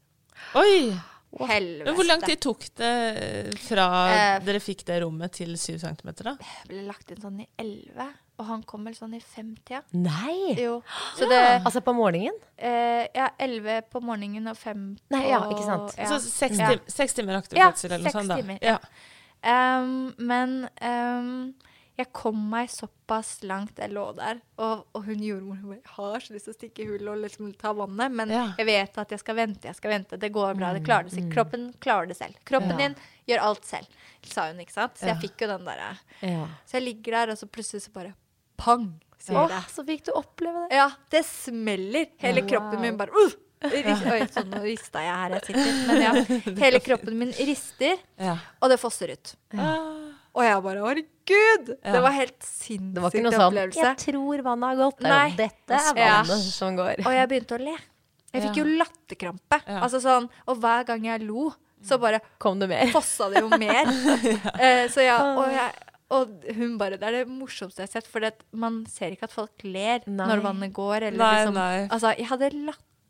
Oi! 0.55 0.93
Helvete. 1.39 1.85
Men 1.87 1.95
hvor 1.97 2.05
lang 2.05 2.21
tid 2.21 2.39
tok 2.45 2.65
det 2.77 3.55
fra 3.65 3.85
Eh, 4.13 4.39
dere 4.45 4.59
fikk 4.61 4.83
det 4.85 4.99
rommet 5.01 5.31
til 5.33 5.55
syv 5.57 5.79
centimeter, 5.81 6.23
da? 6.23 6.35
Jeg 6.39 6.67
ble 6.69 6.83
lagt 6.85 7.09
inn 7.11 7.21
sånn 7.23 7.39
i 7.41 7.47
elleve, 7.57 8.05
og 8.37 8.45
han 8.45 8.61
kom 8.69 8.83
vel 8.85 8.93
sånn 8.93 9.15
i 9.17 9.19
femtida. 9.19 9.81
Nei! 9.93 10.53
Jo. 10.61 10.81
Så 11.17 11.27
det 11.29 11.41
Altså 11.65 11.81
på 11.81 11.93
morgenen? 11.97 12.37
eh, 12.57 13.07
Ja, 13.15 13.29
elleve 13.39 13.81
på 13.89 14.01
morgenen 14.01 14.47
og 14.47 14.57
fem 14.57 14.95
på 14.95 15.17
Nei, 15.17 15.27
ja, 15.29 15.39
ikke 15.49 15.65
sant. 15.65 15.95
Ja. 15.97 16.05
Så 16.05 16.19
seks, 16.21 16.57
Ja. 16.57 16.77
seks 16.87 17.13
timer 17.13 17.41
aktiv 17.41 17.57
Ja, 17.57 17.71
fødsel 17.71 17.91
eller 17.91 18.03
noe 18.03 18.11
seks 18.11 18.13
sånt, 18.13 18.27
da? 18.29 18.35
timer, 18.37 18.59
Ja. 18.61 18.77
Um, 19.43 20.13
men 20.19 20.69
ehm, 20.81 21.53
jeg 21.97 22.07
kom 22.11 22.37
meg 22.49 22.69
såpass 22.73 23.43
langt 23.45 23.77
jeg 23.77 23.91
lå 23.93 24.03
der, 24.17 24.39
og, 24.57 24.85
og 24.95 25.03
hun 25.05 25.19
jordmor 25.21 25.59
hun 25.61 25.79
har 25.95 26.19
så 26.25 26.33
lyst 26.33 26.47
til 26.49 26.53
å 26.53 26.57
stikke 26.57 26.81
i 26.81 26.87
hullet 26.89 27.11
og 27.13 27.21
liksom 27.21 27.51
ta 27.61 27.73
vannet, 27.77 28.11
men 28.11 28.29
Ja. 28.33 28.47
jeg 28.57 28.65
vet 28.65 28.97
at 28.97 29.09
jeg 29.13 29.19
skal 29.21 29.35
vente, 29.35 29.67
jeg 29.69 29.75
skal 29.77 29.91
vente. 29.93 30.17
Det 30.17 30.31
går 30.33 30.55
bra, 30.57 30.71
det 30.73 30.81
klarer 30.87 31.03
det 31.09 31.13
seg. 31.19 31.29
Kroppen 31.33 31.67
klarer 31.79 32.07
det 32.09 32.17
selv. 32.17 32.33
Kroppen 32.49 32.71
Mm, 32.73 32.79
Ja. 32.79 32.87
din 32.87 32.95
gjør 33.29 33.43
alt 33.43 33.65
selv, 33.65 33.87
sa 34.23 34.47
hun, 34.47 34.57
ikke 34.59 34.73
sant. 34.73 34.97
Så 34.97 35.05
jeg 35.11 35.21
fikk 35.21 35.41
jo 35.45 35.47
den 35.53 35.65
derre 35.65 35.97
Ja. 36.21 36.47
Så 36.65 36.79
jeg 36.79 36.83
ligger 36.89 37.11
der, 37.11 37.31
og 37.31 37.37
så 37.37 37.45
plutselig 37.47 37.81
så 37.85 37.93
bare 37.93 38.13
pang, 38.57 38.99
sier 39.19 39.47
det. 39.47 39.61
så 39.69 39.85
fikk 39.85 40.03
du 40.05 40.11
oppleve 40.13 40.67
det. 40.69 40.75
Ja, 40.75 40.89
det 41.11 41.23
smeller. 41.25 42.07
Hele 42.17 42.41
Wow. 42.41 42.49
kroppen 42.49 42.81
min 42.81 42.97
bare 42.97 43.09
uh! 43.13 43.31
ja. 43.63 43.95
Oi, 44.11 44.19
sånn 44.27 44.49
nå 44.51 44.59
rista 44.65 44.99
jeg 44.99 45.15
her 45.15 45.29
jeg 45.37 45.45
sitter. 45.45 45.87
Men 45.87 46.01
ja, 46.01 46.11
hele 46.65 46.79
kroppen 46.83 47.17
min 47.17 47.31
rister, 47.31 47.97
Ja. 48.19 48.37
og 48.61 48.69
det 48.69 48.79
fosser 48.81 49.13
ut. 49.13 49.35
Ja. 49.53 49.77
Og 50.35 50.41
jeg 50.43 50.63
bare 50.63 50.81
herregud! 51.27 51.77
Ja. 51.83 51.91
Det 51.93 52.01
var 52.01 52.11
helt 52.11 52.43
sinnssykt 52.43 52.93
Det 52.95 53.01
var 53.03 53.09
ikke 53.11 53.23
noe 53.23 53.31
sånn 53.33 53.47
opplevelse. 53.53 53.83
'Jeg 53.83 53.97
tror 53.97 54.43
vannet 54.43 54.69
har 54.69 54.75
gått'. 54.75 55.01
Nei. 55.01 55.29
dette 55.35 55.71
er 55.73 55.97
Ja. 55.97 56.23
vannet 56.23 56.51
som 56.53 56.75
går. 56.75 56.99
Og 57.05 57.11
jeg 57.13 57.29
begynte 57.29 57.57
å 57.57 57.63
le. 57.63 57.77
Jeg 58.33 58.41
fikk 58.43 58.55
Ja. 58.55 58.63
jo 58.63 58.77
latterkrampe. 58.83 59.61
Ja. 59.67 59.79
Altså 59.81 59.99
sånn, 60.01 60.29
og 60.47 60.57
hver 60.59 60.85
gang 60.85 61.03
jeg 61.05 61.21
lo, 61.21 61.53
så 61.83 61.99
bare 61.99 62.19
Kom 62.39 62.59
det 62.59 62.69
mer? 62.69 62.87
fossa 62.87 63.29
det 63.31 63.41
jo 63.41 63.49
mer. 63.57 63.85
Eh, 64.59 64.87
så 64.87 65.03
ja, 65.03 65.19
og, 65.37 65.51
jeg, 65.51 65.71
og 66.11 66.55
hun 66.55 66.77
bare 66.77 66.97
Det 66.97 67.03
er 67.03 67.11
det 67.23 67.27
morsomste 67.27 67.77
jeg 67.83 67.87
har 67.89 68.01
sett, 68.01 68.07
for 68.07 68.21
man 68.53 68.85
ser 68.85 69.11
ikke 69.11 69.23
at 69.23 69.31
folk 69.31 69.51
ler 69.63 69.99
Nei. 70.07 70.25
når 70.27 70.41
vannet 70.41 70.73
går. 70.73 71.03
Eller 71.03 71.17
Nei, 71.17 71.45
liksom, 71.45 71.53
nei. 71.53 71.87
Altså, 71.89 72.17
jeg 72.17 72.27
hadde 72.27 72.51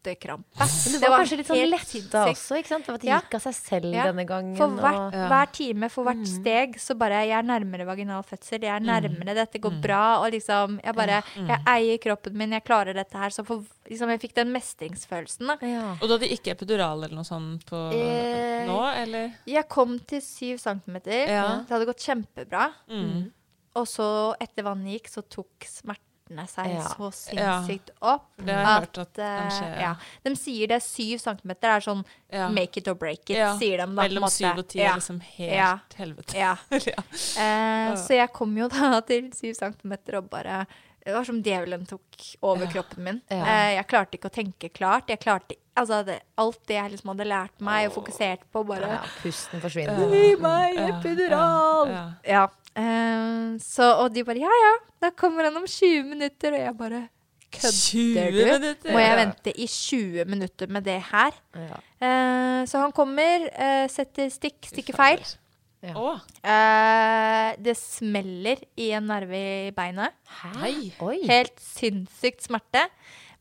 latterkrampe. 0.04 0.58
Men 0.92 1.02
det 1.02 1.10
var, 1.10 1.18
kanskje 1.22 1.38
litt 1.40 1.48
sånn 1.50 1.70
lett 1.72 1.94
letta 1.94 2.24
også, 2.30 2.58
ikke 2.60 2.68
sant? 2.72 2.90
At 2.90 3.02
det 3.02 3.10
gikk 3.10 3.36
av 3.38 3.44
seg 3.46 3.56
selv 3.56 3.94
Ja. 3.94 4.06
denne 4.10 4.26
gangen. 4.28 4.56
For 4.58 4.68
hvert, 4.68 5.00
og... 5.00 5.14
Ja. 5.14 5.28
hver 5.32 5.52
time, 5.52 5.90
for 5.90 6.04
hvert 6.08 6.28
steg, 6.28 6.78
så 6.80 6.96
bare 6.98 7.22
Jeg 7.24 7.38
er 7.38 7.44
nærmere 7.48 7.86
vaginal 7.86 8.24
fødsel. 8.24 8.62
Jeg 8.62 8.74
er 8.76 8.80
nærmere, 8.84 9.36
dette 9.36 9.60
går 9.60 9.82
bra. 9.82 10.20
Og 10.24 10.32
liksom 10.32 10.80
Jeg 10.84 10.96
bare 10.96 11.22
Jeg 11.36 11.60
eier 11.68 11.98
kroppen 12.04 12.36
min, 12.38 12.52
jeg 12.52 12.64
klarer 12.64 12.94
dette 12.94 13.18
her. 13.18 13.30
Så 13.30 13.46
for, 13.46 13.64
liksom, 13.90 14.10
jeg 14.10 14.20
fikk 14.22 14.36
den 14.36 14.52
mestringsfølelsen, 14.54 15.48
da. 15.48 15.58
ja. 15.62 15.96
Og 16.02 16.08
du 16.08 16.18
hadde 16.18 16.32
ikke 16.32 16.52
epidural 16.52 17.04
eller 17.04 17.16
noe 17.16 17.28
sånt 17.28 17.66
på 17.66 17.84
Eh, 17.94 18.66
nå, 18.68 18.80
eller? 19.04 19.32
Jeg 19.46 19.68
kom 19.70 19.98
til 20.00 20.22
syv 20.22 20.58
centimeter. 20.58 21.28
Ja. 21.30 21.64
Det 21.64 21.70
hadde 21.70 21.86
gått 21.86 22.04
kjempebra. 22.04 22.72
Mm. 22.90 23.32
Og 23.76 23.88
så, 23.88 24.36
etter 24.42 24.64
vannet 24.64 25.00
gikk, 25.00 25.10
så 25.10 25.24
tok 25.26 25.66
smertene 26.24 26.48
seg 26.48 26.68
Ja. 26.74 26.84
så 26.88 27.10
sinnssykt 27.12 27.90
opp. 28.02 28.26
Det 28.38 28.54
har 28.54 28.62
jeg 28.64 28.82
hørt 28.82 28.98
at 28.98 29.14
kan 29.16 29.52
skjer. 29.52 29.76
ja. 29.76 29.82
ja. 29.82 29.96
De 30.24 30.36
sier 30.36 30.68
det 30.68 30.76
er 30.76 30.80
syv 30.86 31.20
centimeter 31.20 31.62
Det 31.62 31.70
er 31.70 31.80
sånn 31.82 32.06
Ja. 32.32 32.50
make 32.50 32.78
it 32.78 32.88
or 32.88 32.96
break 32.96 33.30
it, 33.30 33.38
Ja. 33.38 33.58
sier 33.58 33.78
de 33.78 33.86
da. 33.86 34.02
Mellom 34.02 34.30
syv 34.30 34.58
og 34.58 34.68
ti 34.68 34.80
Ja. 34.80 34.92
er 34.92 34.96
liksom 35.00 35.20
helt 35.22 35.54
Ja. 35.54 35.80
helvete. 35.96 36.34
Ja. 36.36 36.56
ja. 36.72 37.04
Eh, 37.38 37.96
så 37.96 38.10
jeg 38.16 38.32
kom 38.34 38.56
jo 38.58 38.68
da 38.68 39.00
til 39.08 39.32
syv 39.32 39.54
centimeter 39.56 40.18
og 40.18 40.30
bare 40.30 40.66
Det 41.06 41.12
var 41.14 41.26
som 41.26 41.42
djevelen 41.44 41.86
tok 41.86 42.00
over 42.42 42.66
kroppen 42.66 43.04
min. 43.04 43.22
Ja. 43.30 43.44
Eh, 43.44 43.76
jeg 43.76 43.88
klarte 43.90 44.16
ikke 44.18 44.30
å 44.30 44.34
tenke 44.34 44.70
klart. 44.72 45.08
Jeg 45.10 45.20
klarte 45.20 45.58
altså 45.76 46.06
det, 46.06 46.22
Alt 46.38 46.66
det 46.66 46.76
jeg 46.78 46.92
liksom 46.92 47.10
hadde 47.12 47.28
lært 47.28 47.60
meg 47.60 47.90
og 47.90 47.94
fokusert 48.06 48.40
på, 48.54 48.66
bare 48.66 48.88
ja, 48.88 49.02
pusten 49.22 49.60
forsvinner. 49.60 50.10
Gi 50.10 50.36
meg 50.40 50.76
Ja, 50.78 50.88
epidural! 51.02 51.88
ja, 51.90 52.12
Ja. 52.24 52.48
Eh, 52.76 53.58
så, 53.64 53.90
og 54.04 54.14
de 54.16 54.24
bare 54.28 54.42
ja 54.42 54.54
ja, 54.64 54.74
da 55.04 55.12
kommer 55.12 55.50
han 55.50 55.58
om 55.60 55.68
20 55.70 56.04
minutter. 56.10 56.56
Og 56.58 56.64
jeg 56.66 56.78
bare 56.80 57.02
Kødder 57.54 58.32
du? 58.34 58.40
minutter? 58.50 58.92
Må 58.96 59.00
jeg 59.04 59.18
vente 59.20 59.52
i 59.62 59.68
20 59.70 60.26
minutter 60.26 60.68
med 60.74 60.84
det 60.88 60.98
her? 61.12 61.36
Ja. 61.54 61.78
Eh, 62.02 62.66
så 62.70 62.82
han 62.82 62.92
kommer, 62.96 63.46
eh, 63.54 63.86
setter 63.94 64.30
stikk, 64.34 64.58
stikker 64.72 64.98
feil. 64.98 65.22
Ja. 65.84 65.94
Oh. 66.00 66.18
Eh, 66.48 67.50
det 67.62 67.76
smeller 67.78 68.62
i 68.80 68.90
en 68.96 69.06
nerve 69.12 69.38
i 69.68 69.72
beinet. 69.76 70.16
Helt 71.28 71.60
sinnssykt 71.60 72.46
smerte. 72.48 72.88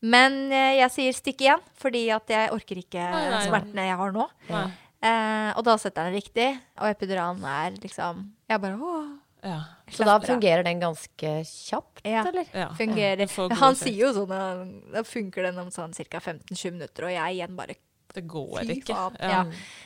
Men 0.03 0.51
eh, 0.51 0.75
jeg 0.81 0.91
sier 0.91 1.15
stikk 1.15 1.41
igjen, 1.45 1.61
fordi 1.79 2.09
at 2.11 2.27
jeg 2.29 2.51
orker 2.51 2.81
ikke 2.81 2.99
Nei, 3.13 3.21
nei. 3.31 3.43
smertene 3.47 3.85
jeg 3.87 3.97
har 4.01 4.11
nå. 4.13 4.25
Eh, 4.51 5.49
og 5.55 5.63
da 5.67 5.77
setter 5.79 6.09
han 6.09 6.15
riktig, 6.15 6.49
og 6.79 6.91
epiduralen 6.91 7.41
er 7.47 7.73
liksom 7.79 8.25
Jeg 8.51 8.61
bare 8.63 8.75
åh. 8.77 9.07
Ja. 9.43 9.59
Så 9.91 10.05
da 10.07 10.17
fungerer 10.23 10.63
den 10.63 10.79
ganske 10.79 11.31
kjapt, 11.43 12.01
Ja. 12.07 12.23
eller? 12.25 12.45
ja. 12.53 12.69
Fungerer. 12.77 13.27
Han 13.59 13.75
sier 13.75 14.07
jo 14.07 14.13
sånn 14.15 14.31
at 14.31 14.93
Da 14.93 15.03
funker 15.03 15.43
den 15.43 15.59
om 15.59 15.67
sånn 15.69 15.91
ca. 15.93 16.19
15-20 16.19 16.71
minutter, 16.71 17.03
og 17.09 17.11
jeg 17.11 17.35
igjen 17.37 17.55
bare 17.55 17.75
Det 18.13 18.27
går 18.27 18.59
Fy 18.65 18.75
ikke. 18.79 18.93
faen. 18.95 19.15
Ja. 19.19 19.29
Ja. 19.29 19.43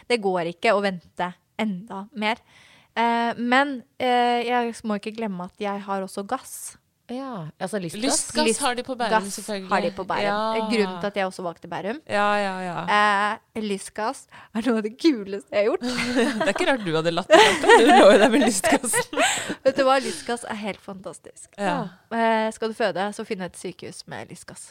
Det 0.08 0.22
går 0.22 0.50
ikke 0.54 0.74
å 0.76 0.82
vente 0.84 1.34
enda 1.58 2.08
mer. 2.14 2.38
Eh, 2.96 3.34
men 3.38 3.84
eh, 4.00 4.44
jeg 4.46 4.74
må 4.84 4.98
ikke 5.00 5.16
glemme 5.16 5.46
at 5.46 5.58
jeg 5.60 5.82
har 5.82 6.02
også 6.04 6.26
gass. 6.28 6.78
Ja. 7.10 7.48
Altså 7.60 7.80
lystgass? 7.80 8.04
Lystgass 8.04 8.48
Lyst- 8.50 8.60
har 8.62 8.76
de 8.76 8.84
på 8.84 8.96
Bærum, 9.00 9.10
Gass 9.24 9.36
selvfølgelig. 9.38 9.70
har 9.72 9.82
de 9.82 9.92
på 9.96 10.04
Bærum. 10.04 10.24
Ja. 10.24 10.66
Grunnen 10.72 11.00
til 11.00 11.08
at 11.08 11.16
jeg 11.16 11.26
også 11.30 11.44
valgte 11.46 11.68
Bærum. 11.72 12.02
Ja, 12.10 12.26
ja, 12.36 12.56
ja. 12.66 13.32
Eh, 13.56 13.62
lystgass 13.64 14.26
er 14.54 14.66
noe 14.68 14.78
av 14.78 14.84
det 14.84 14.92
kuleste 15.00 15.48
jeg 15.56 15.64
har 15.64 15.70
gjort. 15.70 15.82
Det 16.42 16.48
er 16.48 16.52
ikke 16.54 16.68
rart 16.72 16.84
du 16.86 16.92
hadde 16.98 17.14
latt 17.16 17.30
latterkrampe. 17.32 17.78
Du 17.80 17.92
lå 17.94 18.12
jo 18.12 18.18
der 18.20 18.30
med 18.34 18.44
lystgassen. 18.44 19.24
Vet 19.64 19.78
du 19.80 19.84
hva, 19.88 19.96
lystgass 20.04 20.44
er 20.52 20.60
helt 20.66 20.82
fantastisk. 20.84 21.50
Ja, 21.58 21.78
Eh, 22.12 22.52
skal 22.56 22.70
du 22.72 22.74
føde, 22.78 23.08
så 23.14 23.24
finn 23.28 23.42
et 23.44 23.56
sykehus 23.60 24.04
med 24.08 24.30
lystgass. 24.32 24.70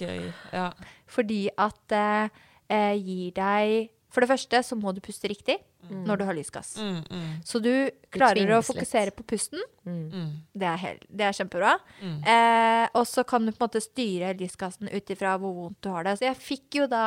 gøy. 0.00 0.32
Ja. 0.52 0.70
Fordi 1.08 1.48
at 1.58 1.76
det 1.92 2.30
eh, 2.70 2.94
gir 3.00 3.30
deg 3.36 3.90
For 4.16 4.24
det 4.24 4.30
første 4.30 4.62
så 4.64 4.78
må 4.80 4.94
du 4.96 5.02
puste 5.04 5.28
riktig 5.28 5.58
når 5.92 6.16
du 6.18 6.24
har 6.24 6.32
lysgass. 6.38 6.70
Mm, 6.80 7.02
mm, 7.04 7.32
Så 7.44 7.60
du 7.60 7.68
klarer 8.16 8.48
å 8.56 8.62
fokusere 8.64 9.10
litt. 9.10 9.16
på 9.18 9.26
pusten. 9.28 9.60
mm. 9.84 10.30
Det 10.56 10.66
er, 10.70 10.78
helt, 10.80 11.04
det 11.12 11.26
er 11.28 11.36
kjempebra. 11.36 11.74
Mm. 12.00 12.14
Eh, 12.24 12.88
og 12.96 13.04
så 13.06 13.26
kan 13.28 13.44
du 13.44 13.52
på 13.52 13.60
en 13.60 13.68
måte 13.68 13.82
styre 13.84 14.32
lysgassen 14.40 14.88
ut 14.88 15.12
ifra 15.12 15.36
hvor 15.38 15.52
vondt 15.58 15.82
du 15.84 15.90
har 15.92 16.08
det. 16.08 16.16
Så 16.18 16.24
jeg 16.30 16.36
fikk 16.40 16.80
jo 16.80 16.86
da 16.88 17.04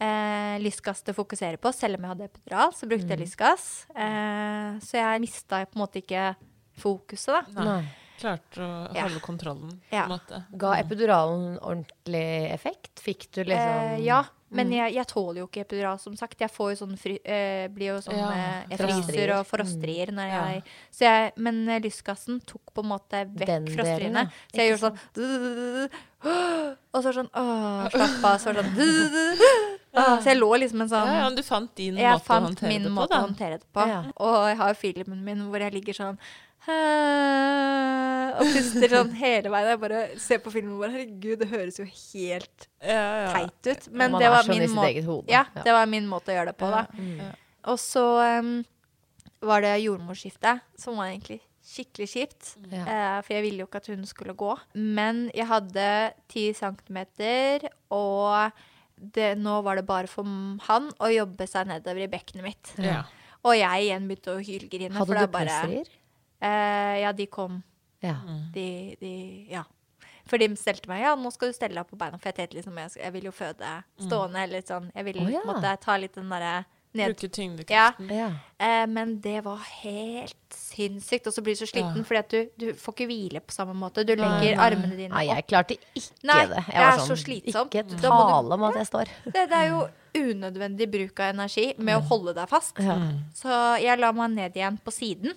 eh, 0.00 0.56
lystgass 0.62 1.02
til 1.04 1.12
å 1.12 1.18
fokusere 1.20 1.58
på, 1.60 1.72
selv 1.74 1.98
om 1.98 2.04
jeg 2.06 2.14
hadde 2.14 2.30
epidural. 2.30 2.72
Så 2.72 2.88
brukte 2.88 3.04
Mm. 3.04 3.18
jeg 3.18 3.20
lystgass. 3.26 3.68
Eh, 3.94 4.78
så 4.80 4.92
jeg 5.02 5.20
mista 5.20 5.66
på 5.66 5.76
en 5.76 5.82
måte 5.84 6.00
ikke 6.00 6.34
fokuset, 6.78 7.44
da. 7.54 7.60
Nei. 7.64 7.64
Nei. 7.82 7.88
Klarte 8.18 8.58
å 8.58 8.94
Ja. 8.96 9.02
holde 9.06 9.20
kontrollen, 9.20 9.70
på 9.90 9.92
Ja. 9.92 10.06
måte. 10.08 10.44
Ga 10.56 10.72
epiduralen 10.80 11.58
ordentlig 11.60 12.50
effekt? 12.52 12.96
Fikk 12.98 13.30
du 13.30 13.44
liksom 13.44 13.98
Eh, 13.98 14.00
ja, 14.04 14.24
men 14.50 14.70
jeg, 14.72 14.94
jeg 14.94 15.06
tåler 15.06 15.40
jo 15.42 15.46
ikke 15.48 15.60
epidural, 15.66 15.98
som 16.00 16.14
sagt. 16.16 16.40
Jeg 16.40 16.50
får 16.50 16.70
jo 16.72 16.76
sånn 16.86 16.96
fri, 16.98 17.18
øh, 17.20 17.68
blir 17.74 17.90
jo 17.92 17.98
sånn 18.00 18.16
Ja, 18.16 18.28
øh, 18.32 18.70
Jeg 18.70 18.78
fryser 18.80 19.32
og 19.38 19.46
frosterier 19.46 20.12
når 20.16 20.28
Ja. 20.32 20.42
jeg 20.54 20.62
Så 20.90 21.04
jeg 21.04 21.32
Men 21.36 21.68
eh, 21.68 21.80
lystgassen 21.84 22.40
tok 22.46 22.72
på 22.74 22.82
en 22.84 22.88
måte 22.94 23.24
vekk 23.28 23.46
Den 23.46 23.64
delen, 23.66 23.76
frosteriene. 23.76 24.22
ja. 24.24 24.46
Så 24.52 24.56
jeg 24.62 24.70
gjorde 24.72 24.84
sånn 24.86 25.90
Og 26.94 27.02
så 27.04 27.12
sånn 27.14 27.28
Åh, 27.36 27.88
slapp 27.92 28.24
av. 28.24 28.38
Så 28.40 28.54
sånn 28.56 28.72
Så 30.22 30.28
jeg 30.30 30.38
lå 30.38 30.50
liksom 30.62 30.82
en 30.84 30.90
sånn 30.92 31.08
Ja, 31.12 31.28
du 31.34 31.42
fant 31.42 31.70
din 31.78 31.96
jeg 31.98 32.06
måte 32.12 32.22
å 32.22 32.26
fant 32.28 32.46
håndtere 32.48 32.68
min 32.72 32.82
det 32.84 32.90
på, 32.90 32.94
måte 32.98 33.12
da. 33.14 33.20
å 33.22 33.26
håndtere 33.26 33.58
det 33.58 33.68
på. 33.74 33.86
Og 34.26 34.36
jeg 34.50 34.56
har 34.60 34.74
filmen 34.78 35.24
min 35.24 35.46
hvor 35.50 35.64
jeg 35.64 35.74
ligger 35.74 35.96
sånn 35.96 36.18
og 36.68 38.44
puster 38.54 38.92
sånn 38.92 39.12
hele 39.18 39.50
veien. 39.52 39.70
Jeg 39.72 39.80
bare 39.82 40.00
ser 40.22 40.40
på 40.44 40.52
filmen 40.54 40.76
og 40.76 40.84
bare 40.84 40.94
Herregud, 40.96 41.36
det 41.42 41.48
høres 41.50 41.80
jo 41.80 41.86
helt 41.88 42.68
Ja, 42.82 43.02
ja. 43.24 43.28
teit 43.34 43.70
ut. 43.72 43.88
Men 43.92 44.16
det 44.18 44.30
var 44.32 44.46
sånn 44.46 45.04
hode. 45.08 45.28
Ja, 45.32 45.44
Ja. 45.54 45.62
det 45.66 45.76
var 45.76 45.90
min 45.90 46.08
måte 46.10 46.32
å 46.32 46.36
gjøre 46.38 46.52
det 46.52 46.58
på, 46.60 46.70
da. 46.72 46.86
Ja. 47.18 47.30
Og 47.72 47.78
så 47.82 48.04
um, 48.40 48.64
var 49.44 49.62
det 49.64 49.74
jordmorskiftet, 49.82 50.62
som 50.78 50.96
var 50.96 51.10
egentlig 51.10 51.40
skikkelig 51.68 52.08
kjipt. 52.08 52.54
Ja. 52.72 52.84
Uh, 52.86 53.18
for 53.26 53.34
jeg 53.36 53.44
ville 53.44 53.64
jo 53.64 53.68
ikke 53.68 53.82
at 53.82 53.90
hun 53.92 54.06
skulle 54.08 54.34
gå. 54.38 54.54
Men 54.74 55.26
jeg 55.34 55.46
hadde 55.50 55.88
ti 56.32 56.48
centimeter, 56.56 57.68
og 57.92 58.52
det, 58.98 59.34
nå 59.38 59.60
var 59.66 59.78
det 59.78 59.86
bare 59.86 60.08
for 60.10 60.24
han 60.68 60.90
å 60.98 61.10
jobbe 61.12 61.46
seg 61.46 61.68
nedover 61.70 62.06
i 62.06 62.10
bekkenet 62.10 62.46
mitt. 62.46 62.72
Ja. 62.82 63.02
Og 63.46 63.54
jeg 63.54 63.84
igjen 63.86 64.08
begynte 64.08 64.34
å 64.34 64.42
hylgrine. 64.42 64.96
Hadde 64.96 65.14
det 65.14 65.26
du 65.28 65.34
bare? 65.36 65.84
Eh, 66.40 66.94
ja, 67.02 67.12
de 67.12 67.26
kom. 67.26 67.62
Ja. 68.04 68.20
De, 68.54 68.96
de 69.00 69.12
Ja. 69.50 69.64
For 70.28 70.36
de 70.36 70.50
stelte 70.60 70.90
meg 70.90 71.00
ja, 71.00 71.14
nå 71.16 71.30
skal 71.32 71.48
du 71.48 71.56
stelle 71.56 71.80
deg 71.80 71.88
på 71.88 71.96
beina. 71.96 72.18
For 72.20 72.28
jeg 72.28 72.36
tenkte 72.36 72.58
liksom, 72.58 72.76
jeg, 72.82 72.92
jeg 73.00 73.14
vil 73.14 73.28
jo 73.30 73.32
føde 73.32 73.70
stående. 73.96 74.42
Eller 74.44 74.66
sånn. 74.66 74.90
Jeg 74.92 75.06
vil 75.08 75.22
oh, 75.24 75.30
ja. 75.32 75.40
måtte 75.48 75.72
ta 75.80 75.96
litt 75.96 76.18
den 76.18 76.28
derre 76.28 76.58
ned... 76.96 77.12
Bruke 77.14 77.28
tyngdekraften. 77.34 78.08
ja. 78.14 78.30
Eh, 78.58 78.86
men 78.90 79.20
det 79.22 79.44
var 79.44 79.60
helt 79.84 80.34
sinnssykt. 80.50 81.28
Og 81.30 81.34
så 81.36 81.42
blir 81.46 81.54
du 81.54 81.60
så 81.60 81.68
sliten 81.70 82.00
Ja. 82.00 82.02
fordi 82.08 82.18
at 82.18 82.30
du, 82.32 82.48
du 82.58 82.72
får 82.74 82.94
ikke 82.96 83.06
hvile 83.06 83.40
på 83.44 83.54
samme 83.54 83.74
måte. 83.78 84.02
Du 84.08 84.14
legger 84.16 84.56
nei. 84.56 84.64
armene 84.64 84.96
dine 84.96 85.12
opp. 85.12 85.18
Nei, 85.20 85.26
jeg 85.28 85.46
klarte 85.46 85.76
ikke 85.76 86.02
Nei, 86.26 86.40
det. 86.50 86.64
Jeg 86.72 86.82
var 86.82 86.98
er 86.98 87.04
så 87.06 87.16
slitsom. 87.20 87.68
Ikke 87.70 88.00
tale 88.02 88.58
om 88.58 88.64
at 88.70 88.80
jeg 88.80 88.88
står. 88.90 89.12
Det, 89.34 89.44
det 89.52 89.60
er 89.60 89.68
jo 89.70 89.86
unødvendig 90.18 90.88
bruk 90.90 91.20
av 91.22 91.34
energi 91.36 91.66
med 91.78 91.98
å 92.00 92.02
holde 92.08 92.32
deg 92.34 92.48
fast. 92.50 92.80
Ja. 92.82 92.96
Så 93.36 93.54
jeg 93.84 94.00
la 94.00 94.10
meg 94.16 94.32
ned 94.34 94.56
igjen 94.58 94.78
på 94.82 94.90
siden. 94.96 95.36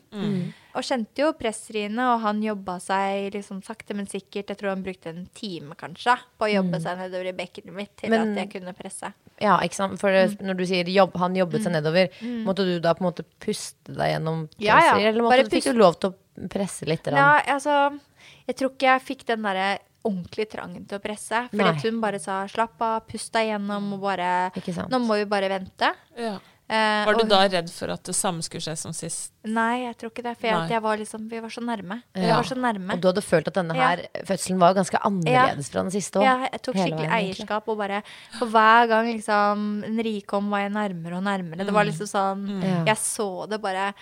Og 0.72 0.86
kjente 0.88 1.22
jo 1.26 1.34
pressriene, 1.38 2.06
og 2.16 2.22
han 2.24 2.40
jobba 2.42 2.78
seg 2.82 3.34
liksom 3.36 3.60
sakte, 3.68 3.94
men 3.94 4.08
sikkert. 4.10 4.50
Jeg 4.50 4.58
tror 4.62 4.72
han 4.74 4.86
brukte 4.86 5.12
en 5.12 5.26
time 5.38 5.76
kanskje 5.78 6.16
på 6.40 6.48
å 6.48 6.54
jobbe 6.56 6.80
seg 6.82 6.98
nedover 7.04 7.30
i 7.34 7.36
bekkenet 7.44 7.76
mitt 7.76 7.94
til 8.00 8.10
Men- 8.16 8.32
at 8.32 8.46
jeg 8.46 8.54
kunne 8.56 8.74
presse. 8.74 9.12
Ja, 9.42 9.58
ikke 9.66 9.76
sant? 9.76 10.00
For 10.00 10.10
Mm. 10.12 10.38
når 10.48 10.58
du 10.58 10.66
sier 10.70 10.86
jobb, 10.86 11.16
han 11.18 11.34
jobbet 11.36 11.64
seg 11.66 11.74
nedover, 11.74 12.10
måtte 12.46 12.64
du 12.68 12.80
da 12.80 12.94
på 12.94 13.02
en 13.04 13.12
måte 13.12 13.26
puste 13.40 13.94
deg 13.96 14.14
gjennom 14.16 14.48
Ja, 14.60 14.76
ja. 14.80 14.92
presser, 14.94 15.08
eller 15.10 15.22
måtte, 15.26 15.50
fikk 15.50 15.64
du 15.74 15.74
lov 15.74 16.00
til 16.00 16.12
å 16.14 16.48
presse 16.50 16.86
litt? 16.88 17.08
Ja, 17.08 17.42
altså 17.48 18.00
Jeg 18.48 18.56
tror 18.58 18.70
ikke 18.72 18.88
jeg 18.88 19.02
fikk 19.02 19.26
den 19.26 19.42
derre 19.44 19.80
ordentlig 20.04 20.50
trangen 20.50 20.86
til 20.88 20.98
å 20.98 21.02
presse. 21.02 21.50
Fordi 21.52 21.82
hun 21.92 22.00
bare 22.02 22.20
sa 22.20 22.46
'slapp 22.48 22.82
av, 22.82 23.08
pust 23.08 23.32
deg 23.34 23.50
gjennom', 23.50 23.94
og 23.94 24.02
bare 24.02 24.52
Ikke 24.56 24.74
sant. 24.74 24.90
Nå 24.90 25.00
må 25.00 25.16
vi 25.18 25.26
bare 25.26 25.50
vente. 25.50 25.94
Ja. 26.18 26.40
Eh, 26.72 27.06
Var 27.06 27.18
du 27.18 27.24
og- 27.26 27.30
da 27.30 27.40
redd 27.52 27.70
for 27.70 27.92
at 27.92 28.04
det 28.08 28.16
samme 28.16 28.40
skulle 28.42 28.64
skje 28.64 28.78
som 28.80 28.94
sist? 28.96 29.34
Nei, 29.44 29.84
jeg 29.84 29.98
tror 30.00 30.10
ikke 30.14 30.24
det. 30.24 30.38
For 30.40 30.48
jeg, 30.48 30.70
jeg 30.72 30.82
var 30.82 30.96
liksom, 31.02 31.26
vi 31.30 31.40
var 31.44 31.50
så 31.52 31.60
nærme. 31.68 31.98
Vi 32.16 32.22
Ja. 32.22 32.38
var 32.38 32.44
så 32.48 32.56
nærme. 32.56 32.94
Og 32.94 33.02
du 33.02 33.08
hadde 33.10 33.22
følt 33.22 33.48
at 33.50 33.54
denne 33.56 33.76
her 33.76 34.06
fødselen 34.24 34.58
var 34.58 34.74
ganske 34.74 34.98
annerledes 35.04 35.70
fra 35.70 35.82
den 35.84 35.92
siste 35.92 36.20
òg? 36.22 36.24
Ja, 36.24 36.48
jeg 36.48 36.62
tok 36.62 36.76
skikkelig 36.76 37.10
eierskap, 37.12 37.68
og 37.68 37.78
bare 37.78 38.02
For 38.40 38.46
hver 38.48 38.88
gang 38.88 39.12
liksom 39.12 39.84
Enrique 39.84 40.26
kom, 40.26 40.50
var 40.50 40.60
jeg 40.60 40.72
nærmere 40.72 41.18
og 41.18 41.24
nærmere. 41.24 41.66
Det 41.66 41.74
var 41.74 41.84
liksom 41.84 42.08
sånn 42.08 42.48
mm. 42.62 42.86
Jeg 42.88 42.96
så 42.96 43.50
det 43.50 43.62
bare. 43.62 43.94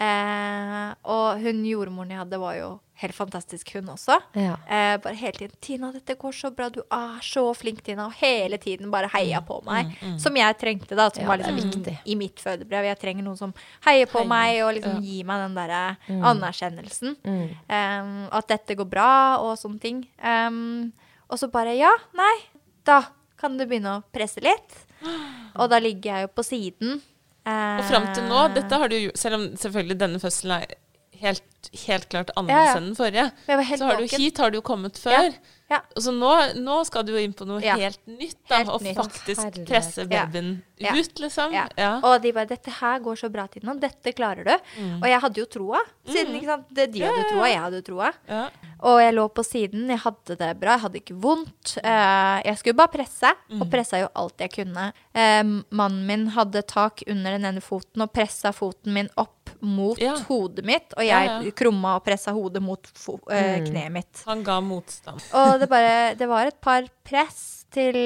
Eh, 0.00 0.94
og 1.04 1.38
hun 1.40 1.62
jordmoren 1.64 2.08
jeg 2.10 2.18
hadde, 2.18 2.40
var 2.40 2.54
jo 2.58 2.80
helt 3.02 3.14
fantastisk, 3.14 3.72
hun 3.74 3.88
også. 3.90 4.20
Ja. 4.38 4.54
Eh, 4.68 4.96
bare 5.02 5.14
hele 5.18 5.32
tiden 5.32 5.56
'Tina, 5.60 5.92
dette 5.92 6.14
går 6.16 6.32
så 6.32 6.50
bra. 6.54 6.68
Du 6.70 6.80
er 6.80 7.18
så 7.22 7.54
flink, 7.56 7.82
Tina.' 7.82 8.06
Og 8.06 8.12
hele 8.20 8.56
tiden 8.58 8.90
bare 8.90 9.08
heia 9.12 9.40
på 9.40 9.60
meg. 9.64 9.96
Som 10.18 10.36
jeg 10.36 10.58
trengte, 10.58 10.94
da. 10.96 11.08
Som 11.10 11.22
Ja, 11.24 11.28
var 11.28 11.38
liksom 11.38 11.56
viktig. 11.60 11.98
i 12.06 12.14
mitt 12.14 12.36
fødebrev. 12.36 12.84
Jeg 12.84 12.98
trenger 13.00 13.22
noen 13.24 13.36
som 13.36 13.54
heier 13.86 14.06
på 14.06 14.18
Heier. 14.22 14.28
meg 14.28 14.62
og 14.62 14.74
liksom 14.74 14.94
Ja. 14.94 15.00
gir 15.00 15.24
meg 15.24 15.38
den 15.42 15.54
derre 15.54 15.96
anerkjennelsen. 16.08 17.16
Um, 17.24 18.28
at 18.32 18.46
dette 18.48 18.74
går 18.76 18.88
bra, 18.88 19.38
og 19.40 19.56
sånne 19.58 19.80
ting. 19.80 20.06
Um, 20.22 20.92
og 21.30 21.38
så 21.38 21.50
bare 21.50 21.76
Ja, 21.76 21.90
nei, 22.14 22.36
da 22.84 23.02
kan 23.36 23.56
du 23.58 23.66
begynne 23.66 23.98
å 23.98 24.04
presse 24.12 24.40
litt. 24.40 24.86
Og 25.56 25.68
da 25.70 25.78
ligger 25.78 26.02
jeg 26.16 26.22
jo 26.22 26.28
på 26.34 26.44
siden. 26.44 27.00
Eh, 27.46 27.78
Og 27.78 27.84
fram 27.84 28.06
til 28.14 28.24
nå, 28.24 28.54
dette 28.54 28.72
har 28.72 28.88
du 28.88 28.96
jo 28.96 29.10
Selv 29.14 29.34
om 29.34 29.42
selvfølgelig 29.54 29.98
denne 29.98 30.18
fødselen 30.18 30.62
er 30.62 30.74
helt, 31.24 31.70
helt 31.86 32.08
klart 32.12 32.30
annerledes 32.36 32.76
enn 32.78 32.88
den 32.90 32.96
forrige, 32.98 33.26
så 33.78 33.84
har 33.88 33.96
du 34.00 34.04
hit 34.20 34.38
har 34.44 34.50
du 34.54 34.58
jo 34.60 34.64
kommet 34.66 34.98
før. 35.00 35.32
Ja. 35.70 35.80
Så 35.96 36.12
nå, 36.12 36.30
nå 36.60 36.84
skal 36.86 37.04
du 37.04 37.12
jo 37.12 37.18
inn 37.18 37.32
på 37.32 37.46
noe 37.48 37.60
Ja. 37.64 37.74
helt 37.76 38.00
nytt, 38.06 38.36
da. 38.48 38.58
Helt 38.58 38.68
og 38.68 38.82
nytt. 38.82 38.96
faktisk 38.96 39.40
Herlighet. 39.44 39.66
presse 39.68 40.04
babyen 40.08 40.62
Ja. 40.78 40.92
ut, 40.94 41.14
liksom. 41.20 41.52
Ja. 41.52 41.68
Ja. 41.78 42.00
Og 42.02 42.20
de 42.20 42.32
bare 42.32 42.46
'Dette 42.46 42.70
her 42.70 42.98
går 43.00 43.16
så 43.16 43.30
bra, 43.32 43.46
til 43.46 43.62
nå. 43.62 43.78
Dette 43.80 44.12
klarer 44.12 44.44
du.' 44.44 44.60
Mm. 44.78 44.96
Og 45.02 45.08
jeg 45.08 45.20
hadde 45.20 45.34
jo 45.40 45.46
troa. 45.46 45.80
Siden 46.06 46.34
ikke 46.36 46.44
sant? 46.46 46.74
De 46.74 47.00
hadde 47.00 47.30
troa, 47.30 47.46
jeg 47.48 47.60
hadde 47.60 47.82
troa. 47.82 48.12
Ja. 48.28 48.48
Og 48.82 48.98
jeg 49.00 49.14
lå 49.14 49.28
på 49.32 49.42
siden. 49.44 49.86
Jeg 49.88 49.98
hadde 50.00 50.36
det 50.36 50.60
bra. 50.60 50.72
Jeg 50.76 50.80
hadde 50.80 51.00
ikke 51.00 51.18
vondt. 51.20 51.78
Eh, 51.82 52.42
jeg 52.44 52.58
skulle 52.58 52.74
bare 52.76 52.88
presse, 52.88 53.32
Mm. 53.50 53.62
og 53.62 53.70
pressa 53.70 53.98
jo 54.00 54.08
alt 54.14 54.36
jeg 54.38 54.50
kunne. 54.52 54.92
Eh, 55.14 55.42
mannen 55.70 56.06
min 56.06 56.26
hadde 56.28 56.62
tak 56.66 57.02
under 57.08 57.30
den 57.38 57.44
ene 57.46 57.60
foten 57.62 58.02
og 58.02 58.12
pressa 58.12 58.52
foten 58.52 58.92
min 58.92 59.08
opp 59.16 59.30
mot 59.62 59.96
Ja. 59.98 60.16
hodet 60.16 60.64
mitt. 60.64 60.92
Og 60.98 61.04
jeg 61.04 61.26
Ja, 61.26 61.40
ja. 61.40 61.50
krumma 61.52 61.96
og 61.96 62.04
pressa 62.04 62.32
hodet 62.32 62.60
mot 62.60 62.82
fo 62.94 63.18
Mm. 63.30 63.64
kneet 63.66 63.92
mitt. 63.92 64.22
Han 64.26 64.42
ga 64.42 64.60
motstand. 64.60 65.22
Og 65.32 65.53
det, 65.58 65.68
bare, 65.70 66.14
det 66.18 66.28
var 66.28 66.46
et 66.46 66.60
par 66.60 66.86
press 67.04 67.64
til 67.74 67.96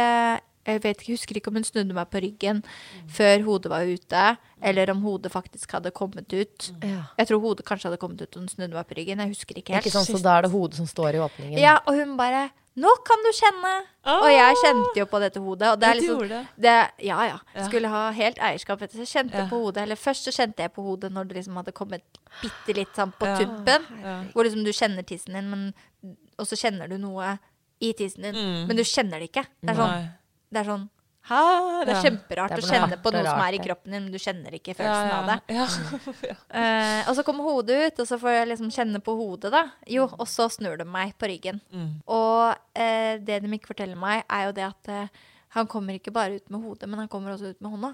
eh, 0.00 0.38
Jeg 0.66 0.82
vet 0.84 1.00
ikke, 1.00 1.16
husker 1.16 1.36
ikke 1.40 1.48
om 1.48 1.56
hun 1.58 1.64
snudde 1.64 1.94
meg 1.96 2.08
på 2.12 2.20
ryggen 2.22 2.62
før 3.10 3.42
hodet 3.46 3.70
var 3.72 3.88
ute, 3.88 4.24
eller 4.62 4.90
om 4.92 5.00
hodet 5.02 5.32
faktisk 5.32 5.72
hadde 5.72 5.90
kommet 5.90 6.30
ut. 6.36 6.70
Ja. 6.84 7.06
Jeg 7.18 7.30
tror 7.30 7.40
hodet 7.40 7.64
kanskje 7.66 7.88
hadde 7.88 8.00
kommet 8.02 8.20
ut 8.22 8.36
og 8.36 8.42
hun 8.44 8.48
snudde 8.52 8.76
meg 8.76 8.86
på 8.86 8.98
ryggen. 9.00 9.18
Jeg 9.24 9.32
husker 9.32 9.56
ikke 9.56 9.74
helt. 9.74 9.86
Ikke 9.86 9.96
sånn, 9.96 10.06
så 10.06 10.20
da 10.22 10.36
er 10.38 10.46
det 10.46 10.52
hodet 10.52 10.76
som 10.76 10.86
står 10.86 11.16
i 11.16 11.22
åpningen. 11.24 11.58
Ja, 11.58 11.78
og 11.86 11.96
hun 11.96 12.16
bare 12.20 12.50
'Nå 12.80 12.90
kan 13.04 13.18
du 13.26 13.30
kjenne!' 13.34 13.82
Og 14.06 14.28
jeg 14.30 14.54
kjente 14.62 14.96
jo 14.96 15.04
på 15.10 15.18
dette 15.20 15.40
hodet. 15.42 15.68
Og 15.72 15.80
det 15.80 15.88
er 15.88 15.94
liksom 15.98 16.28
det. 16.28 16.46
det, 16.56 16.90
Ja, 17.04 17.18
ja. 17.26 17.38
Ja. 17.54 17.66
Skulle 17.66 17.88
ha 17.88 18.10
helt 18.12 18.38
eierskap. 18.38 18.78
Så 18.78 19.02
jeg 19.02 19.10
kjente 19.10 19.34
Ja. 19.36 19.48
på 19.50 19.58
hodet. 19.58 19.82
Eller 19.82 19.96
først 19.96 20.24
så 20.24 20.30
kjente 20.32 20.62
jeg 20.62 20.72
på 20.72 20.82
hodet 20.82 21.10
når 21.12 21.24
det 21.28 21.36
liksom 21.36 21.56
hadde 21.56 21.72
kommet 21.72 22.02
bitte 22.40 22.76
litt 22.76 22.94
sånn 22.94 23.12
på 23.12 23.26
Ja. 23.26 23.36
tuppen. 23.36 23.82
Ja. 24.02 24.22
Hvor 24.32 24.44
liksom 24.44 24.64
du 24.64 24.70
kjenner 24.72 25.02
tissen 25.02 25.34
din, 25.34 25.50
men, 25.50 25.74
og 26.40 26.48
så 26.48 26.58
kjenner 26.58 26.88
du 26.90 26.96
noe 27.00 27.36
i 27.80 27.92
tissen 27.96 28.26
din. 28.26 28.36
Mm. 28.36 28.64
Men 28.68 28.80
du 28.80 28.82
kjenner 28.84 29.20
det 29.20 29.30
ikke. 29.30 29.46
Det 29.60 29.72
er 29.72 29.78
sånn, 29.78 30.08
det 30.50 30.62
er 30.62 30.68
sånn 30.68 30.88
ha, 31.28 31.84
Det 31.84 31.92
er 31.92 31.96
Ja. 31.98 32.02
kjemperart 32.02 32.48
Det 32.48 32.58
er 32.58 32.64
å 32.64 32.70
kjenne 32.72 32.96
på 33.02 33.12
noe 33.12 33.22
noe 33.22 33.30
som 33.30 33.40
er 33.44 33.52
i 33.54 33.58
kroppen 33.60 33.92
din, 33.92 34.04
men 34.04 34.12
du 34.12 34.18
kjenner 34.18 34.54
ikke 34.56 34.72
Ja, 34.72 34.76
følelsen 34.78 35.12
av 35.12 35.26
det. 35.28 35.54
ja. 35.54 35.66
ja. 36.30 36.36
Eh, 36.60 37.08
og 37.10 37.16
så 37.16 37.24
kommer 37.26 37.44
hodet 37.44 37.76
ut, 37.86 38.00
og 38.00 38.06
så 38.08 38.18
får 38.18 38.30
jeg 38.38 38.48
liksom 38.48 38.70
kjenne 38.72 39.02
på 39.04 39.14
hodet, 39.18 39.52
da. 39.52 39.70
Jo, 39.86 40.08
og 40.18 40.26
så 40.26 40.48
snur 40.50 40.78
de 40.80 40.84
meg 40.88 41.12
på 41.18 41.28
ryggen. 41.28 41.60
Mm. 41.72 42.00
Og 42.08 42.56
uh, 42.56 43.14
det 43.20 43.42
de 43.42 43.52
ikke 43.52 43.74
forteller 43.74 44.00
meg, 44.00 44.24
er 44.30 44.46
jo 44.48 44.52
det 44.56 44.64
at 44.64 44.88
eh, 44.88 45.08
han 45.56 45.66
kommer 45.66 45.96
ikke 45.98 46.12
bare 46.14 46.36
ut 46.38 46.50
med 46.50 46.62
hodet, 46.62 46.88
men 46.88 46.98
han 47.02 47.08
kommer 47.10 47.32
også 47.34 47.50
ut 47.54 47.60
med 47.60 47.70
hånda. 47.72 47.88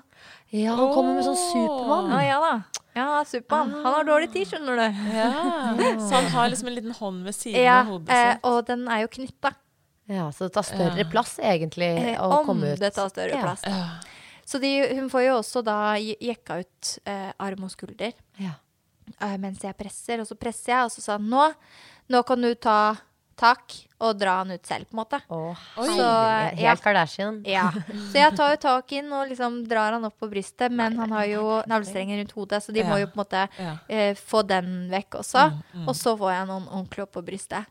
Ja, 0.52 0.74
han 0.76 0.90
kommer 0.94 1.14
med 1.16 1.24
sånn 1.24 1.38
Supermann. 1.40 2.10
Ja, 2.12 2.22
ja 2.26 2.40
da. 2.42 2.82
Ja, 2.96 3.06
Supermann. 3.28 3.72
Han 3.84 3.94
har 3.94 4.04
dårlig 4.08 4.30
tid, 4.32 4.48
skjønner 4.50 4.76
du. 4.76 4.98
Ja. 5.16 5.30
Så 6.08 6.10
han 6.18 6.28
har 6.34 6.50
liksom 6.52 6.68
en 6.68 6.74
liten 6.76 6.92
hånd 6.98 7.24
ved 7.24 7.34
siden 7.36 7.62
Ja, 7.64 7.78
av 7.80 7.86
hodet 7.94 8.10
eh, 8.12 8.36
og 8.44 8.60
den 8.68 8.84
er 8.92 9.04
jo 9.06 9.08
knytta. 9.16 9.54
Ja, 10.06 10.28
så 10.30 10.46
det 10.46 10.52
tar 10.54 10.62
større 10.68 11.00
Ja. 11.02 11.08
plass, 11.10 11.32
egentlig, 11.42 11.88
Eh, 12.12 12.20
å 12.22 12.28
om 12.40 12.46
komme 12.46 12.68
ut. 12.68 12.76
Om 12.76 12.84
det 12.84 12.92
tar 12.94 13.08
større 13.10 13.34
Ja. 13.34 13.40
plass. 13.42 13.62
Da. 13.66 14.00
Så 14.46 14.60
de, 14.62 14.70
hun 14.94 15.08
får 15.10 15.24
jo 15.26 15.32
også 15.40 15.64
da 15.66 15.94
je- 15.98 16.14
jekka 16.22 16.60
ut 16.62 16.98
eh, 17.04 17.32
arm 17.40 17.64
og 17.64 17.70
skulder 17.72 18.12
Ja. 18.38 18.52
eh, 19.20 19.36
mens 19.36 19.58
jeg 19.64 19.74
presser. 19.76 20.20
Og 20.20 20.26
så 20.28 20.36
presser 20.38 20.72
jeg, 20.76 20.84
og 20.84 20.90
så 20.94 21.00
sa 21.02 21.12
han 21.18 21.26
nå, 21.28 21.48
nå 22.08 22.22
kan 22.24 22.40
du 22.40 22.54
ta 22.54 22.96
tak 23.36 23.74
og 24.00 24.16
dra 24.18 24.38
han 24.42 24.50
ut 24.52 24.64
selv, 24.68 24.84
på 24.88 24.96
en 24.96 25.00
måte. 25.02 25.18
Oh, 25.32 25.54
Så, 25.76 25.96
ja. 26.00 26.50
Helt 26.56 26.82
Kardashian. 26.84 27.42
Ja. 27.48 27.70
Så 28.10 28.16
jeg 28.18 28.34
tar 28.36 28.50
jo 28.54 28.56
tak 28.62 28.92
inn 28.96 29.12
og 29.12 29.28
liksom 29.30 29.62
drar 29.68 29.92
han 29.96 30.04
opp 30.08 30.16
på 30.20 30.28
brystet, 30.32 30.72
men 30.72 30.96
han 31.00 31.12
har 31.12 31.24
jo 31.30 31.44
navlestrenger 31.68 32.18
rundt 32.22 32.32
hodet, 32.36 32.62
så 32.64 32.72
de 32.76 32.84
må 32.84 32.98
jo 33.00 33.06
på 33.12 33.16
en 33.16 33.22
måte 33.24 33.46
Ja. 33.60 33.76
eh, 33.88 34.14
få 34.16 34.42
den 34.46 34.88
vekk 34.92 35.20
også. 35.22 35.46
Mm, 35.74 35.88
Og 35.88 35.94
så 35.96 36.16
får 36.18 36.32
jeg 36.32 36.46
noen 36.48 36.68
ordentlig 36.68 37.02
opp 37.06 37.12
på 37.12 37.24
brystet. 37.24 37.66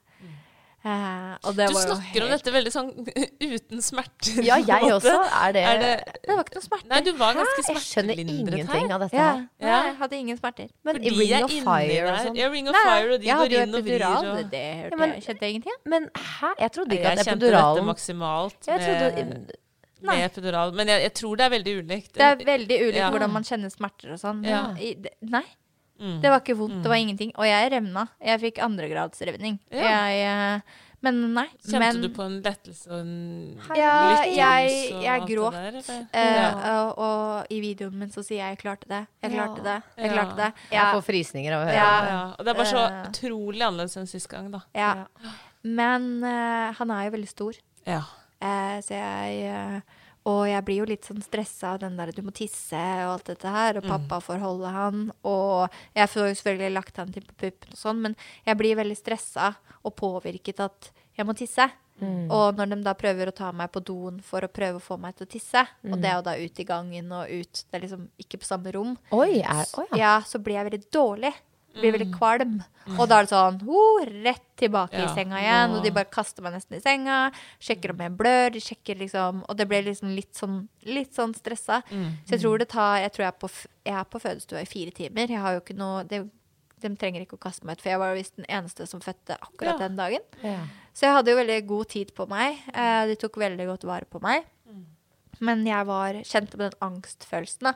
Eh, 0.85 1.37
og 1.49 1.55
det 1.57 1.65
Du 1.67 1.73
var 1.73 1.81
jo 1.81 1.95
snakker 1.95 2.23
om 2.25 2.29
dette 2.29 2.51
veldig 2.53 2.71
sånn 2.75 2.89
uten 3.55 3.79
smerter. 3.81 4.35
Ja, 4.45 4.57
jeg 4.61 4.83
måte. 4.85 4.99
også. 4.99 5.13
Er 5.41 5.55
det, 5.55 5.63
Er 5.65 5.79
det 5.81 5.93
Det 6.27 6.35
var 6.37 6.43
ikke 6.45 6.57
noe 6.59 6.65
smerte. 6.67 6.89
Nei, 6.91 6.99
du 7.07 7.11
var 7.17 7.33
ganske 7.39 7.63
Jeg 7.71 7.81
skjønner 7.81 8.21
ingenting 8.21 8.69
her. 8.69 8.93
av 8.93 9.01
dette 9.05 9.17
Ja, 9.17 9.23
her. 9.31 9.41
nei, 9.65 9.79
jeg 9.87 9.95
hadde 10.03 10.19
ingen 10.19 10.37
smerter. 10.37 10.69
Men 10.85 10.99
i 11.01 11.09
Fordi 11.09 11.17
Ring 11.23 11.43
of 11.47 11.55
Fire 11.65 12.05
og 12.11 12.19
sånn. 12.27 12.37
Ja, 12.37 12.49
Ring 12.53 12.69
of 12.69 12.77
Nei, 12.77 12.83
Fire, 12.85 13.09
og 13.15 13.19
de 13.19 13.25
jeg 13.31 13.37
går 13.41 13.57
inn 13.63 13.75
og 13.79 13.83
vrir 13.89 14.05
og 14.05 14.29
Det, 14.37 14.45
det 14.53 14.63
hørte 14.77 14.91
Ja, 14.93 15.01
men- 15.01 15.13
jeg. 15.15 15.23
Kjente 15.25 15.41
jeg 15.41 15.55
ingenting? 15.55 15.77
Men 15.95 16.09
hæ? 16.13 16.53
Jeg 16.59 16.71
trodde 16.77 16.91
ikke 16.99 17.09
Jeg 17.09 17.19
at 17.19 17.25
kjente 17.25 17.49
dette 17.49 17.83
maksimalt 17.89 18.69
Jeg 18.69 18.79
trodde 18.85 19.25
med, 19.25 19.51
Nei. 20.05 20.15
med 20.17 20.25
epidural. 20.29 20.73
Men 20.77 20.87
jeg, 20.87 21.01
jeg 21.01 21.13
tror 21.17 21.35
det 21.35 21.45
er 21.45 21.49
veldig 21.57 21.73
ulikt. 21.81 22.13
Det 22.13 22.21
er 22.29 22.35
veldig 22.45 22.77
ulikt 22.85 23.01
Ja. 23.01 23.09
hvordan 23.09 23.31
man 23.33 23.43
kjenner 23.43 23.69
smerter 23.73 24.13
og 24.13 24.19
sånn. 24.21 24.45
Ja. 24.45 24.67
Nei, 25.21 25.43
Mm. 25.99 26.21
det 26.21 26.29
var 26.29 26.41
ikke 26.41 26.57
vondt. 26.59 26.81
Det 26.83 26.89
var 26.91 26.97
ingenting. 26.99 27.31
Og 27.37 27.45
jeg 27.47 27.71
revna. 27.71 28.07
Jeg 28.21 28.39
fikk 28.41 28.57
andregradsrevning. 28.59 29.59
Ja. 29.71 29.91
Jeg, 30.09 30.25
eh, 30.25 30.61
men 31.05 31.33
nei. 31.35 31.45
Kjente 31.61 31.79
men, 31.79 32.01
du 32.01 32.09
på 32.09 32.23
en 32.25 32.41
lettelse 32.41 32.87
og 32.89 32.99
en 32.99 33.59
Ja, 33.77 33.93
lyttelse 34.09 34.35
jeg- 34.35 35.03
jeg 35.03 35.21
gråt. 35.29 35.53
der? 35.53 35.75
Eh, 36.11 36.35
Ja. 36.35 36.81
og, 36.81 36.97
og 36.97 37.45
i 37.51 37.59
videoen 37.61 37.93
min 37.93 38.09
så 38.09 38.23
sier 38.25 38.39
jeg 38.43 38.57
'jeg 38.57 38.63
klarte 38.63 38.87
det'. 38.89 39.07
Jeg 39.23 39.31
klarte 39.31 39.63
det. 39.63 39.83
Jeg 39.97 40.11
klarte 40.11 40.35
det. 40.35 40.53
Jeg 40.71 40.93
får 40.95 41.03
frysninger 41.03 41.53
av 41.53 41.61
å 41.61 41.65
høre 41.65 41.75
det. 41.75 42.09
Ja, 42.11 42.33
og 42.39 42.45
det 42.45 42.47
er 42.47 42.53
bare 42.53 42.73
så 42.73 42.85
Eh. 42.91 43.09
utrolig 43.09 43.61
annerledes 43.61 43.97
enn 43.97 44.07
sist 44.07 44.27
gang, 44.27 44.51
da. 44.51 44.59
Ja. 44.73 45.05
Men 45.63 46.23
uh, 46.23 46.73
han 46.73 46.91
er 46.91 47.09
jo 47.09 47.17
veldig 47.17 47.29
stor. 47.29 47.53
Ja. 47.85 48.01
Eh, 48.41 48.81
så 48.81 48.89
jeg 48.89 49.81
Og 50.25 50.41
jeg 50.49 50.65
blir 50.65 50.79
jo 50.81 50.87
litt 50.89 51.05
sånn 51.05 51.21
stressa 51.21 51.75
av 51.75 51.83
den 51.83 51.97
der 51.99 52.09
du 52.15 52.23
må 52.25 52.31
tisse 52.33 52.79
og 53.05 53.11
alt 53.11 53.27
dette 53.29 53.51
her, 53.53 53.77
og 53.77 53.85
pappa 53.85 54.17
får 54.25 54.39
holde 54.41 54.71
han, 54.73 55.03
og 55.21 55.69
jeg 55.93 56.09
får 56.09 56.29
jo 56.31 56.37
selvfølgelig 56.39 56.73
lagt 56.73 56.97
han 56.97 57.13
til 57.13 57.25
på 57.27 57.35
puppen 57.43 57.75
og 57.75 57.77
sånn, 57.77 58.01
men 58.01 58.15
jeg 58.47 58.57
blir 58.57 58.79
veldig 58.79 58.97
stressa 58.97 59.51
og 59.85 59.93
påvirket 60.01 60.63
at 60.65 60.89
jeg 61.15 61.27
må 61.29 61.37
tisse. 61.37 61.69
Og 62.27 62.57
når 62.57 62.73
de 62.73 62.77
da 62.83 62.91
prøver 62.97 63.29
å 63.29 63.35
ta 63.37 63.53
meg 63.55 63.69
på 63.71 63.79
doen 63.85 64.17
for 64.25 64.43
å 64.43 64.49
prøve 64.51 64.81
å 64.81 64.83
få 64.83 64.97
meg 64.99 65.15
til 65.15 65.27
å 65.27 65.31
tisse, 65.31 65.61
og 65.87 65.93
det 66.01 66.09
er 66.09 66.17
jo 66.17 66.25
da 66.25 66.33
ut 66.35 66.59
i 66.59 66.65
gangen 66.67 67.11
og 67.15 67.29
ut, 67.31 67.61
det 67.69 67.77
er 67.77 67.85
liksom 67.85 68.09
ikke 68.19 68.41
på 68.41 68.49
samme 68.49 68.73
rom, 68.75 68.97
Oi, 69.15 69.39
er, 69.39 69.61
oh 69.79 69.85
ja. 69.93 70.01
ja, 70.01 70.15
så 70.27 70.41
blir 70.43 70.57
jeg 70.57 70.67
veldig 70.71 70.81
dårlig. 70.91 71.31
Blir 71.75 71.91
veldig 71.95 72.07
kvalm. 72.15 72.55
Og 72.95 73.07
da 73.09 73.17
er 73.19 73.25
det 73.25 73.31
sånn 73.33 73.57
oh, 73.67 74.03
rett 74.23 74.43
tilbake 74.61 74.95
i 75.01 75.07
senga 75.15 75.39
igjen. 75.41 75.73
Og 75.75 75.83
de 75.83 75.91
bare 75.95 76.07
kaster 76.13 76.45
meg 76.45 76.53
nesten 76.55 76.77
i 76.77 76.81
senga. 76.83 77.31
Sjekker 77.59 77.91
om 77.95 78.03
jeg 78.05 78.13
blør. 78.19 78.53
De 78.55 78.61
sjekker 78.63 78.99
liksom 79.01 79.43
Og 79.49 79.57
det 79.57 79.67
ble 79.67 79.81
liksom 79.89 80.13
litt 80.15 80.33
sånn, 80.37 80.61
litt 80.87 81.13
sånn 81.17 81.33
stressa. 81.35 81.81
Så 81.89 82.35
jeg 82.37 82.41
tror 82.45 82.61
det 82.61 82.69
tar 82.71 82.99
Jeg 83.03 83.11
tror 83.15 83.25
jeg 83.25 83.33
er 83.33 83.39
på, 83.41 83.49
jeg 83.89 83.99
er 83.99 84.09
på 84.15 84.21
fødestua 84.23 84.61
i 84.63 84.69
fire 84.69 84.91
timer. 84.95 85.27
Jeg 85.35 85.41
har 85.43 85.57
jo 85.57 85.61
ikke 85.65 85.77
noe 85.77 86.03
det, 86.07 86.23
De 86.85 86.95
trenger 86.95 87.21
ikke 87.25 87.37
å 87.39 87.43
kaste 87.47 87.65
meg 87.65 87.77
ut, 87.77 87.81
for 87.81 87.89
jeg 87.89 87.99
var 87.99 88.13
visst 88.15 88.35
den 88.37 88.45
eneste 88.47 88.85
som 88.87 89.01
fødte 89.01 89.35
akkurat 89.41 89.79
Ja. 89.79 89.87
den 89.87 89.95
dagen. 89.97 90.25
Ja. 90.43 90.59
Så 90.93 91.07
jeg 91.07 91.15
hadde 91.15 91.31
jo 91.31 91.37
veldig 91.39 91.61
god 91.67 91.87
tid 91.89 92.13
på 92.15 92.27
meg. 92.29 92.59
Eh, 92.73 93.05
de 93.07 93.15
tok 93.19 93.35
veldig 93.41 93.65
godt 93.67 93.83
vare 93.83 94.05
på 94.05 94.21
meg. 94.21 94.45
Men 95.39 95.65
jeg 95.65 95.85
var 95.85 96.13
kjente 96.23 96.51
på 96.51 96.57
den 96.57 96.71
angstfølelsen, 96.81 97.61
da. 97.71 97.73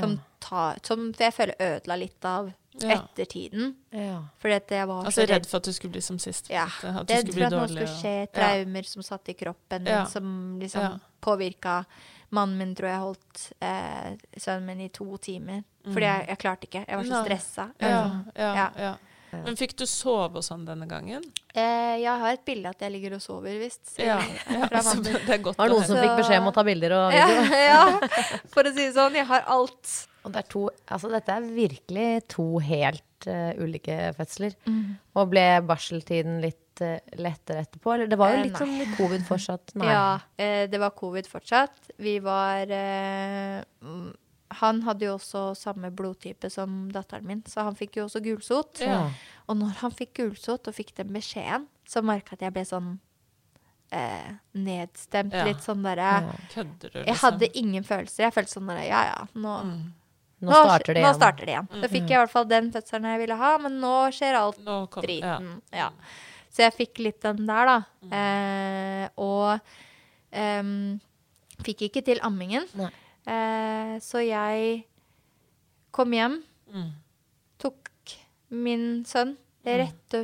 Som, 0.00 0.20
ta, 0.40 0.74
som 0.82 1.12
jeg 1.18 1.32
føler 1.36 1.54
ødela 1.60 1.96
litt 1.98 2.24
av 2.24 2.52
Ja. 2.80 2.94
ettertiden. 3.02 3.74
Ja. 3.90 4.22
Fordi 4.40 4.54
at 4.54 4.68
jeg 4.70 4.86
var 4.86 5.04
Altså 5.04 5.22
så 5.24 5.28
redd 5.28 5.46
for 5.46 5.56
at 5.58 5.64
du 5.64 5.72
skulle 5.72 5.92
bli 5.92 6.00
som 6.00 6.18
sist. 6.18 6.48
Ja. 6.50 6.64
At 6.82 7.10
Redd 7.10 7.26
skulle 7.28 7.32
for 7.32 7.34
bli 7.34 7.44
at 7.44 7.52
noe 7.52 7.68
skulle 7.68 7.86
skje. 8.00 8.14
Ja. 8.20 8.26
Traumer 8.36 8.82
som 8.86 9.02
satt 9.02 9.28
i 9.28 9.34
kroppen 9.34 9.82
min, 9.84 9.92
Ja. 9.92 10.04
som 10.06 10.58
liksom 10.60 10.80
Ja. 10.82 10.98
påvirka 11.20 11.84
Mannen 12.32 12.58
min 12.58 12.74
tror 12.76 12.86
jeg 12.88 13.00
holdt 13.00 13.52
eh, 13.60 14.16
sønnen 14.38 14.66
min 14.66 14.80
i 14.82 14.88
to 14.88 15.16
timer. 15.18 15.64
Fordi 15.84 16.06
jeg, 16.06 16.26
jeg 16.28 16.38
klarte 16.38 16.66
ikke. 16.68 16.84
Jeg 16.86 16.96
var 16.96 17.04
så 17.04 17.16
Mm. 17.20 17.24
Stressa. 17.26 17.70
Ja, 17.80 18.22
ja, 18.36 18.54
Ja. 18.54 18.70
ja. 18.78 18.96
Men 19.32 19.56
fikk 19.56 19.74
du 19.76 19.84
sove 19.86 20.36
og 20.36 20.42
sånn 20.44 20.64
denne 20.64 20.86
gangen? 20.86 21.22
Eh, 21.50 21.96
jeg 22.04 22.14
har 22.22 22.36
et 22.36 22.44
bilde 22.46 22.70
at 22.70 22.84
jeg 22.84 22.94
ligger 22.94 23.16
og 23.16 23.24
sover, 23.24 23.56
visst. 23.58 23.96
Ja, 23.98 24.20
ja 24.46 24.68
fra 24.70 24.82
så 24.84 24.94
mannen 24.94 25.08
min. 25.08 25.26
det 25.26 25.34
er 25.34 25.42
godt 25.42 25.58
Var 25.58 25.70
det 25.70 25.76
noen 25.76 25.88
som 25.88 25.98
fikk 25.98 26.14
beskjed 26.20 26.42
om 26.42 26.50
å 26.52 26.54
ta 26.54 26.64
bilder 26.66 26.94
og 26.94 27.16
Ja, 27.16 27.26
video? 27.26 27.60
ja, 27.72 27.82
for 28.54 28.70
å 28.70 28.72
si 28.74 28.84
det 28.84 28.94
sånn. 28.96 29.18
Jeg 29.18 29.28
har 29.30 29.46
alt. 29.56 29.94
Og 30.20 30.34
det 30.34 30.42
er 30.42 30.48
to, 30.52 30.64
altså 30.92 31.10
dette 31.10 31.36
er 31.36 31.52
virkelig 31.56 32.08
to 32.30 32.46
helt 32.62 33.28
uh, 33.30 33.52
ulike 33.56 33.96
fødsler. 34.18 34.56
Mm. 34.68 34.82
Og 35.16 35.30
ble 35.32 35.44
barseltiden 35.66 36.42
litt 36.44 36.82
uh, 36.84 36.98
lettere 37.16 37.64
etterpå? 37.64 37.94
Eller 37.94 38.10
det 38.10 38.18
var 38.20 38.34
jo 38.34 38.42
Eh, 38.42 38.46
litt 38.50 38.60
sånn 38.60 38.96
covid 38.98 39.24
fortsatt? 39.26 39.74
Nei. 39.80 39.88
Ja, 39.90 40.20
eh, 40.36 40.66
det 40.70 40.80
var 40.82 40.92
covid 40.98 41.28
fortsatt. 41.30 41.94
Vi 42.04 42.18
var 42.24 42.68
eh, 42.68 43.62
Han 44.58 44.82
hadde 44.82 45.06
jo 45.06 45.12
også 45.14 45.52
samme 45.54 45.92
blodtype 45.94 46.50
som 46.50 46.88
datteren 46.90 47.28
min, 47.28 47.44
så 47.46 47.68
han 47.68 47.76
fikk 47.78 48.00
jo 48.00 48.08
også 48.08 48.22
gulsot. 48.24 48.80
Ja. 48.82 49.04
Og 49.46 49.60
når 49.60 49.76
han 49.84 49.94
fikk 49.94 50.16
gulsot 50.18 50.66
og 50.66 50.74
fikk 50.74 50.90
den 50.98 51.12
beskjeden, 51.14 51.68
så 51.86 52.02
merka 52.02 52.34
jeg 52.34 52.40
at 52.40 52.46
jeg 52.48 52.56
ble 52.56 52.64
sånn 52.66 52.90
eh, 53.94 54.32
nedstemt. 54.58 55.34
Ja. 55.34 55.46
Litt 55.48 55.62
sånn 55.64 55.84
derre 55.86 56.10
ja. 56.10 56.34
liksom? 56.34 56.74
Jeg 57.04 57.18
hadde 57.22 57.50
ingen 57.58 57.86
følelser. 57.86 58.26
Jeg 58.26 58.36
følte 58.36 58.56
sånn 58.56 58.70
derre 58.70 58.86
Ja 58.88 59.02
ja, 59.10 59.20
nå, 59.34 59.56
Nå 60.40 60.56
starter 60.56 60.96
det 60.96 61.02
nå 61.02 61.06
igjen. 61.06 61.20
starter 61.20 61.46
det 61.46 61.54
igjen. 61.54 61.70
Da 61.82 61.92
fikk 61.92 62.08
jeg 62.08 62.16
i 62.16 62.20
hvert 62.22 62.32
fall 62.32 62.48
den 62.48 62.72
fødselen 62.74 63.10
jeg 63.10 63.22
ville 63.26 63.38
ha, 63.42 63.52
men 63.60 63.78
nå 63.82 63.94
skjer 64.16 64.38
alt 64.40 64.60
Nå 64.64 64.80
kom, 64.92 65.04
driten. 65.04 65.52
Ja. 65.76 65.90
Så 66.50 66.64
jeg 66.64 66.74
fikk 66.78 67.02
litt 67.04 67.20
den 67.22 67.44
der, 67.46 67.70
da. 67.70 67.76
Eh, 68.18 69.04
og 69.20 69.60
um, 70.34 70.72
fikk 71.66 71.86
ikke 71.90 72.02
til 72.08 72.22
ammingen. 72.26 72.66
Nei. 72.78 72.90
Eh, 73.26 73.98
så 74.00 74.22
jeg 74.26 74.84
kom 75.92 76.12
hjem, 76.12 76.42
Mm. 76.72 76.90
tok 77.58 77.90
min 78.50 79.04
sønn 79.04 79.36
rett 79.66 80.14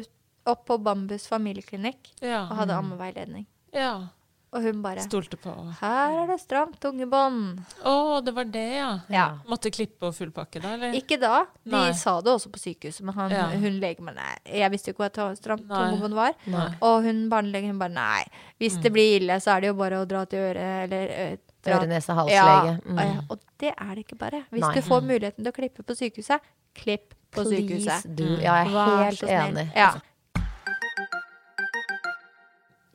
opp 0.46 0.66
på 0.66 0.78
Bambus 0.82 1.26
familieklinikk 1.28 2.12
Ja. 2.22 2.44
og 2.50 2.56
hadde 2.56 2.74
ammeveiledning. 2.78 3.46
ja. 3.72 4.08
Og 4.52 4.62
hun 4.62 4.80
bare 4.80 5.02
Stolte 5.02 5.36
på 5.36 5.50
Her 5.80 6.22
er 6.22 6.26
det 6.28 6.40
stramt 6.40 6.78
tungebånd. 6.80 7.58
Å, 7.84 8.24
det 8.24 8.32
var 8.32 8.44
det, 8.44 8.76
ja. 8.78 9.00
Ja. 9.10 9.38
Måtte 9.46 9.70
klippe 9.74 10.06
og 10.06 10.14
fullpakke 10.14 10.62
da, 10.62 10.70
eller? 10.74 10.92
Ikke 10.94 11.18
da. 11.20 11.44
De 11.64 11.70
Nei. 11.72 11.92
sa 11.92 12.20
det 12.22 12.30
også 12.32 12.48
på 12.54 12.58
sykehuset, 12.62 13.02
men 13.02 13.12
han, 13.14 13.30
Ja. 13.30 13.48
hun 13.50 13.80
nei. 14.14 14.36
Jeg 14.46 14.70
visste 14.70 14.86
jo 14.86 14.92
ikke 14.94 15.10
hva 15.10 15.36
stramt 15.36 15.66
tungebånd 15.68 16.14
var. 16.14 16.32
Nei. 16.46 16.74
Og 16.80 17.02
hun 17.02 17.28
barnelegen 17.28 17.66
hun 17.74 17.78
bare 17.78 17.90
nei. 17.92 18.24
Hvis 18.58 18.78
Mm. 18.78 18.82
det 18.82 18.92
blir 18.92 19.16
ille, 19.20 19.36
så 19.42 19.56
er 19.56 19.60
det 19.60 19.66
jo 19.66 19.74
bare 19.74 20.00
å 20.04 20.08
dra 20.08 20.24
til 20.24 20.38
øret 20.38 20.84
eller 20.92 21.38
ø, 21.66 21.70
dra- 21.70 21.80
Øre, 21.82 21.86
nese, 21.88 22.14
halslege. 22.14 22.72
Ja, 22.72 22.78
Mm. 22.84 22.98
ja, 22.98 23.20
og 23.30 23.40
det 23.58 23.72
er 23.78 23.94
det 23.94 24.04
ikke 24.06 24.18
bare. 24.18 24.44
Hvis 24.50 24.60
Nei. 24.60 24.74
du 24.74 24.80
får 24.82 25.00
muligheten 25.02 25.44
til 25.44 25.52
å 25.52 25.56
klippe 25.56 25.82
på 25.82 25.94
sykehuset, 25.96 26.40
klipp 26.74 27.14
på 27.32 27.42
Please 27.42 27.56
sykehuset. 27.56 28.16
Du. 28.16 28.24
Ja, 28.40 28.54
jeg 28.64 28.66
er 28.66 28.72
Vær 28.72 29.04
helt 29.04 29.22
enig. 29.22 29.72
Ja. 29.76 29.94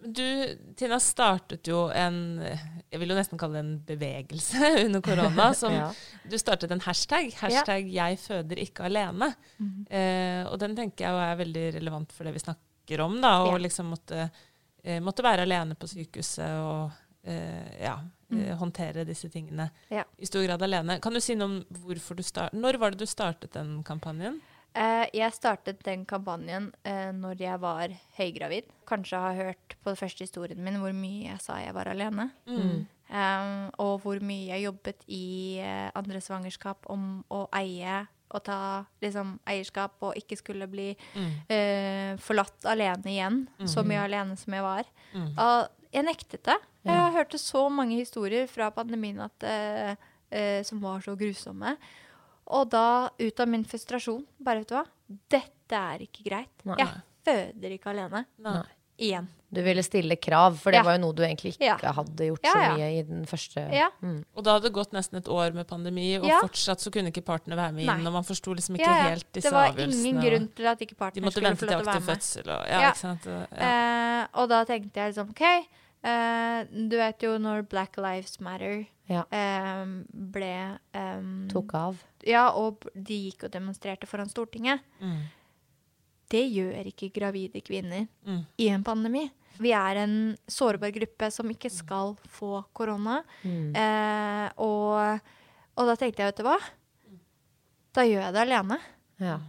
Du, 0.03 0.57
Tina, 0.76 0.98
startet 0.99 1.68
jo 1.69 1.84
en 1.93 2.39
Jeg 2.41 2.99
vil 2.99 3.11
jo 3.14 3.15
nesten 3.15 3.38
kalle 3.39 3.60
det 3.60 3.61
en 3.61 3.76
bevegelse 3.85 4.72
under 4.85 5.02
korona. 5.06 5.52
Som 5.61 5.72
Ja. 5.76 5.91
Du 6.27 6.38
startet 6.41 6.72
en 6.73 6.81
hashtag. 6.81 7.30
Hashtag 7.39 7.85
'jeg 7.88 8.18
føder 8.19 8.57
ikke 8.60 8.84
alene'. 8.89 9.34
Mhm. 9.60 9.85
Eh, 9.89 10.43
og 10.52 10.57
den 10.60 10.76
tenker 10.76 11.06
jeg 11.06 11.31
er 11.31 11.38
veldig 11.45 11.65
relevant 11.77 12.11
for 12.11 12.23
det 12.23 12.34
vi 12.34 12.39
snakker 12.39 12.99
om. 13.06 13.22
da, 13.22 13.43
Og 13.43 13.53
Ja. 13.53 13.57
liksom 13.68 13.85
måtte, 13.93 14.30
eh, 14.84 14.99
måtte 14.99 15.23
være 15.23 15.41
alene 15.45 15.76
på 15.76 15.88
sykehuset 15.88 16.49
og 16.60 16.91
eh, 17.23 17.81
ja, 17.84 17.99
eh, 18.32 18.56
håndtere 18.58 19.06
disse 19.06 19.30
tingene 19.30 19.70
Mm. 19.90 19.98
Ja. 19.98 20.03
i 20.20 20.26
stor 20.26 20.44
grad 20.45 20.62
alene. 20.62 20.99
Kan 21.02 21.14
du 21.14 21.20
si 21.20 21.36
noe 21.36 21.45
om 21.45 21.66
hvorfor 21.84 22.16
du 22.16 22.24
start, 22.24 22.53
Når 22.53 22.78
var 22.80 22.91
det 22.91 22.99
du 22.99 23.06
startet 23.06 23.52
den 23.53 23.84
kampanjen? 23.84 24.40
Eh, 24.74 25.06
jeg 25.14 25.34
startet 25.34 25.82
den 25.84 26.06
kampanjen 26.06 26.72
eh, 26.86 27.12
når 27.12 27.36
jeg 27.41 27.60
var 27.60 27.90
høygravid. 28.18 28.64
Kanskje 28.88 29.20
har 29.20 29.34
hørt 29.36 29.76
på 29.84 29.90
den 29.91 29.98
første 29.99 30.24
historien 30.24 30.64
min 30.64 30.76
hvor 30.80 30.94
mye 30.95 31.28
jeg 31.32 31.41
sa 31.41 31.58
jeg 31.60 31.74
var 31.74 31.86
alene. 31.91 32.32
Mm. 32.48 32.86
Um, 33.12 33.72
og 33.84 33.98
hvor 34.06 34.22
mye 34.24 34.48
jeg 34.53 34.64
jobbet 34.64 35.02
i 35.12 35.58
eh, 35.60 35.90
andre 35.99 36.22
svangerskap 36.24 36.86
om 36.90 37.26
å 37.30 37.49
eie 37.60 38.08
og 38.32 38.45
ta 38.48 38.86
liksom, 39.03 39.34
eierskap 39.45 39.91
og 40.08 40.16
ikke 40.16 40.38
skulle 40.40 40.68
bli 40.72 40.95
Mm. 41.20 41.32
eh, 41.52 42.16
forlatt 42.24 42.64
alene 42.72 43.03
igjen. 43.12 43.41
Så 43.68 43.84
mye 43.84 44.06
alene 44.06 44.38
som 44.38 44.53
jeg 44.53 44.64
var. 44.64 44.86
Mm. 45.14 45.34
Og 45.38 45.68
jeg 45.91 46.06
nektet 46.08 46.44
det. 46.48 46.56
Jeg 46.86 47.14
hørte 47.14 47.38
så 47.38 47.70
mange 47.72 47.98
historier 47.99 48.48
fra 48.49 48.72
pandemien 48.72 49.20
at, 49.22 49.44
eh, 49.44 49.95
eh, 50.32 50.64
som 50.64 50.80
var 50.82 50.99
så 51.06 51.16
grusomme. 51.18 51.76
Og 52.48 52.70
da, 52.70 53.10
ut 53.20 53.40
av 53.40 53.48
min 53.48 53.64
frustrasjon, 53.64 54.26
bare 54.41 54.60
vet 54.64 54.68
du 54.68 54.76
hva, 54.76 54.86
dette 55.30 55.72
er 55.78 55.99
ikke 56.08 56.24
greit. 56.26 56.66
Nei. 56.66 56.76
Jeg 56.78 56.88
føder 57.26 57.76
ikke 57.78 57.91
alene. 57.94 58.26
Nei. 58.41 58.62
Igjen. 59.02 59.28
Du 59.52 59.62
ville 59.66 59.82
stille 59.84 60.16
krav, 60.22 60.58
for 60.62 60.72
det 60.72 60.78
Ja. 60.78 60.84
var 60.84 60.94
jo 60.98 61.02
noe 61.02 61.14
du 61.16 61.24
egentlig 61.24 61.56
ikke 61.58 61.82
Ja. 61.82 61.91
hadde 61.91 62.18
gjort 62.28 62.44
Ja, 62.44 62.52
så 62.53 62.78
mye 62.78 62.99
i 62.99 63.02
den 63.02 63.26
første 63.26 63.74
Ja. 63.74 63.90
Mm. 64.02 64.24
Og 64.36 64.44
da 64.44 64.53
hadde 64.53 64.64
det 64.70 64.74
gått 64.74 64.91
nesten 64.94 65.18
et 65.18 65.26
år 65.26 65.53
med 65.53 65.68
pandemi, 65.68 66.18
og 66.20 66.26
Ja. 66.28 66.40
fortsatt 66.41 66.78
så 66.80 66.91
kunne 66.91 67.12
ikke 67.12 67.24
partene 67.26 67.56
være 67.56 67.74
med 67.74 67.82
inn. 67.82 67.88
Nei. 67.98 68.06
Og 68.06 68.14
man 68.14 68.24
forsto 68.24 68.53
liksom 68.53 68.76
ikke 68.78 68.86
Ja, 68.86 69.03
ja. 69.03 69.10
helt 69.10 69.32
disse 69.34 69.49
Det 69.49 69.53
var 69.53 69.74
ingen 69.76 70.22
grunn 70.22 70.48
til 70.56 70.66
at 70.68 70.80
ikke 70.80 70.95
partene 70.95 71.32
skulle 71.32 71.49
få 71.49 71.49
lov 71.49 71.58
til 71.58 71.68
å 71.70 71.86
være 71.86 71.99
med. 71.99 72.18
fødsel 72.18 72.48
og 72.48 72.68
Ja, 72.68 72.80
Ja. 72.80 72.91
ikke 72.91 72.98
sant. 72.98 73.26
Og, 73.28 73.48
ja. 73.58 74.22
Eh, 74.24 74.28
og 74.36 74.49
da 74.49 74.66
tenkte 74.66 74.94
jeg 74.94 75.14
liksom 75.16 75.30
OK, 75.32 75.68
eh, 76.03 76.64
du 76.72 76.95
vet 76.98 77.22
jo 77.23 77.36
når 77.41 77.68
Black 77.69 77.98
Lives 77.98 78.40
Matter 78.40 78.86
Ja. 79.11 79.26
um, 79.84 80.06
ble 80.10 80.78
um, 80.95 81.48
Tok 81.52 81.73
av. 81.76 81.98
Ja, 82.23 82.49
og 82.56 82.86
de 82.95 83.18
gikk 83.30 83.44
og 83.48 83.52
demonstrerte 83.52 84.07
foran 84.07 84.30
Stortinget. 84.32 84.80
Mm. 85.02 85.18
Det 86.32 86.45
gjør 86.48 86.88
ikke 86.94 87.10
gravide 87.11 87.60
kvinner 87.65 88.07
Mm. 88.26 88.45
i 88.57 88.68
en 88.72 88.84
pandemi. 88.88 89.26
Vi 89.60 89.73
er 89.76 89.95
en 90.06 90.38
sårbar 90.48 90.94
gruppe 90.95 91.28
som 91.32 91.49
ikke 91.52 91.69
skal 91.69 92.15
få 92.32 92.64
korona. 92.73 93.22
Mm. 93.44 93.73
Uh, 93.76 94.48
og, 94.64 95.19
og 95.76 95.88
da 95.91 95.95
tenkte 95.99 96.23
jeg, 96.23 96.32
vet 96.32 96.38
du 96.40 96.44
hva? 96.48 96.56
Da 97.94 98.06
gjør 98.07 98.23
jeg 98.23 98.34
det 98.38 98.41
alene. 98.45 98.78
Ja. 99.19 99.40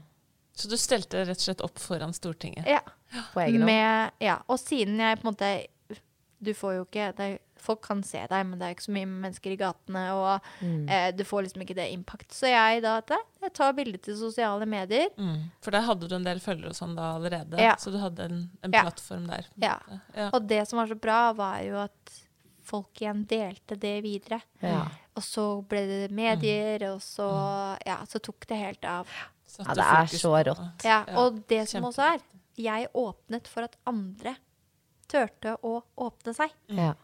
Så 0.59 0.69
du 0.69 0.75
stelte 0.77 1.23
rett 1.25 1.39
og 1.39 1.45
slett 1.47 1.63
opp 1.65 1.79
foran 1.81 2.13
Stortinget? 2.13 2.67
Ja. 2.69 2.83
På 3.33 3.41
egen 3.45 3.63
hånd. 3.63 3.69
Med, 3.71 4.11
ja. 4.21 4.41
Og 4.51 4.59
siden 4.61 4.99
jeg 5.01 5.21
på 5.21 5.29
en 5.29 5.31
måte 5.33 5.53
Du 6.43 6.53
får 6.59 6.75
jo 6.77 6.85
ikke 6.85 7.09
det, 7.17 7.27
er- 7.35 7.41
Folk 7.63 7.81
kan 7.87 8.01
se 8.03 8.19
deg, 8.27 8.47
men 8.49 8.59
det 8.59 8.67
er 8.67 8.73
ikke 8.75 8.89
så 8.89 8.93
mye 8.97 9.07
mennesker 9.07 9.53
i 9.53 9.57
gatene, 9.57 10.01
og 10.19 10.41
Mm. 10.61 10.89
eh, 10.91 11.13
du 11.13 11.23
får 11.23 11.45
liksom 11.45 11.63
ikke 11.63 11.77
det 11.77 11.93
impact. 11.93 12.33
Så 12.35 12.49
jeg 12.51 12.83
da 12.83 13.01
jeg 13.41 13.53
tar 13.55 13.73
bilder 13.73 13.99
til 14.03 14.17
sosiale 14.17 14.67
medier. 14.67 15.07
Mm. 15.17 15.45
For 15.61 15.71
der 15.71 15.83
hadde 15.87 16.09
du 16.09 16.15
en 16.17 16.25
del 16.25 16.41
følgere 16.41 16.71
og 16.71 16.75
sånn 16.75 16.97
da 16.97 17.13
allerede, 17.15 17.57
Ja. 17.61 17.77
så 17.77 17.93
du 17.93 17.99
hadde 17.99 18.19
en, 18.25 18.51
en 18.65 18.73
Ja. 18.73 18.83
plattform 18.83 19.29
der. 19.29 19.47
Ja. 19.57 19.79
ja. 20.17 20.31
Og 20.35 20.45
det 20.49 20.67
som 20.67 20.79
var 20.79 20.89
så 20.89 20.99
bra, 21.01 21.33
var 21.33 21.61
jo 21.63 21.77
at 21.85 22.23
folk 22.65 22.93
igjen 23.01 23.25
delte 23.29 23.79
det 23.79 24.03
videre. 24.03 24.43
Ja. 24.61 24.89
Og 25.15 25.23
så 25.23 25.63
ble 25.69 25.87
det 25.87 26.11
medier, 26.11 26.83
og 26.95 27.01
så, 27.01 27.79
ja, 27.87 27.99
så 28.07 28.19
tok 28.21 28.45
det 28.49 28.57
helt 28.59 28.85
av. 28.85 29.07
Ja, 29.59 29.75
det 29.75 29.85
er 29.85 30.07
så 30.19 30.45
rått. 30.45 31.17
Og 31.17 31.47
det 31.47 31.69
som 31.69 31.85
også 31.85 32.15
er, 32.15 32.21
jeg 32.57 32.89
åpnet 32.93 33.47
for 33.47 33.63
at 33.63 33.77
andre 33.87 34.35
turte 35.13 35.57
å 35.63 35.77
åpne 36.07 36.35
seg. 36.37 36.55
Ja. 36.73 36.95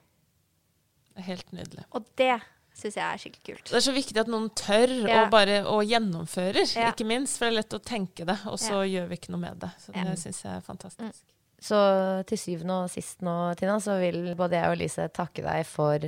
Er 1.18 1.26
helt 1.28 1.50
nydelig. 1.54 1.84
Og 1.92 2.06
det 2.18 2.36
syns 2.78 2.94
jeg 2.94 3.02
er 3.04 3.18
skikkelig 3.18 3.44
kult. 3.56 3.70
Det 3.72 3.78
er 3.80 3.86
så 3.88 3.94
viktig 3.96 4.20
at 4.22 4.28
noen 4.30 4.50
tør 4.54 4.92
Ja. 5.08 5.24
og 5.24 5.32
bare 5.34 5.56
og 5.66 5.80
gjennomfører, 5.90 6.62
Ja. 6.76 6.92
ikke 6.92 7.06
minst. 7.08 7.38
For 7.38 7.46
det 7.50 7.52
er 7.56 7.58
lett 7.62 7.74
å 7.74 7.82
tenke 7.82 8.24
det, 8.28 8.38
og 8.46 8.58
så 8.62 8.84
gjør 8.86 9.08
vi 9.10 9.16
ikke 9.18 9.30
noe 9.34 9.40
med 9.42 9.58
det. 9.60 9.70
Så 9.82 9.92
det 9.92 10.04
Ja. 10.06 10.14
syns 10.14 10.42
jeg 10.44 10.52
er 10.56 10.60
fantastisk. 10.62 11.24
Så 11.60 12.24
til 12.24 12.38
syvende 12.38 12.84
og 12.84 12.88
sist 12.90 13.20
nå, 13.20 13.56
Tina, 13.58 13.80
så 13.82 13.98
vil 13.98 14.32
både 14.36 14.52
jeg 14.52 14.64
og 14.70 14.76
Elise 14.78 15.08
takke 15.12 15.42
deg 15.42 15.66
for 15.66 15.98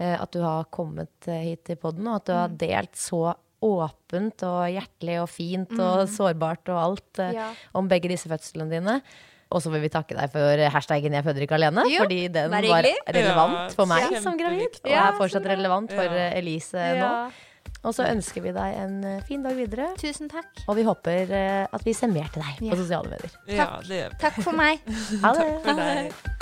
eh, 0.00 0.20
at 0.20 0.30
du 0.30 0.42
har 0.42 0.64
kommet 0.66 1.26
eh, 1.28 1.44
hit 1.44 1.64
til 1.64 1.76
podden, 1.76 2.06
og 2.08 2.16
at 2.16 2.24
du 2.26 2.32
har 2.34 2.48
delt 2.48 2.92
så 2.92 3.34
åpent 3.62 4.42
og 4.44 4.68
hjertelig 4.70 5.16
og 5.22 5.28
fint 5.32 5.72
og 5.80 6.06
sårbart 6.12 6.68
og 6.68 6.76
alt 6.76 7.18
eh, 7.24 7.32
Ja. 7.32 7.54
om 7.74 7.88
begge 7.88 8.06
disse 8.10 8.28
fødslene 8.28 8.68
dine. 8.70 9.02
Og 9.50 9.62
så 9.64 9.70
vil 9.72 9.80
vi 9.80 9.88
takke 9.88 10.14
deg 10.16 10.30
for 10.30 10.56
hashtaggen 10.74 11.12
'jeg 11.12 11.24
føder 11.24 11.40
ikke 11.46 11.56
alene', 11.56 11.84
Jo, 11.88 12.02
fordi 12.04 12.28
den 12.28 12.50
var 12.50 12.60
relevant 12.60 13.52
Ja, 13.52 13.68
for 13.74 13.86
meg 13.86 14.22
som 14.22 14.36
gravid, 14.36 14.80
og 14.84 14.90
er 14.92 15.12
fortsatt 15.16 15.46
relevant 15.46 15.90
for 15.90 16.02
Ja. 16.02 16.28
eh, 16.32 16.38
Elise 16.38 16.76
nå. 17.00 17.30
Og 17.84 17.94
så 17.94 18.04
ønsker 18.10 18.42
vi 18.42 18.50
deg 18.52 18.74
en 18.76 19.04
eh, 19.04 19.20
fin 19.22 19.42
dag 19.42 19.54
videre, 19.56 19.94
Tusen 19.96 20.28
takk. 20.28 20.46
og 20.68 20.76
vi 20.76 20.82
håper 20.82 21.30
eh, 21.30 21.66
at 21.72 21.84
vi 21.84 21.92
ser 21.92 22.08
mer 22.08 22.28
til 22.32 22.42
deg 22.42 22.60
Ja. 22.68 22.74
på 22.74 22.76
sosiale 22.76 23.08
medier. 23.08 23.30
Ja, 23.46 23.78
det 23.80 23.88
gjør 23.88 24.10
vi. 24.10 24.16
Takk 24.18 24.42
for 24.42 24.52
meg. 24.52 24.80
Ha 25.22 25.32
det! 25.32 26.37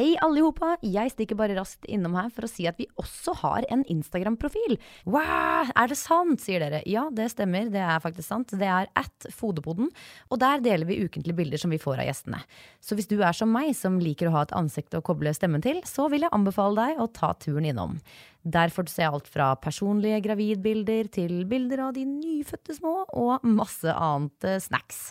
Hei 0.00 0.14
allihopa, 0.24 0.78
jeg 0.80 1.10
stikker 1.12 1.36
bare 1.36 1.52
raskt 1.58 1.84
innom 1.92 2.14
her 2.16 2.30
for 2.32 2.46
å 2.46 2.48
si 2.48 2.64
at 2.64 2.78
vi 2.80 2.86
også 2.96 3.34
har 3.42 3.66
en 3.68 3.82
Instagram-profil. 3.92 4.78
Wow, 5.04 5.68
er 5.76 5.90
det 5.90 5.98
sant, 6.00 6.40
sier 6.40 6.62
dere. 6.62 6.78
Ja, 6.88 7.02
det 7.12 7.26
stemmer, 7.34 7.66
det 7.68 7.82
er 7.84 8.00
faktisk 8.00 8.24
sant. 8.30 8.54
Det 8.56 8.64
er 8.64 8.88
at 8.96 9.26
Fodepoden, 9.36 9.90
og 10.32 10.40
der 10.40 10.62
deler 10.64 10.88
vi 10.88 11.02
ukentlige 11.04 11.36
bilder 11.36 11.60
som 11.60 11.74
vi 11.74 11.80
får 11.82 12.00
av 12.00 12.08
gjestene. 12.08 12.40
Så 12.80 12.96
hvis 12.96 13.10
du 13.10 13.18
er 13.18 13.36
som 13.36 13.52
meg, 13.52 13.74
som 13.76 13.98
liker 14.00 14.30
å 14.30 14.32
ha 14.38 14.46
et 14.46 14.54
ansikt 14.56 14.96
å 14.96 15.02
koble 15.04 15.34
stemmen 15.36 15.60
til, 15.66 15.82
så 15.84 16.08
vil 16.08 16.24
jeg 16.24 16.32
anbefale 16.32 16.86
deg 16.86 17.02
å 17.04 17.10
ta 17.12 17.34
turen 17.36 17.68
innom. 17.68 17.98
Der 18.40 18.72
får 18.72 18.88
du 18.88 18.94
se 18.94 19.04
alt 19.04 19.28
fra 19.28 19.50
personlige 19.60 20.22
gravidbilder 20.24 21.12
til 21.12 21.42
bilder 21.50 21.90
av 21.90 21.92
de 21.98 22.06
nyfødte 22.08 22.78
små, 22.80 23.02
og 23.12 23.44
masse 23.44 23.92
annet 23.92 24.48
eh, 24.48 24.62
snacks. 24.64 25.10